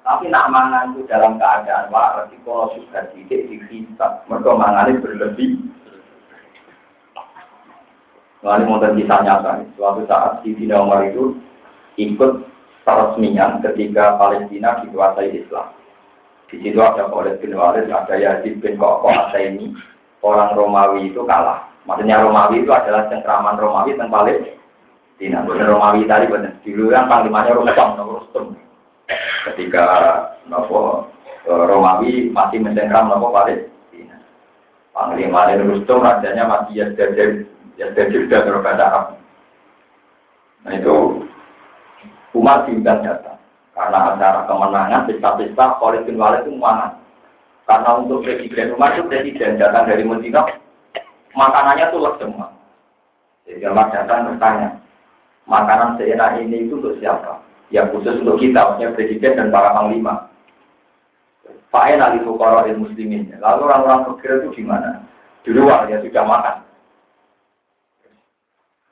tapi 0.00 0.26
nak 0.32 0.50
mangan 0.50 0.96
itu 0.96 1.04
dalam 1.06 1.36
keadaan 1.36 1.92
waras, 1.92 2.32
kalau 2.42 2.72
sudah 2.72 3.04
tidak 3.12 3.46
dihisap, 3.46 4.24
mereka 4.26 4.58
mangan 4.58 4.98
berlebih. 4.98 5.60
Lalu 8.40 8.64
mau 8.64 8.80
kisah 8.80 9.20
nyata, 9.20 9.62
suatu 9.76 10.02
saat 10.08 10.40
di 10.40 10.56
Sina 10.56 10.80
Umar 10.80 11.04
itu 11.04 11.36
ikut 12.00 12.48
peresmian 12.88 13.60
ketika 13.60 14.16
Palestina 14.16 14.80
dikuasai 14.80 15.44
Islam. 15.44 15.68
Di 16.50 16.58
situ 16.58 16.78
ada 16.82 17.06
Khalid 17.06 17.38
bin 17.38 17.54
Walid, 17.54 17.86
ada 17.86 18.14
Yazid 18.18 18.58
bin 18.58 18.74
Koko 18.74 19.06
ini 19.38 19.70
orang 20.26 20.52
Romawi 20.58 21.14
itu 21.14 21.22
kalah. 21.22 21.62
Maksudnya 21.86 22.20
Romawi 22.20 22.66
itu 22.66 22.70
adalah 22.74 23.06
cengkraman 23.06 23.56
Romawi 23.56 23.94
tentang 23.94 24.10
Palestina. 24.10 24.60
Palestina. 25.20 25.44
Bukan 25.44 25.68
Romawi 25.68 26.08
tadi 26.08 26.26
benar. 26.32 26.52
Dulu 26.64 26.84
kan 26.88 27.04
panglimanya 27.04 27.52
Rustam, 27.52 27.88
Rustam. 28.08 28.44
Ketika 29.52 29.84
nopo 30.48 31.12
Romawi 31.44 32.32
masih 32.32 32.64
mencengkram 32.64 33.12
nopo. 33.12 33.36
Panglima 34.90 35.48
Rustam 35.60 36.00
rajanya 36.00 36.44
masih 36.44 36.84
Yazdajir, 36.84 37.44
Yazdajir 37.76 38.22
dan 38.32 38.48
Arab. 38.80 39.16
Nah 40.64 40.72
itu 40.76 41.24
Umar 42.36 42.68
diundang 42.68 43.04
datang. 43.04 43.39
Karena 43.80 44.12
acara 44.12 44.44
kemenangan, 44.44 45.08
pesta-pesta, 45.08 45.80
Khalid 45.80 46.04
bin 46.04 46.20
Walid 46.20 46.44
itu 46.44 46.52
mana? 46.52 47.00
Karena 47.64 47.96
untuk 47.96 48.20
presiden 48.20 48.76
Umar 48.76 48.92
itu 48.92 49.08
presiden 49.08 49.56
datang 49.56 49.88
dari 49.88 50.04
Medina, 50.04 50.44
makanannya 51.32 51.88
tuh 51.88 52.04
semua. 52.20 52.52
Jadi 53.48 53.64
Umar 53.64 53.88
datang 53.88 54.28
bertanya, 54.28 54.76
makanan 55.48 55.96
seenak 55.96 56.44
ini 56.44 56.68
itu 56.68 56.76
untuk 56.76 57.00
siapa? 57.00 57.40
Ya 57.72 57.88
khusus 57.88 58.20
untuk 58.20 58.36
kita, 58.36 58.60
maksudnya 58.76 58.92
presiden 58.92 59.32
dan 59.40 59.48
para 59.48 59.72
panglima. 59.72 60.28
Fa'en 61.72 62.04
ali 62.04 62.20
fukara 62.20 62.68
muslimin. 62.76 63.32
Lalu 63.40 63.64
orang-orang 63.64 64.12
fakir 64.12 64.44
itu 64.44 64.60
gimana? 64.60 65.08
Di 65.40 65.56
luar 65.56 65.88
ya 65.88 66.04
sudah 66.04 66.24
makan. 66.28 66.56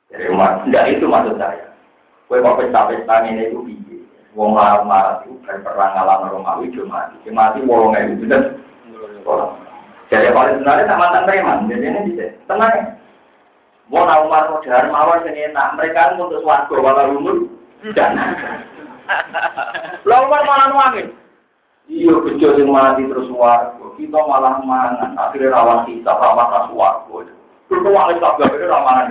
Jadi 0.09 0.25
Umar, 0.33 0.65
itu 0.65 1.05
maksud 1.05 1.37
saya. 1.37 1.69
Kue 2.25 2.41
kok 2.41 2.57
pesta-pesta 2.57 3.25
ini 3.29 3.53
itu 3.53 3.61
biji. 3.61 3.88
Wong 4.37 4.53
larang-larang 4.53 5.25
itu 5.25 5.41
berperang 5.41 5.91
ngalam 5.97 6.29
Romawi 6.29 6.69
cuma 6.77 7.09
mati. 7.09 7.29
Mati 7.33 7.59
wolong 7.65 7.97
itu 7.97 8.21
bener. 8.25 8.41
Jadi 10.09 10.29
kalau 10.33 10.49
sebenarnya 10.53 10.89
tak 10.89 10.99
mantan 11.01 11.25
preman, 11.25 11.69
jadi 11.69 11.85
ini 11.85 11.99
bisa 12.13 12.25
tenang. 12.49 12.97
Umar 13.89 14.21
mau 14.29 14.61
dahar 14.61 14.85
mawar 14.93 15.25
sini 15.25 15.49
enak, 15.49 15.73
mereka 15.73 16.13
untuk 16.13 16.45
suatu 16.45 16.77
walau 16.77 17.17
umur 17.17 17.49
dan. 17.97 18.13
Lalu 20.09 20.25
Umar 20.29 20.41
malah 20.45 20.67
nuangin. 20.69 21.07
Iya, 21.89 22.21
bejo 22.21 22.53
sing 22.53 22.69
mati 22.69 23.01
terus 23.09 23.33
warga. 23.33 23.81
Kita 23.97 24.19
malah 24.29 24.61
mangan. 24.61 25.17
Akhirnya 25.17 25.57
rawan 25.57 25.89
kita, 25.89 26.13
rawan 26.13 26.53
ras 26.53 26.69
warga. 26.69 27.33
Terus 27.65 27.85
wali 27.85 28.21
tak 28.21 28.33
gak 28.37 28.53
ada 28.53 28.65
ramangan. 28.69 29.09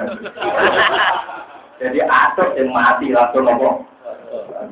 Jadi 1.79 1.99
atur 2.07 2.55
yang 2.55 2.71
mati 2.71 3.11
langsung 3.11 3.47
nopo. 3.47 3.83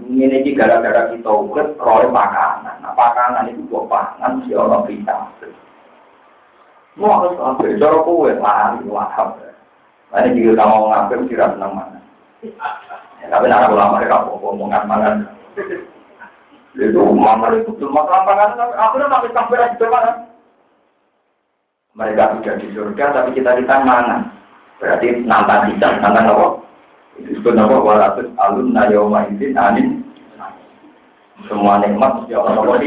Ini 0.07 0.45
iki 0.45 0.53
gara-gara 0.53 1.09
kita 1.13 1.31
urut 1.31 1.81
roy 1.81 2.05
makanan. 2.13 2.85
Nah, 2.85 2.93
makanan 2.93 3.49
itu 3.53 3.65
buat 3.73 3.89
pangan 3.89 4.45
si 4.45 4.53
orang 4.53 4.85
kita. 4.85 5.17
Mau 6.97 7.13
harus 7.13 7.37
ambil, 7.37 7.77
cara 7.77 7.99
kowe 8.01 8.31
lari, 8.33 8.81
wahab. 8.89 9.37
Nah, 10.13 10.21
ini 10.25 10.41
juga 10.49 10.65
kamu 10.65 10.89
ngambil, 10.89 11.19
kira 11.29 11.53
senang 11.53 11.73
mana. 11.77 11.99
Ya, 13.21 13.27
tapi 13.29 13.53
nak 13.53 13.69
ulama 13.69 14.01
mereka 14.01 14.25
ngomongkan 14.29 14.85
mana. 14.89 15.09
Itu 16.77 17.01
mama 17.13 17.53
itu 17.57 17.73
masalah 17.89 18.25
panganan, 18.29 18.69
aku 18.77 19.01
udah 19.01 19.09
sampai 19.09 19.33
sampai 19.33 19.61
lagi 19.61 19.85
mana. 19.89 20.13
Mereka 21.97 22.23
sudah 22.37 22.55
di 22.61 22.67
surga, 22.77 23.05
tapi 23.17 23.31
kita 23.33 23.57
di 23.57 23.65
mana? 23.65 24.29
Berarti 24.77 25.25
nantang 25.25 25.73
kita, 25.73 25.97
nantang 26.05 26.29
apa? 26.29 26.47
Disebut 27.25 27.57
apa? 27.57 27.77
Walatus 27.81 28.29
alun 28.37 28.77
nayoma 28.77 29.25
izin 29.33 29.57
anin. 29.57 30.05
Semua 31.49 31.81
nikmat 31.81 32.25
mesti 32.25 32.33
Allah 32.37 32.57
Allah 32.61 32.81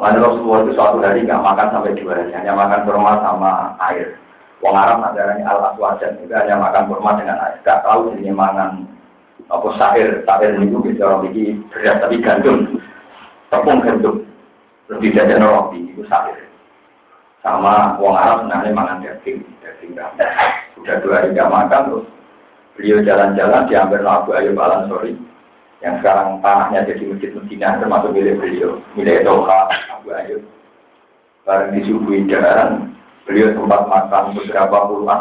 Lalu 0.00 0.18
Rasulullah 0.24 0.60
itu 0.64 0.72
suatu 0.72 0.96
hari 1.04 1.28
nggak 1.28 1.44
makan 1.44 1.68
sampai 1.76 1.92
dua 1.92 2.16
hari, 2.16 2.32
hanya 2.32 2.56
makan 2.56 2.88
kurma 2.88 3.20
sama 3.20 3.76
air. 3.92 4.16
Wong 4.64 4.72
Arab 4.72 5.04
ajarannya 5.12 5.44
al 5.44 5.72
aswajan 5.72 6.24
itu 6.24 6.32
hanya 6.32 6.56
makan 6.56 6.88
kurma 6.88 7.20
dengan 7.20 7.36
air. 7.36 7.60
Gak 7.68 7.84
tahu 7.84 8.16
ini 8.16 8.32
makan 8.32 8.88
apa 9.52 9.68
sahir, 9.76 10.24
sahir 10.24 10.56
itu 10.56 10.80
bisa 10.80 11.04
orang 11.04 11.28
bikin 11.28 11.68
beras 11.68 12.00
tapi 12.00 12.16
gandum, 12.24 12.80
tepung 13.52 13.84
gandum, 13.84 14.24
lebih 14.88 15.12
dari 15.12 15.36
roti 15.36 15.92
itu 15.92 16.02
sahir. 16.08 16.48
Sama 17.44 18.00
Wong 18.00 18.16
Arab 18.16 18.48
sebenarnya 18.48 18.72
makan 18.72 19.04
daging, 19.04 19.44
daging. 19.60 20.00
Sudah 20.80 20.96
dua 21.04 21.12
hari 21.20 21.36
nggak 21.36 21.52
makan 21.52 21.82
terus 21.92 22.06
beliau 22.80 23.04
jalan-jalan 23.04 23.68
diambil 23.68 24.08
Abu 24.08 24.32
Ayub 24.32 24.56
Al 24.56 24.80
Ansori 24.80 25.12
yang 25.84 26.00
sekarang 26.00 26.40
tanahnya 26.40 26.88
jadi 26.88 27.12
masjid 27.12 27.30
Medina 27.36 27.76
termasuk 27.76 28.16
milik 28.16 28.40
beliau, 28.40 28.80
milik 28.96 29.20
Doha 29.20 29.68
Abu 29.92 30.08
Ayub. 30.16 30.40
Bareng 31.44 31.76
disuguhi 31.76 32.24
jalan, 32.24 32.96
beliau 33.28 33.52
sempat 33.52 33.84
makan 33.84 34.32
beberapa 34.32 34.76
puluhan, 34.88 35.20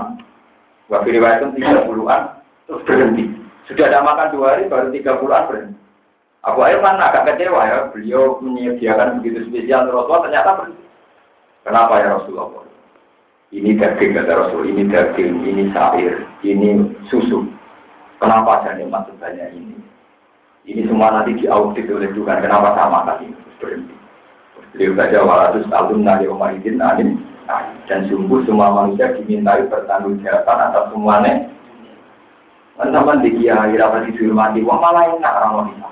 waktu 0.87 1.19
riwayat 1.19 1.51
tiga 1.59 1.83
puluhan, 1.83 2.21
terus 2.63 2.83
berhenti. 2.87 3.27
Sudah 3.67 3.91
ada 3.91 4.07
makan 4.07 4.31
dua 4.31 4.45
hari, 4.55 4.71
baru 4.71 4.87
tiga 4.95 5.19
puluhan 5.19 5.43
berhenti. 5.51 5.75
Abu 6.47 6.63
Ayub 6.63 6.79
kan 6.79 6.95
agak 6.95 7.35
kecewa 7.35 7.59
ya, 7.67 7.77
beliau 7.91 8.39
menyediakan 8.39 9.19
begitu 9.19 9.51
spesial 9.51 9.91
Rasulullah, 9.91 10.23
ternyata 10.23 10.49
berhenti. 10.63 10.85
Kenapa 11.67 11.93
ya 11.99 12.07
Rasulullah? 12.15 12.68
Ini 13.49 13.81
daging 13.81 14.13
kata 14.13 14.33
Rasul, 14.45 14.69
ini 14.69 14.85
daging, 14.85 15.41
ini 15.41 15.73
sair, 15.73 16.21
ini 16.45 16.85
susu. 17.09 17.49
Kenapa 18.21 18.61
ada 18.61 18.77
nikmat 18.77 19.09
sebanyak 19.09 19.57
ini? 19.57 19.73
Ini 20.69 20.85
semua 20.85 21.09
nanti 21.09 21.33
diaudit 21.39 21.89
oleh 21.89 22.13
Tuhan. 22.13 22.45
Kenapa 22.45 22.77
sama 22.77 23.09
tadi? 23.09 23.31
Berhenti. 23.57 23.95
Beliau 24.75 24.93
baca 24.93 25.17
walatus 25.25 25.65
alun 25.73 26.05
nari 26.05 26.29
izin 26.29 26.77
alim. 26.77 27.25
Dan 27.89 28.05
sungguh 28.05 28.45
semua 28.45 28.69
manusia 28.69 29.17
dimintai 29.17 29.65
bertanggung 29.65 30.21
jawaban 30.21 30.69
atas 30.69 30.93
semuanya. 30.93 31.49
Sama 32.77 33.17
di 33.25 33.33
kiai 33.33 33.73
rapat 33.73 34.13
dihormati. 34.13 34.61
Wah 34.61 34.77
malah 34.77 35.09
enak 35.09 35.35
orang 35.41 35.53
wanita. 35.65 35.87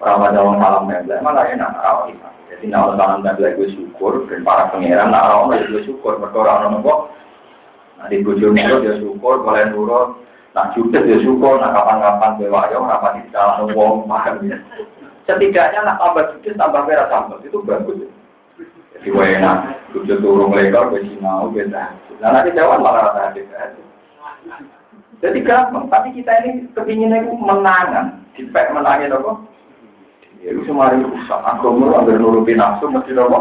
Pada 0.00 0.16
orang 0.16 0.56
malam 0.56 0.88
membeli 0.88 1.20
malah 1.20 1.44
enak 1.44 1.76
orang 1.76 2.08
wanita. 2.08 2.28
Jadi 2.48 2.72
nak 2.72 2.96
salam 2.96 3.20
membeli 3.20 3.52
gue 3.52 3.68
syukur 3.76 4.24
dan 4.32 4.40
para 4.40 4.72
pangeran 4.72 5.12
nak 5.12 5.28
orang 5.28 5.60
gue 5.68 5.84
syukur. 5.84 6.16
Mereka 6.16 6.40
orang 6.40 6.80
kok. 6.80 7.12
Nah 8.00 8.08
di 8.08 8.24
bujur 8.24 8.56
nurut 8.56 8.80
ya 8.80 8.96
syukur, 8.96 9.44
boleh 9.44 9.68
nurut. 9.68 10.24
Nah 10.56 10.72
judes 10.72 11.04
ya 11.04 11.20
syukur, 11.20 11.60
nah 11.60 11.68
kapan-kapan 11.76 12.40
bewayo, 12.40 12.80
kapan 12.88 13.20
di 13.20 13.28
dalam 13.28 13.68
wong 13.76 14.08
paham 14.08 14.40
ya. 14.48 14.56
Setidaknya 15.28 15.84
nak 15.84 16.00
tambah 16.00 16.24
judes, 16.32 16.56
tambah 16.56 16.80
merah 16.88 17.12
tambah, 17.12 17.44
itu 17.44 17.60
bagus. 17.60 18.08
Jadi 18.96 19.08
wena, 19.12 19.76
judes 19.92 20.16
turun 20.24 20.56
lekor, 20.56 20.96
ke 20.96 21.04
sinau, 21.04 21.52
beda. 21.52 21.92
Nah 22.24 22.28
nanti 22.32 22.56
jawab 22.56 22.80
malah 22.80 23.12
rata 23.12 23.36
hati 23.36 23.44
Jadi 25.20 25.38
gampang, 25.44 25.92
tapi 25.92 26.16
kita 26.16 26.32
ini 26.40 26.72
kepinginnya 26.72 27.28
itu 27.28 27.36
menangan. 27.36 28.24
Dipek 28.32 28.72
menangin 28.72 29.12
apa? 29.12 29.49
Ya 30.40 30.56
itu 30.56 30.64
semua 30.64 30.92
rusak. 30.96 31.40
Agama 31.44 32.00
agar 32.00 32.16
nurutin 32.16 32.56
nafsu, 32.56 32.88
mesti 32.88 33.12
apa? 33.12 33.38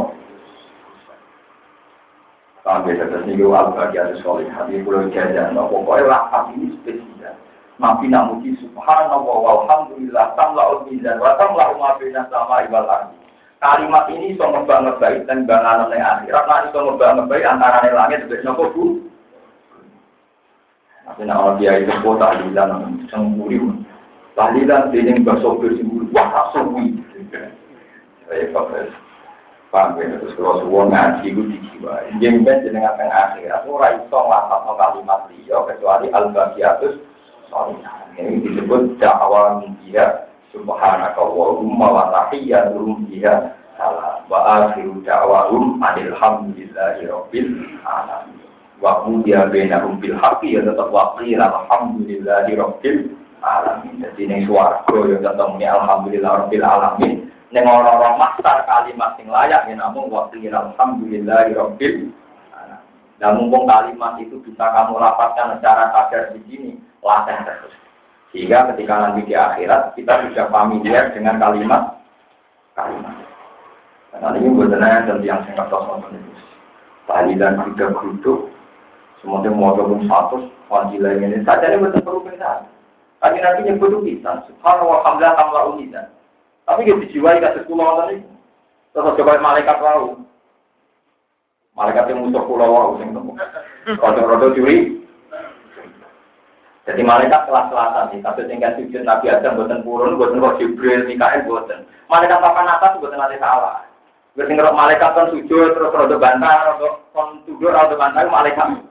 Sampai 2.59 2.99
terus 2.99 3.23
nih 3.23 3.39
al 3.49 3.71
bagian 3.71 4.19
soleh 4.19 4.45
hati 4.51 4.83
pulau 4.83 5.07
jajan. 5.09 5.55
Pokoknya 5.55 6.11
lakat 6.11 6.53
ini 6.53 6.75
spesial. 6.79 7.33
Nabi 7.79 8.11
namuji 8.11 8.59
subhanallah 8.59 9.23
walhamdulillah 9.23 10.35
tamla 10.35 10.83
mizan 10.91 11.15
wa 11.23 11.39
tamla 11.39 11.71
ma 11.79 11.95
sama 12.27 12.67
ibal 12.67 12.83
ardi. 12.83 13.15
Kalimat 13.59 14.07
ini 14.11 14.35
so 14.35 14.47
ngebang 14.51 14.87
ngebaik 14.87 15.23
dan 15.27 15.43
banganan 15.47 15.91
yang 15.91 16.19
akhirat. 16.19 16.43
Nah 16.47 16.59
iso 16.67 16.79
ngebang 16.79 17.23
ngebaik 17.23 17.47
antara 17.47 17.87
yang 17.87 17.95
langit 17.95 18.27
dan 18.27 18.43
nopo 18.43 18.71
bu. 18.75 18.83
Tapi 21.07 21.21
nak 21.25 21.39
orang 21.41 21.57
dia 21.59 21.79
itu 21.79 21.91
kota 22.03 22.35
tahlilan 22.37 23.03
semburi. 23.09 23.59
Tahlilan 24.39 24.95
ini 24.95 25.19
bahasa 25.19 25.51
bersemburi. 25.51 26.07
Wah 26.15 26.31
tak 26.31 26.45
semburi. 26.55 26.95
Ya, 28.31 28.47
Paham 29.69 30.01
ya, 30.01 30.17
terus 30.17 30.33
kalau 30.33 30.65
suwon 30.65 30.89
ngaji 30.89 31.29
itu 31.29 31.45
dijiwa. 31.45 32.01
Yang 32.17 32.41
ben 32.41 32.57
jenengan 32.65 32.97
teng 32.97 33.13
akhirat, 33.13 33.69
ora 33.69 34.01
iso 34.01 34.17
nglapat 34.17 34.59
no 34.65 34.73
kalimat 34.73 35.21
liya 35.29 35.61
kecuali 35.69 36.09
al-baqiyatus 36.09 36.97
Ini 38.17 38.41
disebut 38.49 38.97
dakwah 38.97 39.61
dia 39.85 40.25
subhanaka 40.49 41.21
wa 41.21 42.09
tahiyyatuhum 42.09 43.13
fiha 43.13 43.53
salam 43.77 44.25
wa 44.25 44.39
akhiru 44.65 45.05
da'wahum 45.05 45.77
alhamdulillahi 45.77 47.05
rabbil 47.05 47.53
alamin. 47.85 48.49
Wa 48.81 49.05
hudiya 49.05 49.53
bainahum 49.53 50.01
bil 50.01 50.17
haqqi 50.17 50.57
ya 50.57 50.65
tetap 50.65 50.89
wa 50.89 51.13
alhamdulillahi 51.13 52.57
rabbil 52.57 53.05
alamin. 53.05 53.28
Jadi 53.99 54.21
ini 54.27 54.43
suarga 54.43 54.97
ya 55.07 55.17
tetap 55.23 55.49
alhamdulillah 55.55 56.31
rabbil 56.45 56.65
alamin. 56.65 57.15
Neng 57.49 57.65
orang-orang 57.65 58.21
master 58.21 58.61
kalimat 58.69 59.17
yang 59.17 59.29
layak 59.33 59.61
ya 59.65 59.75
namun 59.79 60.11
waktu 60.13 60.47
alhamdulillah 60.51 61.49
rabbil 61.55 62.13
Nah 63.19 63.35
mumpung 63.35 63.67
kalimat 63.67 64.15
itu 64.23 64.39
bisa 64.47 64.63
kamu 64.71 64.95
lapaskan 64.95 65.59
secara 65.59 65.91
sadar 65.91 66.31
di 66.31 66.39
sini, 66.47 66.71
latih 67.03 67.35
terus. 67.43 67.75
Sehingga 68.31 68.71
ketika 68.71 68.95
nanti 68.95 69.27
di 69.27 69.35
akhirat 69.35 69.91
kita 69.99 70.23
sudah 70.31 70.47
familiar 70.47 71.11
dengan 71.11 71.35
kalimat 71.35 71.99
kalimat. 72.79 73.15
Dan 74.15 74.39
ini 74.39 74.55
benar 74.55 75.03
dan 75.03 75.19
yang 75.19 75.43
singkat 75.43 75.67
tos 75.67 75.85
itu. 76.15 76.31
Tahlilan 77.05 77.61
juga 77.65 77.85
geruduk, 77.93 78.39
Semuanya 79.19 79.51
mau 79.51 79.75
pun 79.75 80.07
satu, 80.07 80.47
fadilah 80.71 81.19
ini 81.19 81.43
saja 81.43 81.67
ini 81.67 81.83
betul 81.83 82.01
perlu 82.07 82.21
kita. 82.23 82.63
Tapi 83.19 83.37
nanti 83.43 83.67
nyebut 83.67 83.91
itu 83.91 83.99
kita, 84.15 84.47
subhanallah, 84.47 85.03
alhamdulillah, 85.03 85.33
alhamdulillah, 85.35 85.71
umidan. 85.75 86.07
Tapi 86.63 86.87
dia 86.87 86.95
dijiwai 86.95 87.43
kasih 87.43 87.67
pulau 87.67 87.99
tadi. 87.99 88.23
Terus 88.95 89.15
coba 89.19 89.43
malaikat 89.43 89.77
lalu. 89.83 90.23
Malaikat 91.75 92.11
yang 92.11 92.23
musuh 92.23 92.43
pulau 92.47 92.71
wau 92.71 92.95
sing 92.99 93.11
temu. 93.11 93.35
Rodo-rodo 93.99 94.55
curi. 94.55 94.99
Jadi 96.89 97.01
malaikat 97.05 97.45
kelas 97.45 97.69
selatan 97.69 98.05
nih, 98.09 98.19
tapi 98.25 98.49
tinggal 98.49 98.73
sujud 98.73 99.05
Nabi 99.05 99.29
Adam 99.29 99.61
buatan 99.61 99.85
purun, 99.85 100.17
buatan 100.17 100.41
kok 100.41 100.57
Jibril, 100.57 101.05
Mikael 101.05 101.45
buatan. 101.45 101.85
Malaikat 102.09 102.41
papan 102.41 102.65
atas 102.65 102.97
buatan 102.97 103.19
nanti 103.21 103.37
salah. 103.37 103.85
Berarti 104.33 104.53
kalau 104.57 104.73
malaikat 104.73 105.09
kan 105.13 105.29
sujud 105.29 105.69
terus 105.77 105.93
rodo 105.93 106.17
bantah, 106.17 106.73
rodo 106.73 106.87
kon 107.13 107.45
rodo 107.45 107.93
bantah 107.93 108.25
malaikat. 108.25 108.81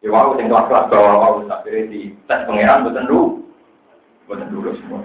Ya 0.00 0.08
wau 0.12 0.36
sing 0.36 0.48
kelas-kelas 0.48 0.88
bawah 0.88 1.14
wau 1.16 1.36
tapi 1.44 1.88
di 1.88 2.00
tes 2.24 2.44
pangeran 2.48 2.88
buatan 2.88 3.08
dulu. 3.08 3.45
Buatan 4.26 4.50
dulu 4.50 4.74
semua. 4.82 5.02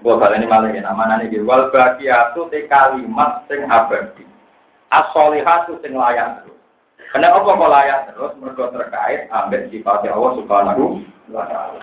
Gue 0.00 0.16
kali 0.16 0.40
ini 0.40 0.48
malah 0.48 0.72
ya, 0.72 0.80
namanya 0.80 1.20
nih, 1.20 1.44
wal 1.44 1.68
bagiatu 1.68 2.48
te 2.48 2.64
kalimat 2.70 3.44
sing 3.50 3.68
abadi. 3.68 4.24
As-solihatu 4.88 5.76
sing 5.84 5.92
layak 5.92 6.40
terus. 6.40 6.56
Kenapa 7.12 7.44
kok 7.44 7.60
layak 7.60 8.00
terus? 8.08 8.32
Mereka 8.40 8.72
terkait 8.72 9.28
ambek 9.28 9.68
sifat 9.68 10.08
Allah 10.08 10.32
subhanahu 10.40 11.04
wa 11.28 11.44
ta'ala. 11.44 11.78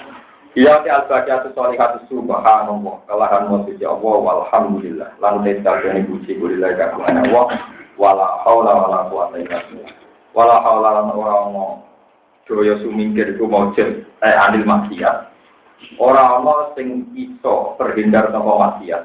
Iya 0.58 0.82
ti 0.82 0.90
al-baqiyatu 0.90 1.54
sholihatu 1.54 2.02
subhanallah. 2.10 3.06
Kalahan 3.06 3.46
suci 3.70 3.86
Allah 3.86 4.16
walhamdulillah. 4.18 5.22
Lan 5.22 5.46
te 5.46 5.62
sakjane 5.62 6.02
puji 6.10 6.42
kulillah 6.42 6.74
kagungan 6.74 7.30
Allah. 7.30 7.46
Wala 7.94 8.42
haula 8.42 8.72
wala 8.74 9.00
quwata 9.14 9.38
illa 9.38 9.62
billah. 9.70 9.94
Wala 10.34 10.56
haula 10.66 10.90
lan 10.98 11.14
ora 11.14 11.36
ono 11.46 11.86
daya 12.50 12.80
sumingkir 12.82 13.38
iku 13.38 13.46
maujud 13.46 14.02
eh 14.26 14.34
anil 14.34 14.66
maksiat. 14.66 15.27
Ora 15.98 16.42
ono 16.42 16.74
sing 16.74 17.10
iso 17.14 17.78
terhindar 17.78 18.34
saka 18.34 18.54
maksiat. 18.54 19.04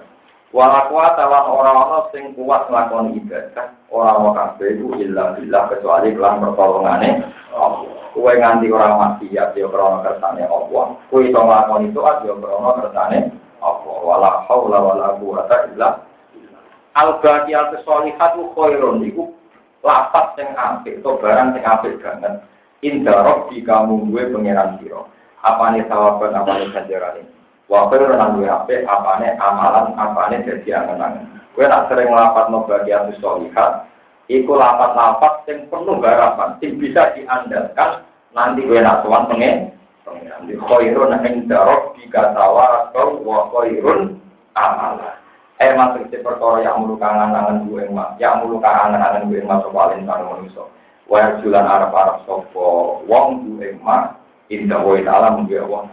Wala 0.52 0.88
kuwata 0.92 1.24
lan 1.28 1.44
ora 1.48 1.70
ono 1.72 1.98
sing 2.12 2.36
kuat 2.36 2.68
nglakoni 2.68 3.16
ibadah. 3.20 3.72
Ora 3.88 4.16
ono 4.16 4.36
kabeh 4.36 4.76
iku 4.76 4.96
illa 5.00 5.36
billah 5.36 5.68
kecuali 5.72 6.12
kelan 6.12 6.40
pertolongane 6.44 7.10
Allah. 7.52 7.88
Kue 8.12 8.32
nganti 8.36 8.68
orang 8.68 9.00
maksiat 9.00 9.56
ya 9.56 9.66
krono 9.68 10.04
kersane 10.04 10.44
Allah. 10.44 10.84
Kue 11.08 11.28
iso 11.28 11.40
nglakoni 11.40 11.92
itu 11.92 12.00
ya 12.00 12.34
krono 12.36 12.70
kersane 12.80 13.18
Allah. 13.64 13.96
Wala 14.04 14.30
haula 14.48 14.78
wala 14.80 15.06
quwata 15.16 15.72
illa 15.72 16.12
Al-baqiyatu 16.92 17.80
sholihatu 17.88 18.52
khairun 18.52 19.00
iku 19.08 19.32
lapat 19.80 20.36
sing 20.36 20.48
apik 20.52 21.00
to 21.00 21.16
barang 21.16 21.56
sing 21.56 21.64
apik 21.64 21.96
banget. 22.04 22.44
Indah 22.84 23.24
rabbi 23.24 23.64
kamu 23.64 24.12
gue 24.12 24.22
pangeran 24.28 24.76
sira. 24.82 25.00
Apane 25.42 25.82
sawaban 25.90 26.38
apane 26.38 26.70
ganjaran 26.70 27.26
Wa 27.72 27.88
khairun 27.88 28.14
lan 28.14 28.36
gue 28.36 28.46
apik 28.46 28.84
apane 28.84 29.32
amalan 29.40 29.96
apane 29.96 30.44
dadi 30.44 30.70
angen-angen. 30.70 31.40
Kue 31.56 31.64
tak 31.64 31.88
sering 31.88 32.12
lapat 32.12 32.52
no 32.52 32.68
baqiyatu 32.68 33.16
sholihat 33.16 33.88
iku 34.28 34.56
lapat-lapat 34.56 35.48
sing 35.48 35.68
penuh 35.72 36.00
harapan, 36.04 36.56
sing 36.60 36.76
bisa 36.76 37.16
diandalkan. 37.16 38.04
Nanti 38.36 38.64
gue 38.64 38.76
nak 38.76 39.04
tuan 39.04 39.24
pengen 39.28 39.72
pengen 40.04 40.52
khairun 40.52 41.16
inda 41.24 41.58
rabbika 41.64 42.36
tawakal 42.36 43.24
wa 43.24 43.48
khairun 43.56 44.20
amalan. 44.52 45.16
Eh 45.60 45.72
masuk 45.72 46.12
di 46.12 46.18
perkara 46.20 46.60
yang 46.60 46.82
mulu 46.82 47.00
kangen-kangen 47.00 47.72
gue 47.72 47.88
emak 47.88 48.20
yang 48.20 48.44
mulu 48.44 48.60
kangen-kangen 48.60 49.32
gue 49.32 49.40
emak 49.40 49.64
soalin 49.64 50.04
karo 50.04 50.28
manusia. 50.28 50.64
Wa 51.08 51.40
julan 51.40 51.64
arab-arab 51.64 52.26
sopo 52.28 53.00
wong 53.08 53.56
gue 53.56 53.80
emak 53.80 54.21
indah 54.52 54.84
wa 54.84 55.00
ta'ala 55.00 55.40
gue 55.48 55.60
wong 55.64 55.88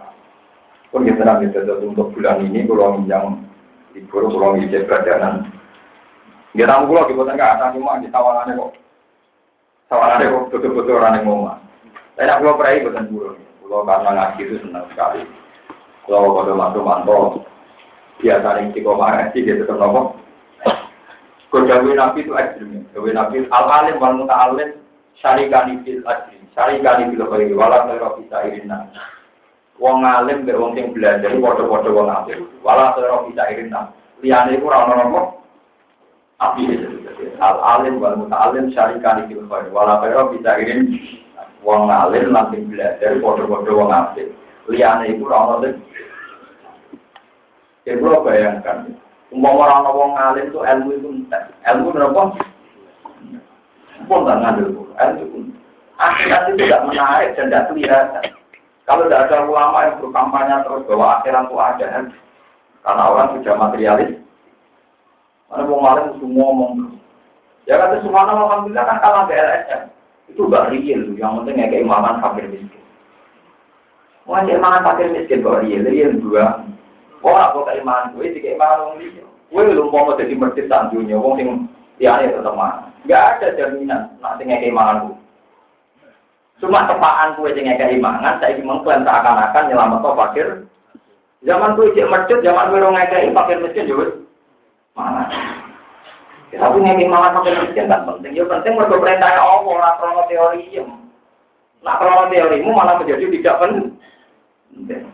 pun 0.89 1.05
kita 1.05 1.21
nanti 1.21 1.53
untuk 1.85 2.11
bulan 2.17 2.41
ini 2.43 2.65
kalau 2.65 2.99
yang 3.05 3.45
libur 3.93 4.25
kalau 4.27 4.57
perjalanan 4.57 5.45
kulo 6.57 7.05
di 7.05 7.13
boten 7.13 7.37
kata 7.37 7.77
cuma 7.77 8.01
di 8.01 8.09
tawarannya 8.09 8.57
kok. 8.57 8.73
Tawarannya 9.85 10.33
kok 10.33 10.47
betul-betul 10.49 10.97
orang 10.97 11.21
yang 11.21 11.29
mau 11.29 11.53
Saya 12.17 12.41
kulo 12.41 12.57
perai 12.57 12.81
boten 12.81 13.05
kulo. 13.13 13.37
Kulo 13.61 13.85
karena 13.85 14.09
ngaji 14.17 14.41
itu 14.41 14.55
senang 14.65 14.89
sekali. 14.89 15.21
Kulo 16.09 16.33
pada 16.41 16.53
masuk 16.57 16.81
manto 16.81 17.17
biasa 18.19 18.59
nih 18.59 18.73
si 18.75 18.79
koma 18.83 19.29
sih 19.31 19.45
dia 19.45 19.55
tetap 19.61 19.77
nopo. 19.77 20.17
Kodawi 21.53 21.93
nabi 21.93 22.25
itu 22.25 22.33
ekstrim. 22.33 22.83
Kodawi 22.91 23.13
nabi 23.13 23.45
al 23.53 23.65
alim 23.69 24.01
wal 24.01 24.17
muta'alim 24.17 24.81
syarikani 25.21 25.79
fil 25.85 26.01
ajri. 26.03 26.38
Syarikani 26.59 27.15
fil 27.15 27.23
khairi 27.23 27.55
wala 27.55 27.87
khaira 27.87 28.19
bisa 28.19 28.43
irina. 28.43 28.91
Wong 29.79 30.03
alim 30.03 30.43
be 30.43 30.51
wong 30.51 30.75
sing 30.75 30.91
belajar 30.91 31.31
padha-padha 31.39 31.87
wong 31.87 32.11
alim. 32.11 32.51
Wala 32.59 32.91
khaira 32.99 33.23
bisa 33.31 33.47
irina. 33.47 33.95
Liyane 34.19 34.59
iku 34.59 34.67
ora 34.67 34.91
ono 34.91 35.39
api 36.43 36.67
al 37.39 37.57
alim 37.63 38.03
wal 38.03 38.19
muta'alim 38.19 38.75
syarikan 38.75 39.23
fil 39.31 39.47
khair 39.47 39.71
wala 39.71 40.03
khaira 40.03 40.27
bisa 40.35 40.59
irin 40.59 40.99
wong 41.63 41.87
alim 41.87 42.35
belajar 42.67 43.11
padha-padha 43.23 43.71
wong 43.71 43.91
apik 43.95 44.27
liyane 44.67 45.15
iku 45.15 45.31
ora 45.31 45.63
ono 45.63 45.71
Ya 47.87 47.95
bro 47.95 48.21
bayangkan, 48.21 48.99
umpama 49.31 49.79
alim 50.19 50.51
itu 50.51 50.59
ilmu 50.59 50.89
itu 50.99 51.09
entek. 51.09 51.47
Ilmu 51.63 51.95
berapa? 51.95 52.35
Pun 54.05 54.27
tak 54.27 54.37
ngambil 54.43 54.67
ilmu. 54.75 55.58
Akhirat 55.99 56.55
itu 56.55 56.63
tidak 56.63 56.87
menarik 56.87 57.35
dan 57.35 57.51
tidak 57.51 57.67
kelihatan. 57.67 58.25
Kalau 58.87 59.05
tidak 59.05 59.27
ada 59.27 59.45
ulama 59.45 59.77
yang 59.85 59.99
berkampanye 59.99 60.55
terus 60.63 60.87
bahwa 60.87 61.05
akhirat 61.19 61.43
itu 61.45 61.57
ada, 61.59 61.87
karena 62.81 63.03
orang 63.05 63.29
sudah 63.37 63.55
materialis, 63.59 64.11
Mana 65.49 65.65
mau 65.65 65.81
malam 65.81 66.13
semua 66.21 66.53
ngomong. 66.53 67.01
Ya 67.65 67.81
kata 67.81 68.05
Subhanallah 68.05 68.45
Alhamdulillah 68.45 68.85
kan 68.85 68.97
kalah 69.01 69.23
BLSM. 69.25 69.81
Itu 70.29 70.45
gak 70.45 70.69
real. 70.69 71.01
Yang 71.17 71.31
penting 71.41 71.57
ya 71.57 71.67
keimaman 71.73 72.21
fakir 72.21 72.45
miskin. 72.45 72.81
Wah, 74.29 74.45
keimaman 74.45 74.85
fakir 74.85 75.09
miskin 75.09 75.41
kok 75.41 75.65
real. 75.65 75.81
Real 75.89 76.13
dua. 76.21 76.61
Kok 77.25 77.33
aku 77.33 77.59
keimaman 77.65 78.13
gue, 78.13 78.29
di 78.29 78.39
keimaman 78.45 78.93
orang 78.93 78.97
liya. 79.01 79.25
Gue 79.49 79.65
belum 79.65 79.89
mau 79.89 80.13
jadi 80.13 80.33
masjid 80.37 80.65
sanjunya. 80.69 81.17
Wong 81.17 81.33
sing 81.41 81.49
tiane 81.97 82.29
tetep 82.29 82.53
Gak 83.09 83.41
ada 83.41 83.47
jaminan 83.57 84.13
nanti 84.21 84.45
keimaman 84.45 85.09
gue. 85.09 85.18
Cuma 86.59 86.83
tepaan 86.91 87.39
gue 87.39 87.55
sing 87.55 87.71
keimanan, 87.71 88.35
saya 88.43 88.59
mengklaim 88.59 89.07
seakan-akan 89.07 89.71
nyelamat 89.71 90.03
fakir. 90.03 90.47
Zaman 91.47 91.79
gue 91.79 91.95
cek 91.95 92.11
masjid, 92.11 92.37
zaman 92.43 92.67
gue 92.67 92.83
orang 92.83 92.99
ngekei 92.99 93.31
fakir 93.31 93.57
miskin 93.63 93.87
juga. 93.87 94.11
Mana? 94.91 95.23
Ya, 96.51 96.59
tapi 96.59 96.83
ngeki 96.83 97.07
mangan 97.07 97.39
pakai 97.39 97.63
miskin 97.63 97.87
kan 97.87 98.03
penting. 98.03 98.35
Ya 98.35 98.43
penting 98.43 98.75
mereka 98.75 98.99
perintah 98.99 99.39
Allah, 99.39 99.75
nak 99.79 99.95
krono 100.03 100.21
teori 100.27 100.67
ya. 100.67 100.83
Nak 101.79 101.97
krono 102.03 102.27
teorimu 102.27 102.75
malah 102.75 102.99
menjadi 102.99 103.31
tidak 103.31 103.59
penting. 103.63 103.95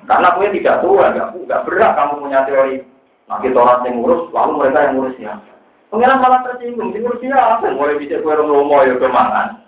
Karena 0.09 0.33
gue 0.33 0.47
tidak 0.57 0.81
tua, 0.81 1.13
gak, 1.13 1.29
gak 1.45 1.63
berat 1.69 1.93
kamu 1.93 2.13
punya 2.25 2.41
teori. 2.49 2.81
Nah 3.29 3.37
kita 3.41 3.57
orang 3.57 3.85
yang 3.85 3.93
ngurus, 4.01 4.33
lalu 4.33 4.51
mereka 4.65 4.85
yang 4.85 4.93
ngurus 4.97 5.15
ya. 5.21 5.33
Pengiran 5.93 6.21
malah 6.25 6.41
tersinggung, 6.41 6.89
ngurus 6.89 7.21
apa? 7.29 7.69
Mulai 7.69 8.01
bisa 8.01 8.17
gue 8.17 8.33
orang 8.33 8.49
lomo 8.49 8.81
ya 8.81 8.97
kemangan. 8.97 9.64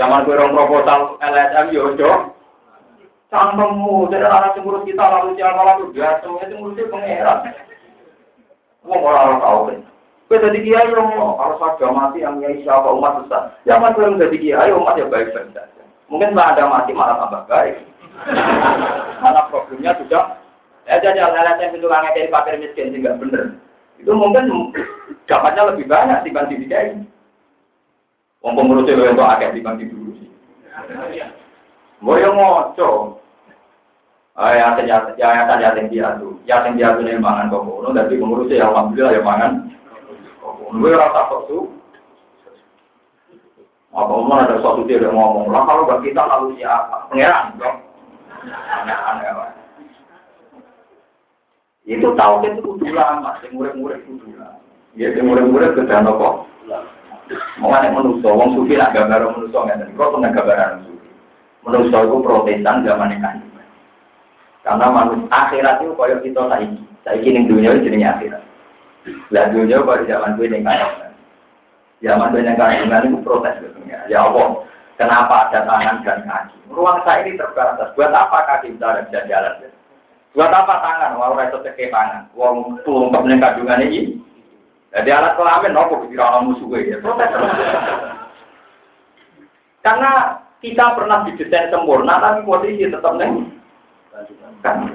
Zaman 0.00 0.24
gue 0.24 0.32
orang 0.32 0.56
proposal 0.56 1.20
LSM 1.20 1.76
yo 1.76 1.92
ya, 1.92 2.00
jo. 2.00 2.12
Cangkemmu, 3.28 4.08
dari 4.08 4.24
arah 4.24 4.56
ngurus 4.56 4.88
kita 4.88 5.04
lalu 5.04 5.36
siapa 5.36 5.60
lalu 5.60 5.92
dia 5.92 6.18
semuanya 6.24 6.56
ngurusnya 6.56 6.88
pengeran. 6.88 7.38
Wong 8.88 9.00
orang 9.04 9.38
tahu 9.44 9.60
kan. 9.68 9.80
Kue 10.26 10.38
jadi 10.40 10.58
kiai 10.62 10.94
dong, 10.94 11.10
kalau 11.14 11.58
saja 11.60 11.86
mati 11.92 12.24
yang 12.24 12.40
kiai 12.40 12.64
siapa 12.64 12.88
umat 12.96 13.22
besar. 13.22 13.54
Jangan 13.68 13.92
kue 13.92 14.08
jadi 14.16 14.36
kiai 14.40 14.72
umat 14.72 14.96
ya 14.96 15.04
baik 15.04 15.36
saja. 15.36 15.68
Mungkin 16.08 16.32
setelah 16.32 16.48
ada 16.56 16.64
mati 16.64 16.90
malah 16.96 17.16
tambah 17.20 17.42
baik. 17.44 17.76
Karena 19.20 19.42
problemnya 19.52 19.92
sudah 20.00 20.24
ya 20.88 20.96
jadi 20.96 21.28
yang 21.28 21.76
itu 21.76 21.86
orang 21.86 22.08
kiai 22.16 22.32
fakir 22.32 22.56
miskin 22.56 22.96
tidak 22.96 23.20
benar. 23.20 23.52
Itu 24.00 24.16
mungkin 24.16 24.72
dapatnya 25.28 25.76
lebih 25.76 25.86
banyak 25.86 26.24
dibanding 26.24 26.64
kiai. 26.66 26.98
Wong 28.40 28.56
pengurusnya 28.56 28.96
yang 28.96 29.20
agak 29.20 29.52
dibanding 29.52 29.92
dulu 29.92 30.16
sih. 30.16 30.30
Yang 32.00 32.32
ngoco, 32.32 33.20
ya 34.40 34.72
yasin 34.72 34.88
yasin 34.88 35.60
yasin 35.60 35.86
dia 35.92 36.16
tuh, 36.16 36.40
yasin 36.48 36.80
dia 36.80 36.96
tuh 36.96 37.04
nih 37.04 37.20
mangan 37.20 37.52
kok, 37.52 37.68
nu 37.68 37.92
dari 37.92 38.16
pengurusnya 38.16 38.64
ya 38.64 38.66
alhamdulillah 38.72 39.12
ya 39.12 39.20
mangan. 39.20 39.52
Gue 40.72 40.96
rasa 40.96 41.28
kok 41.28 41.44
tuh. 41.52 41.68
Apa 43.90 44.12
umum 44.14 44.38
ada 44.38 44.56
suatu 44.62 44.86
dia 44.86 45.02
yang 45.02 45.18
ngomong, 45.18 45.50
lah 45.50 45.66
kalau 45.66 45.82
gak 45.82 46.06
kita 46.06 46.22
lalu 46.22 46.54
siapa? 46.54 47.10
Pengiran 47.10 47.58
dong. 47.58 47.82
Aneh-aneh. 48.46 49.50
Itu 51.90 52.14
tahu 52.14 52.46
itu 52.46 52.62
kudu 52.62 52.94
lama, 52.94 53.34
yang 53.42 53.50
murid-murid 53.58 54.06
kudu 54.06 54.30
lama. 54.38 54.62
Ya, 54.94 55.10
yang 55.10 55.26
murid-murid 55.26 55.74
ke 55.74 55.82
kok. 55.90 56.34
Mengenai 57.62 57.94
manusia, 57.94 58.26
wong 58.26 58.58
sufi 58.58 58.74
lah 58.74 58.90
gambar 58.90 59.22
nggak 59.30 59.94
Kok 59.94 60.10
pernah 60.18 60.30
gambaran 60.34 60.82
sufi? 60.82 61.08
Manusia 61.62 61.98
itu 62.02 62.16
protestan 62.24 62.82
zaman 62.82 63.14
kan. 63.22 63.38
Karena 64.60 64.86
manusia 64.92 65.30
akhirat 65.32 65.80
itu 65.80 65.94
koyok 65.96 66.20
kita 66.20 66.42
saiki. 66.50 66.78
Saiki 67.06 67.28
ning 67.32 67.48
dunia 67.48 67.72
itu 67.72 67.88
jenenge 67.88 68.08
akhirat. 68.12 68.42
Lah 69.32 69.48
dunia 69.54 69.80
pada 69.80 70.04
zaman 70.04 70.36
gue 70.36 70.50
ning 70.52 70.62
kandungan. 70.66 71.12
Zaman 72.04 72.32
gue 72.34 72.44
ning 72.44 72.56
kandungan 72.60 73.06
itu 73.08 73.18
protes 73.24 73.56
gitu 73.64 73.78
ya. 73.88 74.20
Allah, 74.20 74.60
kenapa 75.00 75.48
ada 75.48 75.64
tangan 75.64 76.04
dan 76.04 76.20
kaki? 76.28 76.56
Ruang 76.68 77.00
saya 77.08 77.24
ini 77.24 77.40
terbatas. 77.40 77.88
Buat 77.96 78.12
apa 78.12 78.38
kaki 78.44 78.76
bisa 78.76 79.00
bisa 79.08 79.24
jalan? 79.24 79.64
Buat 80.36 80.52
apa 80.52 80.74
tangan? 80.84 81.16
Mau 81.16 81.32
reso 81.32 81.64
cekek 81.64 81.88
tangan. 81.88 82.28
Wong 82.36 82.84
tulung 82.84 83.08
ning 83.24 83.40
kandungan 83.40 83.80
ini. 83.88 84.19
Jadi 84.90 85.08
alat 85.14 85.38
kelamin 85.38 85.70
nopo 85.70 86.02
kira 86.10 86.26
orang 86.26 86.50
musuh 86.50 86.74
ya. 86.82 86.98
Protes. 86.98 87.30
Karena 89.86 90.10
kita 90.60 90.98
pernah 90.98 91.24
didesain 91.24 91.70
sempurna, 91.72 92.20
tapi 92.20 92.44
posisi 92.44 92.90
tetap 92.90 93.14
neng. 93.16 93.54
Kan. 94.60 94.90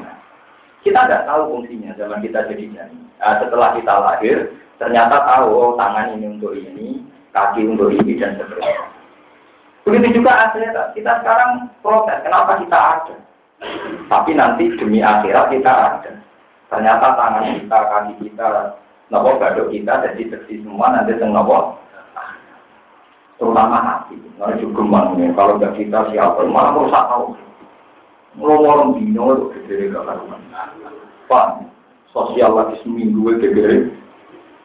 Kita 0.85 0.99
nggak 1.09 1.25
tahu 1.25 1.41
fungsinya 1.57 1.97
zaman 1.97 2.21
kita 2.21 2.45
jadi 2.45 2.65
janin. 2.69 3.09
Nah, 3.17 3.41
setelah 3.41 3.73
kita 3.73 3.93
lahir, 3.97 4.53
ternyata 4.77 5.25
tahu 5.25 5.49
oh, 5.49 5.71
tangan 5.73 6.13
ini 6.13 6.37
untuk 6.37 6.53
ini, 6.53 7.01
kaki 7.33 7.65
untuk 7.65 7.89
ini 7.89 8.21
dan 8.21 8.37
seterusnya. 8.37 8.85
Begitu 9.81 10.21
juga 10.21 10.51
akhirat. 10.51 10.93
Kita 10.93 11.25
sekarang 11.25 11.73
protes, 11.81 12.21
kenapa 12.21 12.61
kita 12.61 12.77
ada? 12.77 13.15
Tapi 14.05 14.31
nanti 14.37 14.69
demi 14.77 15.01
akhirat 15.01 15.49
kita 15.49 15.71
ada. 15.73 16.11
Ternyata 16.69 17.07
tangan 17.17 17.45
kita, 17.57 17.77
kaki 17.89 18.13
kita, 18.21 18.77
nopo 19.13 19.37
gado 19.37 19.69
kita 19.69 20.01
jadi 20.01 20.21
bersih 20.33 20.65
semua 20.65 20.89
nanti 20.93 21.13
teng 21.21 21.33
nopo 21.33 21.77
terutama 23.35 23.77
hati. 23.83 24.15
Nah 24.39 24.55
juga 24.59 24.81
kalau 25.35 25.59
gak 25.59 25.75
kita 25.75 26.07
siapa 26.11 26.39
malah 26.47 26.71
merusak 26.71 27.03
tahu. 27.11 27.35
Ngomong 28.35 28.99
dino 28.99 29.25
itu 29.31 29.45
gede 29.67 29.91
gak 29.91 30.07
karuan. 30.07 30.41
Pak, 31.27 31.47
sosial 32.11 32.55
lagi 32.55 32.79
seminggu 32.83 33.35
gede. 33.39 33.91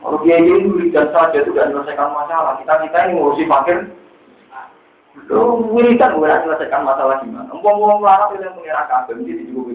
Kalau 0.01 0.17
dia 0.25 0.41
ini 0.41 0.71
wiridan 0.71 1.11
saja 1.13 1.43
itu 1.43 1.51
gak 1.53 1.71
menyelesaikan 1.71 2.11
masalah. 2.15 2.57
Kita 2.63 2.79
kita 2.87 2.99
ini 3.11 3.19
ngurusi 3.19 3.45
fakir. 3.51 3.79
Lo 5.27 5.59
wiridan 5.75 6.15
bukan 6.19 6.47
menyelesaikan 6.47 6.83
masalah 6.87 7.19
gimana? 7.23 7.51
Ngomong-ngomong 7.51 8.01
larang 8.07 8.31
itu 8.39 8.47
yang 8.47 8.55
mengira 8.55 8.87
kabel, 8.87 9.23
jadi 9.27 9.43
juga 9.51 9.75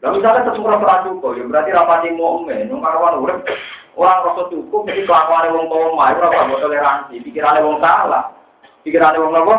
Nah 0.00 0.16
misalnya 0.16 0.48
sesuatu 0.48 0.80
ora 0.80 1.04
cukup, 1.04 1.36
ya 1.36 1.44
berarti 1.44 1.76
rapati 1.76 2.08
momen, 2.16 2.72
nung 2.72 2.80
karuan 2.80 3.20
urip 3.20 3.44
orang 4.00 4.24
rasa 4.24 4.48
cukup, 4.48 4.88
jadi 4.88 5.04
kelakuan 5.04 5.52
wong 5.52 5.68
tua 5.68 5.92
mah, 5.92 6.16
ora 6.16 6.28
apa 6.32 6.56
toleransi, 6.56 7.20
pikirannya 7.20 7.60
wong 7.68 7.76
salah, 7.84 8.32
pikirannya 8.80 9.20
wong 9.20 9.36
apa? 9.36 9.56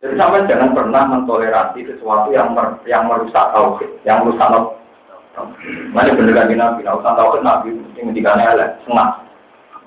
Jadi 0.00 0.14
sampai 0.16 0.46
jangan 0.46 0.70
pernah 0.70 1.02
mentoleransi 1.10 1.80
sesuatu 1.90 2.30
yang 2.30 2.54
mer, 2.54 2.78
yang 2.86 3.10
merusak 3.10 3.50
tauhid, 3.50 3.90
yang 4.06 4.22
merusak 4.22 4.46
no. 4.46 4.78
Mana 5.90 6.14
bener 6.14 6.36
kan 6.36 6.46
nabi, 6.46 6.86
nah 6.86 6.94
usah 6.94 7.18
tauhid 7.18 7.42
nabi, 7.42 7.74
yang 7.98 8.14
ketiganya 8.14 8.54
elek, 8.54 8.70
senang. 8.86 9.26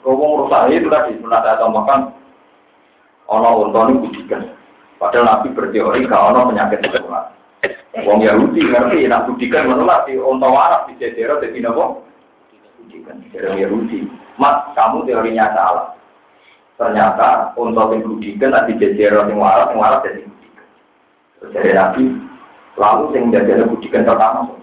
Kalau 0.04 0.20
merusak 0.20 0.76
itu 0.76 0.91
tadi 0.91 1.16
pernah 1.24 1.40
saya 1.40 1.56
tambahkan, 1.56 2.00
unta 3.32 3.80
ini 3.88 4.04
budikan. 4.04 4.44
Padahal 5.04 5.28
nabi 5.28 5.52
berteori 5.52 6.08
kalau 6.08 6.32
ono 6.32 6.56
penyakit 6.56 6.80
menular. 6.80 7.36
Wong 8.08 8.24
Yahudi 8.24 8.64
ngerti, 8.64 9.04
nak 9.12 9.28
budikan 9.28 9.68
menular 9.68 10.08
di 10.08 10.16
unta 10.16 10.48
waras 10.48 10.88
di 10.88 10.96
jadera, 10.96 11.44
jadi 11.44 11.60
nopo? 11.60 12.08
Budikan, 12.80 13.20
dari 13.36 13.68
Yahudi. 13.68 14.08
Mas, 14.40 14.64
kamu 14.80 15.04
teorinya 15.04 15.52
salah. 15.52 15.88
Ternyata 16.80 17.52
untuk 17.60 17.92
yang 17.92 18.08
budikan 18.08 18.56
nanti 18.56 18.80
jajero 18.80 19.28
yang 19.28 19.38
waras, 19.44 19.76
yang 19.76 19.84
waras 19.84 20.04
jadi 20.08 20.24
budikan. 20.24 20.68
Jadi 21.52 21.70
Nabi, 21.76 22.04
lalu 22.80 23.04
yang 23.12 23.26
jajero 23.36 23.64
budikan 23.76 24.08
pertama. 24.08 24.56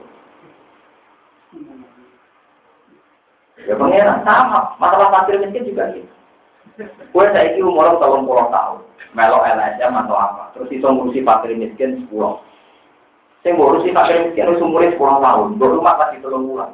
Ya 3.68 3.76
pengeran 3.76 4.24
sama, 4.24 4.72
masalah 4.80 5.12
fakir 5.12 5.36
miskin 5.36 5.68
juga 5.68 5.92
gitu. 5.92 6.08
Gue 7.12 7.28
saya 7.28 7.52
ini 7.52 7.60
umur 7.60 8.00
tahun 8.00 8.24
puluh 8.24 8.48
tahun, 8.48 8.80
melo 9.12 9.42
LSM 9.42 9.92
atau 10.06 10.16
apa, 10.16 10.54
terus 10.54 10.70
itu 10.70 10.86
ngurusi 10.86 11.20
fakir 11.26 11.54
miskin 11.58 12.06
sepuluh. 12.06 12.38
Saya 13.42 13.56
ngurusi 13.56 13.90
fakir 13.90 14.30
miskin 14.30 14.54
itu 14.54 14.62
umurnya 14.62 14.94
sepuluh 14.94 15.18
tahun, 15.18 15.58
baru 15.58 15.82
rumah 15.82 15.94
masih 15.98 16.22
telung 16.22 16.46
bulan. 16.46 16.70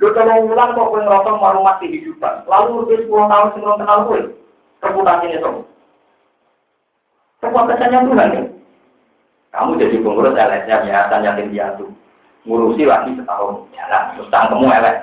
Lu 0.00 0.08
telung 0.16 0.48
bulan 0.48 0.72
kok 0.72 0.88
gue 0.88 1.00
ngerosong 1.04 1.36
mau 1.36 1.60
mati 1.60 1.86
juta, 2.00 2.30
lalu 2.48 2.88
udah 2.88 2.98
sepuluh 3.04 3.26
tahun 3.28 3.48
sebelum 3.52 3.76
kenal 3.80 3.98
gue 4.08 4.20
reputasinya 4.80 5.36
itu. 5.36 5.52
Reputasinya 7.40 8.04
Tuhan 8.04 8.36
ya. 8.36 8.42
Kamu 9.50 9.80
jadi 9.82 9.96
pengurus 9.98 10.38
LSM 10.38 10.80
ya, 10.86 11.10
tanya 11.10 11.34
tim 11.34 11.50
piatu. 11.50 11.90
Ngurusi 12.46 12.88
lagi 12.88 13.12
setahun 13.18 13.68
jalan, 13.74 14.04
terus 14.16 14.30
tangkemu 14.32 14.66
elek. 14.72 14.96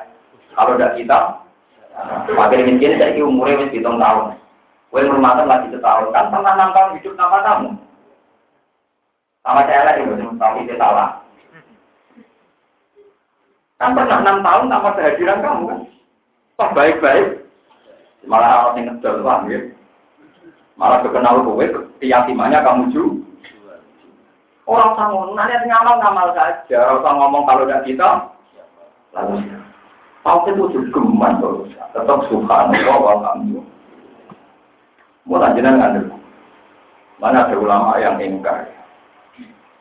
Kalau 0.58 0.74
udah 0.74 0.90
kita, 0.98 1.20
makin 2.34 2.66
miskin 2.66 2.98
saya 2.98 3.22
umurnya 3.22 3.62
masih 3.62 3.78
hitung 3.78 4.02
tahun. 4.02 4.34
Kue 4.88 5.04
merumahkan 5.04 5.48
lagi 5.52 5.68
setahun, 5.76 6.16
kan 6.16 6.32
pernah 6.32 6.72
tahun 6.72 6.96
hidup 7.00 7.14
nama 7.20 7.38
kamu. 7.44 7.70
Sama 9.44 9.62
saya 9.68 9.82
lagi, 9.84 10.08
tahu 10.40 10.54
itu 10.64 10.76
salah. 10.80 11.10
Kan 13.78 13.92
pernah 13.94 14.18
enam 14.24 14.38
tahun 14.42 14.72
tanpa 14.72 14.90
kehadiran 14.96 15.44
kamu 15.44 15.64
kan? 15.68 15.80
Toh 16.58 16.70
baik-baik, 16.74 17.26
malah 18.26 18.72
orang 18.72 18.76
yang 18.82 18.98
ngedol 18.98 19.22
paham 19.22 19.52
ya. 19.52 19.60
Malah 20.80 21.00
kekenal 21.06 21.46
kowe 21.46 21.66
keyakinannya 22.00 22.66
kamu 22.66 22.84
juga 22.96 23.28
orang 24.68 24.92
sama 25.00 25.32
nanya 25.34 25.64
ngamal 25.64 25.96
ngamal 26.04 26.28
saja. 26.36 26.80
Orang 27.00 27.18
ngomong 27.18 27.44
kalau 27.48 27.64
tidak 27.66 27.88
kita 27.88 28.10
lalu 29.16 29.40
tahu 30.22 30.40
itu 30.52 30.64
juga 30.76 30.88
geman 30.92 31.40
tetap 31.96 32.20
subhanallah 32.28 32.98
walhamdulillah 33.00 33.77
mulai 35.28 35.54
jenengan 35.54 35.92
ada 35.92 36.02
mana 37.20 37.46
ada 37.46 37.56
ulama 37.60 38.00
yang 38.00 38.16
ingkar 38.24 38.72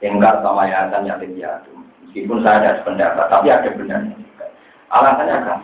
ingkar 0.02 0.42
sama 0.42 0.68
yayasan 0.68 1.08
yatim 1.08 1.32
piatu. 1.38 1.72
Meskipun 2.06 2.42
saya 2.44 2.60
ada 2.60 2.84
pendapat 2.84 3.26
tapi 3.30 3.48
ada 3.48 3.70
benarnya 3.72 4.16
alasannya 4.92 5.36
kan 5.46 5.60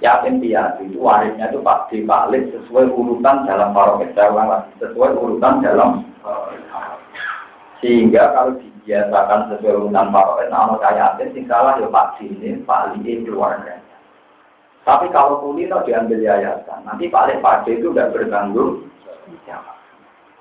yatim 0.00 0.40
piatu 0.42 0.80
itu 0.88 0.98
warisnya 0.98 1.52
itu 1.52 1.60
pak 1.62 1.90
dibalik 1.92 2.48
sesuai 2.50 2.90
urutan 2.90 3.46
dalam 3.46 3.76
paroket 3.76 4.16
lagi. 4.16 4.70
Sesuai 4.82 5.10
urutan 5.14 5.62
dalam 5.62 6.02
sehingga 7.78 8.34
kalau 8.34 8.58
dibiasakan 8.58 9.54
sesuai 9.54 9.86
urutan 9.86 10.10
paroket 10.10 10.48
nama 10.50 10.74
saya 10.82 11.14
yatim 11.14 11.28
sing 11.36 11.44
salah 11.46 11.78
ya 11.78 11.86
pak 11.86 12.18
sini 12.18 12.58
pak 12.66 12.98
li 12.98 13.22
keluarga 13.22 13.77
tapi 14.88 15.12
kalau 15.12 15.44
kulino 15.44 15.84
diambil 15.84 16.16
yayasan 16.16 16.80
nanti 16.88 17.12
le 17.12 17.34
pak 17.44 17.68
itu 17.68 17.92
udah 17.92 18.08
berganggu 18.08 18.88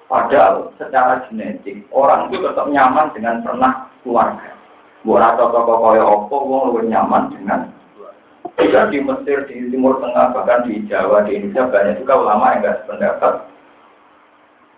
padahal 0.07 0.71
secara 0.79 1.27
genetik 1.27 1.83
orang 1.91 2.31
itu 2.31 2.39
tetap 2.39 2.63
nyaman 2.71 3.11
dengan 3.11 3.43
pernah 3.43 3.91
keluarga 4.07 4.55
buat 5.03 5.35
toko 5.35 5.59
koyo 5.67 6.03
opo 6.07 6.35
wong 6.47 6.63
lebih 6.71 6.95
nyaman 6.95 7.27
dengan 7.35 7.67
juga 8.57 8.89
di 8.89 8.97
Mesir, 9.03 9.45
di 9.45 9.69
Timur 9.69 10.01
Tengah, 10.01 10.33
bahkan 10.33 10.65
di 10.65 10.81
Jawa, 10.89 11.21
di 11.29 11.37
Indonesia 11.37 11.69
banyak 11.69 12.01
juga 12.01 12.13
ulama 12.17 12.57
yang 12.57 12.59
nggak 12.65 12.77
sependapat. 12.81 13.33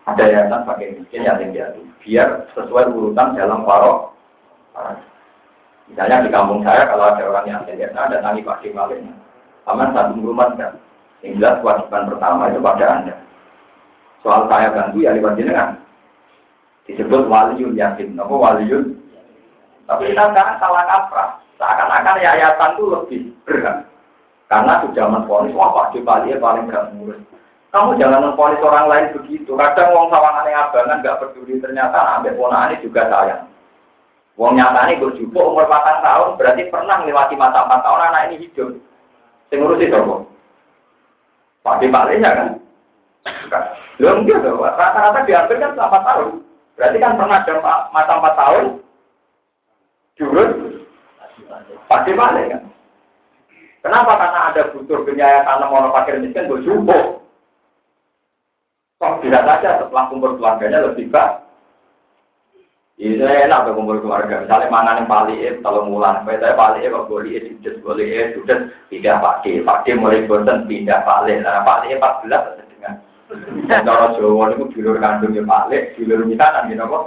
Ada 0.04 0.24
yayasan 0.26 0.68
pakai 0.68 1.00
miskin 1.00 1.24
yang 1.24 1.40
tinggi 1.40 1.64
biar 2.04 2.50
sesuai 2.58 2.92
urutan 2.92 3.40
dalam 3.40 3.64
parok. 3.64 4.12
Misalnya 5.88 6.28
di 6.28 6.30
kampung 6.34 6.60
saya 6.66 6.92
kalau 6.92 7.14
ada 7.14 7.24
orang 7.24 7.46
yang 7.48 7.62
tinggi 7.64 7.88
ada 7.88 8.18
nangi 8.20 8.44
pakai 8.44 8.76
malingnya. 8.76 9.29
Aman 9.70 9.94
satu 9.94 10.18
rumah 10.18 10.50
kan. 10.58 10.74
Yang 11.22 11.38
jelas 11.38 11.56
kewajiban 11.62 12.10
pertama 12.10 12.50
itu 12.50 12.60
pada 12.64 12.86
anda. 12.90 13.16
Soal 14.26 14.50
saya 14.50 14.74
bantu 14.74 14.98
ya 15.00 15.14
lewat 15.14 15.38
jenengan. 15.38 15.78
Disebut 16.90 17.30
waliyun 17.30 17.78
yakin. 17.78 18.18
Apa 18.18 18.34
waliyun? 18.34 18.98
Tapi 19.86 20.10
kita 20.10 20.34
sekarang 20.34 20.58
salah 20.58 20.84
kaprah. 20.90 21.30
Seakan-akan 21.60 22.24
yayasan 22.24 22.72
itu 22.74 22.84
lebih 22.88 23.22
berat. 23.44 23.84
Karena 24.50 24.82
sudah 24.82 25.06
menfonis, 25.06 25.54
wah 25.54 25.70
Pak 25.70 25.94
Jepali 25.94 26.34
paling 26.42 26.72
gak 26.72 26.90
murus. 26.98 27.20
Kamu 27.70 28.02
jangan 28.02 28.26
menfonis 28.26 28.66
orang 28.66 28.90
lain 28.90 29.14
begitu. 29.14 29.54
Kadang 29.54 29.94
wong 29.94 30.10
sawangan 30.10 30.50
yang 30.50 30.66
abangan 30.72 31.06
gak 31.06 31.22
peduli 31.22 31.62
ternyata 31.62 32.18
ambil 32.18 32.34
ponaan 32.34 32.74
juga 32.82 33.06
sayang. 33.06 33.46
Wong 34.40 34.56
nyata 34.56 34.88
ini 34.88 35.04
berjubuk 35.04 35.52
umur 35.52 35.68
4 35.68 36.00
tahun 36.00 36.40
berarti 36.40 36.72
pernah 36.72 37.04
melewati 37.04 37.36
masa 37.36 37.68
4 37.68 37.84
tahun 37.84 38.06
anak 38.08 38.22
ini 38.32 38.36
hidup. 38.48 38.72
Sing 39.50 39.58
ngurusi 39.60 39.90
dong. 39.90 40.30
Pak 41.66 41.82
Jepali 41.84 42.22
ya 42.22 42.32
kan? 42.34 42.50
Belum 44.00 44.24
gitu, 44.24 44.64
rata-rata 44.64 45.28
diambil 45.28 45.58
kan 45.60 45.72
selama 45.76 46.00
tahun. 46.08 46.30
Berarti 46.80 46.98
kan 47.04 47.20
pernah 47.20 47.44
ada 47.44 47.54
masa 47.92 48.14
4 48.16 48.40
tahun, 48.40 48.66
jurus, 50.16 50.52
Pasti 51.90 52.14
balik 52.14 52.54
kan. 52.54 52.64
Kenapa? 53.82 54.12
Karena 54.20 54.40
ada 54.54 54.62
butuh 54.76 55.02
biaya 55.08 55.42
tanam 55.42 55.74
orang 55.74 55.94
fakir 55.96 56.22
miskin 56.22 56.46
berjumbo. 56.46 57.26
Kok 59.02 59.24
tidak 59.26 59.48
saja 59.48 59.82
setelah 59.82 60.12
kumpul 60.12 60.38
keluarganya 60.38 60.86
lebih 60.86 61.10
baik. 61.10 61.49
Ini 63.00 63.24
enak 63.24 63.64
ke 63.64 63.72
kumpul 63.80 64.04
keluarga. 64.04 64.44
Misalnya 64.44 64.68
mana 64.68 65.00
yang 65.00 65.08
paling 65.08 65.64
kalau 65.64 65.88
mulan, 65.88 66.20
saya 66.28 66.52
paling 66.52 66.84
kok 66.84 67.08
boleh 67.08 67.40
sudah 67.48 67.74
boleh 67.80 68.36
sudah 68.36 68.58
tidak 68.92 69.24
pakai, 69.24 69.64
pakai 69.64 69.96
mulai 69.96 70.28
bosan 70.28 70.68
pindah 70.68 71.08
paling. 71.08 71.40
Nah 71.40 71.64
paling 71.64 71.96
empat 71.96 72.28
belas 72.28 72.60
dengan 73.32 73.88
cara 73.88 74.12
Jawa 74.20 74.52
itu 74.52 74.68
dulur 74.76 75.00
kandung 75.00 75.32
ya 75.32 75.48
paling, 75.48 75.96
dulur 75.96 76.28
misanan 76.28 76.68
gitu 76.68 76.84
kok. 76.84 77.04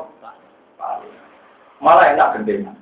Malah 1.85 2.16
enak 2.16 2.40
gendeng. 2.40 2.73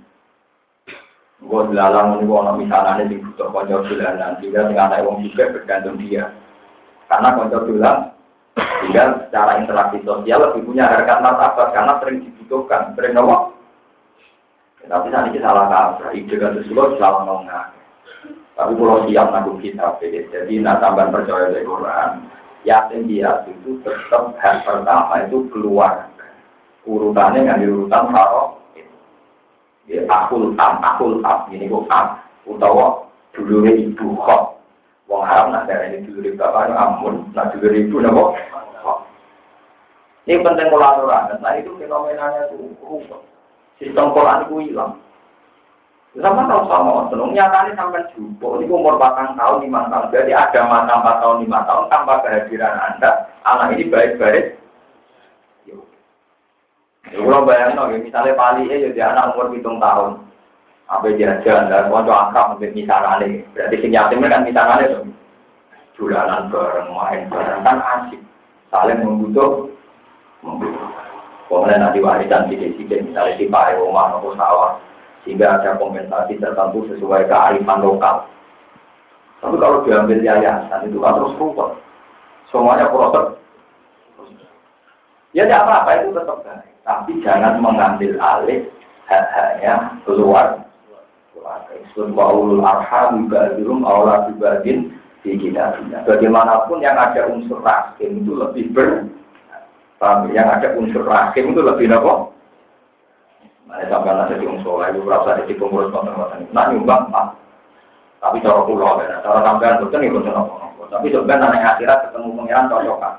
Gue 1.40 1.66
dilalang 1.72 2.20
ini 2.20 2.28
gue 2.28 2.36
orang 2.36 2.62
misalnya 2.62 3.10
di 3.10 3.16
butuh 3.16 3.48
konco 3.50 3.80
dulanan, 3.88 4.36
sehingga 4.38 4.68
dengan 4.68 4.92
anak 4.92 5.08
wong 5.08 5.24
juga 5.24 5.50
bergantung 5.56 5.96
dia. 5.96 6.28
Karena 7.08 7.32
konco 7.32 7.64
dulan, 7.64 8.12
sehingga 8.58 9.28
secara 9.28 9.62
interaksi 9.62 10.02
sosial 10.02 10.50
lebih 10.50 10.66
punya 10.66 10.90
harkat 10.90 11.22
martabat 11.22 11.70
karena 11.70 11.92
sering 12.02 12.26
dibutuhkan, 12.26 12.96
sering 12.98 13.14
nopo. 13.14 13.54
Tapi 14.80 15.06
saat 15.12 15.30
ini 15.30 15.38
salah 15.38 15.70
kaprah, 15.70 16.10
ide 16.16 16.34
kan 16.40 16.56
sesuatu 16.58 16.98
salah 16.98 17.22
nongak. 17.22 17.70
Tapi 18.58 18.72
kalau 18.74 19.06
siap 19.06 19.26
nanggung 19.30 19.60
kita, 19.62 20.00
jadi 20.02 20.52
nak 20.60 20.82
tambah 20.82 21.14
percaya 21.14 21.52
dari 21.54 21.62
Quran, 21.62 22.10
yakin 22.66 23.06
dia 23.06 23.44
itu 23.46 23.78
tetap 23.86 24.34
hal 24.40 24.56
pertama 24.66 25.22
itu 25.24 25.46
keluar. 25.54 26.10
Urutannya 26.88 27.44
nggak 27.44 27.60
diurutan 27.60 28.08
kalau 28.10 28.60
ya 29.90 30.06
akul 30.06 30.54
am 30.54 30.78
akul 30.80 31.18
am 31.26 31.50
ini 31.50 31.66
kok 31.66 31.86
am 31.90 32.06
utawa 32.46 33.04
dulu 33.34 33.66
ibu 33.66 34.06
kok 34.22 34.59
wong 35.10 35.26
haram 35.26 35.50
nak 35.50 35.66
darah 35.66 35.90
ini 35.90 36.06
dulu 36.06 36.38
bapak 36.38 36.70
amun 36.70 37.26
nak 37.34 37.50
dulu 37.58 37.66
ibu 37.74 37.98
nabo 37.98 38.38
ini 40.30 40.38
penting 40.46 40.70
kolaborasi 40.70 41.42
nah 41.42 41.58
itu 41.58 41.74
fenomenanya 41.74 42.46
tuh 42.54 42.70
sistem 43.80 44.12
Quran 44.12 44.44
itu 44.46 44.56
hilang. 44.70 45.00
Sama 46.10 46.42
tahu 46.50 46.66
sama, 46.66 47.06
seneng 47.06 47.30
nyatanya 47.38 47.70
sampai 47.78 48.02
jumbo, 48.12 48.58
ini 48.58 48.66
umur 48.66 48.98
batang 48.98 49.38
tahun, 49.38 49.62
lima 49.62 49.86
tahun, 49.94 50.10
jadi 50.10 50.34
ada 50.34 50.66
mata 50.66 50.98
empat 50.98 51.22
tahun, 51.22 51.46
lima 51.46 51.62
tahun, 51.70 51.86
tanpa 51.86 52.18
kehadiran 52.26 52.82
Anda, 52.82 53.30
anak 53.46 53.78
ini 53.78 53.86
baik-baik, 53.86 54.58
Ya 57.10 57.18
kalau 57.26 57.46
bayang 57.46 57.78
no, 57.78 57.90
misalnya 57.90 58.38
Pali 58.38 58.70
ya 58.70 58.90
jadi 58.90 59.14
anak 59.14 59.38
umur 59.38 59.54
hitung 59.54 59.78
tahun, 59.78 60.18
apa 60.90 61.06
dia 61.14 61.38
jalan 61.46 61.70
dan 61.70 61.86
konco 61.86 62.10
akrab 62.10 62.58
mungkin 62.58 62.74
misalnya, 62.74 63.22
berarti 63.54 63.76
sing 63.78 63.94
yatimnya 63.94 64.26
kan 64.26 64.42
misalnya 64.42 64.90
itu, 64.90 64.98
julanan 65.94 66.50
bareng, 66.50 66.90
main 66.90 67.30
bareng 67.30 67.62
kan 67.62 67.78
asik, 67.78 68.18
saling 68.74 68.98
membutuh, 68.98 69.70
membutuh. 70.42 70.90
Kemudian 71.46 71.82
nanti 71.82 72.02
warisan 72.02 72.46
sidik-sidik, 72.50 73.06
misalnya 73.06 73.38
di 73.38 73.46
pakai 73.46 73.78
rumah 73.78 74.18
atau 74.18 74.34
sawah, 74.34 74.78
sehingga 75.22 75.62
ada 75.62 75.78
kompensasi 75.78 76.38
tertentu 76.38 76.86
sesuai 76.90 77.26
kearifan 77.26 77.82
lokal. 77.82 78.26
Tapi 79.40 79.56
kalau 79.58 79.82
diambil 79.82 80.20
yayasan 80.20 80.90
itu 80.90 80.98
kan 80.98 81.16
terus 81.16 81.38
rupot, 81.38 81.78
semuanya 82.50 82.90
proses. 82.90 83.38
Ya 85.30 85.46
tidak 85.46 85.62
apa-apa 85.62 85.90
itu 86.02 86.10
tetap 86.10 86.38
baik. 86.42 86.74
Tapi 86.82 87.10
jangan 87.22 87.62
mengambil 87.62 88.18
alih 88.18 88.66
hak-haknya 89.06 89.74
keluar. 90.02 90.59
Sun 91.96 92.14
arham 92.62 93.26
ba'dhum 93.26 93.82
aula 93.82 94.30
bibadin 94.30 94.94
di 95.24 95.36
kita. 95.36 95.76
Bagaimanapun 96.06 96.80
yang 96.80 96.96
ada 96.96 97.28
unsur 97.28 97.60
rahim 97.60 98.24
itu 98.24 98.32
lebih 98.36 98.72
ber 98.72 99.10
Paham? 100.00 100.32
Yang 100.32 100.48
ada 100.48 100.68
unsur 100.80 101.04
rahim 101.04 101.52
itu 101.52 101.60
lebih 101.60 101.92
apa? 101.92 102.32
Nah, 103.68 103.84
sampai 103.86 104.16
nanti 104.16 104.40
di 104.40 104.46
unsur 104.48 104.80
itu 104.82 105.04
berasa 105.04 105.44
di 105.44 105.54
pengurus 105.54 105.92
konten-konten. 105.92 106.48
Nah, 106.56 106.72
nyumbang, 106.72 107.12
Pak. 107.12 107.36
Tapi 108.20 108.40
cara 108.44 108.64
pulau, 108.64 109.00
ya. 109.00 109.20
cara 109.24 109.40
sampean 109.40 109.80
nih, 109.80 110.12
betul 110.12 110.36
apa 110.36 110.84
Tapi 110.92 111.08
sebenarnya 111.08 111.56
anak 111.56 111.68
akhirat 111.76 111.98
ketemu 112.08 112.36
pengiran 112.36 112.68
cocok 112.68 112.98
kan. 113.00 113.14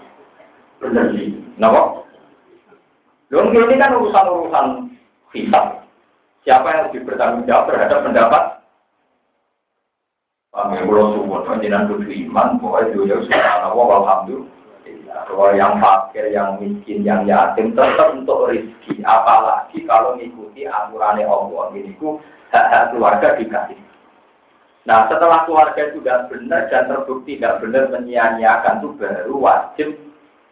Bener 0.77 1.05
sih. 1.15 1.33
Kenapa? 1.57 1.81
Loh, 3.31 3.47
ini 3.47 3.75
kan 3.79 3.95
urusan-urusan 3.95 4.65
hisab. 5.31 5.80
Siapa 6.41 6.67
yang 6.73 6.83
lebih 6.89 7.05
bertanggung 7.05 7.45
jawab 7.45 7.69
terhadap 7.69 7.99
pendapat? 8.01 8.43
Kami 10.51 10.83
pulau 10.83 11.15
suwon, 11.15 11.47
penjinan 11.47 11.87
kudu 11.87 12.11
iman, 12.27 12.59
pokoknya 12.59 12.91
juga 12.91 13.15
subhanallah, 13.23 13.87
alhamdulillah. 14.03 15.19
Bahwa 15.31 15.47
yang 15.55 15.79
fakir, 15.79 16.27
yang 16.27 16.59
miskin, 16.59 17.07
yang 17.07 17.23
yatim, 17.23 17.71
tetap 17.71 18.11
untuk 18.19 18.51
rezeki. 18.51 18.99
Apalagi 19.07 19.79
kalau 19.87 20.19
mengikuti 20.19 20.67
aturannya 20.67 21.23
Allah. 21.23 21.71
Ini 21.71 21.95
hak-hak 22.51 22.91
keluarga 22.91 23.39
dikasih. 23.39 23.79
Nah, 24.83 25.07
setelah 25.07 25.47
keluarga 25.47 25.87
itu 25.87 26.03
tidak 26.03 26.27
benar 26.33 26.67
dan 26.67 26.89
terbukti 26.91 27.39
tidak 27.39 27.63
benar 27.63 27.87
menyia-nyiakan 27.95 28.81
itu 28.81 28.89
baru 28.99 29.35
wajib 29.39 29.89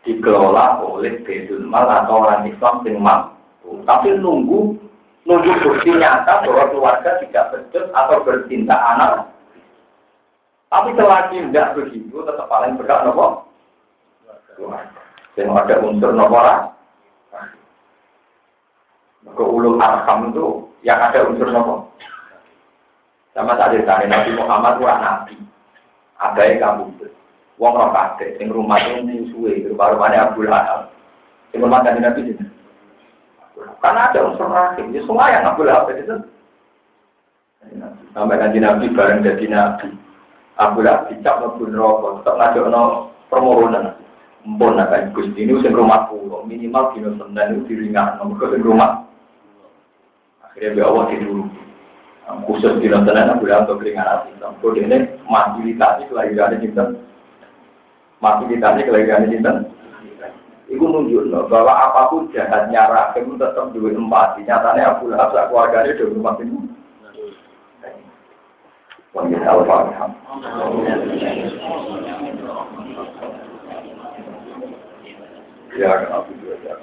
dikelola 0.08 0.80
oleh 0.80 1.20
Baitul 1.28 1.68
Mal 1.68 1.92
atau 1.92 2.24
orang 2.24 2.48
Islam 2.48 2.88
yang 2.88 3.04
mampu. 3.04 3.84
Tapi 3.84 4.16
nunggu 4.16 4.79
nunggu 5.30 5.62
bukti 5.62 5.94
nyata 5.94 6.42
bahwa 6.42 6.74
keluarga 6.74 7.22
tidak 7.22 7.54
becus 7.54 7.86
atau 7.94 8.26
bercinta 8.26 8.74
anak. 8.74 9.30
Tapi 10.74 10.98
selagi 10.98 11.38
tidak 11.50 11.78
begitu, 11.78 12.18
tetap 12.26 12.50
paling 12.50 12.74
berat 12.82 13.06
nopo. 13.06 13.46
Yang 15.38 15.54
ada 15.54 15.76
unsur 15.86 16.12
nopo 16.18 16.38
Ke 19.30 19.44
ulul 19.46 19.78
arham 19.78 20.34
itu 20.34 20.66
yang 20.82 20.98
ada 20.98 21.22
unsur 21.30 21.54
nopo. 21.54 21.94
Sama 23.38 23.54
tadi 23.54 23.86
tadi 23.86 24.10
Nabi 24.10 24.34
Muhammad 24.34 24.82
itu 24.82 24.86
nabi. 24.90 25.36
Ada 26.20 26.42
yang 26.42 26.58
kamu 26.60 26.86
Wong 27.60 27.76
roh 27.76 27.92
kabeh 27.92 28.40
sing 28.40 28.48
rumah 28.56 28.80
itu 28.80 29.04
musuhe, 29.04 29.68
rumah-rumahnya 29.68 30.32
Abu 30.32 30.48
Lahab. 30.48 30.96
Sing 31.52 31.60
rumah 31.60 31.84
kanjeng 31.84 32.08
Nabi 32.08 32.32
itu. 32.32 32.44
Karena 33.80 34.12
ada 34.12 34.28
unsur 34.28 34.52
rahim, 34.52 34.92
ya 34.92 35.02
semua 35.08 35.32
yang 35.32 35.48
Abu 35.48 35.64
Lahab 35.64 35.88
itu. 35.96 36.20
Sampai 38.12 38.40
kanjeng 38.40 38.68
Nabi 38.68 38.92
bareng 38.92 39.24
jadi 39.24 39.46
Nabi. 39.48 39.88
Abu 40.60 40.84
Lahab 40.84 41.08
dicap 41.08 41.40
mlebu 41.40 41.72
neraka, 41.72 42.08
tetep 42.20 42.36
ngajokno 42.36 42.82
permohonan. 43.32 43.96
Mpun 44.44 44.80
nak 44.80 45.12
Gusti 45.12 45.44
ini 45.44 45.60
sing 45.60 45.76
rumah 45.76 46.08
pulau, 46.08 46.48
minimal 46.48 46.96
dino 46.96 47.12
Senin 47.20 47.60
itu 47.60 47.76
diringan, 47.76 48.24
mergo 48.24 48.52
sing 48.52 48.64
rumah. 48.64 49.04
Akhirnya 50.44 50.76
be 50.76 50.82
Allah 50.84 51.04
tidur. 51.12 51.48
Khusus 52.48 52.80
dino 52.84 53.04
Senin 53.08 53.32
Abu 53.32 53.48
Lahab 53.48 53.72
keringan 53.80 54.08
hati. 54.08 54.36
Kode 54.60 54.84
ini 54.84 55.08
mandiritas 55.28 56.04
kelahirannya 56.12 56.60
kita 56.60 56.84
masih 58.20 58.46
ditanya 58.52 58.84
kelebihan 58.84 59.32
ini 59.32 59.40
Iku 60.69 60.85
nunjuk 60.89 61.29
bahwa 61.53 61.73
apapun 61.77 62.33
jahatnya 62.33 62.89
rahim 62.89 63.37
tetap 63.37 63.69
dua 63.77 63.93
empati. 63.93 64.49
Nyatanya 64.49 64.97
Abu 64.97 65.13
Lahab 65.13 65.37
sak 65.37 65.53
keluarganya 65.53 65.93
dua 65.93 66.11
empat 66.17 66.37
ini. 66.41 66.59
Wajib 69.15 69.39
tahu 69.45 69.61
paham. 69.69 70.11
Ya, 75.79 75.91
Abu 76.11 76.33
juga. 76.41 76.75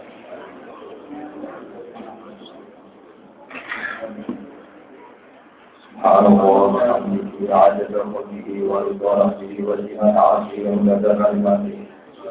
سبحان 6.01 6.25
الله 6.25 6.49
وبحمده 6.65 7.55
عدد 7.55 7.93
خلقه 7.93 8.47
ورضا 8.69 9.11
نفسه 9.21 9.53
وزنة 9.67 10.19
عرشه 10.19 10.61
ومدد 10.65 11.05
كلماته 11.21 11.84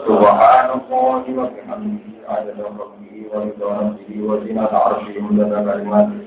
سبحان 0.09 0.69
الله 0.79 1.23
وبحمده 1.39 2.05
عدد 2.29 2.57
خلقه 2.63 3.13
ورضا 3.33 3.71
نفسه 3.85 4.17
وزنة 4.29 4.69
عرشه 4.85 5.15
ومدد 5.19 5.53
كلماته 5.69 6.19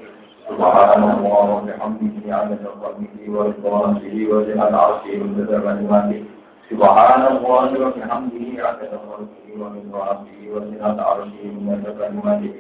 سبحان 0.50 1.04
الله 1.04 1.44
وبحمده 1.56 2.16
عدد 2.40 2.62
خلقه 2.82 3.16
ورضا 3.36 3.74
نفسه 3.92 4.16
وزنة 4.32 4.78
عرشه 4.84 5.14
ومدد 5.22 5.52
كلماته 5.66 6.22
سبحان 6.70 7.22
الله 7.34 7.70
وبحمده 7.88 8.46
عدد 8.68 8.92
خلقه 9.08 9.46
ورضا 9.60 10.02
نفسه 10.12 10.40
وزنة 10.56 10.98
عرشه 11.10 11.44
ومدد 11.58 11.86
كلماته 12.00 12.52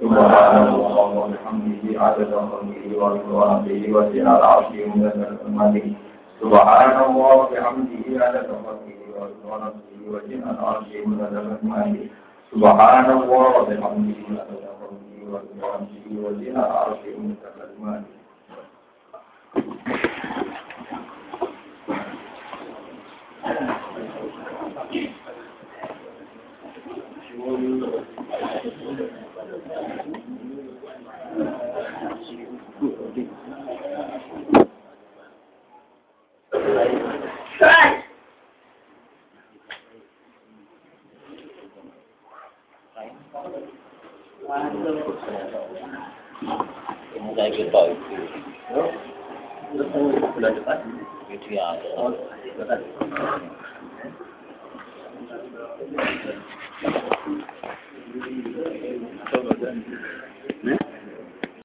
سبحان 0.00 0.56
الله 0.68 0.96
وبحمده 1.18 1.84
عدد 2.04 2.30
خلقه 2.34 2.84
ورضوانه 3.00 3.96
وزنة 3.96 4.30
عرشه 4.30 4.78
ومدد 4.86 5.38
أمته 5.46 5.86
سبحان 6.40 6.96
الله 7.10 7.32
وبحمده 7.36 8.04
عدد 8.26 8.46
خلقه 8.64 9.85
Thank 37.59 37.96
Saya 44.47 44.71
kita 47.51 47.81
itu. 47.91 48.15
Bulan 50.39 50.55
depan. 50.55 50.79